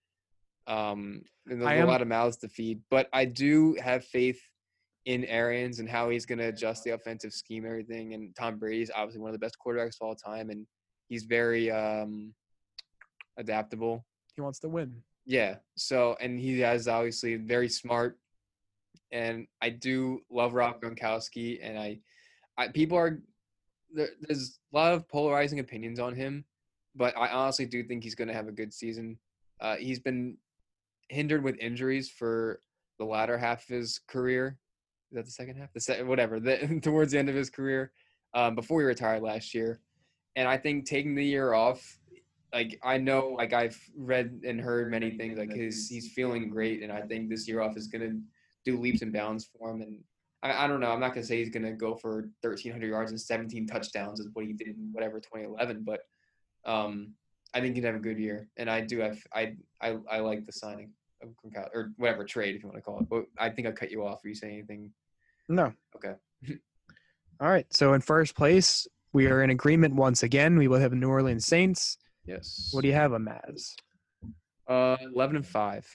Um, 0.66 1.22
and 1.48 1.60
there's 1.60 1.70
I 1.70 1.74
a 1.74 1.80
am- 1.82 1.88
lot 1.88 2.02
of 2.02 2.08
mouths 2.08 2.36
to 2.38 2.48
feed. 2.48 2.80
But 2.90 3.08
I 3.12 3.24
do 3.24 3.76
have 3.82 4.04
faith 4.04 4.40
in 5.04 5.24
Arians 5.24 5.80
and 5.80 5.88
how 5.88 6.10
he's 6.10 6.26
going 6.26 6.38
to 6.38 6.46
adjust 6.46 6.84
the 6.84 6.90
offensive 6.90 7.32
scheme, 7.32 7.64
and 7.64 7.72
everything. 7.72 8.14
And 8.14 8.34
Tom 8.36 8.58
Brady's 8.58 8.90
obviously 8.94 9.20
one 9.20 9.30
of 9.30 9.34
the 9.34 9.44
best 9.44 9.56
quarterbacks 9.64 9.96
of 10.00 10.06
all 10.06 10.14
time, 10.14 10.50
and 10.50 10.66
he's 11.08 11.24
very 11.24 11.70
um, 11.70 12.32
adaptable. 13.36 14.04
He 14.36 14.42
wants 14.42 14.60
to 14.60 14.68
win. 14.68 15.02
Yeah. 15.26 15.56
So, 15.76 16.16
and 16.20 16.38
he 16.38 16.60
has 16.60 16.88
obviously 16.88 17.36
very 17.36 17.68
smart, 17.68 18.18
and 19.12 19.46
I 19.60 19.70
do 19.70 20.20
love 20.30 20.54
Rob 20.54 20.80
Gronkowski, 20.80 21.58
and 21.62 21.78
I, 21.78 21.98
I 22.56 22.68
people 22.68 22.98
are 22.98 23.20
there, 23.94 24.08
there's 24.20 24.58
a 24.72 24.76
lot 24.76 24.94
of 24.94 25.08
polarizing 25.08 25.60
opinions 25.60 25.98
on 25.98 26.14
him, 26.14 26.44
but 26.94 27.16
I 27.16 27.28
honestly 27.28 27.66
do 27.66 27.82
think 27.84 28.02
he's 28.02 28.14
going 28.14 28.28
to 28.28 28.34
have 28.34 28.48
a 28.48 28.52
good 28.52 28.72
season. 28.72 29.18
Uh, 29.60 29.76
he's 29.76 30.00
been 30.00 30.36
hindered 31.08 31.44
with 31.44 31.58
injuries 31.58 32.08
for 32.08 32.60
the 32.98 33.04
latter 33.04 33.36
half 33.36 33.62
of 33.62 33.68
his 33.68 34.00
career. 34.08 34.58
Is 35.10 35.16
that 35.16 35.24
the 35.26 35.30
second 35.30 35.56
half? 35.56 35.72
The 35.72 35.80
se- 35.80 36.02
whatever. 36.04 36.40
The, 36.40 36.80
towards 36.82 37.12
the 37.12 37.18
end 37.18 37.28
of 37.28 37.34
his 37.34 37.50
career, 37.50 37.92
um, 38.34 38.54
before 38.54 38.80
he 38.80 38.86
retired 38.86 39.22
last 39.22 39.54
year, 39.54 39.80
and 40.36 40.48
I 40.48 40.56
think 40.56 40.86
taking 40.86 41.14
the 41.14 41.24
year 41.24 41.52
off 41.52 41.98
like 42.52 42.78
I 42.82 42.98
know, 42.98 43.34
like 43.38 43.52
I've 43.52 43.78
read 43.96 44.42
and 44.46 44.60
heard 44.60 44.90
many 44.90 45.12
things. 45.12 45.38
Like 45.38 45.52
his, 45.52 45.88
he's 45.88 46.12
feeling 46.12 46.50
great, 46.50 46.82
and 46.82 46.92
I 46.92 47.00
think 47.00 47.30
this 47.30 47.48
year 47.48 47.62
off 47.62 47.76
is 47.76 47.86
gonna 47.86 48.18
do 48.64 48.78
leaps 48.78 49.02
and 49.02 49.12
bounds 49.12 49.48
for 49.58 49.70
him. 49.70 49.82
And 49.82 49.98
I, 50.42 50.64
I 50.64 50.66
don't 50.66 50.80
know. 50.80 50.90
I'm 50.90 51.00
not 51.00 51.14
gonna 51.14 51.26
say 51.26 51.38
he's 51.38 51.50
gonna 51.50 51.72
go 51.72 51.94
for 51.94 52.28
1,300 52.42 52.86
yards 52.86 53.10
and 53.10 53.20
17 53.20 53.66
touchdowns 53.66 54.20
is 54.20 54.28
what 54.32 54.44
he 54.44 54.52
did 54.52 54.68
in 54.68 54.90
whatever 54.92 55.20
2011, 55.20 55.84
but 55.84 56.00
um, 56.64 57.14
I 57.54 57.60
think 57.60 57.74
he'd 57.74 57.84
have 57.84 57.94
a 57.94 58.00
good 58.00 58.18
year, 58.18 58.48
and 58.56 58.70
I 58.70 58.80
do 58.80 59.00
have 59.00 59.18
I 59.32 59.54
I, 59.80 59.98
I 60.10 60.20
like 60.20 60.46
the 60.46 60.52
signing 60.52 60.90
of 61.22 61.30
Gronkowski 61.30 61.68
or 61.74 61.92
whatever 61.96 62.24
trade 62.24 62.56
if 62.56 62.62
you 62.62 62.68
want 62.68 62.78
to 62.78 62.82
call 62.82 63.00
it. 63.00 63.08
But 63.08 63.24
I 63.38 63.50
think 63.50 63.68
I 63.68 63.72
cut 63.72 63.90
you 63.90 64.06
off. 64.06 64.24
Are 64.24 64.28
you 64.28 64.34
saying 64.34 64.54
anything? 64.54 64.90
No. 65.48 65.72
Okay. 65.96 66.14
All 67.40 67.48
right. 67.48 67.66
So 67.70 67.94
in 67.94 68.00
first 68.00 68.36
place, 68.36 68.86
we 69.12 69.26
are 69.26 69.42
in 69.42 69.50
agreement 69.50 69.94
once 69.94 70.22
again. 70.22 70.56
We 70.56 70.68
will 70.68 70.78
have 70.78 70.92
New 70.92 71.08
Orleans 71.08 71.46
Saints. 71.46 71.98
Yes. 72.24 72.70
What 72.72 72.82
do 72.82 72.88
you 72.88 72.94
have, 72.94 73.10
Maz? 73.10 73.74
Uh, 74.68 74.96
11 75.14 75.36
and 75.36 75.46
five. 75.46 75.86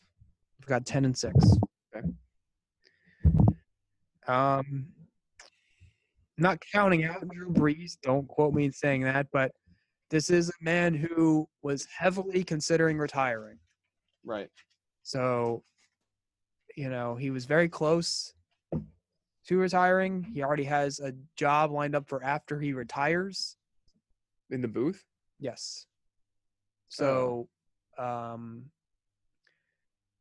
We've 0.60 0.68
got 0.68 0.86
ten 0.86 1.06
and 1.06 1.18
six. 1.18 1.34
Um, 4.28 4.88
not 6.38 6.60
counting 6.72 7.06
out 7.06 7.28
Drew 7.30 7.52
Brees. 7.52 7.98
Don't 8.02 8.28
quote 8.28 8.54
me 8.54 8.66
in 8.66 8.72
saying 8.72 9.04
that, 9.04 9.28
but 9.32 9.52
this 10.10 10.30
is 10.30 10.50
a 10.50 10.64
man 10.64 10.94
who 10.94 11.48
was 11.64 11.86
heavily 11.86 12.44
considering 12.44 12.98
retiring. 12.98 13.58
Right. 14.24 14.50
So, 15.04 15.64
you 16.76 16.90
know, 16.90 17.16
he 17.16 17.32
was 17.32 17.46
very 17.46 17.70
close 17.70 18.34
to 19.48 19.58
retiring. 19.58 20.24
He 20.24 20.44
already 20.44 20.66
has 20.66 21.00
a 21.00 21.14
job 21.36 21.72
lined 21.72 21.96
up 21.96 22.08
for 22.08 22.24
after 22.24 22.60
he 22.60 22.74
retires. 22.74 23.58
In 24.50 24.62
the 24.62 24.68
booth. 24.68 25.04
Yes. 25.40 25.86
So, 26.90 27.50
um, 27.98 28.66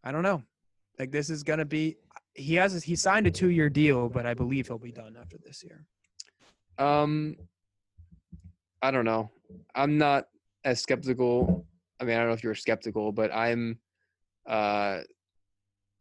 I 0.03 0.13
don't 0.13 0.23
know. 0.23 0.43
Like 0.99 1.11
this 1.11 1.31
is 1.31 1.43
gonna 1.43 1.65
be. 1.65 1.97
He 2.37 2.55
has 2.57 2.83
he 2.85 2.97
signed 2.97 3.27
a 3.27 3.31
two 3.31 3.49
year 3.49 3.69
deal, 3.69 4.09
but 4.09 4.27
I 4.27 4.35
believe 4.35 4.67
he'll 4.69 4.79
be 4.79 4.93
done 4.93 5.17
after 5.21 5.39
this 5.39 5.65
year. 5.65 5.85
Um, 6.79 7.37
I 8.83 8.91
don't 8.91 9.05
know. 9.07 9.31
I'm 9.75 9.97
not 9.99 10.27
as 10.65 10.81
skeptical. 10.83 11.67
I 11.99 12.05
mean, 12.05 12.15
I 12.17 12.19
don't 12.21 12.29
know 12.29 12.35
if 12.35 12.45
you're 12.45 12.55
skeptical, 12.55 13.11
but 13.13 13.33
I'm 13.35 13.79
uh 14.47 15.01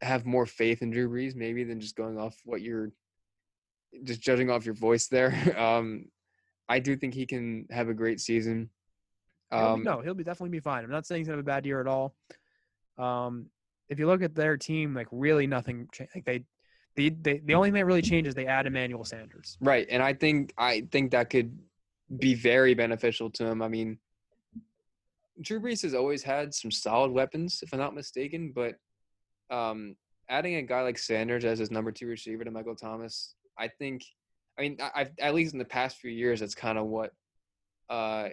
have 0.02 0.26
more 0.26 0.44
faith 0.44 0.82
in 0.82 0.90
Drew 0.90 1.08
Brees 1.08 1.34
maybe 1.34 1.64
than 1.64 1.80
just 1.80 1.96
going 1.96 2.18
off 2.18 2.36
what 2.44 2.60
you're 2.60 2.92
just 4.04 4.20
judging 4.20 4.50
off 4.50 4.66
your 4.66 4.74
voice 4.74 5.08
there. 5.08 5.32
Um, 5.56 6.06
I 6.68 6.80
do 6.80 6.96
think 6.96 7.14
he 7.14 7.26
can 7.26 7.66
have 7.70 7.88
a 7.88 7.94
great 7.94 8.20
season. 8.20 8.68
He'll 9.52 9.60
be- 9.60 9.64
Um, 9.64 9.82
no, 9.84 10.00
he'll 10.02 10.14
be 10.14 10.24
definitely 10.24 10.50
be 10.50 10.60
fine. 10.60 10.84
I'm 10.84 10.90
not 10.90 11.06
saying 11.06 11.20
he's 11.20 11.28
gonna 11.28 11.38
have 11.38 11.44
a 11.44 11.46
bad 11.46 11.64
year 11.64 11.80
at 11.80 11.86
all. 11.86 12.14
Um, 12.98 13.46
if 13.88 13.98
you 13.98 14.06
look 14.06 14.22
at 14.22 14.34
their 14.34 14.56
team, 14.56 14.94
like 14.94 15.08
really 15.10 15.46
nothing. 15.46 15.88
Like 16.14 16.24
they, 16.24 16.44
they, 16.96 17.10
they, 17.10 17.40
the 17.44 17.54
only 17.54 17.68
thing 17.68 17.74
that 17.74 17.86
really 17.86 18.02
changes 18.02 18.34
they 18.34 18.46
add 18.46 18.66
Emmanuel 18.66 19.04
Sanders. 19.04 19.56
Right, 19.60 19.86
and 19.90 20.02
I 20.02 20.12
think 20.12 20.52
I 20.58 20.86
think 20.90 21.12
that 21.12 21.30
could 21.30 21.56
be 22.18 22.34
very 22.34 22.74
beneficial 22.74 23.30
to 23.30 23.46
him. 23.46 23.62
I 23.62 23.68
mean, 23.68 23.98
Drew 25.40 25.60
Brees 25.60 25.82
has 25.82 25.94
always 25.94 26.22
had 26.22 26.54
some 26.54 26.70
solid 26.70 27.10
weapons, 27.10 27.60
if 27.62 27.72
I'm 27.72 27.78
not 27.78 27.94
mistaken, 27.94 28.52
but 28.54 28.76
um, 29.50 29.96
adding 30.28 30.56
a 30.56 30.62
guy 30.62 30.82
like 30.82 30.98
Sanders 30.98 31.44
as 31.44 31.58
his 31.58 31.70
number 31.70 31.92
two 31.92 32.06
receiver 32.06 32.44
to 32.44 32.50
Michael 32.50 32.76
Thomas, 32.76 33.34
I 33.58 33.68
think. 33.68 34.04
I 34.58 34.62
mean, 34.62 34.78
I've 34.94 35.10
at 35.20 35.34
least 35.34 35.52
in 35.52 35.58
the 35.58 35.66
past 35.66 35.98
few 35.98 36.10
years, 36.10 36.40
that's 36.40 36.54
kind 36.54 36.78
of 36.78 36.86
what 36.86 37.12
uh, 37.90 38.30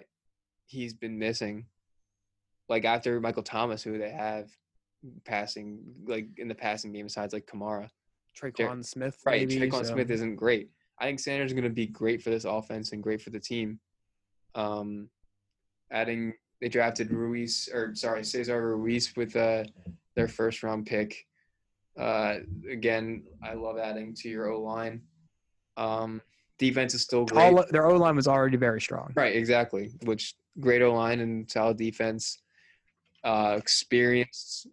he's 0.66 0.94
been 0.94 1.18
missing. 1.18 1.66
Like 2.68 2.86
after 2.86 3.20
Michael 3.20 3.42
Thomas, 3.42 3.82
who 3.82 3.98
they 3.98 4.10
have 4.10 4.48
passing, 5.24 5.80
like 6.06 6.26
in 6.38 6.48
the 6.48 6.54
passing 6.54 6.92
game, 6.92 7.06
besides 7.06 7.32
like 7.32 7.46
Kamara. 7.46 7.88
Tre'Quan 8.38 8.84
Smith, 8.84 9.18
Right, 9.24 9.46
maybe, 9.48 9.60
Tre'Quan 9.60 9.84
so- 9.86 9.94
Smith 9.94 10.10
isn't 10.10 10.36
great. 10.36 10.70
I 10.98 11.04
think 11.06 11.20
Sanders 11.20 11.50
is 11.50 11.52
going 11.54 11.64
to 11.64 11.70
be 11.70 11.86
great 11.86 12.22
for 12.22 12.30
this 12.30 12.44
offense 12.44 12.92
and 12.92 13.02
great 13.02 13.20
for 13.20 13.30
the 13.30 13.40
team. 13.40 13.80
Um, 14.54 15.08
adding 15.90 16.34
they 16.60 16.68
drafted 16.68 17.10
Ruiz 17.12 17.68
or 17.72 17.94
sorry 17.94 18.22
Cesar 18.24 18.76
Ruiz 18.76 19.14
with 19.16 19.34
uh, 19.36 19.64
their 20.14 20.28
first 20.28 20.62
round 20.62 20.86
pick. 20.86 21.26
Uh, 21.98 22.38
again, 22.70 23.24
I 23.42 23.54
love 23.54 23.76
adding 23.78 24.14
to 24.14 24.28
your 24.28 24.48
O 24.50 24.60
line. 24.62 25.02
Um, 25.76 26.22
defense 26.58 26.94
is 26.94 27.02
still 27.02 27.24
great. 27.24 27.40
All 27.42 27.64
their 27.70 27.86
O 27.86 27.96
line 27.96 28.16
was 28.16 28.28
already 28.28 28.56
very 28.56 28.80
strong. 28.80 29.12
Right, 29.16 29.34
exactly. 29.34 29.90
Which 30.04 30.34
great 30.60 30.82
O 30.82 30.94
line 30.94 31.20
and 31.20 31.50
solid 31.50 31.76
defense, 31.76 32.38
uh, 33.24 33.56
experienced 33.58 34.68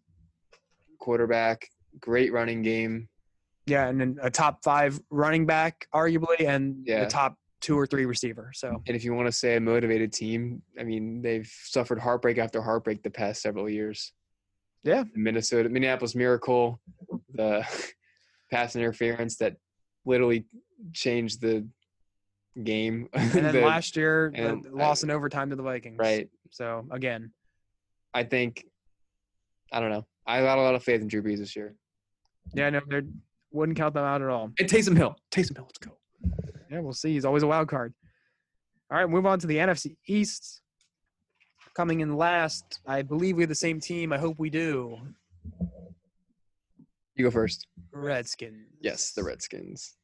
quarterback, 1.01 1.67
great 1.99 2.31
running 2.31 2.61
game. 2.61 3.09
Yeah, 3.65 3.87
and 3.89 3.99
then 3.99 4.17
a 4.21 4.29
top 4.29 4.63
five 4.63 4.99
running 5.09 5.45
back, 5.45 5.87
arguably, 5.93 6.47
and 6.47 6.83
Yeah. 6.87 7.03
the 7.03 7.09
top 7.09 7.35
two 7.59 7.77
or 7.77 7.85
three 7.85 8.05
receiver. 8.05 8.51
So 8.55 8.81
And 8.87 8.95
if 8.95 9.03
you 9.03 9.13
want 9.13 9.27
to 9.27 9.31
say 9.31 9.55
a 9.57 9.59
motivated 9.59 10.11
team, 10.13 10.63
I 10.79 10.83
mean, 10.83 11.21
they've 11.21 11.45
suffered 11.65 11.99
heartbreak 11.99 12.37
after 12.39 12.61
heartbreak 12.61 13.03
the 13.03 13.11
past 13.11 13.41
several 13.41 13.69
years. 13.69 14.13
Yeah. 14.83 15.03
Minnesota, 15.13 15.69
Minneapolis 15.69 16.15
Miracle, 16.15 16.81
the 17.33 17.63
pass 18.51 18.75
interference 18.75 19.37
that 19.37 19.57
literally 20.05 20.45
changed 20.93 21.39
the 21.41 21.67
game. 22.63 23.07
and 23.13 23.31
then 23.31 23.53
The- 23.53 23.61
last 23.61 23.95
year, 23.95 24.31
the- 24.35 24.47
and 24.49 24.63
the 24.63 24.71
loss 24.71 25.03
in 25.03 25.11
overtime 25.11 25.51
to 25.51 25.55
the 25.55 25.61
Vikings. 25.63 25.99
right. 25.99 26.27
So 26.49 26.87
again, 26.89 27.31
I 28.13 28.23
think, 28.23 28.65
I 29.71 29.79
don't 29.79 29.91
know. 29.91 30.05
I 30.27 30.41
got 30.41 30.57
a 30.57 30.61
lot 30.61 30.75
of 30.75 30.83
faith 30.83 31.01
in 31.01 31.07
Drew 31.07 31.21
Brees 31.23 31.39
this 31.39 31.55
year. 31.55 31.75
yeah, 32.53 32.69
no, 32.69 32.81
they 32.89 33.01
wouldn't 33.51 33.77
count 33.77 33.93
them 33.93 34.03
out 34.05 34.21
at 34.21 34.29
all. 34.29 34.51
And 34.59 34.69
Taysom 34.69 34.95
Hill. 34.95 35.15
Taysom 35.31 35.55
Hill, 35.55 35.65
let's 35.65 35.77
go. 35.79 35.91
Yeah, 36.69 36.79
we'll 36.79 36.93
see. 36.93 37.13
He's 37.13 37.25
always 37.25 37.43
a 37.43 37.47
wild 37.47 37.67
card. 37.67 37.93
All 38.91 38.97
right, 38.97 39.09
move 39.09 39.25
on 39.25 39.39
to 39.39 39.47
the 39.47 39.57
NFC 39.57 39.95
East. 40.07 40.61
Coming 41.73 42.01
in 42.01 42.15
last, 42.17 42.79
I 42.85 43.01
believe 43.01 43.37
we 43.37 43.43
have 43.43 43.49
the 43.49 43.55
same 43.55 43.79
team. 43.79 44.11
I 44.13 44.17
hope 44.17 44.37
we 44.37 44.49
do. 44.49 44.97
You 47.15 47.25
go 47.25 47.31
first. 47.31 47.67
Redskins. 47.93 48.67
Yes, 48.81 49.11
the 49.11 49.23
Redskins. 49.23 49.95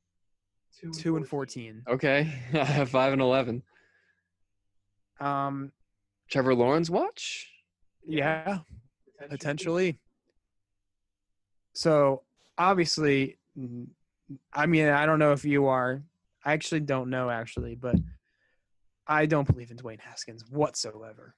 Two 0.93 1.17
and 1.17 1.27
fourteen. 1.27 1.81
Okay. 1.87 2.31
I 2.53 2.57
have 2.63 2.89
5 2.89 3.13
and 3.13 3.21
11. 3.21 3.63
Um, 5.19 5.71
Trevor 6.29 6.53
Lawrence 6.53 6.89
watch? 6.89 7.49
yeah, 8.07 8.59
potentially. 9.29 9.99
So 11.77 12.23
obviously, 12.57 13.37
I 14.51 14.65
mean, 14.65 14.87
I 14.87 15.05
don't 15.05 15.19
know 15.19 15.33
if 15.33 15.45
you 15.45 15.67
are. 15.67 16.01
I 16.43 16.53
actually 16.53 16.79
don't 16.79 17.11
know, 17.11 17.29
actually, 17.29 17.75
but 17.75 17.95
I 19.05 19.27
don't 19.27 19.47
believe 19.47 19.69
in 19.69 19.77
Dwayne 19.77 19.99
Haskins 19.99 20.43
whatsoever. 20.49 21.35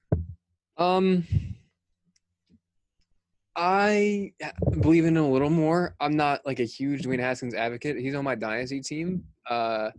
Um, 0.78 1.26
I 3.54 4.32
believe 4.80 5.04
in 5.04 5.14
him 5.14 5.24
a 5.24 5.30
little 5.30 5.50
more. 5.50 5.94
I'm 6.00 6.16
not 6.16 6.46
like 6.46 6.58
a 6.58 6.64
huge 6.64 7.02
Dwayne 7.02 7.20
Haskins 7.20 7.52
advocate. 7.52 7.98
He's 7.98 8.14
on 8.14 8.24
my 8.24 8.34
dynasty 8.34 8.80
team. 8.80 9.24
Uh, 9.46 9.90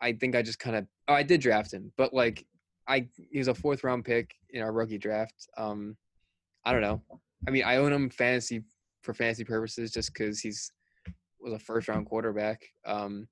I 0.00 0.12
think 0.12 0.36
I 0.36 0.42
just 0.42 0.60
kind 0.60 0.76
of 0.76 0.86
oh 1.08 1.14
I 1.14 1.24
did 1.24 1.40
draft 1.40 1.74
him, 1.74 1.90
but 1.96 2.14
like 2.14 2.46
I 2.86 3.08
he 3.32 3.38
was 3.38 3.48
a 3.48 3.54
fourth 3.54 3.82
round 3.82 4.04
pick 4.04 4.32
in 4.50 4.62
our 4.62 4.70
rookie 4.70 4.96
draft. 4.98 5.48
Um, 5.56 5.96
I 6.64 6.70
don't 6.70 6.82
know. 6.82 7.02
I 7.48 7.50
mean, 7.50 7.64
I 7.64 7.78
own 7.78 7.92
him 7.92 8.10
fantasy 8.10 8.62
for 9.02 9.14
fantasy 9.14 9.44
purposes 9.44 9.90
just 9.90 10.12
because 10.12 10.40
he's 10.40 10.72
was 11.40 11.52
a 11.52 11.58
first 11.58 11.88
round 11.88 12.06
quarterback. 12.06 12.62
Um, 12.84 13.26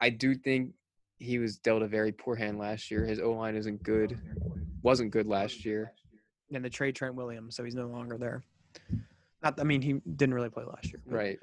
I 0.00 0.10
do 0.10 0.34
think 0.34 0.72
he 1.18 1.38
was 1.38 1.58
dealt 1.58 1.82
a 1.82 1.86
very 1.86 2.12
poor 2.12 2.34
hand 2.34 2.58
last 2.58 2.90
year. 2.90 3.04
His 3.04 3.20
O 3.20 3.32
line 3.32 3.54
isn't 3.54 3.82
good. 3.82 4.18
Wasn't 4.82 5.10
good 5.10 5.26
last 5.26 5.64
year. 5.64 5.92
And 6.52 6.64
the 6.64 6.70
trade 6.70 6.96
Trent 6.96 7.14
Williams, 7.14 7.54
so 7.54 7.62
he's 7.62 7.74
no 7.74 7.86
longer 7.86 8.16
there. 8.16 8.42
Not, 9.42 9.60
I 9.60 9.64
mean, 9.64 9.82
he 9.82 10.00
didn't 10.16 10.34
really 10.34 10.50
play 10.50 10.64
last 10.64 10.86
year. 10.92 11.00
Right. 11.06 11.38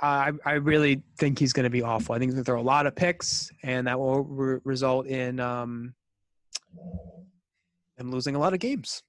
I 0.00 0.32
I 0.44 0.52
really 0.52 1.02
think 1.18 1.38
he's 1.38 1.52
going 1.52 1.64
to 1.64 1.70
be 1.70 1.82
awful. 1.82 2.14
I 2.14 2.18
think 2.18 2.28
he's 2.28 2.34
going 2.34 2.44
to 2.44 2.50
throw 2.50 2.60
a 2.60 2.62
lot 2.62 2.86
of 2.86 2.94
picks, 2.94 3.50
and 3.62 3.86
that 3.86 3.98
will 3.98 4.22
re- 4.22 4.60
result 4.64 5.06
in 5.06 5.40
um, 5.40 5.94
him 7.96 8.10
losing 8.10 8.36
a 8.36 8.38
lot 8.38 8.54
of 8.54 8.60
games. 8.60 9.02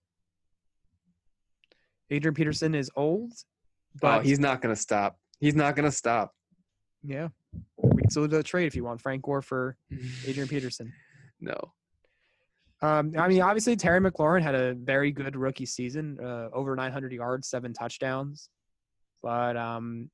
Adrian 2.12 2.34
Peterson 2.34 2.74
is 2.76 2.90
old, 2.96 3.32
But 4.02 4.18
but 4.20 4.26
he's 4.26 4.40
not 4.40 4.62
gonna 4.62 4.76
stop. 4.76 5.18
He's 5.40 5.56
not 5.56 5.76
gonna 5.76 5.92
stop. 5.92 6.34
yeah, 7.04 7.30
we 7.78 8.02
can 8.02 8.10
still 8.10 8.28
do 8.28 8.38
a 8.38 8.44
trade 8.44 8.66
if 8.68 8.76
you 8.76 8.84
want 8.84 9.02
Frank 9.02 9.22
Gore 9.24 9.42
for 9.42 9.78
Adrian 10.26 10.48
Peterson. 10.56 10.92
no. 11.40 11.58
Um, 12.82 13.12
I 13.18 13.28
mean, 13.28 13.42
obviously 13.42 13.76
Terry 13.76 14.00
McLaurin 14.00 14.42
had 14.42 14.56
a 14.56 14.74
very 14.74 15.12
good 15.12 15.36
rookie 15.36 15.66
season, 15.66 16.18
uh, 16.24 16.48
over 16.54 16.78
900 16.78 17.12
yards, 17.12 17.50
seven 17.50 17.74
touchdowns, 17.74 18.50
but 19.22 19.58
um, 19.58 20.10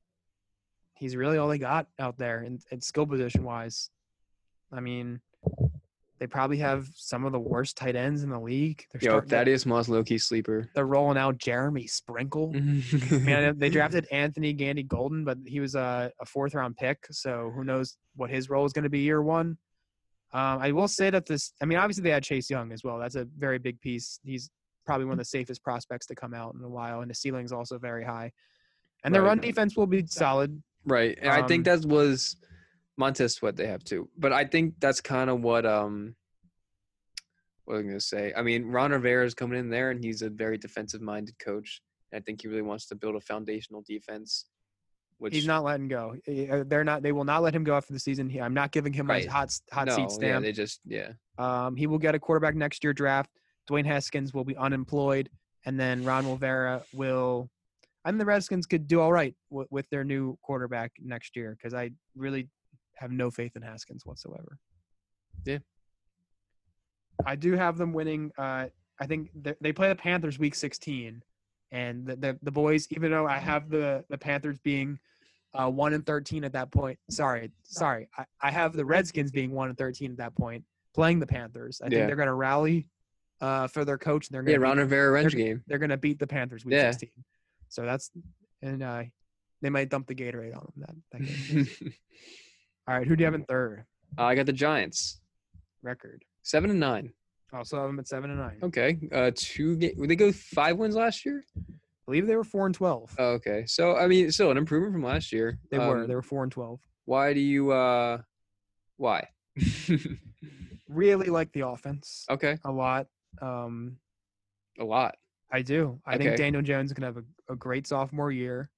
he's 0.95 1.15
really 1.15 1.37
all 1.37 1.47
they 1.47 1.59
got 1.59 1.85
out 1.99 2.17
there 2.17 2.41
in, 2.41 2.57
in 2.71 2.81
skill 2.81 3.05
position 3.05 3.43
wise. 3.43 3.91
I 4.73 4.79
mean, 4.79 5.21
They 6.17 6.27
probably 6.27 6.57
have 6.59 6.87
some 6.95 7.25
of 7.25 7.33
the 7.33 7.39
worst 7.39 7.75
tight 7.75 7.95
ends 7.97 8.23
in 8.23 8.29
the 8.29 8.39
league. 8.39 8.85
They're 8.93 9.01
Yo, 9.01 9.09
starting 9.11 9.29
to- 9.29 9.35
Thaddeus 9.35 9.65
Moss 9.65 9.89
low 9.89 10.01
key 10.03 10.17
sleeper. 10.17 10.69
they're 10.73 10.85
rolling 10.85 11.17
out 11.17 11.37
Jeremy 11.37 11.87
Sprinkle. 11.87 12.53
Man, 13.11 13.59
they 13.59 13.69
drafted 13.69 14.07
Anthony 14.11 14.53
Gandy 14.53 14.83
Golden, 14.83 15.25
but 15.25 15.37
he 15.45 15.59
was 15.59 15.75
a, 15.75 16.11
a 16.21 16.25
fourth 16.25 16.53
round 16.55 16.77
pick, 16.77 17.05
so 17.11 17.51
who 17.53 17.63
knows 17.65 17.97
what 18.15 18.29
his 18.29 18.49
role 18.49 18.65
is 18.65 18.71
going 18.71 18.83
to 18.83 18.89
be 18.89 18.99
year 18.99 19.21
one. 19.21 19.57
Um, 20.33 20.59
I 20.61 20.71
will 20.71 20.87
say 20.87 21.09
that 21.09 21.25
this, 21.25 21.51
I 21.61 21.65
mean, 21.65 21.77
obviously 21.77 22.03
they 22.03 22.09
had 22.11 22.23
Chase 22.23 22.49
Young 22.49 22.71
as 22.71 22.83
well. 22.83 22.97
That's 22.97 23.15
a 23.15 23.25
very 23.37 23.57
big 23.57 23.79
piece. 23.81 24.19
He's 24.23 24.49
probably 24.85 25.05
one 25.05 25.13
of 25.13 25.19
the 25.19 25.25
safest 25.25 25.63
prospects 25.63 26.05
to 26.07 26.15
come 26.15 26.33
out 26.33 26.55
in 26.55 26.63
a 26.63 26.69
while, 26.69 27.01
and 27.01 27.09
the 27.09 27.15
ceiling's 27.15 27.51
also 27.51 27.77
very 27.77 28.03
high. 28.05 28.31
And 29.03 29.13
their 29.13 29.21
Right. 29.21 29.27
run 29.29 29.39
defense 29.39 29.75
will 29.75 29.87
be 29.87 30.05
solid. 30.07 30.61
Right. 30.85 31.17
And 31.21 31.29
I 31.29 31.45
think 31.47 31.67
Um, 31.67 31.81
that 31.81 31.87
was 31.87 32.37
Montez 32.97 33.35
Sweat 33.35 33.55
they 33.55 33.67
have 33.67 33.83
too. 33.83 34.09
But 34.17 34.31
I 34.33 34.45
think 34.45 34.75
that's 34.79 35.01
kind 35.01 35.29
of 35.29 35.41
what 35.41 35.65
um 35.65 36.15
what 37.65 37.77
I'm 37.77 37.87
gonna 37.87 37.99
say? 37.99 38.33
I 38.35 38.41
mean, 38.41 38.65
Ron 38.65 38.91
Rivera 38.91 39.25
is 39.25 39.33
coming 39.33 39.59
in 39.59 39.69
there 39.69 39.91
and 39.91 40.03
he's 40.03 40.21
a 40.21 40.29
very 40.29 40.57
defensive 40.57 41.01
minded 41.01 41.37
coach. 41.39 41.81
I 42.13 42.19
think 42.19 42.41
he 42.41 42.47
really 42.47 42.61
wants 42.61 42.85
to 42.87 42.95
build 42.95 43.15
a 43.15 43.19
foundational 43.19 43.83
defense. 43.87 44.45
Which 45.17 45.33
He's 45.33 45.47
not 45.47 45.63
letting 45.63 45.87
go. 45.87 46.15
Uh, 46.27 46.65
They're 46.67 46.83
not. 46.83 47.01
They 47.01 47.13
will 47.13 47.23
not 47.23 47.41
let 47.41 47.55
him 47.55 47.63
go 47.63 47.75
after 47.75 47.93
the 47.93 47.99
season. 47.99 48.29
I'm 48.41 48.53
not 48.53 48.71
giving 48.71 48.91
him 48.91 49.09
Right. 49.09 49.25
a 49.25 49.31
hot 49.31 49.57
hot 49.71 49.87
no, 49.87 49.95
seat 49.95 50.09
yeah, 50.21 50.39
they 50.39 50.51
just 50.51 50.81
yeah. 50.85 51.13
Um, 51.37 51.75
he 51.77 51.87
will 51.87 51.97
get 51.97 52.15
a 52.15 52.19
quarterback 52.19 52.55
next 52.55 52.83
year 52.83 52.93
draft. 52.93 53.31
Dwayne 53.69 53.85
Haskins 53.85 54.33
will 54.33 54.43
be 54.43 54.57
unemployed, 54.57 55.29
and 55.65 55.79
then 55.79 56.03
Ron 56.03 56.29
Rivera 56.29 56.83
will. 56.93 57.49
I 58.03 58.09
think 58.09 58.19
the 58.19 58.25
Redskins 58.25 58.65
could 58.67 58.87
do 58.87 58.99
all 58.99 59.11
right 59.11 59.33
w- 59.49 59.67
with 59.71 59.89
their 59.89 60.03
new 60.03 60.37
quarterback 60.43 60.91
next 61.01 61.35
year 61.35 61.57
because 61.57 61.73
I 61.73 61.91
really 62.15 62.49
have 62.97 63.11
no 63.11 63.29
faith 63.31 63.55
in 63.55 63.61
Haskins 63.61 64.05
whatsoever. 64.05 64.57
Yeah. 65.45 65.59
I 67.25 67.35
do 67.35 67.53
have 67.53 67.77
them 67.77 67.93
winning. 67.93 68.31
Uh, 68.37 68.67
I 68.99 69.05
think 69.07 69.29
they 69.61 69.73
play 69.73 69.89
the 69.89 69.95
Panthers 69.95 70.37
week 70.39 70.55
16, 70.55 71.21
and 71.71 72.05
the, 72.05 72.15
the 72.15 72.39
the 72.43 72.51
boys. 72.51 72.87
Even 72.91 73.11
though 73.11 73.25
I 73.27 73.37
have 73.37 73.69
the 73.69 74.03
the 74.09 74.17
Panthers 74.17 74.59
being 74.59 74.99
uh, 75.53 75.69
one 75.69 75.93
and 75.93 76.05
13 76.05 76.43
at 76.43 76.53
that 76.53 76.71
point. 76.71 76.99
Sorry, 77.09 77.51
sorry. 77.63 78.09
I, 78.17 78.25
I 78.41 78.51
have 78.51 78.73
the 78.73 78.83
Redskins 78.85 79.31
being 79.31 79.51
one 79.51 79.69
and 79.69 79.77
13 79.77 80.11
at 80.11 80.17
that 80.17 80.35
point, 80.35 80.63
playing 80.93 81.19
the 81.19 81.27
Panthers. 81.27 81.79
I 81.81 81.85
think 81.85 81.99
Yeah. 81.99 82.05
they're 82.07 82.15
going 82.17 82.27
to 82.27 82.33
rally 82.33 82.89
uh, 83.41 83.67
for 83.67 83.85
their 83.85 83.97
coach, 83.97 84.27
and 84.27 84.35
they're 84.35 84.41
Yeah, 84.43 84.57
going 84.57 84.61
Ron 84.61 84.77
Rivera 84.79 85.11
revenge 85.11 85.33
they're- 85.33 85.45
game. 85.45 85.63
they're 85.67 85.77
going 85.79 85.89
to 85.91 85.97
beat 85.97 86.19
the 86.19 86.27
Panthers 86.27 86.65
week 86.65 86.73
Yeah. 86.73 86.91
16. 86.91 87.09
So 87.69 87.83
that's 87.83 88.11
and 88.61 88.83
uh, 88.83 89.03
they 89.61 89.69
might 89.69 89.89
dump 89.89 90.07
the 90.07 90.15
Gatorade 90.15 90.55
on 90.55 90.71
them 90.75 91.03
that, 91.11 91.19
that 91.21 91.25
game. 91.25 91.67
All 92.87 92.97
right, 92.97 93.07
who 93.07 93.15
do 93.15 93.21
you 93.21 93.25
have 93.25 93.33
in 93.33 93.43
third 93.45 93.85
I 94.17 94.35
got 94.35 94.45
the 94.45 94.53
Giants. 94.53 95.19
record? 95.81 96.23
Seven 96.43 96.69
and 96.69 96.79
nine. 96.79 97.11
Also 97.53 97.77
have 97.77 97.87
them 97.87 97.99
at 97.99 98.07
seven 98.07 98.29
and 98.31 98.39
nine. 98.39 98.59
Okay. 98.63 98.99
Uh 99.11 99.31
two 99.35 99.77
ga- 99.77 99.93
would 99.97 100.09
they 100.09 100.15
go 100.15 100.31
five 100.31 100.77
wins 100.77 100.95
last 100.95 101.25
year? 101.25 101.43
believe 102.05 102.27
they 102.27 102.35
were 102.35 102.43
four 102.43 102.65
and 102.67 102.75
twelve. 102.75 103.15
Oh, 103.17 103.29
okay. 103.33 103.65
So 103.65 103.95
I 103.97 104.07
mean 104.07 104.31
still 104.31 104.51
an 104.51 104.57
improvement 104.57 104.93
from 104.93 105.03
last 105.03 105.31
year. 105.33 105.57
they 105.71 105.79
were. 105.79 106.01
Um, 106.03 106.07
They 106.07 106.15
were 106.15 106.21
four 106.21 106.43
and 106.43 106.51
twelve. 106.51 106.79
Why 107.05 107.33
do 107.33 107.39
you 107.39 107.71
uh 107.71 108.19
why? 108.97 109.27
Really 110.87 111.27
like 111.27 111.51
the 111.51 111.67
offense 111.67 112.25
okay. 112.29 112.57
a 112.63 112.71
lot. 112.71 113.07
Um, 113.41 113.97
A 114.79 114.83
lot. 114.85 115.15
I 115.51 115.61
do. 115.63 115.99
I 116.05 116.13
Okay. 116.15 116.25
think 116.25 116.37
Daniel 116.37 116.61
Jones 116.61 116.93
to 116.93 117.01
have 117.05 117.17
a, 117.17 117.23
a 117.49 117.55
great 117.55 117.87
sophomore 117.87 118.31
year. 118.31 118.69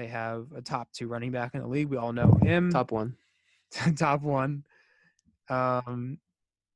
They 0.00 0.06
have 0.06 0.46
a 0.56 0.62
top 0.62 0.90
two 0.94 1.08
running 1.08 1.30
back 1.30 1.54
in 1.54 1.60
the 1.60 1.66
league. 1.66 1.88
We 1.88 1.98
all 1.98 2.14
know 2.14 2.38
him. 2.40 2.70
Top 2.70 2.90
one. 2.90 3.14
top 3.98 4.22
one. 4.22 4.64
Um, 5.50 6.16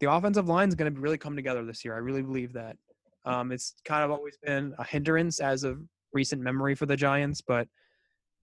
the 0.01 0.13
offensive 0.13 0.47
line 0.47 0.69
is 0.69 0.75
going 0.75 0.95
to 0.95 1.01
really 1.01 1.17
come 1.17 1.35
together 1.35 1.65
this 1.65 1.87
year. 1.87 1.95
I 1.95 2.01
really 2.01 2.21
believe 2.21 2.53
that. 2.53 2.77
Um, 3.25 3.51
it's 3.51 3.77
kind 3.87 4.05
of 4.05 4.11
always 4.11 4.37
been 4.37 4.75
a 4.79 4.85
hindrance 4.85 5.41
as 5.41 5.65
of 5.65 5.79
recent 6.13 6.43
memory 6.43 6.75
for 6.75 6.85
the 6.85 6.97
Giants, 6.97 7.41
but 7.41 7.67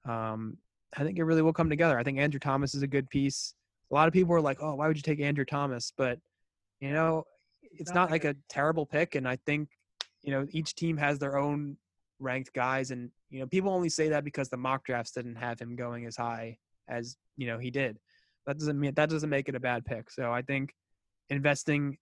um, 0.09 0.57
I 0.97 1.03
think 1.03 1.19
it 1.19 1.25
really 1.25 1.43
will 1.43 1.53
come 1.53 1.69
together. 1.69 1.99
I 1.99 2.03
think 2.03 2.17
Andrew 2.17 2.39
Thomas 2.39 2.73
is 2.73 2.81
a 2.81 2.87
good 2.87 3.07
piece. 3.11 3.53
A 3.91 3.93
lot 3.93 4.07
of 4.07 4.13
people 4.13 4.33
are 4.33 4.41
like, 4.41 4.57
"Oh, 4.63 4.73
why 4.73 4.87
would 4.87 4.97
you 4.97 5.03
take 5.03 5.19
Andrew 5.19 5.45
Thomas?" 5.45 5.93
But 5.95 6.17
you 6.79 6.91
know, 6.91 7.25
it's 7.61 7.93
not 7.93 8.09
like 8.09 8.25
a 8.25 8.35
terrible 8.49 8.87
pick, 8.87 9.13
and 9.13 9.27
I 9.27 9.35
think 9.45 9.69
you 10.23 10.31
know 10.31 10.47
each 10.49 10.73
team 10.73 10.97
has 10.97 11.19
their 11.19 11.37
own 11.37 11.77
ranked 12.19 12.51
guys, 12.53 12.89
and 12.89 13.11
you 13.31 13.39
know 13.39 13.47
people 13.47 13.71
only 13.71 13.89
say 13.89 14.09
that 14.09 14.23
because 14.23 14.49
the 14.49 14.57
mock 14.57 14.85
drafts 14.85 15.11
didn't 15.11 15.37
have 15.37 15.59
him 15.59 15.75
going 15.75 16.05
as 16.05 16.15
high 16.15 16.57
as 16.87 17.15
you 17.37 17.47
know 17.47 17.57
he 17.57 17.71
did. 17.71 17.97
That 18.45 18.59
doesn't 18.59 18.79
mean 18.79 18.93
that 18.93 19.09
doesn't 19.09 19.29
make 19.29 19.49
it 19.49 19.55
a 19.55 19.59
bad 19.59 19.85
pick. 19.85 20.11
So 20.11 20.31
I 20.31 20.41
think 20.41 20.73
investing, 21.29 21.97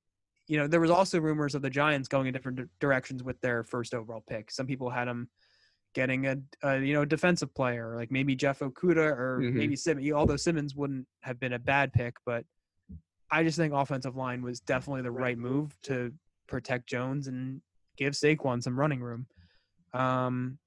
you 0.47 0.57
know, 0.57 0.67
there 0.67 0.79
was 0.79 0.89
also 0.89 1.19
rumors 1.19 1.53
of 1.55 1.61
the 1.61 1.69
Giants 1.69 2.07
going 2.07 2.27
in 2.27 2.33
different 2.33 2.59
directions 2.79 3.23
with 3.23 3.39
their 3.41 3.63
first 3.63 3.93
overall 3.93 4.23
pick. 4.27 4.49
Some 4.51 4.65
people 4.65 4.89
had 4.89 5.07
them 5.07 5.29
getting 5.93 6.27
a, 6.27 6.37
a 6.63 6.79
you 6.79 6.93
know 6.93 7.05
defensive 7.05 7.53
player 7.53 7.95
like 7.95 8.11
maybe 8.11 8.35
Jeff 8.35 8.59
Okudah 8.59 8.97
or 8.97 9.39
Mhm. 9.43 9.53
maybe 9.53 9.75
Simmons. 9.75 10.11
Although 10.11 10.35
Simmons 10.37 10.75
wouldn't 10.75 11.07
have 11.21 11.39
been 11.39 11.53
a 11.53 11.59
bad 11.59 11.93
pick, 11.93 12.15
but 12.25 12.45
I 13.31 13.43
just 13.43 13.57
think 13.57 13.73
offensive 13.73 14.15
line 14.15 14.41
was 14.41 14.59
definitely 14.59 15.03
the 15.03 15.11
right 15.11 15.37
move 15.37 15.79
to 15.83 16.11
protect 16.47 16.87
Jones 16.87 17.27
and 17.27 17.61
give 17.97 18.13
Saquon 18.13 18.63
some 18.63 18.79
running 18.79 19.01
room. 19.01 19.27
Um, 19.93 20.57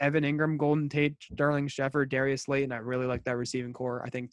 Evan 0.00 0.24
Engram, 0.24 0.56
Golden 0.56 0.88
Tate, 0.88 1.16
Sterling 1.32 1.68
Shepard, 1.68 2.08
Darius 2.08 2.42
Slayton. 2.42 2.72
I 2.72 2.76
really 2.76 3.06
like 3.06 3.24
that 3.24 3.36
receiving 3.36 3.72
corps. 3.72 4.02
I 4.04 4.10
think 4.10 4.30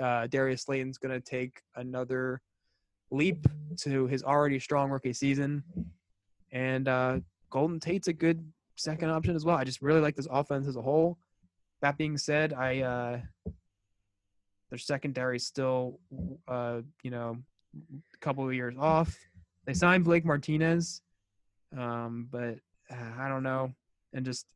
uh, 0.00 0.26
Darius 0.26 0.62
Slayton's 0.62 0.98
going 0.98 1.14
to 1.14 1.20
take 1.20 1.60
another 1.76 2.40
leap 3.10 3.46
to 3.78 4.06
his 4.06 4.22
already 4.22 4.58
strong 4.58 4.90
rookie 4.90 5.12
season. 5.12 5.62
And 6.50 6.88
uh, 6.88 7.20
Golden 7.50 7.80
Tate's 7.80 8.08
a 8.08 8.12
good 8.12 8.44
second 8.76 9.10
option 9.10 9.36
as 9.36 9.44
well. 9.44 9.56
I 9.56 9.64
just 9.64 9.82
really 9.82 10.00
like 10.00 10.16
this 10.16 10.28
offense 10.30 10.66
as 10.66 10.76
a 10.76 10.82
whole. 10.82 11.18
That 11.80 11.96
being 11.98 12.16
said, 12.16 12.52
I 12.52 12.80
uh, 12.80 13.20
their 14.70 14.78
secondary 14.78 15.38
still, 15.38 16.00
uh, 16.48 16.80
you 17.02 17.10
know, 17.10 17.36
a 17.76 18.16
couple 18.18 18.46
of 18.46 18.54
years 18.54 18.74
off. 18.78 19.16
They 19.66 19.74
signed 19.74 20.04
Blake 20.04 20.24
Martinez, 20.24 21.02
um, 21.76 22.28
but 22.30 22.58
uh, 22.90 23.12
I 23.18 23.28
don't 23.28 23.42
know, 23.42 23.72
and 24.12 24.24
just 24.24 24.46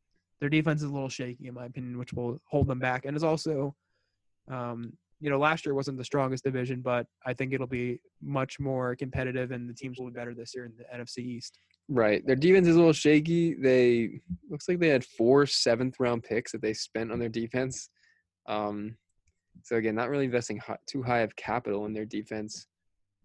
their 0.40 0.48
defense 0.48 0.82
is 0.82 0.90
a 0.90 0.93
little 0.93 1.09
shaky 1.09 1.48
in 1.48 1.55
my 1.55 1.66
opinion, 1.66 1.98
which 1.98 2.12
will 2.12 2.40
hold 2.48 2.69
them 2.69 2.78
back. 2.78 3.05
And 3.05 3.16
it's 3.16 3.24
also, 3.24 3.74
um, 4.51 4.93
you 5.20 5.31
know, 5.31 5.39
last 5.39 5.66
year 5.66 5.74
wasn't 5.74 5.98
the 5.98 6.05
strongest 6.05 6.44
division, 6.44 6.81
but 6.81 7.06
I 7.27 7.35
think 7.35 7.52
it'll 7.52 7.66
be 7.66 8.01
much 8.23 8.60
more 8.60 8.94
competitive, 8.94 9.51
and 9.51 9.69
the 9.69 9.74
teams 9.74 9.98
will 9.98 10.06
be 10.06 10.12
better 10.12 10.35
this 10.35 10.55
year 10.55 10.65
in 10.65 10.73
the 10.77 10.85
NFC 10.97 11.19
East. 11.19 11.59
Right. 11.89 12.24
Their 12.27 12.36
defense 12.36 12.69
is 12.69 12.77
a 12.77 12.78
little 12.78 12.93
shaky. 12.93 13.55
They 13.55 14.20
looks 14.51 14.69
like 14.69 14.78
they 14.78 14.89
had 14.89 15.05
four 15.05 15.47
seventh 15.47 15.97
round 15.98 16.23
picks 16.23 16.52
that 16.52 16.62
they 16.62 16.74
spent 16.74 17.10
on 17.10 17.19
their 17.19 17.31
defense. 17.31 17.89
Um, 18.47 18.97
so 19.65 19.77
again, 19.77 19.94
not 19.94 20.10
really 20.10 20.27
investing 20.27 20.60
too 20.86 21.02
high 21.02 21.20
of 21.20 21.35
capital 21.35 21.86
in 21.86 21.94
their 21.94 22.05
defense. 22.05 22.66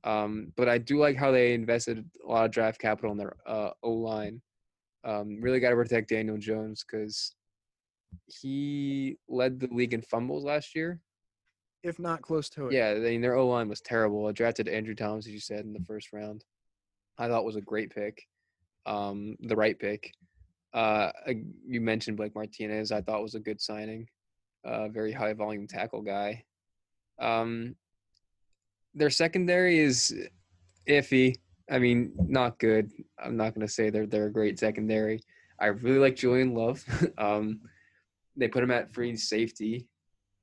Um, 0.04 0.52
but 0.56 0.68
I 0.68 0.78
do 0.78 0.98
like 0.98 1.18
how 1.18 1.32
they 1.32 1.54
invested 1.54 2.04
a 2.26 2.30
lot 2.30 2.46
of 2.46 2.52
draft 2.52 2.80
capital 2.80 3.12
in 3.12 3.18
their 3.18 3.36
uh, 3.46 3.72
O 3.84 3.92
line. 3.92 4.42
Um, 5.06 5.42
really 5.42 5.60
got 5.60 5.72
to 5.72 5.76
protect 5.76 6.10
Daniel 6.10 6.38
Jones 6.38 6.86
because 6.86 7.36
he 8.28 9.18
led 9.28 9.60
the 9.60 9.68
league 9.72 9.94
in 9.94 10.02
fumbles 10.02 10.44
last 10.44 10.76
year. 10.76 11.00
If 11.84 12.00
not 12.00 12.22
close 12.22 12.50
to 12.52 12.68
it. 12.68 12.74
Yeah, 12.74 12.92
I 12.92 13.00
mean, 13.00 13.22
their 13.22 13.36
O 13.36 13.48
line 13.48 13.68
was 13.68 13.82
terrible. 13.82 14.28
I 14.28 14.32
drafted 14.32 14.70
Andrew 14.70 14.96
Thomas, 14.96 15.28
as 15.28 15.34
you 15.34 15.40
said, 15.40 15.66
in 15.66 15.74
the 15.74 15.84
first 15.86 16.14
round. 16.14 16.46
I 17.18 17.28
thought 17.28 17.46
was 17.46 17.58
a 17.58 17.62
great 17.62 17.94
pick, 17.94 18.26
um, 18.86 19.36
the 19.42 19.56
right 19.56 19.78
pick. 19.78 20.14
Uh, 20.74 21.12
you 21.68 21.82
mentioned 21.82 22.18
Blake 22.18 22.34
Martinez. 22.34 22.92
I 22.92 23.02
thought 23.02 23.22
was 23.22 23.36
a 23.36 23.40
good 23.40 23.62
signing, 23.62 24.08
uh, 24.64 24.88
very 24.88 25.12
high 25.12 25.34
volume 25.34 25.68
tackle 25.68 26.02
guy. 26.02 26.46
Um, 27.20 27.76
their 28.96 29.10
secondary 29.10 29.80
is 29.80 30.16
iffy. 30.88 31.36
I 31.70 31.80
mean, 31.80 32.14
not 32.18 32.60
good. 32.60 32.92
I'm 33.24 33.38
not 33.38 33.54
going 33.54 33.66
to 33.66 33.72
say 33.74 33.90
they're 33.90 34.06
they're 34.06 34.28
a 34.28 34.32
great 34.32 34.60
secondary. 34.60 35.22
I 35.60 35.68
really 35.68 36.00
like 36.00 36.16
Julian 36.16 36.54
Love. 36.54 36.84
um, 37.18 37.62
they 38.36 38.48
put 38.48 38.64
him 38.64 38.72
at 38.72 38.94
free 38.94 39.16
safety 39.16 39.88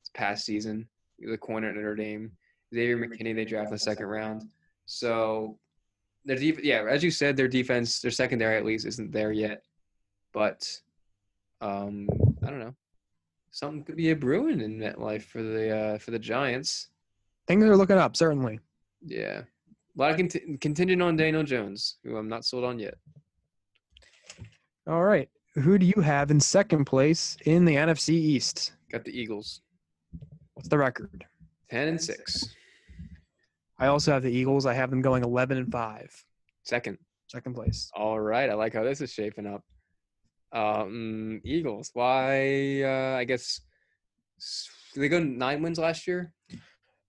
this 0.03 0.11
past 0.15 0.45
season 0.45 0.89
the 1.29 1.39
corner 1.39 1.69
at 1.69 1.75
Notre 1.75 1.95
Dame. 1.95 2.33
Xavier 2.75 2.97
McKinney, 2.97 3.35
they 3.35 3.45
draft 3.45 3.69
in 3.69 3.73
the 3.73 3.79
second 3.79 4.07
round. 4.07 4.45
So 4.87 5.59
their 6.25 6.37
def- 6.37 6.63
yeah, 6.63 6.85
as 6.89 7.03
you 7.03 7.11
said, 7.11 7.37
their 7.37 7.49
defense, 7.49 8.01
their 8.01 8.11
secondary 8.11 8.57
at 8.57 8.65
least 8.65 8.87
isn't 8.87 9.13
there 9.13 9.33
yet. 9.33 9.63
But 10.33 10.67
um, 11.61 12.09
I 12.45 12.51
don't 12.51 12.61
know. 12.61 12.75
Something 13.51 13.83
could 13.83 13.97
be 13.97 14.11
a 14.11 14.17
brewing 14.17 14.61
in 14.61 14.79
MetLife 14.79 15.25
for 15.25 15.43
the 15.43 15.77
uh, 15.77 15.99
for 15.99 16.13
the 16.13 16.19
Giants. 16.19 16.89
Things 17.49 17.65
are 17.65 17.77
looking 17.77 17.99
up, 17.99 18.17
certainly. 18.17 18.61
Yeah, 19.05 19.43
a 19.97 20.01
lot 20.01 20.11
of 20.13 20.17
conti- 20.17 20.57
contingent 20.61 21.03
on 21.03 21.17
Daniel 21.17 21.43
Jones, 21.43 21.97
who 22.05 22.17
I'm 22.17 22.29
not 22.29 22.45
sold 22.45 22.65
on 22.65 22.79
yet. 22.79 22.95
All 24.87 25.03
right. 25.05 25.29
Who 25.57 25.79
do 25.79 25.87
you 25.87 26.01
have 26.03 26.31
in 26.31 26.41
second 26.41 26.85
place 26.85 27.37
in 27.45 27.65
the 27.65 27.75
NFC 27.75 28.11
East? 28.11 28.73
Got 28.91 29.05
the 29.05 29.13
Eagles, 29.19 29.61
What's 30.55 30.69
the 30.69 30.79
record? 30.79 31.25
ten 31.69 31.89
and 31.89 32.01
six. 32.01 32.55
I 33.79 33.87
also 33.87 34.13
have 34.13 34.23
the 34.23 34.31
Eagles. 34.31 34.67
I 34.67 34.75
have 34.75 34.91
them 34.91 35.01
going 35.01 35.25
11 35.25 35.57
and 35.59 35.71
five, 35.73 36.13
Second. 36.65 36.99
Second 37.29 37.55
place. 37.55 37.91
All 37.95 38.19
right. 38.21 38.51
I 38.51 38.55
like 38.55 38.75
how 38.75 38.83
this 38.85 39.01
is 39.01 39.13
shaping 39.13 39.47
up. 39.47 39.63
Um, 40.53 41.41
Eagles. 41.45 41.91
Why? 41.95 42.83
Uh, 42.83 43.17
I 43.17 43.25
guess 43.25 43.61
s- 44.39 44.69
they 44.97 45.09
go 45.09 45.21
nine 45.21 45.63
wins 45.63 45.79
last 45.79 46.07
year. 46.09 46.33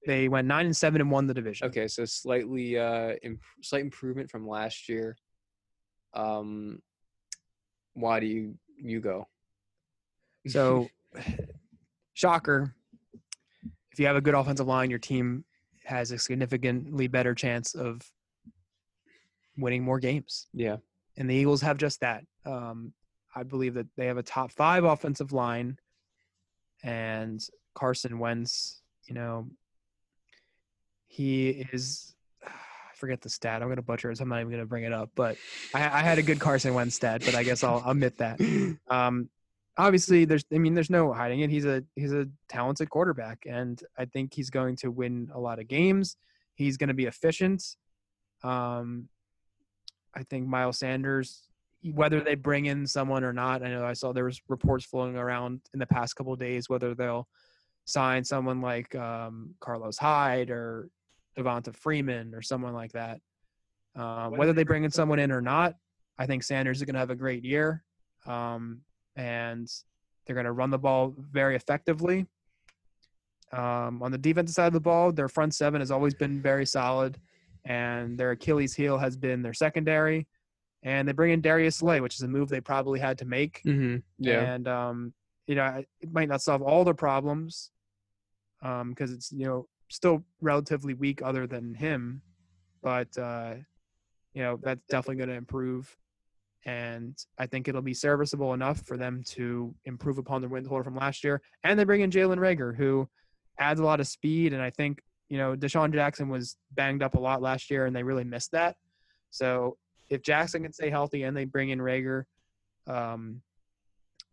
They 0.05 0.27
went 0.27 0.47
nine 0.47 0.65
and 0.65 0.75
seven 0.75 0.99
and 1.01 1.11
won 1.11 1.27
the 1.27 1.33
division. 1.33 1.67
Okay, 1.67 1.87
so 1.87 2.05
slightly 2.05 2.77
uh, 2.77 3.13
imp- 3.23 3.41
slight 3.61 3.81
improvement 3.81 4.31
from 4.31 4.47
last 4.47 4.89
year. 4.89 5.15
Um, 6.13 6.81
why 7.93 8.19
do 8.19 8.25
you 8.25 8.55
you 8.77 8.99
go? 8.99 9.27
So, 10.47 10.87
shocker. 12.13 12.73
If 13.91 13.99
you 13.99 14.07
have 14.07 14.15
a 14.15 14.21
good 14.21 14.33
offensive 14.33 14.65
line, 14.67 14.89
your 14.89 14.97
team 14.97 15.45
has 15.83 16.11
a 16.11 16.17
significantly 16.17 17.07
better 17.07 17.35
chance 17.35 17.75
of 17.75 18.01
winning 19.57 19.83
more 19.83 19.99
games. 19.99 20.47
yeah, 20.53 20.77
And 21.17 21.29
the 21.29 21.35
Eagles 21.35 21.61
have 21.61 21.77
just 21.77 21.99
that. 21.99 22.23
Um, 22.45 22.93
I 23.35 23.43
believe 23.43 23.75
that 23.75 23.87
they 23.97 24.07
have 24.07 24.17
a 24.17 24.23
top 24.23 24.51
five 24.51 24.83
offensive 24.83 25.31
line, 25.31 25.77
and 26.83 27.39
Carson 27.75 28.17
Wentz, 28.17 28.81
you 29.07 29.13
know, 29.15 29.47
he 31.11 31.67
is. 31.73 32.15
I 32.45 32.95
forget 32.95 33.21
the 33.21 33.29
stat. 33.29 33.61
I'm 33.61 33.67
going 33.67 33.77
to 33.77 33.81
butcher 33.81 34.11
it. 34.11 34.17
So 34.17 34.23
I'm 34.23 34.29
not 34.29 34.39
even 34.39 34.49
going 34.49 34.61
to 34.61 34.67
bring 34.67 34.83
it 34.83 34.93
up. 34.93 35.09
But 35.15 35.37
I, 35.73 35.79
I 35.79 36.01
had 36.01 36.17
a 36.17 36.23
good 36.23 36.39
Carson 36.39 36.73
Wentz 36.73 36.95
stat, 36.95 37.23
but 37.25 37.35
I 37.35 37.43
guess 37.43 37.63
I'll 37.63 37.83
admit 37.85 38.17
that. 38.17 38.39
Um, 38.89 39.29
obviously, 39.77 40.25
there's. 40.25 40.45
I 40.53 40.57
mean, 40.57 40.73
there's 40.73 40.89
no 40.89 41.13
hiding 41.13 41.41
it. 41.41 41.49
He's 41.49 41.65
a 41.65 41.83
he's 41.95 42.13
a 42.13 42.27
talented 42.49 42.89
quarterback, 42.89 43.39
and 43.47 43.81
I 43.97 44.05
think 44.05 44.33
he's 44.33 44.49
going 44.49 44.75
to 44.77 44.91
win 44.91 45.29
a 45.33 45.39
lot 45.39 45.59
of 45.59 45.67
games. 45.67 46.17
He's 46.55 46.77
going 46.77 46.89
to 46.89 46.93
be 46.93 47.05
efficient. 47.05 47.63
Um, 48.43 49.07
I 50.13 50.23
think 50.23 50.47
Miles 50.47 50.79
Sanders, 50.79 51.47
whether 51.83 52.19
they 52.19 52.35
bring 52.35 52.65
in 52.65 52.85
someone 52.85 53.23
or 53.23 53.33
not, 53.33 53.63
I 53.63 53.69
know 53.69 53.85
I 53.85 53.93
saw 53.93 54.11
there 54.11 54.25
was 54.25 54.41
reports 54.49 54.85
floating 54.85 55.15
around 55.15 55.61
in 55.73 55.79
the 55.79 55.87
past 55.87 56.15
couple 56.15 56.33
of 56.33 56.39
days 56.39 56.69
whether 56.69 56.93
they'll 56.93 57.27
sign 57.85 58.23
someone 58.23 58.61
like 58.61 58.93
um, 58.95 59.55
Carlos 59.59 59.97
Hyde 59.97 60.49
or 60.49 60.89
Devonta 61.37 61.75
Freeman 61.75 62.33
or 62.33 62.41
someone 62.41 62.73
like 62.73 62.91
that. 62.93 63.19
Um, 63.95 64.37
whether 64.37 64.53
they 64.53 64.63
bring 64.63 64.83
in 64.83 64.91
someone 64.91 65.19
in 65.19 65.31
or 65.31 65.41
not, 65.41 65.75
I 66.17 66.25
think 66.25 66.43
Sanders 66.43 66.77
is 66.77 66.83
going 66.83 66.93
to 66.93 66.99
have 66.99 67.09
a 67.09 67.15
great 67.15 67.43
year, 67.43 67.83
um, 68.25 68.81
and 69.15 69.69
they're 70.25 70.35
going 70.35 70.45
to 70.45 70.51
run 70.51 70.69
the 70.69 70.77
ball 70.77 71.13
very 71.17 71.55
effectively. 71.55 72.25
Um, 73.51 74.01
on 74.01 74.11
the 74.11 74.17
defensive 74.17 74.55
side 74.55 74.67
of 74.67 74.73
the 74.73 74.79
ball, 74.79 75.11
their 75.11 75.27
front 75.27 75.53
seven 75.53 75.81
has 75.81 75.91
always 75.91 76.13
been 76.13 76.41
very 76.41 76.65
solid, 76.65 77.19
and 77.65 78.17
their 78.17 78.31
Achilles 78.31 78.73
heel 78.73 78.97
has 78.97 79.17
been 79.17 79.41
their 79.41 79.53
secondary. 79.53 80.27
And 80.83 81.07
they 81.07 81.11
bring 81.11 81.31
in 81.31 81.41
Darius 81.41 81.75
Slay, 81.75 81.99
which 81.99 82.15
is 82.15 82.21
a 82.21 82.27
move 82.27 82.49
they 82.49 82.61
probably 82.61 82.99
had 82.99 83.17
to 83.19 83.25
make. 83.25 83.61
mm-hmm. 83.63 83.97
yeah, 84.17 84.39
And 84.53 84.67
um, 84.67 85.13
you 85.47 85.55
know, 85.55 85.83
it 85.99 86.11
might 86.11 86.29
not 86.29 86.41
solve 86.41 86.61
all 86.61 86.83
their 86.83 86.93
problems, 86.93 87.71
because 88.61 89.11
it's 89.11 89.31
you 89.31 89.45
know 89.45 89.67
still 89.91 90.23
relatively 90.41 90.93
weak 90.93 91.21
other 91.21 91.47
than 91.47 91.73
him, 91.73 92.21
but 92.81 93.15
uh, 93.17 93.55
you 94.33 94.41
know 94.41 94.59
that's 94.61 94.81
definitely 94.89 95.17
going 95.17 95.29
to 95.29 95.35
improve. 95.35 95.95
And 96.65 97.17
I 97.39 97.47
think 97.47 97.67
it'll 97.67 97.81
be 97.81 97.93
serviceable 97.93 98.53
enough 98.53 98.85
for 98.85 98.95
them 98.95 99.23
to 99.29 99.73
improve 99.85 100.19
upon 100.19 100.41
their 100.41 100.49
win 100.49 100.63
total 100.63 100.83
from 100.83 100.95
last 100.95 101.23
year. 101.23 101.41
And 101.63 101.77
they 101.77 101.83
bring 101.83 102.01
in 102.01 102.11
Jalen 102.11 102.37
Reagor, 102.37 102.75
who 102.75 103.09
adds 103.57 103.79
a 103.79 103.83
lot 103.83 103.99
of 103.99 104.07
speed. 104.07 104.53
And 104.53 104.61
I 104.61 104.69
think 104.69 105.01
you 105.29 105.37
know 105.37 105.55
DeSean 105.55 105.93
Jackson 105.93 106.29
was 106.29 106.57
banged 106.71 107.03
up 107.03 107.15
a 107.15 107.19
lot 107.19 107.41
last 107.41 107.69
year, 107.69 107.85
and 107.85 107.95
they 107.95 108.03
really 108.03 108.23
missed 108.23 108.51
that. 108.51 108.75
So 109.29 109.77
if 110.09 110.21
Jackson 110.21 110.63
can 110.63 110.73
stay 110.73 110.89
healthy 110.89 111.23
and 111.23 111.35
they 111.35 111.45
bring 111.45 111.69
in 111.69 111.79
Reagor, 111.79 112.25
um, 112.87 113.41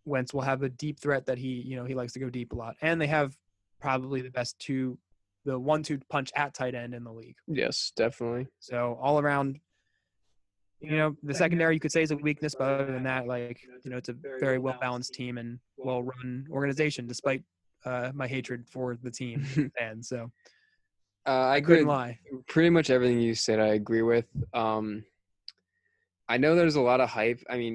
Wentz 0.05 0.35
will 0.35 0.41
have 0.41 0.63
a 0.63 0.69
deep 0.69 0.99
threat 0.99 1.27
that 1.27 1.39
he, 1.39 1.49
you 1.49 1.77
know, 1.77 1.85
he 1.85 1.95
likes 1.95 2.13
to 2.15 2.19
go 2.19 2.29
deep 2.29 2.53
a 2.53 2.57
lot. 2.57 2.77
And 2.83 3.01
they 3.01 3.07
have 3.07 3.37
probably 3.81 4.21
the 4.21 4.31
best 4.31 4.59
two, 4.59 4.99
the 5.49 5.59
one-two 5.59 5.99
punch 6.11 6.31
at 6.37 6.51
tight 6.55 6.75
end 6.75 6.93
in 6.95 7.03
the 7.05 7.13
league. 7.13 7.37
yes, 7.47 7.93
definitely. 7.97 8.47
So 8.61 8.99
all 9.01 9.19
around, 9.19 9.49
you 10.81 10.97
know, 10.99 11.17
the 11.23 11.35
secondary 11.35 11.75
you 11.77 11.81
could 11.81 11.93
say 11.97 12.03
is 12.03 12.11
a 12.11 12.17
weakness, 12.17 12.55
but 12.59 12.67
other 12.69 12.93
than 12.93 13.05
that, 13.05 13.27
like 13.27 13.59
you 13.83 13.91
know, 13.91 13.97
it's 13.97 14.11
a 14.11 14.17
very 14.45 14.59
well-balanced 14.59 15.13
team 15.15 15.39
and 15.39 15.59
well-run 15.77 16.47
organization, 16.51 17.07
despite 17.07 17.43
uh, 17.85 18.11
my 18.15 18.27
hatred 18.27 18.61
for 18.69 18.97
the 19.07 19.11
team 19.11 19.39
and 19.81 20.05
so 20.05 20.31
Uh, 21.27 21.31
I 21.31 21.57
I 21.57 21.61
couldn't 21.61 21.87
couldn't 21.87 21.89
lie. 21.89 22.19
pretty 22.47 22.71
much 22.71 22.89
everything 22.91 23.21
you 23.21 23.35
said 23.35 23.59
i 23.61 23.69
agree 23.81 24.03
with 24.03 24.27
um 24.55 25.05
i 26.29 26.37
know 26.43 26.55
there's 26.55 26.75
a 26.83 26.87
lot 26.91 27.01
of 27.05 27.09
hype 27.09 27.41
i 27.49 27.57
mean 27.63 27.75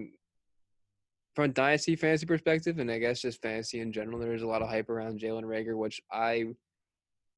from 1.35 1.45
a 1.45 1.53
dynasty 1.61 1.95
fantasy 1.95 2.25
perspective 2.25 2.79
and 2.79 2.89
i 2.91 2.97
guess 3.03 3.21
just 3.21 3.41
fantasy 3.41 3.79
in 3.79 3.91
general 3.97 4.19
there's 4.19 4.41
a 4.47 4.51
lot 4.53 4.61
of 4.63 4.69
hype 4.73 4.89
around 4.89 5.19
jalen 5.23 5.43
reagor 5.53 5.77
which 5.83 6.01
i 6.11 6.31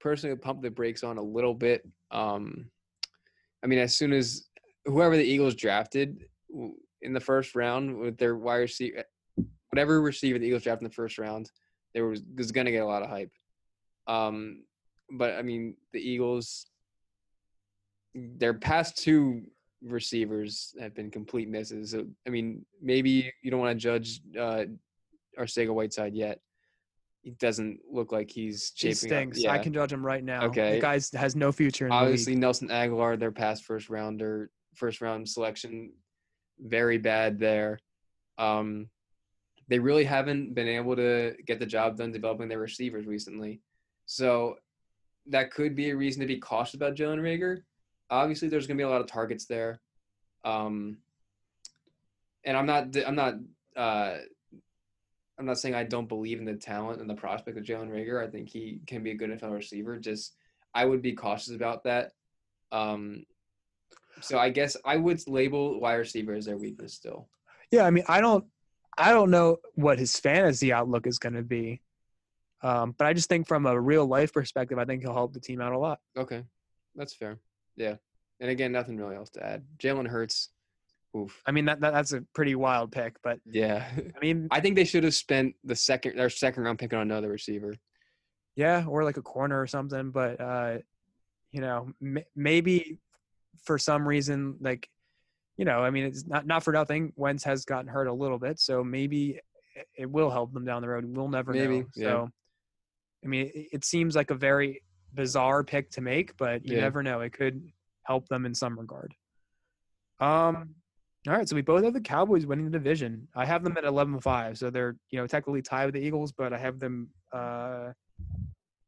personally 0.06 0.36
pump 0.36 0.61
the 0.61 0.69
brakes 0.69 1.03
on 1.03 1.18
a 1.18 1.22
little 1.22 1.56
bit 1.56 1.88
um 2.11 2.69
i 3.64 3.68
mean 3.68 3.80
as 3.80 3.98
soon 3.98 4.14
as 4.14 4.48
whoever 4.86 5.18
the 5.18 5.23
eagles 5.23 5.56
drafted 5.56 6.26
in 7.02 7.11
the 7.11 7.19
first 7.19 7.56
round 7.56 7.98
with 7.98 8.15
their 8.18 8.36
wide 8.36 8.57
receiver 8.57 9.03
whatever 9.69 10.02
receiver 10.02 10.38
the 10.38 10.45
eagles 10.45 10.64
drafted 10.64 10.86
in 10.86 10.90
the 10.90 10.95
first 10.95 11.18
round 11.18 11.49
there 11.95 12.06
was, 12.06 12.22
was 12.38 12.52
going 12.52 12.65
to 12.65 12.72
get 12.72 12.84
a 12.84 12.86
lot 12.86 13.02
of 13.02 13.10
hype 13.10 13.32
um 14.06 14.60
but 15.10 15.36
I 15.36 15.41
mean, 15.41 15.76
the 15.94 15.99
Eagles, 15.99 16.68
their 18.14 18.53
past 18.53 18.98
two 18.98 19.44
receivers 19.84 20.73
have 20.80 20.95
been 20.95 21.11
complete 21.11 21.49
misses. 21.49 21.91
So, 21.91 22.06
I 22.26 22.30
mean, 22.30 22.65
maybe 22.82 23.32
you 23.44 23.52
don't 23.52 23.60
want 23.60 23.77
to 23.77 23.82
judge 23.82 24.22
uh, 24.40 24.65
Arcega 25.40 25.73
Whiteside 25.73 26.15
yet. 26.15 26.40
He 27.26 27.32
doesn't 27.32 27.80
look 27.92 28.12
like 28.12 28.30
he's 28.30 28.72
He 28.76 28.94
shaping 28.94 29.12
up. 29.12 29.34
stinks. 29.34 29.46
I 29.46 29.58
can 29.58 29.74
judge 29.74 29.92
him 29.92 30.06
right 30.06 30.24
now. 30.24 30.44
Okay. 30.46 30.76
the 30.76 30.80
guy 30.80 31.00
has 31.16 31.36
no 31.36 31.52
future 31.52 31.88
in 31.88 31.92
Obviously. 31.92 32.36
Nelson 32.36 32.68
Agholor, 32.68 33.18
their 33.18 33.32
past 33.32 33.64
first 33.64 33.90
rounder, 33.90 34.52
first 34.76 35.02
round 35.02 35.28
selection, 35.28 35.92
very 36.60 37.00
bad 37.00 37.40
there. 37.40 37.80
Um, 38.38 38.90
they 39.70 39.80
really 39.80 40.04
haven't 40.04 40.54
been 40.54 40.68
able 40.68 40.96
to 40.98 41.34
get 41.48 41.58
the 41.58 41.66
job 41.66 41.98
done 41.98 42.12
developing 42.12 42.48
their 42.48 42.60
receivers 42.60 43.08
recently. 43.08 43.60
So 44.06 44.58
that 45.26 45.50
could 45.50 45.76
be 45.76 45.90
a 45.90 45.96
reason 45.96 46.22
to 46.22 46.28
be 46.28 46.38
cautious 46.38 46.76
about 46.76 46.94
Jalen 46.94 47.22
Reagor. 47.22 47.64
Obviously, 48.12 48.50
there's 48.50 48.68
going 48.68 48.78
to 48.78 48.82
be 48.84 48.86
a 48.86 48.90
lot 48.90 49.02
of 49.02 49.08
targets 49.08 49.48
there. 49.48 49.82
Um, 50.44 50.98
and 52.44 52.56
I'm 52.56 52.68
not, 52.68 52.96
I'm 53.04 53.16
not, 53.16 53.34
uh, 53.76 54.18
I'm 55.38 55.45
not 55.45 55.60
saying 55.60 55.76
I 55.76 55.84
don't 55.84 56.07
believe 56.07 56.40
in 56.40 56.45
the 56.45 56.56
talent 56.56 57.02
and 57.02 57.10
the 57.10 57.16
prospect 57.16 57.57
of 57.57 57.64
Jalen 57.64 57.90
Reagor. 57.90 58.26
I 58.26 58.30
think 58.30 58.49
he 58.49 58.80
can 58.88 59.03
be 59.03 59.12
a 59.12 59.16
good 59.16 59.30
NFL 59.30 59.53
receiver. 59.53 59.98
Just 59.98 60.36
I 60.74 60.86
would 60.86 61.02
be 61.02 61.14
cautious 61.14 61.53
about 61.53 61.84
that. 61.84 62.12
Um, 62.72 63.26
so 64.22 64.38
I 64.38 64.49
guess 64.49 64.78
I 64.86 64.98
would 64.98 65.22
label 65.28 65.80
wide 65.80 65.95
receiver 65.95 66.34
as 66.34 66.45
their 66.45 66.57
weakness 66.57 66.94
still. 66.94 67.28
Yeah, 67.72 67.84
I 67.84 67.91
mean, 67.91 68.06
I 68.07 68.22
don't, 68.22 68.45
I 68.98 69.12
don't 69.12 69.30
know 69.30 69.57
what 69.74 69.99
his 69.99 70.18
fantasy 70.18 70.72
outlook 70.72 71.07
is 71.07 71.20
going 71.20 71.34
to 71.34 71.44
be, 71.44 71.82
um, 72.62 72.95
but 72.98 73.07
I 73.07 73.14
just 73.14 73.28
think 73.28 73.48
from 73.48 73.66
a 73.66 73.80
real 73.80 74.06
life 74.06 74.32
perspective, 74.32 74.78
I 74.78 74.86
think 74.86 75.02
he'll 75.02 75.14
help 75.14 75.34
the 75.34 75.40
team 75.40 75.60
out 75.60 75.74
a 75.74 75.78
lot. 75.78 75.99
Okay, 76.18 76.44
that's 76.95 77.14
fair. 77.14 77.40
Yeah, 77.76 77.95
and 78.40 78.49
again, 78.49 78.72
nothing 78.72 78.98
really 78.98 79.16
else 79.16 79.30
to 79.32 79.45
add. 79.45 79.66
Jalen 79.78 80.07
Hurts. 80.07 80.49
Oof. 81.16 81.42
I 81.46 81.52
mean, 81.52 81.66
that, 81.66 81.80
that 81.82 81.94
that's 81.94 82.12
a 82.12 82.22
pretty 82.34 82.56
wild 82.56 82.92
pick, 82.92 83.16
but 83.24 83.40
Yeah, 83.46 83.88
I 83.98 84.20
mean, 84.22 84.48
I 84.52 84.60
think 84.60 84.76
they 84.76 84.84
should 84.84 85.04
have 85.06 85.14
spent 85.16 85.56
the 85.64 85.76
second 85.76 86.18
their 86.18 86.30
second 86.30 86.64
round 86.64 86.78
pick 86.80 86.94
on 86.94 87.02
another 87.02 87.30
receiver. 87.30 87.74
yeah, 88.56 88.86
or 88.88 89.04
like 89.04 89.18
a 89.18 89.22
corner 89.22 89.60
or 89.62 89.68
something. 89.68 90.12
But 90.12 90.42
uh, 90.42 90.78
you 91.52 91.62
know, 91.62 91.90
m- 92.02 92.24
maybe 92.36 93.00
for 93.64 93.78
some 93.78 94.06
reason, 94.08 94.58
like, 94.60 94.90
you 95.58 95.64
know, 95.66 95.80
I 95.80 95.90
mean, 95.90 96.04
it's 96.06 96.26
not 96.28 96.46
not 96.46 96.64
for 96.64 96.74
nothing. 96.74 97.14
Wentz 97.16 97.44
has 97.46 97.64
gotten 97.66 97.88
hurt 97.88 98.08
a 98.08 98.14
little 98.14 98.38
bit, 98.40 98.60
so 98.60 98.84
maybe 98.84 99.40
it- 99.76 99.88
it 99.98 100.10
will 100.10 100.30
help 100.30 100.54
them 100.54 100.64
down 100.66 100.82
the 100.82 100.88
road. 100.90 101.06
We'll 101.06 101.28
never 101.30 101.52
Maybe, 101.54 101.80
know. 101.80 101.86
yeah. 101.96 102.08
So, 102.08 102.30
I 103.24 103.28
mean, 103.28 103.52
it, 103.54 103.68
it 103.74 103.86
seems 103.86 104.16
like 104.16 104.32
a 104.32 104.36
very 104.36 104.84
bizarre 105.14 105.64
pick 105.64 105.92
to 105.92 106.02
make, 106.02 106.36
but 106.38 106.66
you 106.66 106.76
Yeah. 106.76 106.82
never 106.84 107.04
know. 107.04 107.20
It 107.22 107.32
could 107.34 107.72
help 108.04 108.28
them 108.30 108.46
in 108.46 108.54
some 108.56 108.78
regard. 108.80 109.14
Um. 110.20 110.76
All 111.28 111.34
right, 111.34 111.50
so 111.50 111.56
we 111.56 111.64
both 111.64 111.84
have 111.84 111.94
the 111.94 112.02
Cowboys 112.02 112.46
winning 112.46 112.66
the 112.66 112.72
division. 112.72 113.28
I 113.36 113.46
have 113.46 113.64
them 113.64 113.78
at 113.78 113.84
11-5, 113.84 114.58
so 114.58 114.70
they're 114.70 114.96
you 115.10 115.20
know 115.20 115.26
technically 115.26 115.62
tied 115.62 115.86
with 115.86 115.96
the 115.96 116.02
Eagles, 116.02 116.32
but 116.32 116.54
I 116.54 116.58
have 116.58 116.80
them. 116.80 117.10
Uh, 117.34 117.94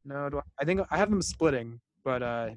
no, 0.05 0.29
do 0.29 0.37
I, 0.37 0.41
I 0.59 0.65
think 0.65 0.81
I 0.91 0.97
have 0.97 1.09
them 1.09 1.21
splitting, 1.21 1.79
but 2.03 2.21
uh, 2.21 2.49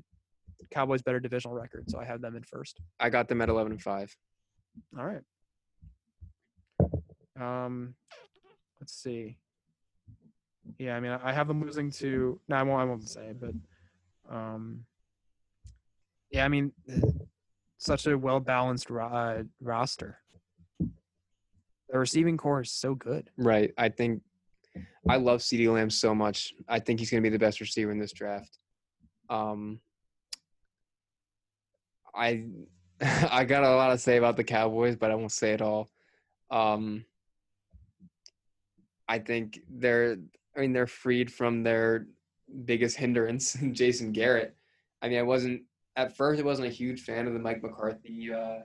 Cowboys 0.71 1.01
better 1.01 1.19
divisional 1.19 1.57
record, 1.57 1.91
so 1.91 1.99
I 1.99 2.05
have 2.05 2.21
them 2.21 2.37
in 2.37 2.43
first. 2.43 2.79
I 2.99 3.09
got 3.09 3.29
them 3.29 3.41
at 3.41 3.49
eleven 3.49 3.73
and 3.73 3.83
five. 3.83 4.15
All 4.99 5.07
right. 5.07 5.23
Um, 7.41 7.95
let's 8.81 8.93
see. 8.93 9.39
Yeah, 10.79 10.95
I 10.97 11.01
mean, 11.01 11.13
I 11.13 11.33
have 11.33 11.49
them 11.49 11.63
losing 11.63 11.91
to. 11.93 12.39
No, 12.49 12.57
I 12.57 12.63
won't. 12.63 12.83
I 12.83 12.85
won't 12.85 13.09
say, 13.09 13.33
but 13.39 13.55
um, 14.31 14.85
Yeah, 16.31 16.45
I 16.45 16.49
mean, 16.49 16.73
such 17.81 18.07
a 18.07 18.17
well 18.17 18.41
balanced 18.41 18.91
ro- 18.91 19.45
roster. 19.61 20.19
The 20.79 21.99
receiving 21.99 22.37
corps 22.37 22.61
is 22.61 22.71
so 22.71 22.95
good. 22.95 23.31
Right. 23.37 23.73
I 23.77 23.89
think 23.89 24.23
I 25.09 25.17
love 25.17 25.41
CeeDee 25.41 25.73
Lamb 25.73 25.91
so 25.91 26.15
much. 26.15 26.55
I 26.69 26.79
think 26.79 27.01
he's 27.01 27.11
going 27.11 27.23
to 27.23 27.29
be 27.29 27.33
the 27.33 27.45
best 27.45 27.61
receiver 27.61 27.91
in 27.91 27.99
this 27.99 28.13
draft. 28.13 28.59
Um, 29.29 29.81
I 32.15 32.45
I 33.01 33.45
got 33.45 33.65
a 33.65 33.71
lot 33.71 33.89
to 33.89 33.99
say 33.99 34.19
about 34.19 34.37
the 34.37 34.45
Cowboys, 34.45 34.95
but 34.95 35.11
I 35.11 35.15
won't 35.15 35.33
say 35.33 35.53
it 35.53 35.63
all. 35.63 35.89
Um, 36.51 37.05
I 39.09 39.19
think 39.19 39.61
they're 39.69 40.19
I 40.55 40.61
mean 40.61 40.75
they're 40.75 40.87
freed 40.87 41.33
from 41.33 41.63
their 41.63 42.07
biggest 42.67 42.99
hindrance, 42.99 43.55
Jason 43.73 44.13
Garrett. 44.13 44.55
I 45.01 45.09
mean, 45.09 45.19
I 45.19 45.23
wasn't 45.23 45.63
at 45.97 46.17
first. 46.17 46.41
I 46.41 46.45
wasn't 46.45 46.69
a 46.69 46.73
huge 46.73 47.03
fan 47.03 47.27
of 47.27 47.33
the 47.33 47.39
Mike 47.39 47.63
McCarthy 47.63 48.33
uh, 48.33 48.61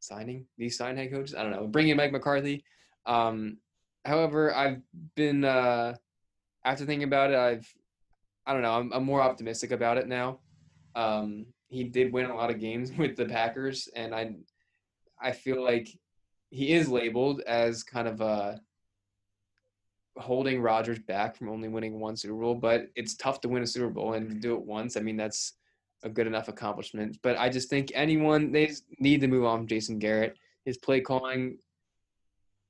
signing. 0.00 0.46
These 0.58 0.76
sign 0.76 0.96
head 0.96 1.10
coaches. 1.12 1.34
I 1.34 1.42
don't 1.42 1.52
know. 1.52 1.66
Bringing 1.66 1.96
Mike 1.96 2.12
McCarthy. 2.12 2.64
Um, 3.06 3.58
however, 4.04 4.54
I've 4.54 4.82
been 5.16 5.44
uh, 5.44 5.94
after 6.64 6.84
thinking 6.84 7.04
about 7.04 7.30
it. 7.30 7.36
I've 7.36 7.68
I 8.44 8.52
don't 8.52 8.62
know. 8.62 8.72
I'm, 8.72 8.92
I'm 8.92 9.04
more 9.04 9.22
optimistic 9.22 9.70
about 9.70 9.98
it 9.98 10.08
now. 10.08 10.40
Um, 10.96 11.46
he 11.68 11.84
did 11.84 12.12
win 12.12 12.26
a 12.26 12.34
lot 12.34 12.50
of 12.50 12.60
games 12.60 12.92
with 12.98 13.16
the 13.16 13.26
Packers, 13.26 13.88
and 13.94 14.14
I 14.14 14.34
I 15.20 15.32
feel 15.32 15.62
like 15.62 15.88
he 16.50 16.72
is 16.72 16.88
labeled 16.88 17.40
as 17.46 17.82
kind 17.82 18.06
of 18.06 18.20
a 18.20 18.60
holding 20.18 20.60
Rodgers 20.60 20.98
back 20.98 21.36
from 21.36 21.48
only 21.48 21.68
winning 21.68 21.98
one 21.98 22.16
Super 22.16 22.34
Bowl, 22.34 22.54
but 22.54 22.88
it's 22.94 23.14
tough 23.14 23.40
to 23.40 23.48
win 23.48 23.62
a 23.62 23.66
Super 23.66 23.88
Bowl 23.88 24.12
and 24.12 24.28
to 24.28 24.34
do 24.34 24.54
it 24.54 24.62
once. 24.62 24.96
I 24.96 25.00
mean, 25.00 25.16
that's 25.16 25.54
a 26.02 26.08
good 26.08 26.26
enough 26.26 26.48
accomplishment. 26.48 27.18
But 27.22 27.38
I 27.38 27.48
just 27.48 27.68
think 27.70 27.92
anyone 27.94 28.52
they 28.52 28.72
need 28.98 29.20
to 29.20 29.28
move 29.28 29.44
on 29.44 29.60
from 29.60 29.66
Jason 29.66 29.98
Garrett. 29.98 30.36
His 30.64 30.78
play 30.78 31.00
calling 31.00 31.58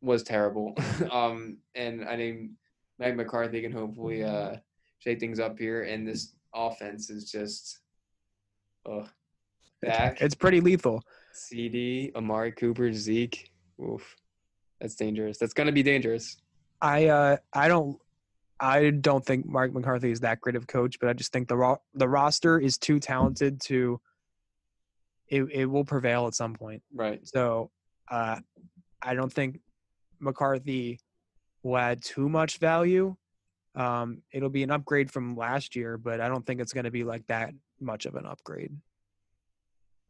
was 0.01 0.23
terrible, 0.23 0.75
um, 1.13 1.59
and 1.75 2.05
I 2.05 2.17
think 2.17 2.51
Mike 2.99 3.17
McCarthy 3.17 3.61
can 3.63 3.73
hopefully 3.73 4.25
uh, 4.25 4.57
shake 4.99 5.21
things 5.21 5.41
up 5.41 5.59
here. 5.59 5.83
And 5.83 6.07
this 6.07 6.33
offense 6.55 7.11
is 7.11 7.31
just, 7.31 7.81
ugh, 8.87 9.09
back. 9.83 10.21
It's 10.21 10.35
pretty 10.35 10.61
lethal. 10.61 11.03
CeeDee, 11.35 12.15
Amari 12.15 12.53
Cooper, 12.53 12.93
Zeke. 12.93 13.51
Oof, 13.83 14.17
that's 14.81 14.95
dangerous. 14.95 15.39
That's 15.39 15.55
gonna 15.55 15.73
be 15.73 15.83
dangerous. 15.83 16.37
I 16.81 17.07
uh, 17.07 17.37
I 17.53 17.69
don't 17.69 17.99
I 18.63 18.91
don't 18.91 19.27
think 19.27 19.45
Mark 19.45 19.75
McCarthy 19.75 20.13
is 20.13 20.21
that 20.21 20.41
great 20.41 20.55
of 20.55 20.63
a 20.63 20.67
coach, 20.67 21.01
but 21.01 21.09
I 21.09 21.15
just 21.15 21.33
think 21.33 21.49
the 21.49 21.57
ro- 21.57 21.83
the 21.95 22.09
roster 22.09 22.61
is 22.61 22.79
too 22.79 23.01
talented 23.01 23.61
to 23.63 24.01
it, 25.27 25.43
it 25.51 25.67
will 25.67 25.85
prevail 25.85 26.29
at 26.29 26.35
some 26.35 26.55
point. 26.55 26.81
Right. 26.95 27.27
So 27.27 27.73
uh, 28.09 28.39
I 29.03 29.15
don't 29.15 29.33
think 29.33 29.59
McCarthy 30.21 31.01
will 31.65 31.79
add 31.79 32.05
too 32.05 32.29
much 32.29 32.59
value. 32.59 33.17
Um, 33.75 34.23
it'll 34.31 34.49
be 34.49 34.63
an 34.63 34.71
upgrade 34.71 35.11
from 35.11 35.37
last 35.37 35.75
year, 35.75 35.99
but 35.99 36.21
I 36.21 36.29
don't 36.29 36.47
think 36.47 36.61
it's 36.61 36.73
going 36.73 36.85
to 36.85 36.91
be 36.93 37.03
like 37.03 37.27
that 37.27 37.53
much 37.81 38.07
of 38.07 38.15
an 38.15 38.27
upgrade. 38.27 38.77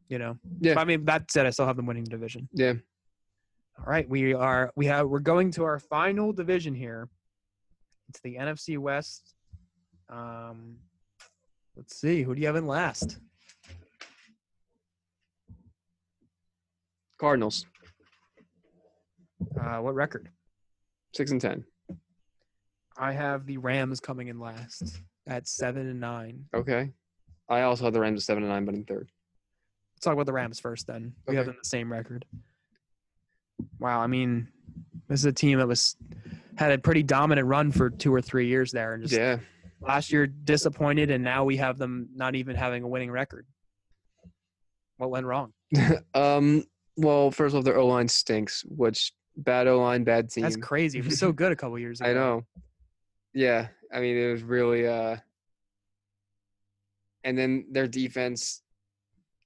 You 0.09 0.19
know. 0.19 0.37
Yeah. 0.59 0.75
But, 0.75 0.81
I 0.81 0.83
mean, 0.85 1.05
that 1.05 1.31
said, 1.31 1.47
I 1.47 1.49
still 1.49 1.65
have 1.65 1.77
them 1.77 1.87
winning 1.87 2.03
the 2.03 2.11
division. 2.11 2.49
Yeah. 2.53 2.73
All 3.79 3.85
right, 3.87 4.07
we 4.07 4.35
are 4.35 4.71
we 4.75 4.85
have 4.85 5.07
we're 5.07 5.19
going 5.19 5.49
to 5.51 5.63
our 5.63 5.79
final 5.79 6.31
division 6.33 6.75
here. 6.75 7.09
It's 8.13 8.21
the 8.21 8.35
NFC 8.35 8.77
West. 8.77 9.33
Um, 10.07 10.75
let's 11.75 11.95
see, 11.99 12.21
who 12.21 12.35
do 12.35 12.41
you 12.41 12.45
have 12.45 12.55
in 12.55 12.67
last? 12.67 13.17
Cardinals 17.19 17.65
Uh, 19.59 19.77
what 19.79 19.95
record? 19.95 20.29
six 21.15 21.31
and 21.31 21.41
ten. 21.41 21.63
I 22.97 23.13
have 23.13 23.47
the 23.47 23.57
Rams 23.57 23.99
coming 23.99 24.27
in 24.27 24.39
last 24.39 24.99
at 25.25 25.47
seven 25.47 25.87
and 25.87 25.99
nine. 25.99 26.45
Okay. 26.53 26.91
I 27.49 27.61
also 27.63 27.85
have 27.85 27.93
the 27.93 27.99
Rams 27.99 28.19
at 28.19 28.25
seven 28.25 28.43
and 28.43 28.51
nine, 28.51 28.65
but 28.65 28.75
in 28.75 28.83
third. 28.85 29.09
Let's 29.95 30.05
talk 30.05 30.13
about 30.13 30.27
the 30.27 30.33
Rams 30.33 30.59
first. 30.59 30.85
Then 30.85 31.13
we 31.27 31.35
have 31.35 31.47
them 31.47 31.55
the 31.59 31.67
same 31.67 31.91
record. 31.91 32.25
Wow, 33.79 34.01
I 34.01 34.07
mean, 34.07 34.49
this 35.07 35.19
is 35.21 35.25
a 35.25 35.33
team 35.33 35.57
that 35.57 35.67
was 35.67 35.95
had 36.57 36.71
a 36.71 36.77
pretty 36.77 37.03
dominant 37.03 37.47
run 37.47 37.71
for 37.71 37.89
two 37.89 38.13
or 38.13 38.21
three 38.21 38.47
years 38.47 38.71
there, 38.71 38.93
and 38.93 39.03
just 39.03 39.15
Yeah. 39.15 39.39
last 39.81 40.11
year 40.11 40.27
disappointed, 40.27 41.09
and 41.11 41.23
now 41.23 41.43
we 41.45 41.57
have 41.57 41.77
them 41.77 42.09
not 42.15 42.35
even 42.35 42.55
having 42.55 42.83
a 42.83 42.87
winning 42.87 43.11
record. 43.11 43.45
What 44.97 45.09
went 45.09 45.25
wrong? 45.25 45.53
um. 46.13 46.63
Well, 46.95 47.31
first 47.31 47.55
off, 47.55 47.63
their 47.63 47.77
O 47.79 47.87
line 47.87 48.07
stinks. 48.07 48.63
Which 48.67 49.13
bad 49.35 49.67
O 49.67 49.79
line, 49.79 50.03
bad 50.03 50.29
team. 50.29 50.43
That's 50.43 50.55
crazy. 50.55 50.99
It 50.99 51.05
was 51.05 51.17
so 51.17 51.31
good 51.31 51.51
a 51.51 51.55
couple 51.55 51.79
years 51.79 51.99
ago. 52.01 52.09
I 52.09 52.13
know. 52.13 52.45
Yeah, 53.33 53.69
I 53.91 53.99
mean 53.99 54.15
it 54.15 54.31
was 54.31 54.43
really. 54.43 54.87
uh 54.87 55.17
And 57.23 57.35
then 57.37 57.65
their 57.71 57.87
defense. 57.87 58.61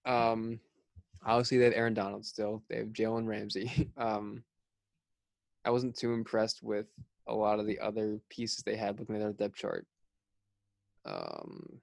Um, 0.06 0.60
obviously 1.26 1.58
they 1.58 1.66
have 1.66 1.74
Aaron 1.74 1.94
Donald 1.94 2.26
still. 2.26 2.64
They 2.70 2.78
have 2.78 2.88
Jalen 2.88 3.28
Ramsey. 3.28 3.90
um, 3.98 4.44
I 5.68 5.70
wasn't 5.70 5.98
too 5.98 6.14
impressed 6.14 6.64
with 6.64 6.86
a 7.28 7.34
lot 7.36 7.60
of 7.60 7.66
the 7.68 7.78
other 7.80 8.22
pieces 8.30 8.64
they 8.66 8.78
had 8.78 8.98
looking 9.00 9.16
at 9.16 9.20
their 9.22 9.34
depth 9.34 9.56
chart. 9.58 9.86
Um, 11.06 11.82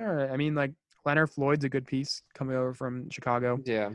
All 0.00 0.06
right. 0.06 0.30
I 0.30 0.36
mean, 0.36 0.54
like 0.54 0.72
Leonard 1.04 1.30
Floyd's 1.30 1.64
a 1.64 1.68
good 1.68 1.86
piece 1.86 2.22
coming 2.34 2.56
over 2.56 2.72
from 2.72 3.10
Chicago. 3.10 3.58
yeah, 3.64 3.90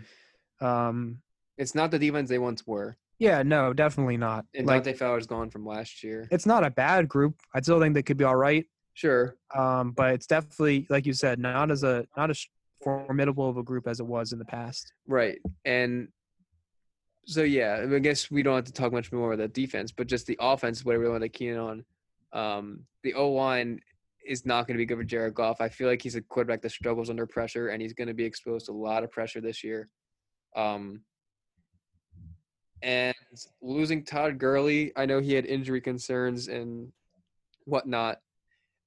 Um, 0.62 1.20
it's 1.57 1.76
not 1.76 1.91
the 1.91 1.99
defense 1.99 2.30
they 2.30 2.40
once 2.40 2.68
were. 2.68 2.98
yeah, 3.20 3.41
no, 3.44 3.72
definitely 3.72 4.18
not. 4.18 4.45
And 4.53 4.68
like, 4.68 4.84
Dante 4.84 4.98
Fowler's 4.98 5.28
gone 5.28 5.49
from 5.49 5.66
last 5.66 6.03
year. 6.03 6.28
it's 6.30 6.45
not 6.45 6.66
a 6.66 6.70
bad 6.70 7.07
group. 7.07 7.40
I 7.53 7.62
still 7.62 7.80
think 7.80 7.94
they 7.94 8.03
could 8.03 8.18
be 8.18 8.26
all 8.26 8.36
right. 8.36 8.66
Sure. 8.95 9.36
Um, 9.56 9.91
but 9.91 10.14
it's 10.14 10.28
definitely, 10.28 10.88
like 10.90 11.06
you 11.06 11.14
said, 11.14 11.40
not 11.40 11.72
as 11.72 11.84
a 11.84 12.06
not 12.18 12.30
as 12.30 12.45
formidable 12.84 13.49
of 13.49 13.56
a 13.57 13.64
group 13.64 13.88
as 13.88 13.99
it 14.02 14.06
was 14.06 14.32
in 14.34 14.40
the 14.40 14.45
past. 14.45 14.91
Right. 15.07 15.38
And 15.64 16.10
so 17.26 17.42
yeah, 17.44 17.86
I 17.92 18.00
guess 18.00 18.30
we 18.30 18.44
don't 18.44 18.56
have 18.56 18.66
to 18.66 18.72
talk 18.72 18.92
much 18.92 19.12
more 19.12 19.34
about 19.34 19.42
the 19.42 19.48
defense, 19.48 19.92
but 19.92 20.08
just 20.08 20.28
the 20.28 20.38
offense 20.40 20.86
what 20.86 20.94
I 20.94 20.96
really 20.96 21.12
want 21.12 21.24
to 21.24 21.30
key 21.30 21.50
in 21.50 21.58
on. 21.58 21.86
Um, 22.34 22.82
the 23.04 23.14
O 23.16 23.32
line 23.32 23.80
is 24.26 24.46
not 24.46 24.68
going 24.68 24.76
to 24.76 24.82
be 24.82 24.86
good 24.86 24.98
for 24.98 25.04
Jared 25.04 25.34
Goff. 25.34 25.62
I 25.62 25.70
feel 25.70 25.88
like 25.88 26.02
he's 26.02 26.16
a 26.16 26.22
quarterback 26.22 26.62
that 26.62 26.72
struggles 26.72 27.10
under 27.10 27.26
pressure, 27.26 27.70
and 27.70 27.82
he's 27.82 27.94
going 27.94 28.08
to 28.08 28.14
be 28.14 28.26
exposed 28.26 28.68
to 28.68 28.72
a 28.72 28.74
lot 28.74 29.04
of 29.04 29.12
pressure 29.12 29.42
this 29.42 29.64
year. 29.64 29.90
Um, 30.56 31.02
and 32.82 33.16
losing 33.62 34.04
Todd 34.04 34.38
Gurley, 34.38 34.92
I 34.96 35.06
know 35.06 35.20
he 35.20 35.34
had 35.34 35.46
injury 35.46 35.82
concerns 35.82 36.48
and 36.48 36.92
whatnot. 37.66 38.20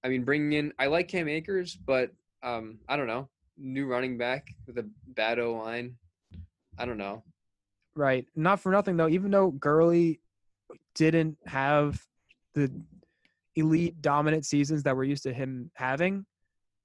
I 0.05 0.09
mean, 0.09 0.24
bringing 0.24 0.52
in, 0.52 0.73
I 0.78 0.86
like 0.86 1.09
Cam 1.09 1.28
Akers, 1.28 1.77
but 1.77 2.12
um, 2.43 2.78
I 2.89 2.97
don't 2.97 3.09
know, 3.09 3.28
new 3.56 3.86
running 3.86 4.16
back 4.16 4.55
with 4.66 4.78
a 4.78 4.89
bad 5.09 5.40
O 5.40 5.55
line. 5.55 5.97
I 6.78 6.85
don't 6.85 6.98
know. 6.98 7.24
Right. 7.98 8.26
Not 8.36 8.60
for 8.60 8.70
nothing 8.70 8.96
though. 8.96 9.08
Even 9.08 9.32
though 9.32 9.50
Gurley 9.50 10.20
didn't 10.94 11.36
have 11.46 12.00
the 12.54 12.70
elite 13.56 14.00
dominant 14.00 14.46
seasons 14.46 14.84
that 14.84 14.96
we're 14.96 15.02
used 15.02 15.24
to 15.24 15.32
him 15.32 15.72
having, 15.74 16.24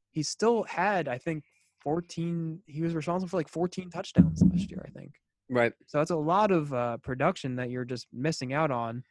he 0.09 0.23
still 0.23 0.63
had, 0.63 1.07
I 1.07 1.19
think, 1.19 1.43
14. 1.81 2.61
He 2.65 2.81
was 2.81 2.95
responsible 2.95 3.29
for 3.29 3.37
like 3.37 3.47
14 3.47 3.91
touchdowns 3.91 4.41
last 4.41 4.71
year, 4.71 4.83
I 4.87 4.89
think. 4.89 5.11
Right. 5.51 5.71
So 5.85 5.99
that's 5.99 6.09
a 6.09 6.15
lot 6.15 6.49
of 6.49 6.73
uh, 6.73 6.97
production 6.97 7.57
that 7.57 7.69
you're 7.69 7.85
just 7.85 8.07
missing 8.11 8.51
out 8.51 8.71
on, 8.71 9.03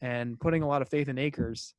and 0.00 0.40
putting 0.40 0.64
a 0.64 0.66
lot 0.66 0.82
of 0.82 0.88
faith 0.88 1.08
in 1.08 1.18
Akers. 1.18 1.72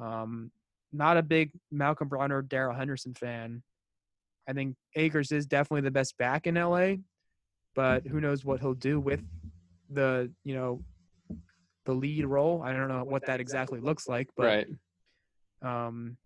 Um, 0.00 0.50
not 0.94 1.18
a 1.18 1.22
big 1.22 1.50
Malcolm 1.70 2.08
Brown 2.08 2.32
or 2.32 2.40
Darrell 2.40 2.74
Henderson 2.74 3.12
fan. 3.12 3.62
I 4.48 4.54
think 4.54 4.76
Akers 4.96 5.30
is 5.30 5.44
definitely 5.44 5.82
the 5.82 5.90
best 5.90 6.16
back 6.16 6.46
in 6.46 6.54
LA, 6.54 6.94
but 7.74 8.06
who 8.06 8.20
knows 8.20 8.44
what 8.44 8.60
he'll 8.60 8.74
do 8.74 9.00
with 9.00 9.20
the 9.90 10.30
you 10.44 10.54
know 10.54 10.82
the 11.84 11.92
lead 11.92 12.24
role. 12.24 12.62
I 12.62 12.72
don't 12.72 12.88
know 12.88 13.04
what 13.04 13.26
that 13.26 13.40
exactly 13.40 13.80
looks 13.80 14.08
like, 14.08 14.28
but 14.36 14.46
right. 14.46 14.66
um, 15.86 16.16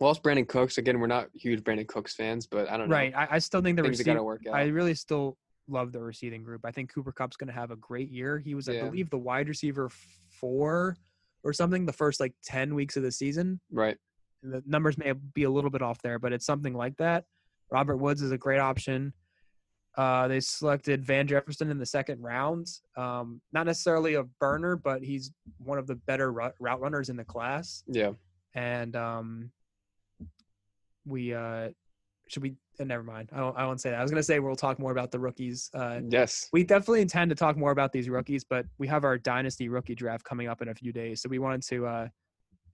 Well, 0.00 0.10
it's 0.10 0.20
Brandin 0.20 0.48
Cooks. 0.48 0.78
Again, 0.78 0.98
we're 0.98 1.06
not 1.06 1.28
huge 1.34 1.62
Brandin 1.62 1.86
Cooks 1.86 2.14
fans, 2.14 2.46
but 2.46 2.70
I 2.70 2.76
don't 2.78 2.88
know. 2.88 2.94
right. 2.96 3.14
I, 3.14 3.28
I 3.32 3.38
still 3.38 3.60
think 3.60 3.76
the 3.76 3.82
Things 3.82 4.02
gotta 4.02 4.22
work 4.22 4.46
out. 4.48 4.54
I 4.54 4.64
really 4.66 4.94
still 4.94 5.36
love 5.68 5.92
the 5.92 6.00
receiving 6.00 6.42
group. 6.42 6.62
I 6.64 6.70
think 6.70 6.92
Cooper 6.94 7.12
Kupp's 7.12 7.36
going 7.36 7.48
to 7.48 7.52
have 7.52 7.70
a 7.70 7.76
great 7.76 8.08
year. 8.10 8.38
He 8.38 8.54
was, 8.54 8.70
I 8.70 8.72
Yeah. 8.72 8.84
believe, 8.86 9.10
the 9.10 9.18
wide 9.18 9.48
receiver 9.50 9.90
four 10.30 10.96
or 11.44 11.52
something 11.52 11.84
the 11.84 11.92
first 11.92 12.20
like 12.20 12.32
10 12.44 12.74
weeks 12.74 12.96
of 12.96 13.02
the 13.02 13.12
season. 13.12 13.60
right. 13.70 13.98
The 14.42 14.62
numbers 14.64 14.96
may 14.96 15.12
be 15.34 15.42
a 15.42 15.50
little 15.50 15.68
bit 15.68 15.82
off 15.82 16.00
there, 16.00 16.18
but 16.18 16.32
it's 16.32 16.46
something 16.46 16.72
like 16.72 16.96
that. 16.98 17.24
Robert 17.70 17.96
Woods 17.98 18.22
is 18.22 18.30
a 18.30 18.38
great 18.38 18.60
option. 18.60 19.12
Uh, 19.98 20.28
they 20.28 20.38
selected 20.38 21.04
Van 21.04 21.26
Jefferson 21.26 21.72
in 21.72 21.76
the 21.76 21.84
second 21.84 22.22
round. 22.22 22.68
Um, 22.96 23.40
not 23.52 23.66
necessarily 23.66 24.14
a 24.14 24.22
burner, 24.22 24.76
but 24.76 25.02
he's 25.02 25.32
one 25.58 25.76
of 25.76 25.88
the 25.88 25.96
better 25.96 26.30
route 26.32 26.54
runners 26.60 27.08
in 27.08 27.16
the 27.16 27.24
class. 27.24 27.82
Yeah. 27.88 28.12
And 28.54 28.94
um, 28.94 29.50
we 31.04 31.34
uh, 31.34 31.70
should 32.28 32.44
we? 32.44 32.54
Uh, 32.78 32.84
never 32.84 33.02
mind. 33.02 33.30
I 33.32 33.42
won't, 33.42 33.56
I 33.58 33.66
won't 33.66 33.80
say 33.80 33.90
that. 33.90 33.98
I 33.98 34.02
was 34.02 34.12
gonna 34.12 34.22
say 34.22 34.38
we'll 34.38 34.54
talk 34.54 34.78
more 34.78 34.92
about 34.92 35.10
the 35.10 35.18
rookies. 35.18 35.68
Uh, 35.74 35.98
Yes. 36.08 36.48
we 36.52 36.62
definitely 36.62 37.00
intend 37.00 37.30
to 37.30 37.34
talk 37.34 37.56
more 37.56 37.72
about 37.72 37.92
these 37.92 38.08
rookies, 38.08 38.44
but 38.44 38.66
we 38.78 38.86
have 38.86 39.02
our 39.02 39.18
dynasty 39.18 39.68
rookie 39.68 39.96
draft 39.96 40.22
coming 40.24 40.46
up 40.46 40.62
in 40.62 40.68
a 40.68 40.74
few 40.74 40.92
days, 40.92 41.20
so 41.22 41.28
we 41.28 41.40
wanted 41.40 41.62
to 41.62 41.86
uh, 41.86 42.08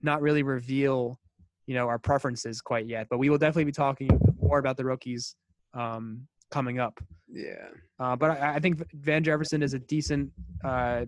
not 0.03 0.21
really 0.21 0.43
reveal, 0.43 1.19
you 1.65 1.73
know, 1.73 1.87
our 1.87 1.97
preferences 1.97 2.61
quite 2.61 2.85
yet. 2.85 3.07
But 3.09 3.17
we 3.17 3.31
will 3.31 3.39
definitely 3.39 3.65
be 3.65 3.71
talking 3.71 4.09
more 4.39 4.59
about 4.59 4.77
the 4.77 4.85
rookies 4.85 5.35
um, 5.73 6.27
coming 6.51 6.79
up. 6.79 6.99
Yeah. 7.31 7.67
Uh, 7.99 8.15
but 8.15 8.31
I, 8.31 8.55
I 8.55 8.59
think 8.59 8.83
Van 8.93 9.23
Jefferson 9.23 9.63
is 9.63 9.73
a 9.73 9.79
decent 9.79 10.31
uh, 10.63 11.05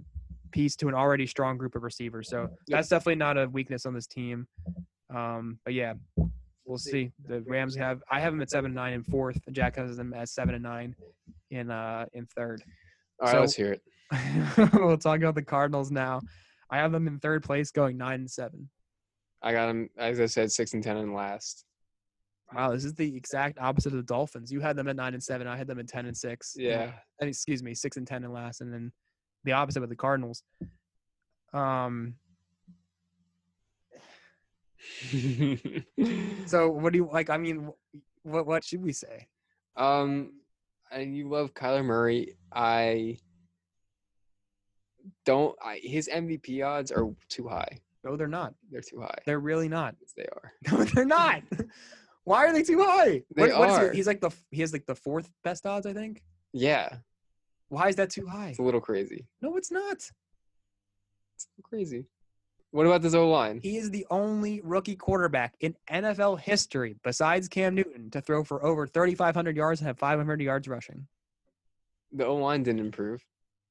piece 0.52 0.76
to 0.78 0.88
an 0.88 0.94
already 0.94 1.28
strong 1.28 1.58
group 1.58 1.76
of 1.76 1.84
receivers. 1.84 2.30
So 2.30 2.50
that's 2.68 2.90
definitely 2.90 3.16
not 3.16 3.38
a 3.38 3.48
weakness 3.48 3.86
on 3.86 3.94
this 3.94 4.08
team. 4.08 4.48
Um, 5.14 5.60
but 5.64 5.74
yeah, 5.74 5.94
we'll 6.66 6.78
see. 6.78 7.12
The 7.28 7.42
Rams 7.42 7.76
have 7.76 8.02
I 8.12 8.20
have 8.20 8.34
them 8.34 8.42
at 8.42 8.50
seven 8.50 8.68
and 8.70 8.76
nine 8.76 8.94
in 8.94 9.04
fourth. 9.04 9.40
Jack 9.52 9.76
has 9.78 9.98
them 9.98 10.14
at 10.14 10.30
seven 10.30 10.56
and 10.56 10.64
nine 10.64 10.96
in 11.52 11.72
uh 11.72 12.06
in 12.14 12.26
third. 12.36 12.62
All 13.22 13.28
right, 13.28 13.32
So- 13.34 13.40
let's 13.42 13.56
hear 13.56 13.74
it. 13.74 13.82
we'll 14.74 14.98
talk 14.98 15.20
about 15.20 15.36
the 15.36 15.42
Cardinals 15.42 15.92
now. 15.92 16.22
I 16.70 16.78
have 16.78 16.92
them 16.94 17.08
in 17.08 17.20
third 17.20 17.44
place, 17.44 17.72
going 17.72 17.98
nine 17.98 18.22
and 18.22 18.32
seven. 18.32 18.70
I 19.42 19.52
got 19.52 19.68
them 19.68 19.90
as 19.98 20.20
I 20.20 20.26
said, 20.26 20.52
six 20.52 20.74
and 20.74 20.82
ten 20.84 20.98
and 20.98 21.14
last. 21.14 21.66
Wow, 22.54 22.72
this 22.72 22.86
is 22.86 22.94
the 22.94 23.16
exact 23.16 23.58
opposite 23.60 23.92
of 23.92 23.98
the 23.98 24.04
Dolphins. 24.04 24.52
You 24.52 24.62
had 24.62 24.78
them 24.78 24.88
at 24.88 24.96
nine 24.96 25.14
and 25.14 25.24
seven. 25.24 25.48
I 25.48 25.58
had 25.58 25.68
them 25.68 25.80
at 25.80 25.88
ten 25.88 26.06
and 26.06 26.16
six. 26.16 26.56
Yeah. 26.58 26.92
and 27.20 27.30
excuse 27.30 27.62
me, 27.62 27.74
six 27.74 27.98
and 27.98 28.08
ten 28.08 28.24
and 28.24 28.34
last, 28.34 28.62
and 28.62 28.74
then 28.74 28.92
the 29.44 29.52
opposite 29.52 29.82
with 29.82 29.90
the 29.90 29.96
Cardinals. 29.96 30.44
Um. 31.54 32.16
So 36.46 36.70
what 36.70 36.94
do 36.94 37.00
you 37.00 37.10
like? 37.12 37.30
I 37.30 37.38
mean, 37.38 37.70
what 38.24 38.48
what 38.48 38.64
should 38.64 38.82
we 38.82 38.94
say? 38.94 39.28
um, 39.76 40.32
and 40.92 41.16
you 41.16 41.28
love 41.28 41.54
Kyler 41.54 41.84
Murray. 41.84 42.38
I 42.54 43.18
don't. 45.26 45.56
I, 45.62 45.82
his 45.84 46.08
MVP 46.08 46.66
odds 46.66 46.92
are 46.92 47.10
too 47.28 47.48
high. 47.50 47.80
No, 48.06 48.16
they're 48.16 48.28
not. 48.28 48.54
They're 48.72 48.80
too 48.82 49.02
high. 49.02 49.18
They're 49.26 49.40
really 49.42 49.68
not. 49.68 49.96
Yes, 50.00 50.14
they 50.16 50.24
are. 50.26 50.54
No, 50.72 50.84
they're 50.86 51.06
not. 51.06 51.42
Why 52.28 52.46
are 52.46 52.52
they 52.52 52.62
too 52.62 52.84
high? 52.84 53.24
They 53.34 53.54
what 53.54 53.70
is 53.70 53.76
are. 53.78 53.92
he? 53.92 53.96
He's 54.00 54.08
like 54.08 54.20
the 54.20 54.32
he 54.52 54.60
has 54.60 54.74
like 54.74 54.86
the 54.86 54.96
fourth 54.96 55.32
best 55.46 55.66
odds, 55.66 55.86
I 55.86 55.94
think. 55.94 56.22
Yeah, 56.52 56.98
Why 57.70 57.88
is 57.88 57.96
that 57.96 58.10
too 58.10 58.28
high? 58.28 58.50
it's 58.50 58.60
a 58.60 58.64
little 58.64 58.82
crazy. 58.82 59.28
No, 59.42 59.56
it's 59.56 59.72
not. 59.72 59.94
It's 59.94 60.12
a 60.12 61.48
little 61.56 61.70
crazy. 61.70 62.06
What 62.72 62.86
about 62.86 63.02
this 63.02 63.14
O 63.14 63.30
line? 63.30 63.62
He 63.64 63.78
is 63.78 63.92
the 63.92 64.06
only 64.12 64.60
rookie 64.62 64.98
quarterback 64.98 65.56
in 65.62 65.78
NFL 65.90 66.42
history, 66.42 66.98
besides 67.02 67.48
Cam 67.48 67.76
Newton, 67.76 68.10
to 68.12 68.20
throw 68.20 68.44
for 68.44 68.62
over 68.62 68.86
3,500 68.88 69.56
yards 69.56 69.80
and 69.80 69.88
have 69.88 69.98
500 69.98 70.42
yards 70.42 70.68
rushing. 70.68 71.08
The 72.12 72.26
O 72.26 72.36
line 72.36 72.64
didn't 72.64 72.82
improve. 72.82 73.26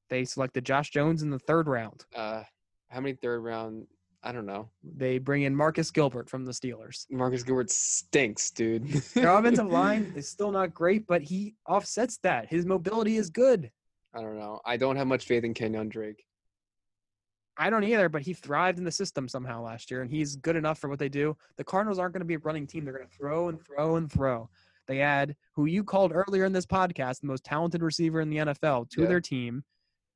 They 0.09 0.25
selected 0.25 0.65
Josh 0.65 0.89
Jones 0.89 1.21
in 1.21 1.29
the 1.29 1.37
third 1.37 1.67
round. 1.67 2.05
Uh, 2.15 2.41
how 2.89 3.01
many 3.01 3.13
third 3.13 3.41
round? 3.41 3.85
I 4.23 4.31
don't 4.31 4.45
know. 4.45 4.69
They 4.83 5.19
bring 5.19 5.43
in 5.43 5.55
Marcus 5.55 5.91
Gilbert 5.91 6.29
from 6.29 6.43
the 6.43 6.51
Steelers. 6.51 7.05
Marcus 7.09 7.43
Gilbert 7.43 7.69
stinks, 7.69 8.49
dude. 8.51 8.87
Their 9.13 9.29
offensive 9.29 9.67
line 9.71 10.11
is 10.15 10.27
still 10.27 10.51
not 10.51 10.73
great, 10.73 11.05
but 11.07 11.21
he 11.21 11.55
offsets 11.67 12.17
that. 12.23 12.47
His 12.49 12.65
mobility 12.65 13.17
is 13.17 13.29
good. 13.29 13.71
I 14.13 14.21
don't 14.21 14.39
know. 14.39 14.59
I 14.65 14.75
don't 14.77 14.95
have 14.95 15.07
much 15.07 15.25
faith 15.25 15.43
in 15.43 15.53
Kenyon 15.53 15.89
Drake. 15.89 16.23
I 17.59 17.69
don't 17.69 17.83
either, 17.83 18.07
but 18.09 18.21
he 18.21 18.33
thrived 18.33 18.77
in 18.77 18.85
the 18.85 18.91
system 18.91 19.27
somehow 19.27 19.63
last 19.63 19.89
year, 19.89 20.01
and 20.01 20.11
he's 20.11 20.35
good 20.35 20.55
enough 20.55 20.77
for 20.77 20.89
what 20.89 20.99
they 20.99 21.09
do. 21.09 21.35
The 21.57 21.63
Cardinals 21.63 21.97
aren't 21.97 22.13
going 22.13 22.21
to 22.21 22.25
be 22.25 22.35
a 22.35 22.39
running 22.39 22.67
team. 22.67 22.85
They're 22.85 22.93
going 22.97 23.07
to 23.07 23.15
throw 23.15 23.49
and 23.49 23.59
throw 23.65 23.95
and 23.95 24.11
throw. 24.11 24.49
They 24.87 25.01
add 25.01 25.35
who 25.55 25.65
you 25.65 25.83
called 25.83 26.11
earlier 26.13 26.45
in 26.45 26.53
this 26.53 26.65
podcast 26.67 27.21
the 27.21 27.27
most 27.27 27.43
talented 27.43 27.81
receiver 27.81 28.21
in 28.21 28.29
the 28.29 28.37
NFL 28.37 28.89
to 28.91 29.01
Yeah. 29.01 29.07
their 29.07 29.21
team. 29.21 29.63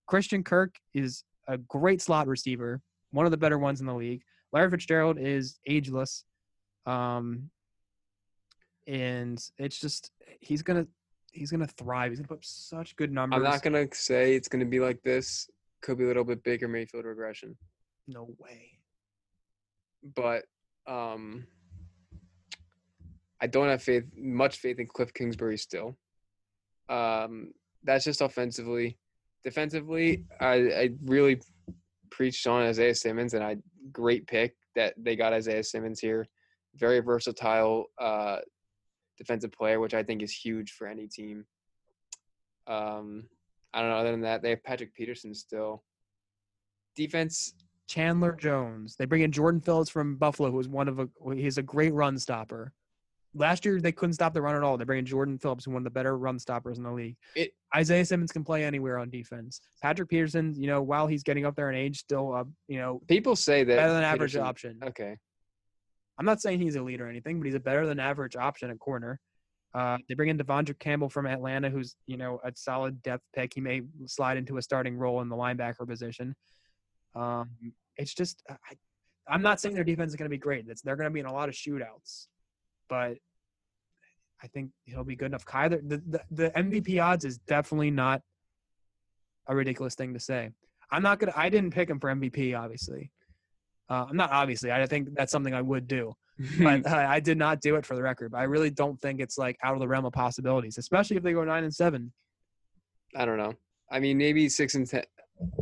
Christian 0.08 0.44
Kirk 0.44 0.76
is 0.94 1.24
a 1.48 1.58
great 1.58 2.02
slot 2.02 2.28
receiver, 2.28 2.80
one 3.12 3.26
of 3.26 3.32
the 3.32 3.38
better 3.38 3.58
ones 3.58 3.82
in 3.82 3.88
the 3.88 3.94
league. 3.94 4.24
Larry 4.52 4.70
Fitzgerald 4.70 5.18
is 5.18 5.60
ageless. 5.66 6.24
Um, 6.86 7.50
and 8.88 9.42
it's 9.58 9.80
just 9.80 10.12
he's 10.40 10.62
gonna 10.62 10.88
he's 11.32 11.52
gonna 11.52 11.68
thrive. 11.68 12.12
He's 12.12 12.20
gonna 12.20 12.28
put 12.28 12.40
up 12.40 12.46
such 12.46 12.96
good 12.96 13.12
numbers. 13.12 13.38
I'm 13.38 13.44
not 13.44 13.62
gonna 13.62 13.88
say 13.94 14.36
it's 14.36 14.48
gonna 14.48 14.66
be 14.66 14.80
like 14.80 15.02
this. 15.04 15.50
Could 15.82 15.98
be 15.98 16.04
a 16.04 16.08
little 16.08 16.24
bit 16.24 16.44
Baker 16.44 16.68
Mayfield 16.68 17.06
regression, 17.06 17.58
no 18.08 18.28
way. 18.38 18.80
but 20.16 20.44
um, 20.88 21.48
I 23.40 23.48
don't 23.48 23.68
have 23.68 23.82
faith, 23.82 24.04
much 24.16 24.58
faith 24.58 24.80
in 24.80 24.88
Kliff 24.88 25.14
Kingsbury 25.14 25.58
still. 25.58 25.98
Um, 26.90 27.54
that's 27.84 28.06
just 28.06 28.22
offensively. 28.22 28.98
Defensively, 29.44 30.26
I, 30.40 30.54
I 30.54 30.90
really 31.04 31.42
preached 32.12 32.46
on 32.46 32.62
Isaiah 32.64 32.94
Simmons, 32.94 33.34
and 33.34 33.44
I 33.44 33.58
great 33.92 34.28
pick 34.28 34.56
that 34.76 34.94
they 34.98 35.16
got 35.16 35.34
Isaiah 35.34 35.64
Simmons 35.64 36.00
here. 36.00 36.28
Very 36.76 37.00
versatile 37.00 37.88
uh, 38.00 38.38
defensive 39.18 39.52
player, 39.52 39.80
which 39.80 39.94
I 39.94 40.04
think 40.04 40.22
is 40.22 40.32
huge 40.32 40.72
for 40.72 40.88
any 40.88 41.08
team. 41.08 41.46
Um, 42.68 43.26
I 43.74 43.82
don't 43.82 43.90
know. 43.90 43.98
Other 43.98 44.12
than 44.12 44.22
that, 44.22 44.42
they 44.42 44.52
have 44.52 44.64
Patrick 44.64 44.94
Peterson 44.94 45.34
still. 45.34 45.84
Defense, 46.96 47.54
Chandler 47.88 48.34
Jones. 48.34 48.96
They 48.96 49.06
bring 49.06 49.22
in 49.22 49.32
Jordan 49.32 49.62
Phillips 49.62 49.90
from 49.90 50.16
Buffalo, 50.16 50.52
who 50.52 50.60
is 50.60 50.68
one 50.68 50.88
of 50.88 51.00
a 51.00 51.10
he's 51.34 51.58
a 51.58 51.64
great 51.64 51.94
run 51.94 52.18
stopper. 52.18 52.74
Last 53.34 53.64
year 53.66 53.80
they 53.80 53.92
couldn't 53.92 54.14
stop 54.14 54.34
the 54.34 54.42
run 54.42 54.56
at 54.56 54.64
all. 54.64 54.78
They 54.78 54.84
bring 54.84 55.00
in 55.00 55.06
Jordan 55.06 55.38
Phillips, 55.38 55.68
one 55.68 55.78
of 55.78 55.84
the 55.84 55.90
better 55.90 56.18
run 56.18 56.38
stoppers 56.38 56.78
in 56.78 56.84
the 56.84 56.92
league. 56.92 57.16
It- 57.36 57.54
Isaiah 57.76 58.04
Simmons 58.04 58.32
can 58.34 58.44
play 58.44 58.66
anywhere 58.66 58.98
on 58.98 59.10
defense. 59.10 59.62
Patrick 59.82 60.10
Peterson, 60.10 60.54
you 60.58 60.68
know, 60.68 60.82
while 60.82 61.08
he's 61.08 61.24
getting 61.24 61.46
up 61.46 61.56
there 61.56 61.70
in 61.70 61.76
age, 61.78 62.00
still 62.00 62.34
uh, 62.34 62.44
you 62.68 62.78
know, 62.80 63.02
people 63.08 63.36
say 63.36 63.64
that 63.64 63.76
better 63.78 63.94
than 63.94 64.04
average 64.04 64.32
Peterson- 64.34 64.48
option. 64.48 64.80
Okay, 64.84 65.16
I'm 66.18 66.26
not 66.26 66.42
saying 66.42 66.60
he's 66.60 66.76
a 66.76 66.82
lead 66.82 67.00
or 67.00 67.08
anything, 67.08 67.40
but 67.40 67.46
he's 67.46 67.56
a 67.56 67.60
better 67.60 67.86
than 67.86 68.00
average 68.00 68.36
option 68.36 68.70
at 68.70 68.80
corner. 68.80 69.20
Uh, 69.74 69.98
they 70.10 70.16
bring 70.16 70.28
in 70.28 70.38
De'Vondre 70.38 70.78
Campbell 70.80 71.08
from 71.08 71.26
Atlanta, 71.26 71.70
who's 71.70 71.96
you 72.06 72.18
know 72.18 72.42
a 72.44 72.52
solid 72.56 73.02
depth 73.04 73.24
pick. 73.34 73.54
He 73.54 73.62
may 73.62 73.84
slide 74.06 74.36
into 74.36 74.58
a 74.58 74.62
starting 74.62 74.98
role 74.98 75.22
in 75.22 75.30
the 75.30 75.36
linebacker 75.38 75.88
position. 75.88 76.36
Um, 77.16 77.52
it's 77.96 78.14
just 78.14 78.44
I, 78.50 78.56
I'm 79.30 79.42
not 79.42 79.62
saying 79.62 79.76
their 79.76 79.86
defense 79.86 80.12
is 80.12 80.18
going 80.18 80.26
to 80.26 80.30
be 80.30 80.38
great. 80.38 80.66
It's, 80.68 80.82
they're 80.82 80.98
going 80.98 81.10
to 81.10 81.14
be 81.14 81.22
in 81.22 81.26
a 81.26 81.32
lot 81.32 81.48
of 81.48 81.56
shootouts, 81.56 82.28
but 82.92 83.18
I 84.44 84.48
think 84.54 84.70
he'll 84.86 85.04
be 85.04 85.16
good 85.16 85.28
enough. 85.28 85.46
Kyler, 85.46 85.82
the, 85.88 85.98
the 86.08 86.22
the 86.30 86.50
MVP 86.52 87.04
odds 87.04 87.26
is 87.26 87.40
definitely 87.40 87.90
not 87.90 88.22
a 89.48 89.56
ridiculous 89.56 89.96
thing 89.96 90.14
to 90.14 90.20
say. 90.20 90.52
I'm 90.92 91.02
not 91.02 91.18
gonna. 91.18 91.34
I 91.36 91.50
didn't 91.50 91.72
pick 91.72 91.90
him 91.90 92.00
for 92.00 92.14
MVP, 92.14 92.56
obviously. 92.56 93.12
Uh, 93.90 94.06
I'm 94.10 94.18
not 94.18 94.32
obviously. 94.32 94.72
I 94.72 94.86
think 94.86 95.16
that's 95.16 95.32
something 95.32 95.54
I 95.56 95.62
would 95.62 95.88
do 95.88 96.16
but 96.60 96.86
uh, 96.92 96.96
I 96.96 97.20
did 97.20 97.38
not 97.38 97.62
do 97.62 97.76
it 97.76 97.86
for 97.86 97.96
the 97.96 98.02
record. 98.02 98.32
But 98.32 98.40
I 98.40 98.44
really 98.44 98.70
don't 98.70 99.00
think 99.00 99.20
it's 99.20 99.38
like 99.38 99.58
out 99.64 99.74
of 99.74 99.80
the 99.80 99.88
realm 99.88 100.06
of 100.06 100.14
possibilities, 100.14 100.78
especially 100.78 101.18
if 101.18 101.24
they 101.24 101.34
go 101.34 101.44
nine 101.44 101.64
and 101.64 101.74
seven. 101.74 102.12
I 103.16 103.26
don't 103.26 103.38
know. 103.38 103.54
I 103.92 104.00
mean, 104.00 104.18
maybe 104.18 104.48
six 104.50 104.76
and 104.76 104.88
ten. 104.88 105.04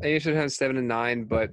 They 0.01 0.19
should 0.19 0.35
have 0.35 0.51
seven 0.51 0.77
and 0.77 0.88
nine, 0.88 1.23
but 1.23 1.51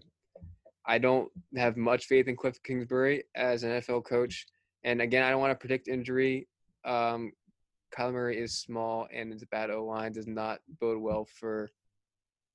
I 0.85 0.99
don't 0.99 1.31
have 1.57 1.77
much 1.77 2.07
faith 2.07 2.29
in 2.29 2.37
Kliff 2.37 2.57
Kingsbury 2.63 3.25
as 3.35 3.63
an 3.63 3.71
NFL 3.71 4.05
coach. 4.05 4.47
And 4.87 5.03
again, 5.03 5.25
I 5.25 5.31
don't 5.31 5.41
want 5.41 5.51
to 5.51 5.57
predict 5.57 5.89
injury. 5.89 6.47
Um, 6.85 7.33
Kyler 7.93 8.13
Murray 8.13 8.39
is 8.39 8.55
small, 8.55 9.09
and 9.13 9.33
his 9.33 9.45
bad 9.45 9.71
O 9.71 9.85
line 9.85 10.13
does 10.13 10.29
not 10.29 10.61
bode 10.81 10.99
well 10.99 11.25
for 11.25 11.69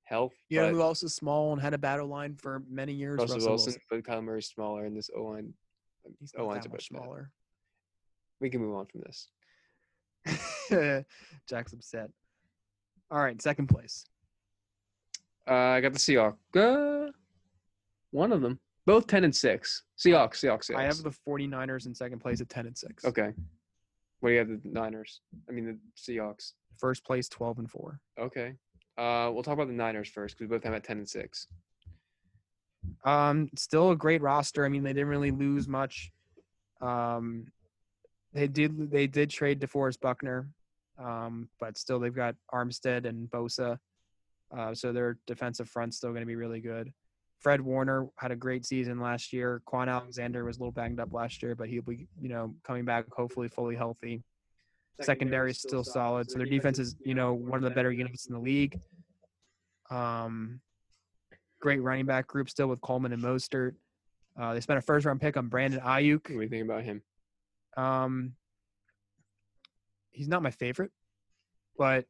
health. 0.04 0.32
You 0.48 0.62
know 0.62 0.70
who 0.70 0.80
else 0.80 1.02
is 1.02 1.14
small 1.14 1.52
and 1.52 1.60
had 1.60 1.74
a 1.74 1.78
battle 1.78 2.08
line 2.08 2.36
for 2.36 2.62
many 2.70 2.94
years? 2.94 3.18
Russell, 3.18 3.36
Russell 3.36 3.50
Wilson, 3.50 3.74
but 3.90 4.02
Kyler 4.02 4.24
Murray's 4.24 4.46
smaller, 4.46 4.86
and 4.86 4.96
this 4.96 5.10
O 5.14 5.24
line. 5.24 5.52
He's 6.20 6.32
O 6.38 6.46
line's 6.46 6.64
a 6.64 6.70
much 6.70 6.88
bit 6.88 6.96
better. 6.96 7.04
smaller. 7.04 7.30
We 8.40 8.48
can 8.48 8.62
move 8.62 8.76
on 8.76 8.86
from 8.86 9.02
this. 9.02 9.28
Jack's 11.48 11.74
upset. 11.74 12.10
All 13.10 13.22
right, 13.22 13.40
second 13.42 13.66
place. 13.66 14.06
Uh, 15.46 15.54
I 15.54 15.80
got 15.82 15.92
the 15.92 15.98
Seahawks. 15.98 16.36
Uh, 16.56 17.12
one 18.10 18.32
of 18.32 18.40
them. 18.40 18.58
Both 18.86 19.06
ten 19.06 19.24
and 19.24 19.34
six. 19.34 19.84
Seahawks. 19.98 20.40
Seahawks. 20.40 20.70
Seahawks. 20.70 20.76
I 20.76 20.84
have 20.84 21.02
the 21.02 21.14
49ers 21.28 21.86
in 21.86 21.94
second 21.94 22.18
place 22.18 22.40
at 22.40 22.48
10 22.48 22.66
and 22.66 22.76
6. 22.76 23.04
Okay. 23.04 23.32
What 24.20 24.28
do 24.28 24.32
you 24.32 24.38
have? 24.38 24.48
The 24.48 24.60
Niners. 24.64 25.20
I 25.48 25.52
mean 25.52 25.66
the 25.66 25.78
Seahawks. 25.96 26.52
First 26.78 27.04
place 27.04 27.28
12 27.28 27.60
and 27.60 27.70
4. 27.70 28.00
Okay. 28.18 28.54
Uh, 28.98 29.30
we'll 29.32 29.42
talk 29.42 29.54
about 29.54 29.68
the 29.68 29.72
Niners 29.72 30.08
first 30.08 30.36
because 30.36 30.50
we 30.50 30.54
both 30.54 30.64
have 30.64 30.74
at 30.74 30.84
ten 30.84 30.98
and 30.98 31.08
six. 31.08 31.46
Um, 33.04 33.48
still 33.56 33.90
a 33.90 33.96
great 33.96 34.20
roster. 34.20 34.66
I 34.66 34.68
mean, 34.68 34.82
they 34.82 34.92
didn't 34.92 35.08
really 35.08 35.30
lose 35.30 35.66
much. 35.66 36.10
Um, 36.80 37.46
they 38.34 38.48
did 38.48 38.90
they 38.90 39.06
did 39.06 39.30
trade 39.30 39.60
DeForest 39.60 40.00
Buckner, 40.00 40.50
um, 40.98 41.48
but 41.58 41.78
still 41.78 42.00
they've 42.00 42.14
got 42.14 42.34
Armstead 42.52 43.06
and 43.06 43.30
Bosa, 43.30 43.78
uh, 44.56 44.74
so 44.74 44.92
their 44.92 45.18
defensive 45.26 45.68
front's 45.68 45.96
still 45.96 46.10
going 46.10 46.22
to 46.22 46.26
be 46.26 46.36
really 46.36 46.60
good. 46.60 46.92
Fred 47.42 47.60
Warner 47.60 48.08
had 48.16 48.30
a 48.30 48.36
great 48.36 48.64
season 48.64 49.00
last 49.00 49.32
year. 49.32 49.62
Kwon 49.66 49.88
Alexander 49.88 50.44
was 50.44 50.56
a 50.56 50.60
little 50.60 50.72
banged 50.72 51.00
up 51.00 51.12
last 51.12 51.42
year, 51.42 51.54
but 51.54 51.68
he'll 51.68 51.82
be 51.82 52.06
you 52.20 52.28
know 52.28 52.54
coming 52.64 52.84
back 52.84 53.06
hopefully 53.12 53.48
fully 53.48 53.74
healthy. 53.74 54.22
secondary 55.00 55.50
is 55.50 55.58
still 55.58 55.82
solid. 55.82 56.30
So 56.30 56.38
their 56.38 56.46
defense 56.46 56.78
is, 56.78 56.94
you 57.04 57.14
know, 57.14 57.34
one 57.34 57.58
of 57.58 57.64
the 57.64 57.70
better 57.70 57.90
units 57.90 58.26
in 58.26 58.34
the 58.34 58.40
league. 58.40 58.78
Um, 59.90 60.60
great 61.60 61.82
running 61.82 62.06
back 62.06 62.26
group 62.26 62.48
still 62.48 62.68
with 62.68 62.80
Coleman 62.80 63.12
and 63.12 63.22
Mostert. 63.22 63.74
Uh, 64.38 64.54
they 64.54 64.60
spent 64.60 64.78
a 64.78 64.82
first 64.82 65.04
round 65.04 65.20
pick 65.20 65.36
on 65.36 65.48
Brandon 65.48 65.80
Aiyuk. 65.80 66.22
What 66.22 66.28
do 66.28 66.40
you 66.42 66.48
think 66.48 66.64
about 66.64 66.84
him? 66.84 67.02
Um, 67.76 68.34
he's 70.10 70.28
not 70.28 70.42
my 70.42 70.50
favorite, 70.50 70.92
but 71.76 72.06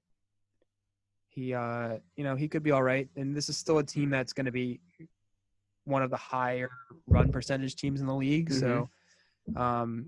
he, 1.29 1.55
uh, 1.55 1.97
you 2.17 2.25
know, 2.25 2.37
he 2.37 2.47
could 2.49 2.63
be 2.63 2.73
all 2.73 2.83
right. 2.83 3.09
And 3.17 3.35
this 3.35 3.49
is 3.49 3.57
still 3.57 3.79
a 3.79 3.85
team 3.85 4.11
that's 4.11 4.33
going 4.33 4.47
to 4.47 4.53
be 4.53 4.81
one 5.85 6.03
of 6.03 6.11
the 6.11 6.17
higher 6.17 6.71
run 7.07 7.31
percentage 7.31 7.77
teams 7.77 8.01
in 8.01 8.07
the 8.07 8.15
league. 8.15 8.53
So, 8.53 8.89
um, 9.57 10.07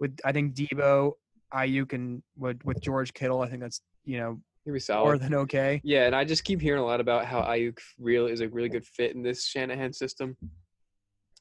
with 0.00 0.18
I 0.24 0.32
think 0.32 0.54
Deebo, 0.54 1.12
Aiyuk, 1.52 1.92
and 1.92 2.22
with 2.36 2.64
with 2.64 2.80
George 2.80 3.12
Kittle, 3.14 3.40
I 3.40 3.48
think 3.48 3.60
that's 3.62 3.80
you 4.04 4.18
know 4.18 4.40
He'd 4.64 4.70
be 4.70 4.74
more 4.74 4.80
solid. 4.80 5.20
than 5.20 5.34
okay. 5.34 5.80
Yeah, 5.82 6.06
and 6.06 6.14
I 6.14 6.24
just 6.24 6.44
keep 6.44 6.60
hearing 6.60 6.80
a 6.80 6.84
lot 6.84 7.00
about 7.00 7.24
how 7.26 7.42
Aiyuk 7.42 7.78
real 7.98 8.26
is 8.26 8.40
a 8.40 8.48
really 8.48 8.68
good 8.68 8.84
fit 8.86 9.14
in 9.14 9.22
this 9.22 9.46
Shanahan 9.46 9.92
system. 9.92 10.36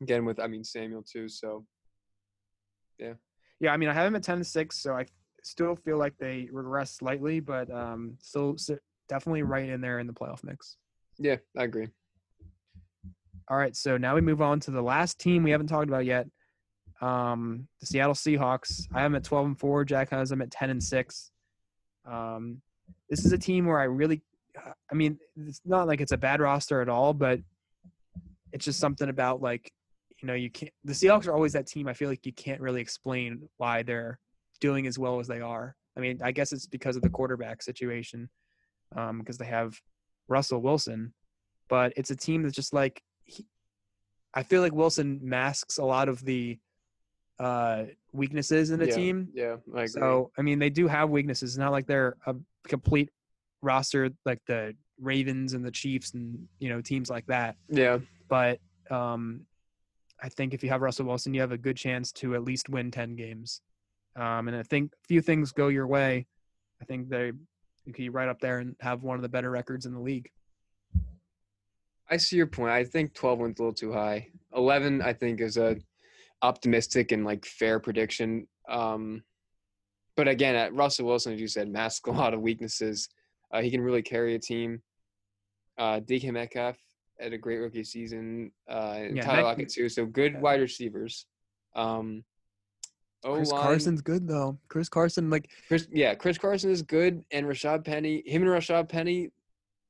Again, 0.01 0.25
with 0.25 0.39
I 0.39 0.47
mean 0.47 0.63
Samuel 0.63 1.03
too. 1.03 1.29
So 1.29 1.65
Yeah, 2.97 3.13
Yeah, 3.59 3.73
I 3.73 3.77
mean, 3.77 3.89
I 3.89 3.93
have 3.93 4.07
him 4.07 4.15
at 4.15 4.23
ten 4.23 4.37
and 4.37 4.47
six, 4.47 4.81
so 4.81 4.93
I 4.93 5.05
still 5.43 5.75
feel 5.75 5.97
like 5.97 6.17
they 6.17 6.49
regress 6.51 6.95
slightly, 6.95 7.39
but 7.39 7.69
um, 7.71 8.15
still 8.19 8.55
definitely 9.07 9.43
right 9.43 9.69
in 9.69 9.81
there 9.81 9.99
in 9.99 10.07
the 10.07 10.13
playoff 10.13 10.43
mix. 10.43 10.77
yeah, 11.19 11.37
I 11.57 11.63
agree. 11.63 11.89
All 13.51 13.57
right, 13.57 13.75
so 13.75 13.97
now 13.97 14.15
we 14.15 14.21
move 14.21 14.41
on 14.41 14.61
to 14.61 14.71
the 14.71 14.81
last 14.81 15.19
team 15.19 15.43
we 15.43 15.51
haven't 15.51 15.67
talked 15.67 15.89
about 15.89 16.05
yet. 16.05 16.25
Um, 17.01 17.67
the 17.81 17.85
Seattle 17.85 18.13
Seahawks. 18.13 18.87
I 18.93 19.03
am 19.03 19.13
at 19.13 19.25
twelve 19.25 19.45
and 19.45 19.59
four. 19.59 19.83
Jack 19.83 20.11
has 20.11 20.29
them 20.29 20.41
at 20.41 20.51
ten 20.51 20.69
and 20.69 20.81
six. 20.81 21.31
Um, 22.09 22.61
this 23.09 23.25
is 23.25 23.33
a 23.33 23.37
team 23.37 23.65
where 23.65 23.81
I 23.81 23.83
really, 23.83 24.21
I 24.57 24.95
mean, 24.95 25.19
it's 25.35 25.59
not 25.65 25.85
like 25.85 25.99
it's 25.99 26.13
a 26.13 26.17
bad 26.17 26.39
roster 26.39 26.79
at 26.79 26.87
all, 26.87 27.13
but 27.13 27.41
it's 28.53 28.63
just 28.63 28.79
something 28.79 29.09
about 29.09 29.41
like, 29.41 29.69
you 30.21 30.29
know, 30.29 30.33
you 30.33 30.49
can't. 30.49 30.71
The 30.85 30.93
Seahawks 30.93 31.27
are 31.27 31.33
always 31.33 31.51
that 31.51 31.67
team. 31.67 31.89
I 31.89 31.93
feel 31.93 32.07
like 32.07 32.25
you 32.25 32.31
can't 32.31 32.61
really 32.61 32.79
explain 32.79 33.49
why 33.57 33.83
they're 33.83 34.17
doing 34.61 34.87
as 34.87 34.97
well 34.97 35.19
as 35.19 35.27
they 35.27 35.41
are. 35.41 35.75
I 35.97 35.99
mean, 35.99 36.21
I 36.23 36.31
guess 36.31 36.53
it's 36.53 36.67
because 36.67 36.95
of 36.95 37.01
the 37.01 37.09
quarterback 37.09 37.63
situation, 37.63 38.29
um, 38.95 39.19
because 39.19 39.37
they 39.37 39.47
have 39.47 39.77
Russell 40.29 40.61
Wilson, 40.61 41.13
but 41.67 41.91
it's 41.97 42.11
a 42.11 42.15
team 42.15 42.43
that's 42.43 42.55
just 42.55 42.71
like 42.71 43.03
I 44.33 44.43
feel 44.43 44.61
like 44.61 44.73
Wilson 44.73 45.19
masks 45.21 45.77
a 45.77 45.83
lot 45.83 46.09
of 46.09 46.23
the 46.23 46.57
uh, 47.39 47.85
weaknesses 48.13 48.71
in 48.71 48.79
the 48.79 48.87
yeah, 48.87 48.95
team. 48.95 49.29
Yeah, 49.33 49.55
I 49.75 49.83
agree. 49.83 49.87
So 49.87 50.31
I 50.37 50.41
mean, 50.41 50.59
they 50.59 50.69
do 50.69 50.87
have 50.87 51.09
weaknesses. 51.09 51.51
It's 51.51 51.57
not 51.57 51.71
like 51.71 51.87
they're 51.87 52.15
a 52.25 52.35
complete 52.67 53.09
roster 53.61 54.09
like 54.25 54.39
the 54.47 54.75
Ravens 54.99 55.53
and 55.53 55.65
the 55.65 55.71
Chiefs 55.71 56.13
and 56.13 56.47
you 56.59 56.69
know 56.69 56.81
teams 56.81 57.09
like 57.09 57.25
that. 57.27 57.55
yeah, 57.69 57.99
But 58.29 58.59
um, 58.89 59.41
I 60.21 60.29
think 60.29 60.53
if 60.53 60.63
you 60.63 60.69
have 60.69 60.81
Russell 60.81 61.05
Wilson, 61.05 61.33
you 61.33 61.41
have 61.41 61.51
a 61.51 61.57
good 61.57 61.77
chance 61.77 62.11
to 62.13 62.35
at 62.35 62.43
least 62.43 62.69
win 62.69 62.91
ten 62.91 63.15
games. 63.15 63.61
Um, 64.15 64.47
and 64.47 64.57
I 64.57 64.63
think 64.63 64.91
a 64.93 65.07
few 65.07 65.21
things 65.21 65.51
go 65.51 65.69
your 65.69 65.87
way. 65.87 66.27
I 66.81 66.85
think 66.85 67.09
they 67.09 67.31
you 67.85 67.93
could 67.93 67.95
be 67.95 68.09
right 68.09 68.29
up 68.29 68.39
there 68.39 68.59
and 68.59 68.75
have 68.79 69.03
one 69.03 69.15
of 69.15 69.23
the 69.23 69.29
better 69.29 69.49
records 69.49 69.85
in 69.85 69.93
the 69.93 69.99
league. 69.99 70.29
I 72.11 72.17
see 72.17 72.35
your 72.35 72.47
point. 72.47 72.71
I 72.71 72.83
think 72.83 73.13
12 73.13 73.39
wins 73.39 73.59
a 73.59 73.63
little 73.63 73.73
too 73.73 73.93
high. 73.93 74.27
11, 74.55 75.01
I 75.01 75.13
think, 75.13 75.39
is 75.39 75.57
a 75.57 75.77
optimistic 76.41 77.11
and 77.11 77.23
like 77.23 77.45
fair 77.45 77.79
prediction. 77.79 78.47
Um, 78.67 79.23
but 80.17 80.27
again, 80.27 80.55
at 80.55 80.73
Russell 80.73 81.05
Wilson, 81.07 81.33
as 81.33 81.39
you 81.39 81.47
said, 81.47 81.69
masks 81.69 82.07
a 82.07 82.11
lot 82.11 82.33
of 82.33 82.41
weaknesses. 82.41 83.09
Uh, 83.51 83.61
he 83.61 83.71
can 83.71 83.81
really 83.81 84.01
carry 84.01 84.35
a 84.35 84.39
team. 84.39 84.81
Uh, 85.77 85.99
DK 86.01 86.31
Metcalf 86.31 86.77
had 87.19 87.33
a 87.33 87.37
great 87.37 87.57
rookie 87.57 87.83
season. 87.83 88.51
Uh, 88.69 88.99
Yeah, 89.13 89.21
Tyler 89.23 89.43
Lockett 89.43 89.69
too. 89.69 89.87
So 89.89 90.05
good 90.05 90.33
yeah. 90.33 90.39
wide 90.39 90.61
receivers. 90.61 91.25
Um, 91.75 92.23
Chris 93.23 93.51
O-line- 93.51 93.63
Carson's 93.63 94.01
good 94.01 94.27
though. 94.27 94.57
Chris 94.67 94.89
Carson, 94.89 95.29
like 95.29 95.49
Chris, 95.67 95.87
yeah, 95.91 96.15
Chris 96.15 96.37
Carson 96.37 96.71
is 96.71 96.81
good, 96.81 97.23
and 97.31 97.45
Rashad 97.45 97.85
Penny, 97.85 98.23
him 98.25 98.41
and 98.41 98.51
Rashad 98.51 98.89
Penny, 98.89 99.29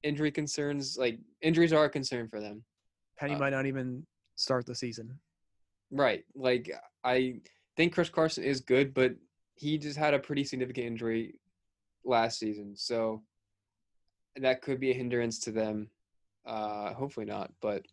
injury 0.04 0.32
concerns, 0.32 0.98
like 0.98 1.20
injuries 1.42 1.74
are 1.74 1.86
a 1.86 1.90
concern 1.90 2.28
for 2.28 2.40
them. 2.40 2.64
Penny 3.18 3.36
Uh, 3.36 3.40
might 3.40 3.52
not 3.52 3.66
even 3.66 4.06
start 4.36 4.66
the 4.66 4.76
season. 4.76 5.20
Right. 5.92 6.24
Like 6.36 6.72
I 7.04 7.42
think 7.78 7.94
Chris 7.94 8.10
Carson 8.10 8.44
is 8.44 8.62
good, 8.62 8.94
but 8.94 9.16
he 9.56 9.78
just 9.78 9.98
had 9.98 10.14
a 10.14 10.20
pretty 10.20 10.44
significant 10.44 10.88
injury 10.88 11.40
last 12.04 12.40
season. 12.40 12.76
So 12.76 13.22
that 14.38 14.62
could 14.62 14.80
be 14.80 14.92
a 14.92 14.94
hindrance 14.94 15.40
to 15.40 15.52
them. 15.52 15.90
Uh 16.46 16.94
hopefully 16.94 17.26
not, 17.26 17.52
but 17.62 17.86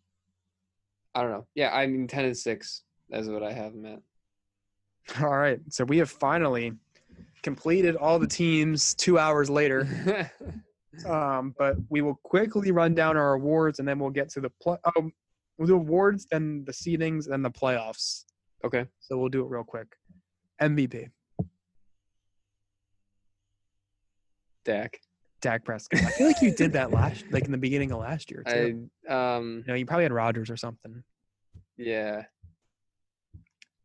I 1.13 1.21
don't 1.21 1.31
know. 1.31 1.45
Yeah, 1.55 1.75
I 1.75 1.85
mean 1.87 2.07
ten 2.07 2.25
and 2.25 2.37
six. 2.37 2.83
That's 3.09 3.27
what 3.27 3.43
I 3.43 3.51
have 3.51 3.73
them 3.73 3.85
at. 3.85 4.01
All 5.21 5.37
right. 5.37 5.59
So 5.69 5.83
we 5.83 5.97
have 5.97 6.09
finally 6.09 6.73
completed 7.41 7.95
all 7.95 8.19
the 8.19 8.27
teams 8.27 8.93
two 8.93 9.17
hours 9.17 9.49
later. 9.49 10.31
Um, 11.07 11.53
but 11.57 11.75
we 11.89 12.01
will 12.01 12.19
quickly 12.23 12.71
run 12.71 12.95
down 12.95 13.15
our 13.17 13.33
awards 13.33 13.79
and 13.79 13.87
then 13.87 13.99
we'll 13.99 14.09
get 14.09 14.29
to 14.31 14.41
the 14.41 14.49
play. 14.61 14.77
Oh, 14.85 15.09
we'll 15.57 15.67
do 15.67 15.75
awards, 15.75 16.25
then 16.31 16.63
the 16.65 16.71
seedings, 16.71 17.29
and 17.29 17.43
the 17.45 17.51
playoffs. 17.51 18.25
okay. 18.65 18.85
So 18.99 19.17
we'll 19.17 19.29
do 19.29 19.43
it 19.43 19.49
real 19.49 19.63
quick. 19.63 19.87
MVP, 20.61 21.09
Dak. 24.65 24.99
Dak 25.41 25.63
Prescott. 25.63 26.01
I 26.03 26.11
feel 26.11 26.27
like 26.27 26.41
you 26.41 26.51
did 26.53 26.73
that 26.73 26.91
last, 26.91 27.23
like 27.31 27.45
in 27.45 27.51
the 27.51 27.57
beginning 27.57 27.91
of 27.91 27.99
last 27.99 28.29
year 28.29 28.43
too. 28.45 28.89
I 29.09 29.13
um 29.13 29.63
no, 29.67 29.73
you 29.73 29.85
probably 29.85 30.03
had 30.03 30.11
Rodgers 30.11 30.49
or 30.49 30.57
something. 30.57 31.03
yeah. 31.77 32.23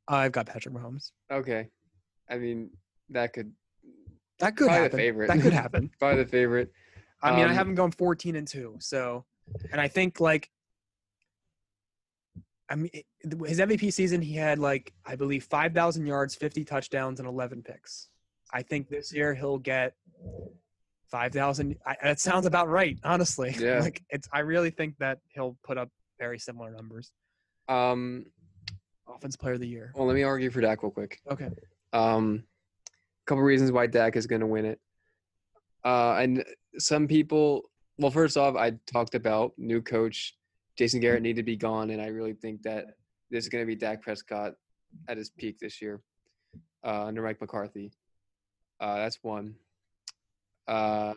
I've 0.07 0.33
got 0.33 0.47
Patrick 0.47 0.75
Mahomes. 0.75 1.13
Okay. 1.33 1.69
I 2.29 2.39
mean 2.39 2.71
that 3.11 3.33
could 3.33 3.53
That 4.41 4.57
could 4.57 4.67
Probably 4.67 4.79
the 4.79 4.83
happen. 4.85 4.99
favorite. 4.99 5.29
That 5.29 5.41
could 5.41 5.53
happen. 5.53 5.91
probably 6.01 6.25
the 6.25 6.29
favorite. 6.31 6.73
I 7.25 7.35
mean, 7.37 7.47
I 7.47 7.49
Um, 7.51 7.55
have 7.55 7.67
him 7.67 7.75
going 7.75 7.91
14 7.93 8.37
and 8.37 8.47
2. 8.47 8.77
So, 8.81 9.25
and 9.73 9.81
I 9.81 9.89
think 9.89 10.21
like, 10.21 10.51
I 12.69 12.77
mean, 12.77 12.91
his 13.47 13.59
MVP 13.61 13.93
season, 13.93 14.23
he 14.23 14.35
had 14.35 14.59
like, 14.59 14.93
I 15.05 15.17
believe 15.17 15.45
5,000 15.45 16.07
yards, 16.07 16.35
50 16.35 16.65
touchdowns, 16.65 17.19
and 17.21 17.29
11 17.29 17.63
picks. 17.63 18.09
I 18.53 18.63
think 18.63 18.89
this 18.89 19.13
year 19.13 19.35
he'll 19.35 19.59
get 19.59 19.95
5,000. 21.11 21.77
I- 21.87 21.97
That 22.03 22.21
sounds 22.21 22.47
about 22.47 22.69
right, 22.69 22.99
honestly. 23.05 23.55
Yeah. 23.59 23.81
like, 23.81 24.03
it's, 24.11 24.29
I 24.33 24.41
really 24.41 24.71
think 24.71 24.97
that 24.99 25.19
he'll 25.29 25.57
put 25.65 25.79
up 25.79 25.91
very 26.19 26.39
similar 26.39 26.71
numbers. 26.71 27.13
Um 27.69 28.27
Offense 29.07 29.37
player 29.37 29.55
of 29.55 29.61
the 29.61 29.69
year. 29.69 29.93
well 29.95 30.07
let 30.07 30.15
me 30.15 30.23
argue 30.23 30.51
for 30.51 30.63
Dak 30.63 30.83
real 30.83 30.91
quick. 30.91 31.21
Okay. 31.31 31.51
Um, 31.93 32.45
a 32.87 33.25
couple 33.27 33.43
reasons 33.43 33.71
why 33.71 33.87
Dak 33.87 34.17
is 34.17 34.27
going 34.27 34.41
to 34.41 34.47
win 34.47 34.65
it. 34.65 34.81
Uh, 35.85 36.17
and 36.21 36.45
some 36.79 37.07
people, 37.07 37.71
well, 37.99 38.11
first 38.11 38.37
off, 38.37 38.57
I 38.57 38.73
talked 38.91 39.15
about 39.15 39.53
new 39.59 39.83
coach 39.83 40.37
Jason 40.77 41.01
Garrett 41.01 41.23
needed 41.23 41.37
to 41.37 41.43
be 41.45 41.57
gone, 41.57 41.91
and 41.91 42.01
I 42.01 42.07
really 42.07 42.33
think 42.33 42.63
that 42.63 42.87
this 43.31 43.45
is 43.45 43.49
going 43.49 43.63
to 43.63 43.67
be 43.67 43.77
Dak 43.77 44.03
Prescott 44.03 44.55
at 45.09 45.17
his 45.17 45.31
peak 45.31 45.59
this 45.59 45.81
year 45.81 46.01
uh, 46.85 47.05
under 47.05 47.23
Mike 47.23 47.41
McCarthy. 47.41 47.93
Uh, 48.81 48.97
that's 48.97 49.19
one. 49.23 49.55
Uh, 50.67 51.15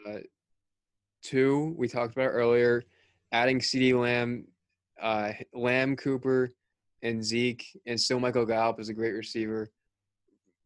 two, 1.24 1.74
we 1.78 1.88
talked 1.88 2.14
about 2.14 2.28
earlier, 2.28 2.84
adding 3.32 3.60
CeeDee 3.60 4.00
Lamb, 4.00 4.46
uh, 5.02 5.32
Lamb 5.54 5.96
Cooper, 5.96 6.54
and 7.02 7.24
Zeke, 7.24 7.66
and 7.86 8.00
still 8.00 8.20
Michael 8.20 8.46
Gallup 8.46 8.80
is 8.80 8.90
a 8.90 8.94
great 8.94 9.14
receiver 9.14 9.72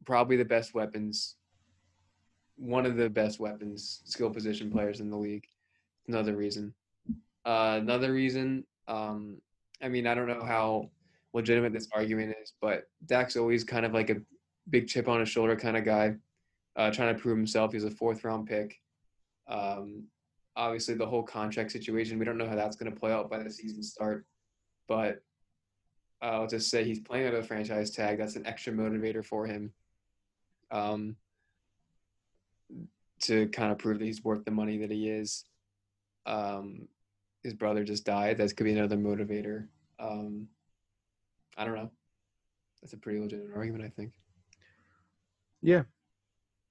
probably 0.05 0.35
the 0.35 0.45
best 0.45 0.73
weapons, 0.73 1.35
one 2.57 2.85
of 2.85 2.95
the 2.95 3.09
best 3.09 3.39
weapons, 3.39 4.01
skill 4.05 4.29
position 4.29 4.71
players 4.71 4.99
in 4.99 5.09
the 5.09 5.17
league. 5.17 5.45
Another 6.07 6.35
reason. 6.35 6.73
Uh, 7.45 7.79
another 7.81 8.13
reason. 8.13 8.65
Um, 8.87 9.37
I 9.81 9.89
mean, 9.89 10.07
I 10.07 10.13
don't 10.13 10.27
know 10.27 10.43
how 10.43 10.89
legitimate 11.33 11.73
this 11.73 11.87
argument 11.93 12.35
is, 12.41 12.53
but 12.61 12.87
Dak's 13.05 13.35
always 13.35 13.63
kind 13.63 13.85
of 13.85 13.93
like 13.93 14.09
a 14.09 14.17
big 14.69 14.87
chip 14.87 15.07
on 15.07 15.19
his 15.19 15.29
shoulder 15.29 15.55
kind 15.55 15.77
of 15.77 15.85
guy, 15.85 16.15
uh, 16.75 16.91
trying 16.91 17.15
to 17.15 17.21
prove 17.21 17.37
himself. 17.37 17.73
He's 17.73 17.83
a 17.83 17.91
fourth 17.91 18.23
round 18.23 18.47
pick. 18.47 18.79
Um, 19.47 20.03
obviously, 20.55 20.95
the 20.95 21.05
whole 21.05 21.23
contract 21.23 21.71
situation, 21.71 22.19
we 22.19 22.25
don't 22.25 22.37
know 22.37 22.47
how 22.47 22.55
that's 22.55 22.75
going 22.75 22.91
to 22.91 22.99
play 22.99 23.11
out 23.11 23.29
by 23.29 23.41
the 23.41 23.51
season 23.51 23.81
start, 23.81 24.25
but 24.87 25.23
uh, 26.21 26.39
let's 26.41 26.53
just 26.53 26.69
say 26.69 26.83
he's 26.83 26.99
playing 26.99 27.25
under 27.25 27.41
the 27.41 27.47
franchise 27.47 27.91
tag. 27.91 28.17
That's 28.17 28.35
an 28.35 28.45
extra 28.45 28.73
motivator 28.73 29.25
for 29.25 29.47
him 29.47 29.73
um, 30.71 31.15
to 33.21 33.47
kind 33.49 33.71
of 33.71 33.77
prove 33.77 33.99
that 33.99 34.05
he's 34.05 34.23
worth 34.23 34.43
the 34.45 34.51
money 34.51 34.77
that 34.77 34.91
he 34.91 35.09
is. 35.09 35.45
Um, 36.25 36.87
his 37.43 37.53
brother 37.53 37.83
just 37.83 38.05
died. 38.05 38.37
That 38.37 38.55
could 38.55 38.63
be 38.65 38.73
another 38.73 38.97
motivator. 38.97 39.67
Um, 39.99 40.47
I 41.57 41.65
don't 41.65 41.75
know. 41.75 41.91
That's 42.81 42.93
a 42.93 42.97
pretty 42.97 43.19
legitimate 43.19 43.55
argument, 43.55 43.83
I 43.85 43.89
think. 43.89 44.13
Yeah. 45.61 45.83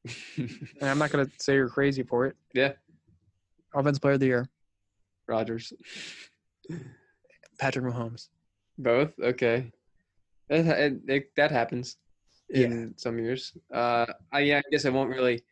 And 0.37 0.89
I'm 0.89 0.99
not 0.99 1.11
gonna 1.11 1.29
say 1.39 1.55
you're 1.55 1.69
crazy 1.69 2.03
for 2.03 2.27
it. 2.27 2.35
yeah, 2.55 2.73
Offense 3.75 3.99
player 3.99 4.15
of 4.15 4.21
the 4.21 4.27
year, 4.27 4.49
Rodgers. 5.27 5.73
Patrick 7.59 7.85
Mahomes. 7.85 8.29
Both 8.79 9.13
okay. 9.21 9.71
That 10.49 10.67
it, 10.67 11.01
it, 11.07 11.37
that 11.37 11.51
happens 11.51 11.99
Yeah. 12.49 12.67
in 12.67 12.95
some 12.97 13.19
years. 13.19 13.53
Uh, 13.73 14.07
I 14.33 14.41
yeah, 14.41 14.59
I 14.59 14.63
guess 14.71 14.87
I 14.87 14.89
won't 14.91 15.11
really. 15.11 15.45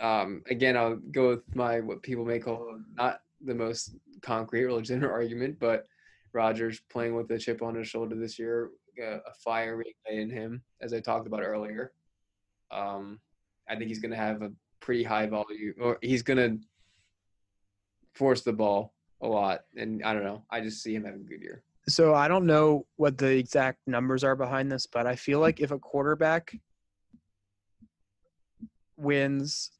Um, 0.00 0.42
again, 0.48 0.76
I'll 0.76 0.96
go 0.96 1.30
with 1.30 1.56
my 1.56 1.80
what 1.80 2.02
people 2.02 2.24
may 2.24 2.38
call 2.38 2.78
not 2.94 3.20
the 3.44 3.54
most 3.54 3.96
concrete 4.22 4.64
or 4.64 4.72
legitimate 4.72 5.10
argument, 5.12 5.58
but 5.58 5.86
Rodgers 6.32 6.80
playing 6.90 7.14
with 7.14 7.30
a 7.30 7.38
chip 7.38 7.62
on 7.62 7.74
his 7.74 7.88
shoulder 7.88 8.14
this 8.14 8.38
year, 8.38 8.70
uh, 9.02 9.18
a 9.26 9.34
fire 9.44 9.82
in 10.10 10.30
him, 10.30 10.62
as 10.80 10.92
I 10.92 11.00
talked 11.00 11.26
about 11.26 11.42
earlier. 11.42 11.92
Um, 12.70 13.20
I 13.68 13.76
think 13.76 13.88
he's 13.88 14.00
going 14.00 14.10
to 14.10 14.16
have 14.16 14.42
a 14.42 14.52
pretty 14.80 15.02
high 15.02 15.26
volume, 15.26 15.74
or 15.80 15.98
he's 16.02 16.22
going 16.22 16.38
to 16.38 16.66
force 18.14 18.42
the 18.42 18.52
ball 18.52 18.92
a 19.20 19.26
lot, 19.26 19.60
and 19.76 20.02
I 20.04 20.12
don't 20.12 20.24
know. 20.24 20.44
I 20.50 20.60
just 20.60 20.82
see 20.82 20.94
him 20.94 21.04
having 21.04 21.22
a 21.22 21.24
good 21.24 21.42
year. 21.42 21.62
So 21.88 22.14
I 22.14 22.28
don't 22.28 22.46
know 22.46 22.86
what 22.96 23.16
the 23.16 23.36
exact 23.36 23.78
numbers 23.86 24.22
are 24.22 24.36
behind 24.36 24.70
this, 24.70 24.86
but 24.86 25.06
I 25.06 25.16
feel 25.16 25.40
like 25.40 25.60
if 25.60 25.70
a 25.70 25.78
quarterback 25.78 26.54
wins, 28.96 29.70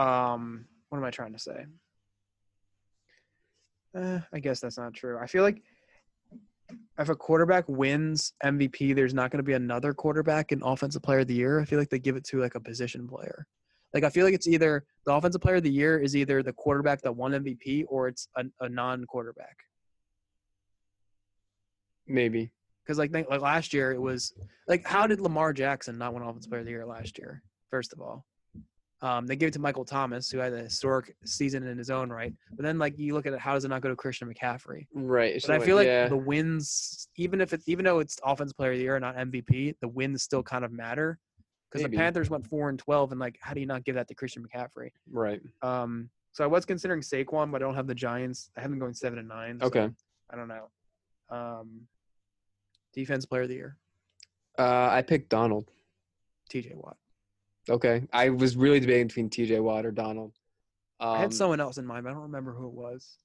um, 0.00 0.64
what 0.88 0.98
am 0.98 1.04
I 1.04 1.10
trying 1.10 1.32
to 1.32 1.38
say? 1.38 1.66
Uh, 3.96 4.20
I 4.32 4.38
guess 4.38 4.60
that's 4.60 4.78
not 4.78 4.94
true. 4.94 5.18
I 5.20 5.26
feel 5.26 5.42
like 5.42 5.62
if 6.98 7.08
a 7.08 7.14
quarterback 7.14 7.68
wins 7.68 8.32
MVP, 8.44 8.94
there's 8.94 9.12
not 9.12 9.30
going 9.30 9.38
to 9.38 9.44
be 9.44 9.54
another 9.54 9.92
quarterback 9.92 10.52
in 10.52 10.62
Offensive 10.62 11.02
Player 11.02 11.20
of 11.20 11.26
the 11.26 11.34
Year. 11.34 11.60
I 11.60 11.64
feel 11.64 11.78
like 11.78 11.90
they 11.90 11.98
give 11.98 12.16
it 12.16 12.24
to 12.24 12.40
like 12.40 12.54
a 12.54 12.60
position 12.60 13.08
player. 13.08 13.46
Like 13.92 14.04
I 14.04 14.10
feel 14.10 14.24
like 14.24 14.34
it's 14.34 14.46
either 14.46 14.84
the 15.04 15.12
Offensive 15.12 15.40
Player 15.40 15.56
of 15.56 15.64
the 15.64 15.70
Year 15.70 15.98
is 15.98 16.16
either 16.16 16.42
the 16.42 16.52
quarterback 16.52 17.02
that 17.02 17.12
won 17.12 17.32
MVP 17.32 17.84
or 17.88 18.08
it's 18.08 18.28
a, 18.36 18.44
a 18.60 18.68
non-quarterback. 18.68 19.56
Maybe. 22.06 22.52
Because 22.84 22.98
like 22.98 23.12
like 23.12 23.40
last 23.40 23.74
year 23.74 23.92
it 23.92 24.00
was 24.00 24.32
like 24.66 24.86
how 24.86 25.06
did 25.06 25.20
Lamar 25.20 25.52
Jackson 25.52 25.98
not 25.98 26.14
win 26.14 26.22
Offensive 26.22 26.50
Player 26.50 26.60
of 26.60 26.66
the 26.66 26.72
Year 26.72 26.86
last 26.86 27.18
year? 27.18 27.42
First 27.70 27.92
of 27.92 28.00
all, 28.00 28.24
um, 29.02 29.26
they 29.26 29.36
gave 29.36 29.48
it 29.48 29.52
to 29.52 29.58
Michael 29.58 29.84
Thomas, 29.84 30.30
who 30.30 30.38
had 30.38 30.52
a 30.52 30.58
historic 30.58 31.14
season 31.24 31.66
in 31.66 31.78
his 31.78 31.90
own 31.90 32.10
right. 32.10 32.34
But 32.52 32.64
then 32.64 32.78
like 32.78 32.98
you 32.98 33.14
look 33.14 33.26
at 33.26 33.32
it, 33.32 33.38
how 33.38 33.54
does 33.54 33.64
it 33.64 33.68
not 33.68 33.80
go 33.80 33.88
to 33.88 33.96
Christian 33.96 34.32
McCaffrey? 34.32 34.86
Right. 34.92 35.42
But 35.46 35.54
I 35.54 35.64
feel 35.64 35.76
like 35.76 35.86
yeah. 35.86 36.08
the 36.08 36.16
wins, 36.16 37.08
even 37.16 37.40
if 37.40 37.52
it's 37.52 37.66
even 37.68 37.84
though 37.84 38.00
it's 38.00 38.18
Offensive 38.24 38.56
Player 38.56 38.72
of 38.72 38.78
the 38.78 38.82
Year, 38.84 38.96
and 38.96 39.02
not 39.02 39.16
MVP, 39.16 39.76
the 39.80 39.88
wins 39.88 40.22
still 40.22 40.42
kind 40.42 40.64
of 40.64 40.72
matter. 40.72 41.18
Because 41.70 41.88
the 41.88 41.96
Panthers 41.96 42.28
went 42.28 42.46
four 42.46 42.68
and 42.68 42.78
twelve, 42.78 43.12
and 43.12 43.20
like 43.20 43.38
how 43.40 43.54
do 43.54 43.60
you 43.60 43.66
not 43.66 43.84
give 43.84 43.94
that 43.94 44.08
to 44.08 44.14
Christian 44.14 44.44
McCaffrey? 44.44 44.90
right. 45.10 45.40
Um, 45.62 46.10
so 46.32 46.44
I 46.44 46.46
was 46.46 46.64
considering 46.64 47.00
Saquon, 47.00 47.50
but 47.50 47.62
I 47.62 47.64
don't 47.64 47.74
have 47.74 47.86
the 47.86 47.94
Giants. 47.94 48.50
I 48.56 48.60
have 48.60 48.70
them 48.70 48.78
going 48.78 48.94
seven 48.94 49.18
and 49.18 49.28
nine. 49.28 49.58
so 49.60 49.66
Okay. 49.66 49.88
I 50.30 50.36
don't 50.36 50.48
know. 50.48 50.68
Um, 51.28 51.82
defense 52.92 53.24
Player 53.26 53.42
of 53.42 53.48
the 53.48 53.54
Year, 53.54 53.76
Uh, 54.58 54.88
I 54.90 55.02
picked 55.02 55.28
Donald. 55.28 55.70
T.J. 56.48 56.72
Watt. 56.74 56.96
Okay. 57.68 58.02
I 58.12 58.30
was 58.30 58.56
really 58.56 58.80
debating 58.80 59.06
between 59.06 59.30
TJ 59.30 59.60
Watt 59.62 59.86
or 59.86 59.90
Donald. 59.92 60.32
Um, 60.98 61.10
I 61.10 61.18
had 61.18 61.34
someone 61.34 61.60
else 61.60 61.78
in 61.78 61.86
mind, 61.86 62.04
but 62.04 62.10
I 62.10 62.12
don't 62.12 62.22
remember 62.22 62.52
who 62.52 62.66
it 62.66 62.72
was. 62.72 63.16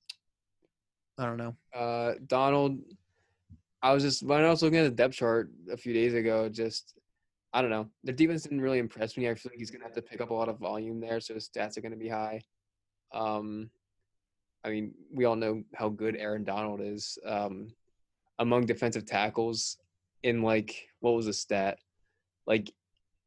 I 1.17 1.25
don't 1.25 1.37
know. 1.37 1.55
uh, 1.73 2.13
Donald. 2.27 2.79
I 3.81 3.93
was 3.93 4.03
just 4.03 4.23
when 4.23 4.43
I 4.43 4.49
was 4.49 4.63
looking 4.63 4.79
at 4.79 4.83
the 4.83 4.89
depth 4.89 5.15
chart 5.15 5.51
a 5.71 5.77
few 5.77 5.93
days 5.93 6.13
ago, 6.13 6.49
just 6.49 6.93
I 7.53 7.61
don't 7.61 7.69
know. 7.69 7.87
The 8.03 8.11
defense 8.11 8.43
didn't 8.43 8.61
really 8.61 8.79
impress 8.79 9.15
me. 9.15 9.29
I 9.29 9.35
feel 9.35 9.51
like 9.51 9.59
he's 9.59 9.71
gonna 9.71 9.83
have 9.83 9.93
to 9.93 10.01
pick 10.01 10.19
up 10.19 10.29
a 10.31 10.33
lot 10.33 10.49
of 10.49 10.59
volume 10.59 10.99
there, 10.99 11.19
so 11.19 11.33
his 11.35 11.47
stats 11.47 11.77
are 11.77 11.81
gonna 11.81 11.95
be 11.95 12.09
high. 12.09 12.41
Um, 13.13 13.69
I 14.63 14.71
mean, 14.71 14.93
we 15.13 15.25
all 15.25 15.35
know 15.35 15.63
how 15.75 15.89
good 15.89 16.15
Aaron 16.17 16.43
Donald 16.43 16.81
is 16.81 17.17
um, 17.25 17.67
among 18.39 18.65
defensive 18.65 19.05
tackles. 19.05 19.77
In 20.23 20.41
like, 20.41 20.89
what 21.01 21.13
was 21.13 21.27
the 21.27 21.33
stat? 21.33 21.77
Like, 22.47 22.71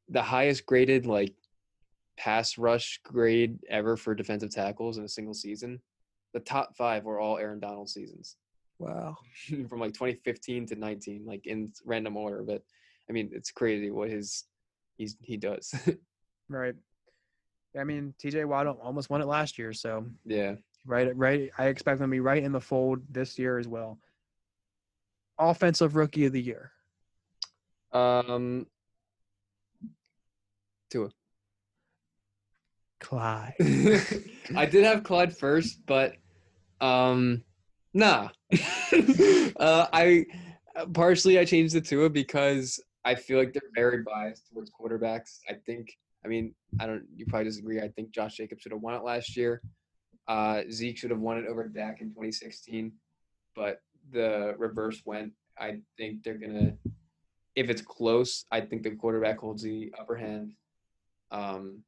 the 0.09 0.23
highest 0.23 0.67
graded 0.67 1.07
like 1.07 1.35
pass 2.17 2.59
rush 2.59 3.01
grade 3.05 3.59
ever 3.69 3.97
for 3.97 4.15
defensive 4.15 4.51
tackles 4.51 4.99
in 4.99 5.05
a 5.05 5.09
single 5.09 5.35
season. 5.35 5.81
The 6.35 6.41
top 6.41 6.77
five 6.77 7.05
were 7.05 7.21
all 7.21 7.39
Aaron 7.39 7.61
Donald 7.61 7.89
seasons 7.89 8.37
Wow. 8.79 9.17
from 9.69 9.81
like 9.81 9.93
2015 9.93 10.67
to 10.67 10.77
19, 10.77 11.25
like 11.27 11.47
in 11.47 11.73
random 11.85 12.17
order. 12.17 12.43
But 12.43 12.63
I 13.09 13.13
mean, 13.13 13.31
it's 13.33 13.51
crazy 13.51 13.91
what 13.91 14.11
his 14.11 14.45
he's 14.97 15.17
he 15.23 15.37
does. 15.37 15.75
Right. 16.51 16.75
I 17.79 17.85
mean, 17.85 18.15
T.J. 18.19 18.47
Watt 18.47 18.67
almost 18.67 19.11
won 19.11 19.21
it 19.21 19.27
last 19.27 19.59
year, 19.59 19.75
so 19.75 20.07
yeah. 20.25 20.55
right, 20.87 21.15
right. 21.15 21.51
I 21.59 21.67
expect 21.67 21.99
them 21.99 22.09
to 22.09 22.11
be 22.11 22.21
right 22.21 22.43
in 22.43 22.53
the 22.53 22.61
fold 22.61 23.03
this 23.11 23.39
year 23.39 23.59
as 23.59 23.69
well. 23.69 23.99
Offensive 25.39 25.95
Rookie 25.95 26.25
of 26.25 26.33
the 26.33 26.41
Year. 26.41 26.73
Um. 27.93 28.67
Clyde. 33.01 33.55
I 34.57 34.67
did 34.67 34.85
have 34.85 35.05
Clyde 35.05 35.37
first, 35.37 35.81
but 35.87 36.15
um, 36.81 37.43
nah. 37.95 38.29
uh, 39.57 39.87
I 39.93 40.27
partially 40.93 41.39
I 41.39 41.45
changed 41.45 41.75
it 41.75 41.85
to 41.87 42.05
it 42.07 42.13
because 42.13 42.81
I 43.05 43.15
feel 43.15 43.39
like 43.39 43.53
they're 43.53 43.63
very 43.75 44.03
biased 44.03 44.49
towards 44.53 44.71
quarterbacks. 44.71 45.39
I 45.49 45.55
think. 45.55 45.97
I 46.25 46.29
mean, 46.29 46.55
I 46.81 46.87
don't. 46.87 47.05
You 47.15 47.27
probably 47.27 47.45
disagree. 47.45 47.81
I 47.81 47.89
think 47.89 48.11
Josh 48.11 48.37
Jacobs 48.37 48.63
should 48.63 48.73
have 48.73 48.81
won 48.81 48.95
it 48.95 49.05
last 49.05 49.37
year. 49.37 49.63
Uh, 50.27 50.63
Zeke 50.71 50.99
should 50.99 51.11
have 51.11 51.21
won 51.21 51.39
it 51.39 51.47
over 51.47 51.67
Dak 51.69 52.01
in 52.01 52.09
2016, 52.09 52.93
but 53.55 53.81
the 54.13 54.55
reverse 54.59 55.01
went. 55.05 55.33
I 55.59 55.79
think 55.97 56.23
they're 56.23 56.39
gonna. 56.39 56.75
If 57.55 57.71
it's 57.71 57.83
close, 57.83 58.45
I 58.53 58.61
think 58.61 58.83
the 58.83 58.91
quarterback 58.91 59.39
holds 59.39 59.63
the 59.63 59.93
upper 59.99 60.17
hand. 60.17 60.53
Um, 61.31 61.83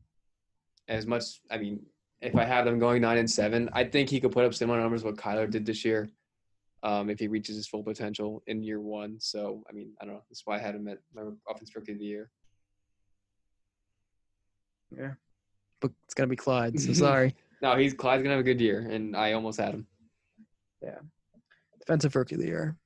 as 0.88 1.06
much, 1.06 1.40
I 1.50 1.58
mean, 1.58 1.84
if 2.20 2.36
I 2.36 2.44
have 2.44 2.64
them 2.64 2.78
going 2.78 3.00
nine 3.02 3.18
and 3.18 3.30
seven, 3.30 3.70
I 3.72 3.84
think 3.84 4.08
he 4.10 4.20
could 4.20 4.32
put 4.32 4.44
up 4.44 4.54
similar 4.54 4.80
numbers 4.80 5.04
what 5.04 5.16
Kyler 5.16 5.50
did 5.50 5.64
this 5.64 5.84
year, 5.84 6.10
um, 6.82 7.08
if 7.08 7.18
he 7.18 7.28
reaches 7.28 7.56
his 7.56 7.66
full 7.68 7.82
potential 7.82 8.42
in 8.46 8.62
year 8.62 8.80
one. 8.80 9.16
So, 9.20 9.62
I 9.68 9.72
mean, 9.72 9.92
I 10.00 10.04
don't 10.04 10.14
know. 10.14 10.22
That's 10.28 10.42
why 10.44 10.56
I 10.56 10.58
had 10.58 10.74
him 10.74 10.88
at 10.88 10.98
my 11.14 11.22
offensive 11.48 11.76
rookie 11.76 11.92
of 11.92 11.98
the 11.98 12.04
year. 12.04 12.30
Yeah. 14.96 15.12
But 15.80 15.92
it's 16.04 16.14
gonna 16.14 16.26
be 16.26 16.36
Clyde, 16.36 16.78
so 16.78 16.92
sorry. 16.94 17.34
No, 17.62 17.76
he's 17.76 17.94
Clyde's 17.94 18.22
gonna 18.22 18.34
have 18.34 18.40
a 18.40 18.44
good 18.48 18.60
year, 18.60 18.80
and 18.80 19.16
I 19.16 19.32
almost 19.32 19.58
had 19.60 19.74
him. 19.74 19.86
Yeah. 20.82 20.98
Defensive 21.78 22.14
Rookie 22.14 22.34
of 22.34 22.40
the 22.40 22.46
Year. 22.46 22.76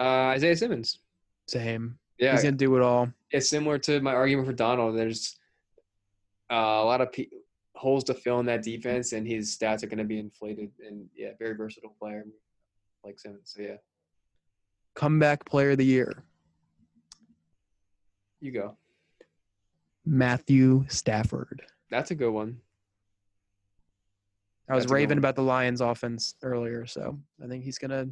Uh, 0.00 0.32
Isaiah 0.34 0.56
Simmons. 0.56 0.98
Same. 1.48 1.98
Yeah, 2.18 2.32
He's 2.32 2.42
gonna 2.42 2.56
do 2.56 2.74
it 2.76 2.82
all. 2.82 3.08
it's 3.30 3.48
similar 3.48 3.78
to 3.80 4.00
my 4.00 4.12
argument 4.14 4.46
for 4.46 4.52
Donald. 4.54 4.96
There's 4.96 5.36
uh, 6.50 6.54
a 6.54 6.84
lot 6.84 7.00
of 7.00 7.12
pe- 7.12 7.28
holes 7.74 8.04
to 8.04 8.14
fill 8.14 8.40
in 8.40 8.46
that 8.46 8.62
defense, 8.62 9.12
and 9.12 9.26
his 9.26 9.56
stats 9.56 9.82
are 9.82 9.86
going 9.86 9.98
to 9.98 10.04
be 10.04 10.18
inflated. 10.18 10.70
And 10.86 11.08
yeah, 11.14 11.30
very 11.38 11.54
versatile 11.56 11.94
player 11.98 12.24
like 13.04 13.18
Simmons. 13.18 13.52
So 13.54 13.62
yeah, 13.62 13.76
Comeback 14.94 15.44
Player 15.44 15.72
of 15.72 15.78
the 15.78 15.84
Year. 15.84 16.24
you 18.40 18.52
go. 18.52 18.76
Matthew 20.04 20.84
Stafford. 20.88 21.62
That's 21.90 22.10
a 22.10 22.14
good 22.14 22.30
one. 22.30 22.60
I 24.70 24.74
was 24.74 24.84
That's 24.84 24.92
raving 24.92 25.18
about 25.18 25.34
the 25.34 25.42
Lions 25.42 25.80
offense 25.80 26.34
earlier, 26.42 26.86
so 26.86 27.18
I 27.42 27.46
think 27.46 27.64
he's 27.64 27.78
gonna 27.78 28.08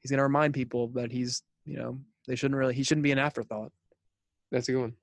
he's 0.00 0.10
gonna 0.10 0.22
remind 0.22 0.54
people 0.54 0.88
that 0.88 1.10
he's 1.10 1.42
you 1.64 1.76
know 1.76 1.98
they 2.26 2.36
shouldn't 2.36 2.58
really 2.58 2.74
he 2.74 2.82
shouldn't 2.82 3.04
be 3.04 3.12
an 3.12 3.18
afterthought. 3.18 3.72
That's 4.50 4.68
a 4.68 4.72
good 4.72 4.80
one. 4.80 4.94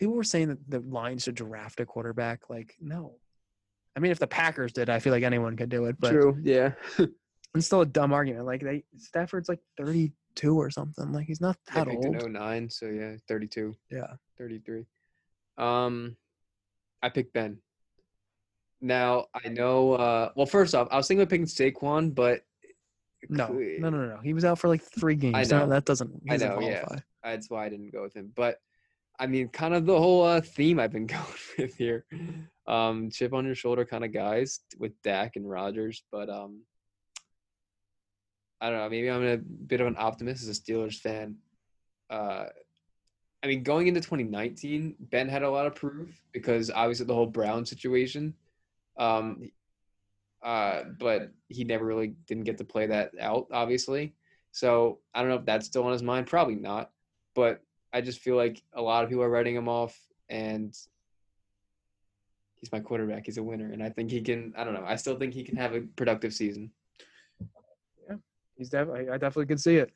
People 0.00 0.14
were 0.14 0.24
saying 0.24 0.48
that 0.48 0.70
the 0.70 0.80
Lions 0.80 1.24
should 1.24 1.34
draft 1.34 1.78
a 1.78 1.84
quarterback. 1.84 2.48
Like, 2.48 2.74
no. 2.80 3.16
I 3.94 4.00
mean, 4.00 4.10
if 4.10 4.18
the 4.18 4.26
Packers 4.26 4.72
did, 4.72 4.88
I 4.88 4.98
feel 4.98 5.12
like 5.12 5.22
anyone 5.22 5.56
could 5.58 5.68
do 5.68 5.84
it. 5.84 5.96
But 6.00 6.14
Yeah. 6.42 6.72
it's 7.54 7.66
still 7.66 7.82
a 7.82 7.86
dumb 7.86 8.14
argument. 8.14 8.46
Like, 8.46 8.62
they 8.62 8.84
Stafford's 8.96 9.50
like 9.50 9.60
32 9.76 10.58
or 10.58 10.70
something. 10.70 11.12
Like, 11.12 11.26
he's 11.26 11.42
not 11.42 11.58
I 11.70 11.84
that 11.84 11.88
picked 11.88 12.06
old. 12.06 12.22
in 12.22 12.32
09, 12.32 12.70
so 12.70 12.86
yeah, 12.86 13.16
32, 13.28 13.74
Yeah. 13.90 14.14
33. 14.38 14.86
Um, 15.58 16.16
I 17.02 17.10
picked 17.10 17.34
Ben. 17.34 17.58
Now 18.80 19.26
I 19.34 19.48
know. 19.48 19.92
Uh, 19.92 20.30
well, 20.34 20.46
first 20.46 20.74
off, 20.74 20.88
I 20.90 20.96
was 20.96 21.06
thinking 21.06 21.22
of 21.22 21.28
picking 21.28 21.44
Saquon, 21.44 22.14
but 22.14 22.40
No, 23.28 23.48
no, 23.48 23.90
no, 23.90 23.98
no, 23.98 24.06
no. 24.06 24.20
He 24.22 24.32
was 24.32 24.46
out 24.46 24.58
for 24.58 24.68
like 24.68 24.82
three 24.82 25.14
games. 25.14 25.50
No, 25.50 25.58
know. 25.58 25.66
that 25.68 25.84
doesn't. 25.84 26.10
I 26.30 26.38
know, 26.38 26.58
yeah. 26.60 26.86
that's 27.22 27.50
why 27.50 27.66
I 27.66 27.68
didn't 27.68 27.92
go 27.92 28.00
with 28.02 28.14
him. 28.14 28.32
But 28.34 28.58
I 29.20 29.26
mean, 29.26 29.48
kind 29.48 29.74
of 29.74 29.84
the 29.84 29.98
whole 29.98 30.24
uh, 30.24 30.40
theme 30.40 30.80
I've 30.80 30.92
been 30.92 31.06
going 31.06 31.24
with 31.58 31.76
here, 31.76 32.06
um, 32.66 33.10
chip 33.10 33.34
on 33.34 33.44
your 33.44 33.54
shoulder 33.54 33.84
kind 33.84 34.04
of 34.04 34.12
guys 34.12 34.60
with 34.78 35.00
Dak 35.02 35.36
and 35.36 35.48
Rodgers. 35.48 36.02
But 36.10 36.30
um, 36.30 36.62
I 38.60 38.70
don't 38.70 38.78
know. 38.78 38.88
Maybe 38.88 39.10
I'm 39.10 39.26
a 39.26 39.36
bit 39.36 39.82
of 39.82 39.86
an 39.86 39.96
optimist 39.98 40.42
as 40.42 40.48
a 40.48 40.60
Steelers 40.60 40.98
fan. 40.98 41.36
Uh, 42.08 42.46
I 43.42 43.46
mean, 43.46 43.62
going 43.62 43.88
into 43.88 44.00
2019, 44.00 44.96
Ben 44.98 45.28
had 45.28 45.42
a 45.42 45.50
lot 45.50 45.66
of 45.66 45.74
proof 45.74 46.22
because 46.32 46.70
obviously 46.70 47.06
the 47.06 47.14
whole 47.14 47.26
Brown 47.26 47.64
situation. 47.66 48.34
Um, 48.98 49.50
uh, 50.42 50.84
but 50.98 51.32
he 51.48 51.64
never 51.64 51.84
really 51.84 52.14
didn't 52.26 52.44
get 52.44 52.58
to 52.58 52.64
play 52.64 52.86
that 52.86 53.12
out, 53.20 53.48
obviously. 53.52 54.14
So 54.52 54.98
I 55.14 55.20
don't 55.20 55.28
know 55.28 55.36
if 55.36 55.44
that's 55.44 55.66
still 55.66 55.84
on 55.84 55.92
his 55.92 56.02
mind. 56.02 56.26
Probably 56.26 56.56
not. 56.56 56.90
But 57.34 57.62
I 57.92 58.00
just 58.00 58.20
feel 58.20 58.36
like 58.36 58.62
a 58.72 58.82
lot 58.82 59.04
of 59.04 59.10
people 59.10 59.24
are 59.24 59.30
writing 59.30 59.56
him 59.56 59.68
off, 59.68 59.98
and 60.28 60.76
he's 62.60 62.72
my 62.72 62.80
quarterback. 62.80 63.26
He's 63.26 63.38
a 63.38 63.42
winner, 63.42 63.72
and 63.72 63.82
I 63.82 63.90
think 63.90 64.10
he 64.10 64.20
can. 64.20 64.52
I 64.56 64.64
don't 64.64 64.74
know. 64.74 64.84
I 64.86 64.96
still 64.96 65.18
think 65.18 65.34
he 65.34 65.42
can 65.42 65.56
have 65.56 65.74
a 65.74 65.80
productive 65.80 66.32
season. 66.32 66.70
Yeah, 68.08 68.16
he's 68.56 68.70
definitely. 68.70 69.08
I 69.08 69.18
definitely 69.18 69.46
can 69.46 69.58
see 69.58 69.76
it. 69.76 69.90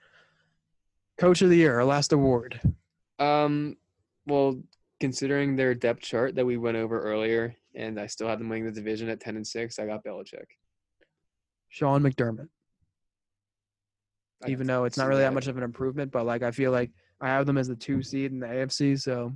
Coach 1.18 1.42
of 1.42 1.50
the 1.50 1.56
year, 1.56 1.76
our 1.76 1.84
last 1.84 2.12
award. 2.12 2.60
Um, 3.20 3.76
well, 4.26 4.60
considering 4.98 5.54
their 5.54 5.74
depth 5.74 6.00
chart 6.00 6.34
that 6.34 6.46
we 6.46 6.56
went 6.56 6.76
over 6.76 7.00
earlier, 7.00 7.54
and 7.74 8.00
I 8.00 8.06
still 8.06 8.26
have 8.26 8.38
them 8.38 8.48
winning 8.48 8.64
the 8.64 8.72
division 8.72 9.08
at 9.08 9.20
ten 9.20 9.36
and 9.36 9.46
six, 9.46 9.78
I 9.78 9.86
got 9.86 10.04
Belichick. 10.04 10.46
Sean 11.68 12.02
McDermott. 12.02 12.48
I 14.44 14.50
Even 14.50 14.66
though 14.66 14.84
it's 14.84 14.98
not 14.98 15.08
really 15.08 15.22
that 15.22 15.34
much 15.34 15.46
of 15.46 15.56
an 15.56 15.62
improvement, 15.62 16.10
but 16.10 16.26
like 16.26 16.42
I 16.42 16.50
feel 16.50 16.72
like 16.72 16.90
I 17.24 17.28
have 17.28 17.46
them 17.46 17.56
as 17.56 17.68
the 17.68 17.74
two 17.74 18.02
seed 18.02 18.32
in 18.32 18.38
the 18.38 18.46
AFC, 18.46 19.00
so 19.00 19.32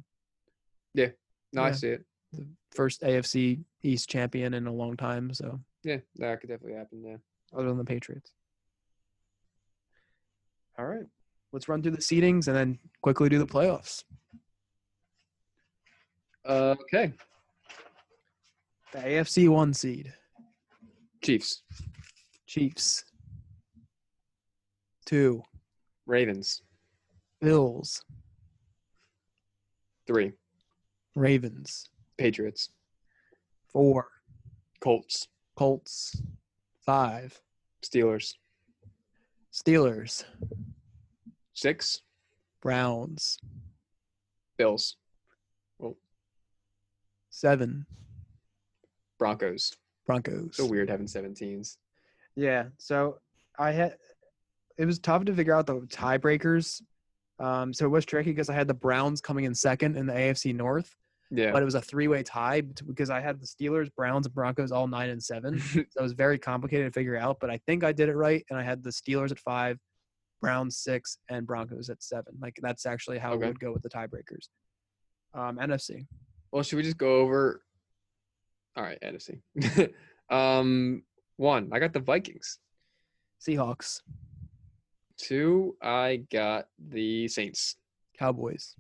yeah, 0.93 1.09
No, 1.55 1.63
I 1.63 1.73
see 1.73 1.89
it. 1.89 2.05
the 2.35 2.47
first 2.71 3.01
AFC 3.01 3.65
East 3.83 4.11
champion 4.11 4.53
in 4.53 4.67
a 4.67 4.73
long 4.73 4.95
time. 4.95 5.33
So 5.33 5.59
Yeah, 5.85 5.97
that 6.17 6.39
could 6.43 6.51
definitely 6.51 6.77
happen. 6.77 7.03
Yeah. 7.03 7.17
other 7.57 7.69
than 7.69 7.79
the 7.79 7.85
Patriots. 7.87 8.33
All 10.79 10.85
right, 10.85 11.07
let's 11.53 11.67
run 11.67 11.83
through 11.83 11.93
the 11.93 11.99
seedings 12.03 12.47
and 12.47 12.55
then 12.55 12.79
quickly 13.01 13.31
do 13.31 13.39
the 13.39 13.47
playoffs. 13.47 14.05
Uh, 16.45 16.75
okay. 16.83 17.15
The 18.93 18.99
AFC 18.99 19.49
one 19.49 19.73
seed 19.73 20.13
Chiefs, 21.25 21.63
Chiefs. 22.47 23.03
Two 25.07 25.43
Ravens, 26.05 26.61
Bills, 27.41 28.03
three 30.07 30.33
Ravens. 31.15 31.89
Patriots, 32.17 32.71
Four 33.73 34.09
Colts, 34.81 35.29
Colts. 35.57 36.21
Five 36.85 37.41
Steelers, 37.83 38.35
Steelers. 39.53 40.25
six 41.53 42.01
Browns. 42.63 43.39
Bills, 44.57 44.97
Well, 45.79 45.97
Seven 47.31 47.87
Broncos. 49.19 49.73
Broncos. 50.07 50.57
So 50.57 50.65
weird 50.67 50.89
having 50.91 51.07
17s. 51.07 51.77
Yeah. 52.35 52.65
So 52.79 53.19
I 53.59 53.71
had 53.73 53.97
it 54.79 54.87
was 54.87 54.99
tough 54.99 55.25
to 55.27 55.35
figure 55.35 55.55
out 55.55 55.67
the 55.67 55.75
tiebreakers. 55.83 56.81
Um, 57.41 57.73
so 57.73 57.85
it 57.85 57.89
was 57.91 58.05
tricky 58.05 58.31
because 58.31 58.51
I 58.51 58.55
had 58.55 58.67
the 58.69 58.75
Browns 58.75 59.21
coming 59.21 59.45
in 59.45 59.55
second 59.55 59.97
in 59.97 60.07
the 60.07 60.13
AFC 60.13 60.55
North, 60.55 60.95
Yeah. 61.31 61.53
but 61.53 61.63
it 61.63 61.65
was 61.65 61.77
a 61.77 61.81
three-way 61.81 62.23
tie 62.25 62.63
because 62.63 63.11
I 63.11 63.21
had 63.21 63.41
the 63.41 63.47
Steelers, 63.47 63.95
Browns, 63.95 64.27
and 64.27 64.35
Broncos 64.35 64.73
all 64.73 64.89
nine 64.89 65.11
and 65.11 65.23
seven. 65.23 65.59
so 65.61 65.81
it 65.81 66.03
was 66.03 66.13
very 66.15 66.39
complicated 66.39 66.93
to 66.93 66.99
figure 66.99 67.17
out. 67.17 67.39
But 67.41 67.51
I 67.51 67.59
think 67.59 67.85
I 67.85 67.93
did 67.93 68.09
it 68.09 68.17
right, 68.17 68.45
and 68.51 68.59
I 68.59 68.63
had 68.63 68.83
the 68.83 68.91
Steelers 68.91 69.31
at 69.31 69.39
five, 69.39 69.79
Browns 70.41 70.79
six, 70.79 71.19
and 71.29 71.47
Broncos 71.47 71.91
at 71.91 72.03
seven. 72.03 72.35
Like 72.41 72.59
that's 72.61 72.87
actually 72.87 73.19
how 73.19 73.35
Okay. 73.35 73.45
it 73.45 73.49
would 73.49 73.61
go 73.61 73.73
with 73.73 73.83
the 73.83 73.91
tiebreakers. 73.91 74.49
Um, 75.35 75.59
NFC. 75.59 76.07
well, 76.51 76.63
should 76.63 76.77
we 76.77 76.83
just 76.83 76.99
go 76.99 77.17
over? 77.17 77.63
All 78.77 78.83
right, 78.83 78.99
NFC. 79.01 79.41
um, 80.31 81.03
one, 81.37 81.69
I 81.73 81.79
got 81.79 81.93
the 81.93 82.01
Vikings. 82.01 82.59
Seahawks, 83.47 84.01
Two, 85.29 85.77
I 85.83 86.25
got 86.31 86.69
the 86.79 87.29
Saints. 87.29 87.77
Cowboys, 88.17 88.75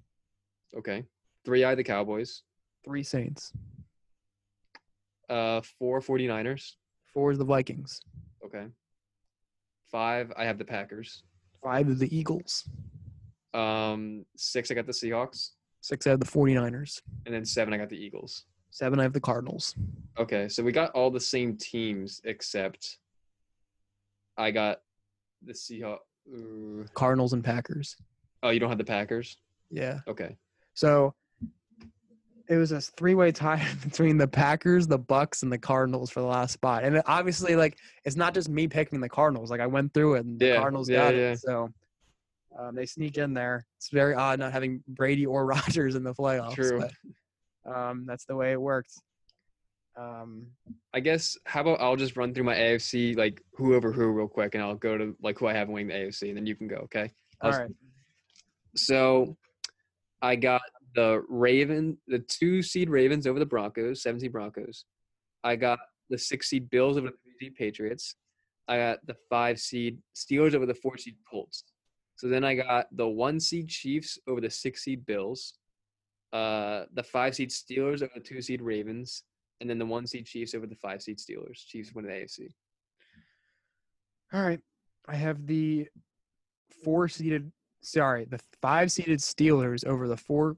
Okay. 0.76 1.04
Three, 1.44 1.64
I 1.64 1.74
the 1.74 1.84
Cowboys. 1.84 2.42
three 2.84 3.02
Saints, 3.02 3.52
Uh, 5.28 5.60
four, 5.60 6.00
49ers. 6.00 6.76
four 7.12 7.30
is 7.32 7.38
the 7.38 7.44
Vikings, 7.44 8.00
Okay. 8.44 8.66
Five, 9.90 10.32
I 10.36 10.44
have 10.44 10.58
the 10.58 10.64
Packers. 10.64 11.22
five 11.62 11.88
is 11.88 11.98
the 11.98 12.14
Eagles, 12.16 12.68
Um, 13.54 14.24
six, 14.36 14.70
I 14.70 14.74
got 14.74 14.86
the 14.86 14.92
Seahawks. 14.92 15.52
six 15.80 16.06
I 16.06 16.10
have 16.10 16.20
the 16.20 16.26
49ers, 16.26 17.02
And 17.26 17.34
then 17.34 17.44
seven, 17.44 17.72
I 17.74 17.78
got 17.78 17.88
the 17.88 17.96
Eagles. 17.98 18.44
seven 18.70 18.98
I 19.00 19.02
have 19.04 19.12
the 19.12 19.20
Cardinals. 19.20 19.74
Okay, 20.18 20.48
so 20.48 20.62
we 20.64 20.72
got 20.72 20.90
all 20.92 21.10
the 21.10 21.20
same 21.20 21.56
teams 21.56 22.20
except 22.24 22.98
I 24.36 24.50
got 24.50 24.82
the 25.42 25.52
Seahawks. 25.52 26.00
Cardinals 26.94 27.32
and 27.32 27.44
Packers. 27.44 27.96
Oh, 28.42 28.50
you 28.50 28.60
don't 28.60 28.68
have 28.68 28.78
the 28.78 28.84
Packers? 28.84 29.36
Yeah. 29.70 30.00
Okay. 30.06 30.36
So 30.74 31.14
it 32.48 32.56
was 32.56 32.72
a 32.72 32.80
three-way 32.80 33.32
tie 33.32 33.66
between 33.84 34.16
the 34.16 34.28
Packers, 34.28 34.86
the 34.86 34.98
Bucs, 34.98 35.42
and 35.42 35.52
the 35.52 35.58
Cardinals 35.58 36.10
for 36.10 36.20
the 36.20 36.26
last 36.26 36.52
spot. 36.52 36.84
And 36.84 37.02
obviously, 37.06 37.56
like 37.56 37.76
it's 38.04 38.16
not 38.16 38.34
just 38.34 38.48
me 38.48 38.68
picking 38.68 39.00
the 39.00 39.08
Cardinals. 39.08 39.50
Like 39.50 39.60
I 39.60 39.66
went 39.66 39.92
through 39.92 40.14
it, 40.16 40.24
and 40.24 40.38
the 40.40 40.46
Yeah, 40.46 40.56
Cardinals 40.56 40.88
yeah, 40.88 40.96
got 40.96 41.14
yeah. 41.14 41.32
it. 41.32 41.40
So 41.40 41.70
um, 42.58 42.74
they 42.74 42.86
sneak 42.86 43.18
in 43.18 43.34
there. 43.34 43.66
It's 43.76 43.90
very 43.90 44.14
odd 44.14 44.38
not 44.38 44.52
having 44.52 44.82
Brady 44.88 45.26
or 45.26 45.46
Rodgers 45.54 45.94
in 45.94 46.04
the 46.04 46.14
playoffs. 46.14 46.54
True. 46.54 46.80
But, 46.80 47.74
um, 47.76 48.04
that's 48.06 48.24
the 48.24 48.36
way 48.36 48.52
it 48.52 48.60
worked. 48.60 48.92
Um, 49.98 50.46
I 50.94 51.00
guess 51.00 51.36
how 51.44 51.62
about 51.62 51.80
I'll 51.80 51.96
just 51.96 52.16
run 52.16 52.32
through 52.32 52.44
my 52.44 52.54
AFC 52.54 53.16
like 53.16 53.42
who 53.54 53.74
over 53.74 53.90
who 53.90 54.06
real 54.12 54.28
quick 54.28 54.54
and 54.54 54.62
I'll 54.62 54.76
go 54.76 54.96
to 54.96 55.16
like 55.20 55.38
who 55.38 55.48
I 55.48 55.54
have 55.54 55.68
winning 55.68 55.88
the 55.88 55.94
AFC 55.94 56.28
and 56.28 56.36
then 56.36 56.46
you 56.46 56.54
can 56.54 56.68
go, 56.68 56.76
okay? 56.76 57.10
all 57.42 57.50
right. 57.50 57.70
So 58.76 59.36
I 60.22 60.36
got 60.36 60.62
the 60.94 61.24
Raven, 61.28 61.98
the 62.06 62.20
two 62.20 62.62
seed 62.62 62.88
Ravens 62.88 63.26
over 63.26 63.38
the 63.40 63.46
Broncos, 63.46 64.02
seven 64.02 64.20
seed 64.20 64.32
Broncos. 64.32 64.84
I 65.42 65.56
got 65.56 65.80
the 66.10 66.18
six 66.18 66.48
seed 66.48 66.70
Bills 66.70 66.96
over 66.96 67.08
the 67.08 67.16
three 67.24 67.48
seed 67.48 67.56
Patriots. 67.56 68.14
I 68.68 68.76
got 68.76 69.06
the 69.06 69.16
five 69.28 69.58
seed 69.58 69.98
Steelers 70.14 70.54
over 70.54 70.66
the 70.66 70.74
four 70.74 70.96
seed 70.96 71.16
Colts. 71.28 71.64
So 72.16 72.28
then 72.28 72.44
I 72.44 72.54
got 72.54 72.86
the 72.92 73.08
one 73.08 73.40
seed 73.40 73.68
Chiefs 73.68 74.18
over 74.26 74.40
the 74.40 74.50
six 74.50 74.84
seed 74.84 75.06
Bills, 75.06 75.54
uh, 76.32 76.84
the 76.94 77.02
five 77.02 77.34
seed 77.34 77.50
Steelers 77.50 78.02
over 78.02 78.12
the 78.14 78.20
two 78.20 78.42
seed 78.42 78.60
Ravens, 78.60 79.22
and 79.60 79.68
then 79.68 79.78
the 79.78 79.86
one 79.86 80.06
seed 80.06 80.26
Chiefs 80.26 80.54
over 80.54 80.66
the 80.66 80.76
five 80.76 81.02
seed 81.02 81.18
Steelers. 81.18 81.66
Chiefs 81.66 81.92
win 81.92 82.06
the 82.06 82.12
AFC. 82.12 82.48
All 84.32 84.42
right. 84.42 84.60
I 85.08 85.16
have 85.16 85.46
the 85.46 85.88
four 86.84 87.08
seeded, 87.08 87.50
sorry, 87.80 88.26
the 88.26 88.40
five 88.60 88.92
seeded 88.92 89.20
Steelers 89.20 89.84
over 89.86 90.06
the 90.06 90.16
four 90.16 90.56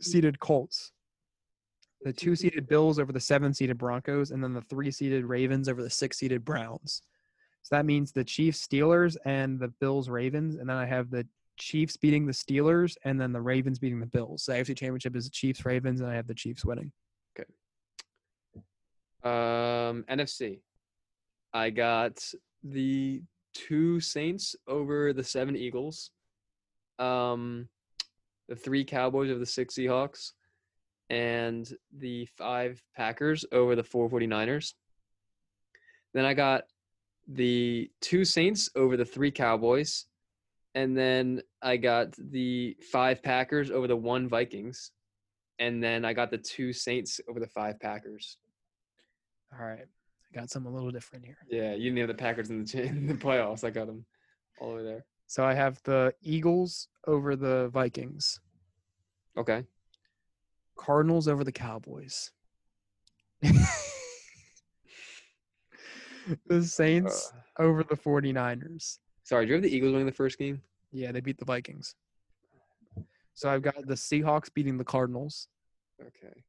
seeded 0.00 0.40
Colts, 0.40 0.92
the 2.02 2.12
two 2.12 2.34
seeded 2.34 2.66
Bills 2.68 2.98
over 2.98 3.12
the 3.12 3.20
seven 3.20 3.52
seeded 3.52 3.78
Broncos, 3.78 4.30
and 4.30 4.42
then 4.42 4.54
the 4.54 4.62
three 4.62 4.90
seeded 4.90 5.24
Ravens 5.24 5.68
over 5.68 5.82
the 5.82 5.90
six 5.90 6.18
seeded 6.18 6.44
Browns. 6.44 7.02
So 7.62 7.76
that 7.76 7.86
means 7.86 8.10
the 8.10 8.24
Chiefs 8.24 8.66
Steelers 8.66 9.16
and 9.24 9.60
the 9.60 9.68
Bills 9.68 10.08
Ravens. 10.08 10.56
And 10.56 10.68
then 10.68 10.76
I 10.76 10.86
have 10.86 11.10
the 11.10 11.26
Chiefs 11.58 11.96
beating 11.96 12.26
the 12.26 12.32
Steelers 12.32 12.96
and 13.04 13.20
then 13.20 13.32
the 13.32 13.40
Ravens 13.40 13.78
beating 13.78 14.00
the 14.00 14.06
Bills. 14.06 14.46
The 14.46 14.54
AFC 14.54 14.76
Championship 14.76 15.14
is 15.14 15.26
the 15.26 15.30
Chiefs 15.30 15.64
Ravens, 15.64 16.00
and 16.00 16.10
I 16.10 16.14
have 16.14 16.26
the 16.26 16.34
Chiefs 16.34 16.64
winning. 16.64 16.90
Um, 19.24 20.04
NFC. 20.10 20.60
I 21.54 21.70
got 21.70 22.18
the 22.64 23.22
two 23.54 24.00
Saints 24.00 24.56
over 24.66 25.12
the 25.12 25.24
seven 25.24 25.56
Eagles. 25.56 26.10
Um, 26.98 27.68
the 28.48 28.56
three 28.56 28.84
Cowboys 28.84 29.30
over 29.30 29.38
the 29.38 29.46
six 29.46 29.74
Seahawks, 29.74 30.32
and 31.10 31.70
the 31.96 32.26
five 32.38 32.82
Packers 32.96 33.44
over 33.52 33.76
the 33.76 33.84
four 33.84 34.08
49ers. 34.08 34.74
Then 36.14 36.24
I 36.24 36.34
got 36.34 36.64
the 37.28 37.90
two 38.00 38.24
Saints 38.24 38.70
over 38.74 38.96
the 38.96 39.04
three 39.04 39.30
Cowboys, 39.30 40.06
and 40.74 40.96
then 40.96 41.42
I 41.60 41.76
got 41.76 42.12
the 42.18 42.76
five 42.90 43.22
Packers 43.22 43.70
over 43.70 43.86
the 43.86 43.96
one 43.96 44.28
Vikings, 44.28 44.90
and 45.58 45.82
then 45.82 46.04
I 46.04 46.12
got 46.12 46.30
the 46.30 46.38
two 46.38 46.72
Saints 46.72 47.20
over 47.28 47.40
the 47.40 47.46
five 47.46 47.78
Packers. 47.80 48.36
All 49.58 49.64
right. 49.66 49.84
I 49.84 50.34
got 50.38 50.50
some 50.50 50.66
a 50.66 50.70
little 50.70 50.90
different 50.90 51.24
here. 51.24 51.36
Yeah, 51.48 51.74
you 51.74 51.90
didn't 51.90 51.98
have 51.98 52.08
the 52.08 52.14
Packers 52.14 52.50
in 52.50 52.64
the 52.64 52.82
in 52.86 53.06
the 53.06 53.14
playoffs. 53.14 53.64
I 53.64 53.70
got 53.70 53.86
them 53.86 54.04
all 54.60 54.70
over 54.70 54.82
there. 54.82 55.04
So 55.26 55.44
I 55.44 55.54
have 55.54 55.82
the 55.84 56.14
Eagles 56.22 56.88
over 57.06 57.36
the 57.36 57.68
Vikings. 57.68 58.40
Okay. 59.36 59.64
Cardinals 60.76 61.28
over 61.28 61.44
the 61.44 61.52
Cowboys. 61.52 62.30
the 66.46 66.62
Saints 66.62 67.32
Uh, 67.58 67.62
over 67.62 67.82
the 67.82 67.96
49ers. 67.96 68.98
sorry, 69.24 69.46
do 69.46 69.50
you 69.50 69.54
have 69.54 69.62
the 69.62 69.74
Eagles 69.74 69.92
winning 69.92 70.06
the 70.06 70.12
first 70.12 70.38
game? 70.38 70.62
Yeah, 70.92 71.12
they 71.12 71.20
beat 71.20 71.38
the 71.38 71.44
Vikings. 71.44 71.94
So 73.34 73.50
I've 73.50 73.62
got 73.62 73.86
the 73.86 73.94
Seahawks 73.94 74.52
beating 74.52 74.76
the 74.76 74.84
Cardinals, 74.84 75.48
Okay. 76.00 76.44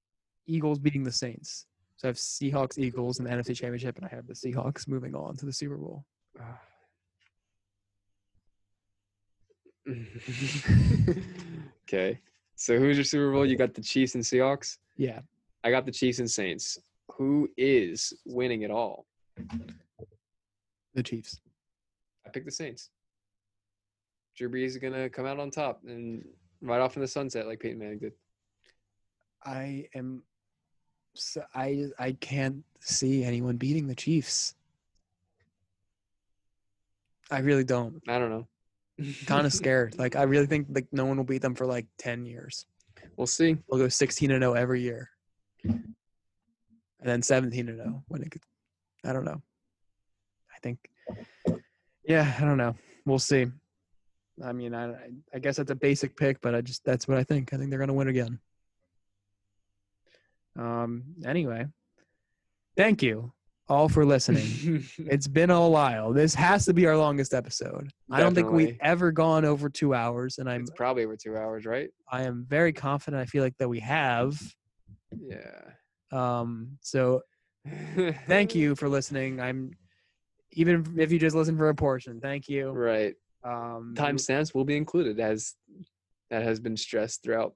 Eagles 0.45 0.79
beating 0.79 1.03
the 1.03 1.11
Saints. 1.11 1.65
So 2.03 2.07
I 2.07 2.09
have 2.09 2.17
Seahawks, 2.17 2.77
Eagles 2.77 3.19
in 3.19 3.23
the 3.23 3.31
NFC 3.31 3.55
Championship, 3.55 3.95
and 3.95 4.05
I 4.05 4.09
have 4.09 4.27
the 4.27 4.33
Seahawks 4.33 4.89
moving 4.89 5.15
on 5.15 5.37
to 5.37 5.45
the 5.45 5.53
Super 5.53 5.77
Bowl. 5.77 6.03
okay. 11.87 12.19
So 12.57 12.77
who's 12.77 12.97
your 12.97 13.05
Super 13.05 13.31
Bowl? 13.31 13.45
You 13.45 13.55
got 13.55 13.73
the 13.73 13.79
Chiefs 13.79 14.15
and 14.15 14.23
Seahawks. 14.23 14.79
Yeah, 14.97 15.21
I 15.63 15.69
got 15.71 15.85
the 15.85 15.93
Chiefs 15.93 16.19
and 16.19 16.29
Saints. 16.29 16.77
Who 17.13 17.49
is 17.55 18.11
winning 18.25 18.63
it 18.63 18.71
all? 18.71 19.05
the 20.95 21.03
Chiefs. 21.03 21.39
I 22.27 22.31
picked 22.31 22.47
the 22.47 22.51
Saints. 22.51 22.89
Drew 24.35 24.49
Brees 24.49 24.65
is 24.65 24.77
gonna 24.77 25.09
come 25.09 25.25
out 25.25 25.39
on 25.39 25.49
top 25.51 25.79
and 25.87 26.25
ride 26.61 26.81
off 26.81 26.97
in 26.97 27.01
the 27.01 27.07
sunset 27.07 27.47
like 27.47 27.61
Peyton 27.61 27.79
Manning 27.79 27.99
did. 27.99 28.11
I 29.45 29.87
am. 29.95 30.23
So 31.15 31.43
I 31.53 31.85
I 31.99 32.13
can't 32.13 32.63
see 32.79 33.23
anyone 33.23 33.57
beating 33.57 33.87
the 33.87 33.95
Chiefs. 33.95 34.55
I 37.31 37.39
really 37.39 37.63
don't. 37.63 38.01
I 38.07 38.19
don't 38.19 38.29
know. 38.29 38.47
Kind 39.25 39.45
of 39.45 39.53
scared. 39.53 39.97
Like 39.97 40.15
I 40.15 40.23
really 40.23 40.45
think 40.45 40.67
like 40.69 40.87
no 40.91 41.05
one 41.05 41.17
will 41.17 41.23
beat 41.23 41.41
them 41.41 41.55
for 41.55 41.65
like 41.65 41.85
ten 41.97 42.25
years. 42.25 42.65
We'll 43.17 43.27
see. 43.27 43.57
We'll 43.67 43.79
go 43.79 43.87
sixteen 43.89 44.31
and 44.31 44.41
zero 44.41 44.53
every 44.53 44.81
year, 44.81 45.09
and 45.63 45.93
then 47.03 47.21
seventeen 47.21 47.69
and 47.69 47.77
zero 47.77 48.03
when 48.07 48.21
it. 48.23 48.31
Could, 48.31 48.41
I 49.05 49.13
don't 49.13 49.25
know. 49.25 49.41
I 50.53 50.59
think. 50.61 50.79
Yeah, 52.07 52.33
I 52.39 52.43
don't 52.45 52.57
know. 52.57 52.75
We'll 53.05 53.19
see. 53.19 53.47
I 54.43 54.51
mean, 54.51 54.73
I 54.73 54.91
I- 54.91 55.09
I 55.35 55.39
guess 55.39 55.57
that's 55.57 55.71
a 55.71 55.75
basic 55.75 56.15
pick, 56.15 56.41
but 56.41 56.55
I 56.55 56.61
just 56.61 56.83
that's 56.85 57.07
what 57.07 57.17
I 57.17 57.23
think. 57.23 57.53
I 57.53 57.57
think 57.57 57.69
they're 57.69 57.79
gonna 57.79 57.93
win 57.93 58.07
again. 58.07 58.39
Um. 60.57 61.03
Anyway, 61.25 61.65
thank 62.75 63.01
you 63.01 63.33
all 63.69 63.89
for 63.89 64.05
listening. 64.05 64.83
It's 64.97 65.27
been 65.27 65.49
a 65.49 65.67
while. 65.67 66.13
This 66.13 66.35
has 66.35 66.65
to 66.65 66.73
be 66.73 66.85
our 66.87 66.97
longest 66.97 67.33
episode. 67.33 67.89
I 68.11 68.19
don't 68.19 68.35
think 68.35 68.51
we've 68.51 68.77
ever 68.81 69.11
gone 69.11 69.45
over 69.45 69.69
two 69.69 69.93
hours, 69.93 70.37
and 70.37 70.49
I'm 70.49 70.61
it's 70.61 70.71
probably 70.71 71.03
over 71.03 71.15
two 71.15 71.37
hours, 71.37 71.65
right? 71.65 71.89
I 72.11 72.23
am 72.23 72.45
very 72.47 72.73
confident. 72.73 73.21
I 73.21 73.25
feel 73.25 73.43
like 73.43 73.57
that 73.57 73.69
we 73.69 73.79
have. 73.79 74.39
Yeah. 75.17 75.61
Um. 76.11 76.77
So 76.81 77.21
thank 78.27 78.55
you 78.55 78.75
for 78.75 78.89
listening. 78.89 79.39
I'm 79.39 79.71
even 80.51 80.95
if 80.97 81.11
you 81.11 81.19
just 81.19 81.35
listen 81.35 81.57
for 81.57 81.69
a 81.69 81.75
portion. 81.75 82.19
Thank 82.19 82.47
you. 82.47 82.71
Right. 82.71 83.15
Um. 83.43 83.93
Timestamps 83.97 84.53
will 84.53 84.65
be 84.65 84.77
included 84.77 85.19
as 85.19 85.55
that 86.29 86.43
has 86.43 86.59
been 86.59 86.77
stressed 86.77 87.23
throughout 87.23 87.53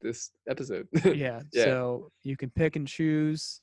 this 0.00 0.30
episode. 0.48 0.88
yeah, 1.04 1.40
Yeah. 1.52 1.64
So 1.64 2.10
you 2.22 2.36
can 2.36 2.50
pick 2.50 2.76
and 2.76 2.86
choose 2.86 3.60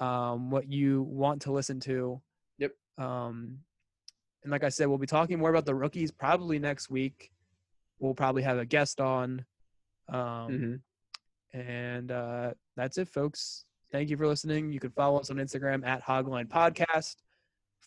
um, 0.00 0.50
what 0.50 0.68
you 0.70 1.02
want 1.02 1.42
to 1.42 1.52
listen 1.52 1.80
to. 1.80 2.20
Yep. 2.58 2.72
Um, 2.98 3.58
and 4.42 4.50
like 4.50 4.64
I 4.64 4.68
said, 4.68 4.86
we'll 4.88 4.98
be 4.98 5.06
talking 5.06 5.38
more 5.38 5.50
about 5.50 5.66
the 5.66 5.74
rookies 5.74 6.10
probably 6.10 6.58
next 6.58 6.90
week. 6.90 7.30
We'll 7.98 8.14
probably 8.14 8.42
have 8.42 8.58
a 8.58 8.64
guest 8.64 9.00
on. 9.00 9.44
Um, 10.08 10.18
Mhm. 10.18 10.80
And 11.54 12.10
uh, 12.10 12.54
that's 12.76 12.96
it, 12.98 13.08
folks. 13.08 13.66
Thank 13.92 14.08
you 14.08 14.16
for 14.16 14.26
listening. 14.26 14.72
You 14.72 14.80
can 14.80 14.90
follow 14.90 15.20
us 15.20 15.30
on 15.30 15.36
Instagram 15.36 15.86
at 15.86 16.02
Hogline 16.02 16.48
Podcast. 16.48 17.16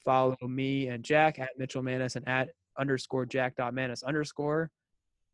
Follow 0.03 0.38
me 0.48 0.88
and 0.90 1.03
Jack 1.03 1.40
at 1.40 1.49
Mitchell 1.57 1.82
Mannas 1.82 2.15
and 2.15 2.27
at 2.27 2.49
underscore 2.77 3.26
Jack 3.26 3.56
Mannas 3.73 4.03
underscore. 4.03 4.69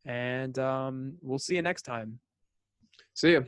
And 0.04 0.58
um, 0.58 1.14
we'll 1.20 1.38
see 1.38 1.56
you 1.56 1.62
next 1.62 1.82
time. 1.82 2.18
See 3.14 3.34
ya. 3.34 3.40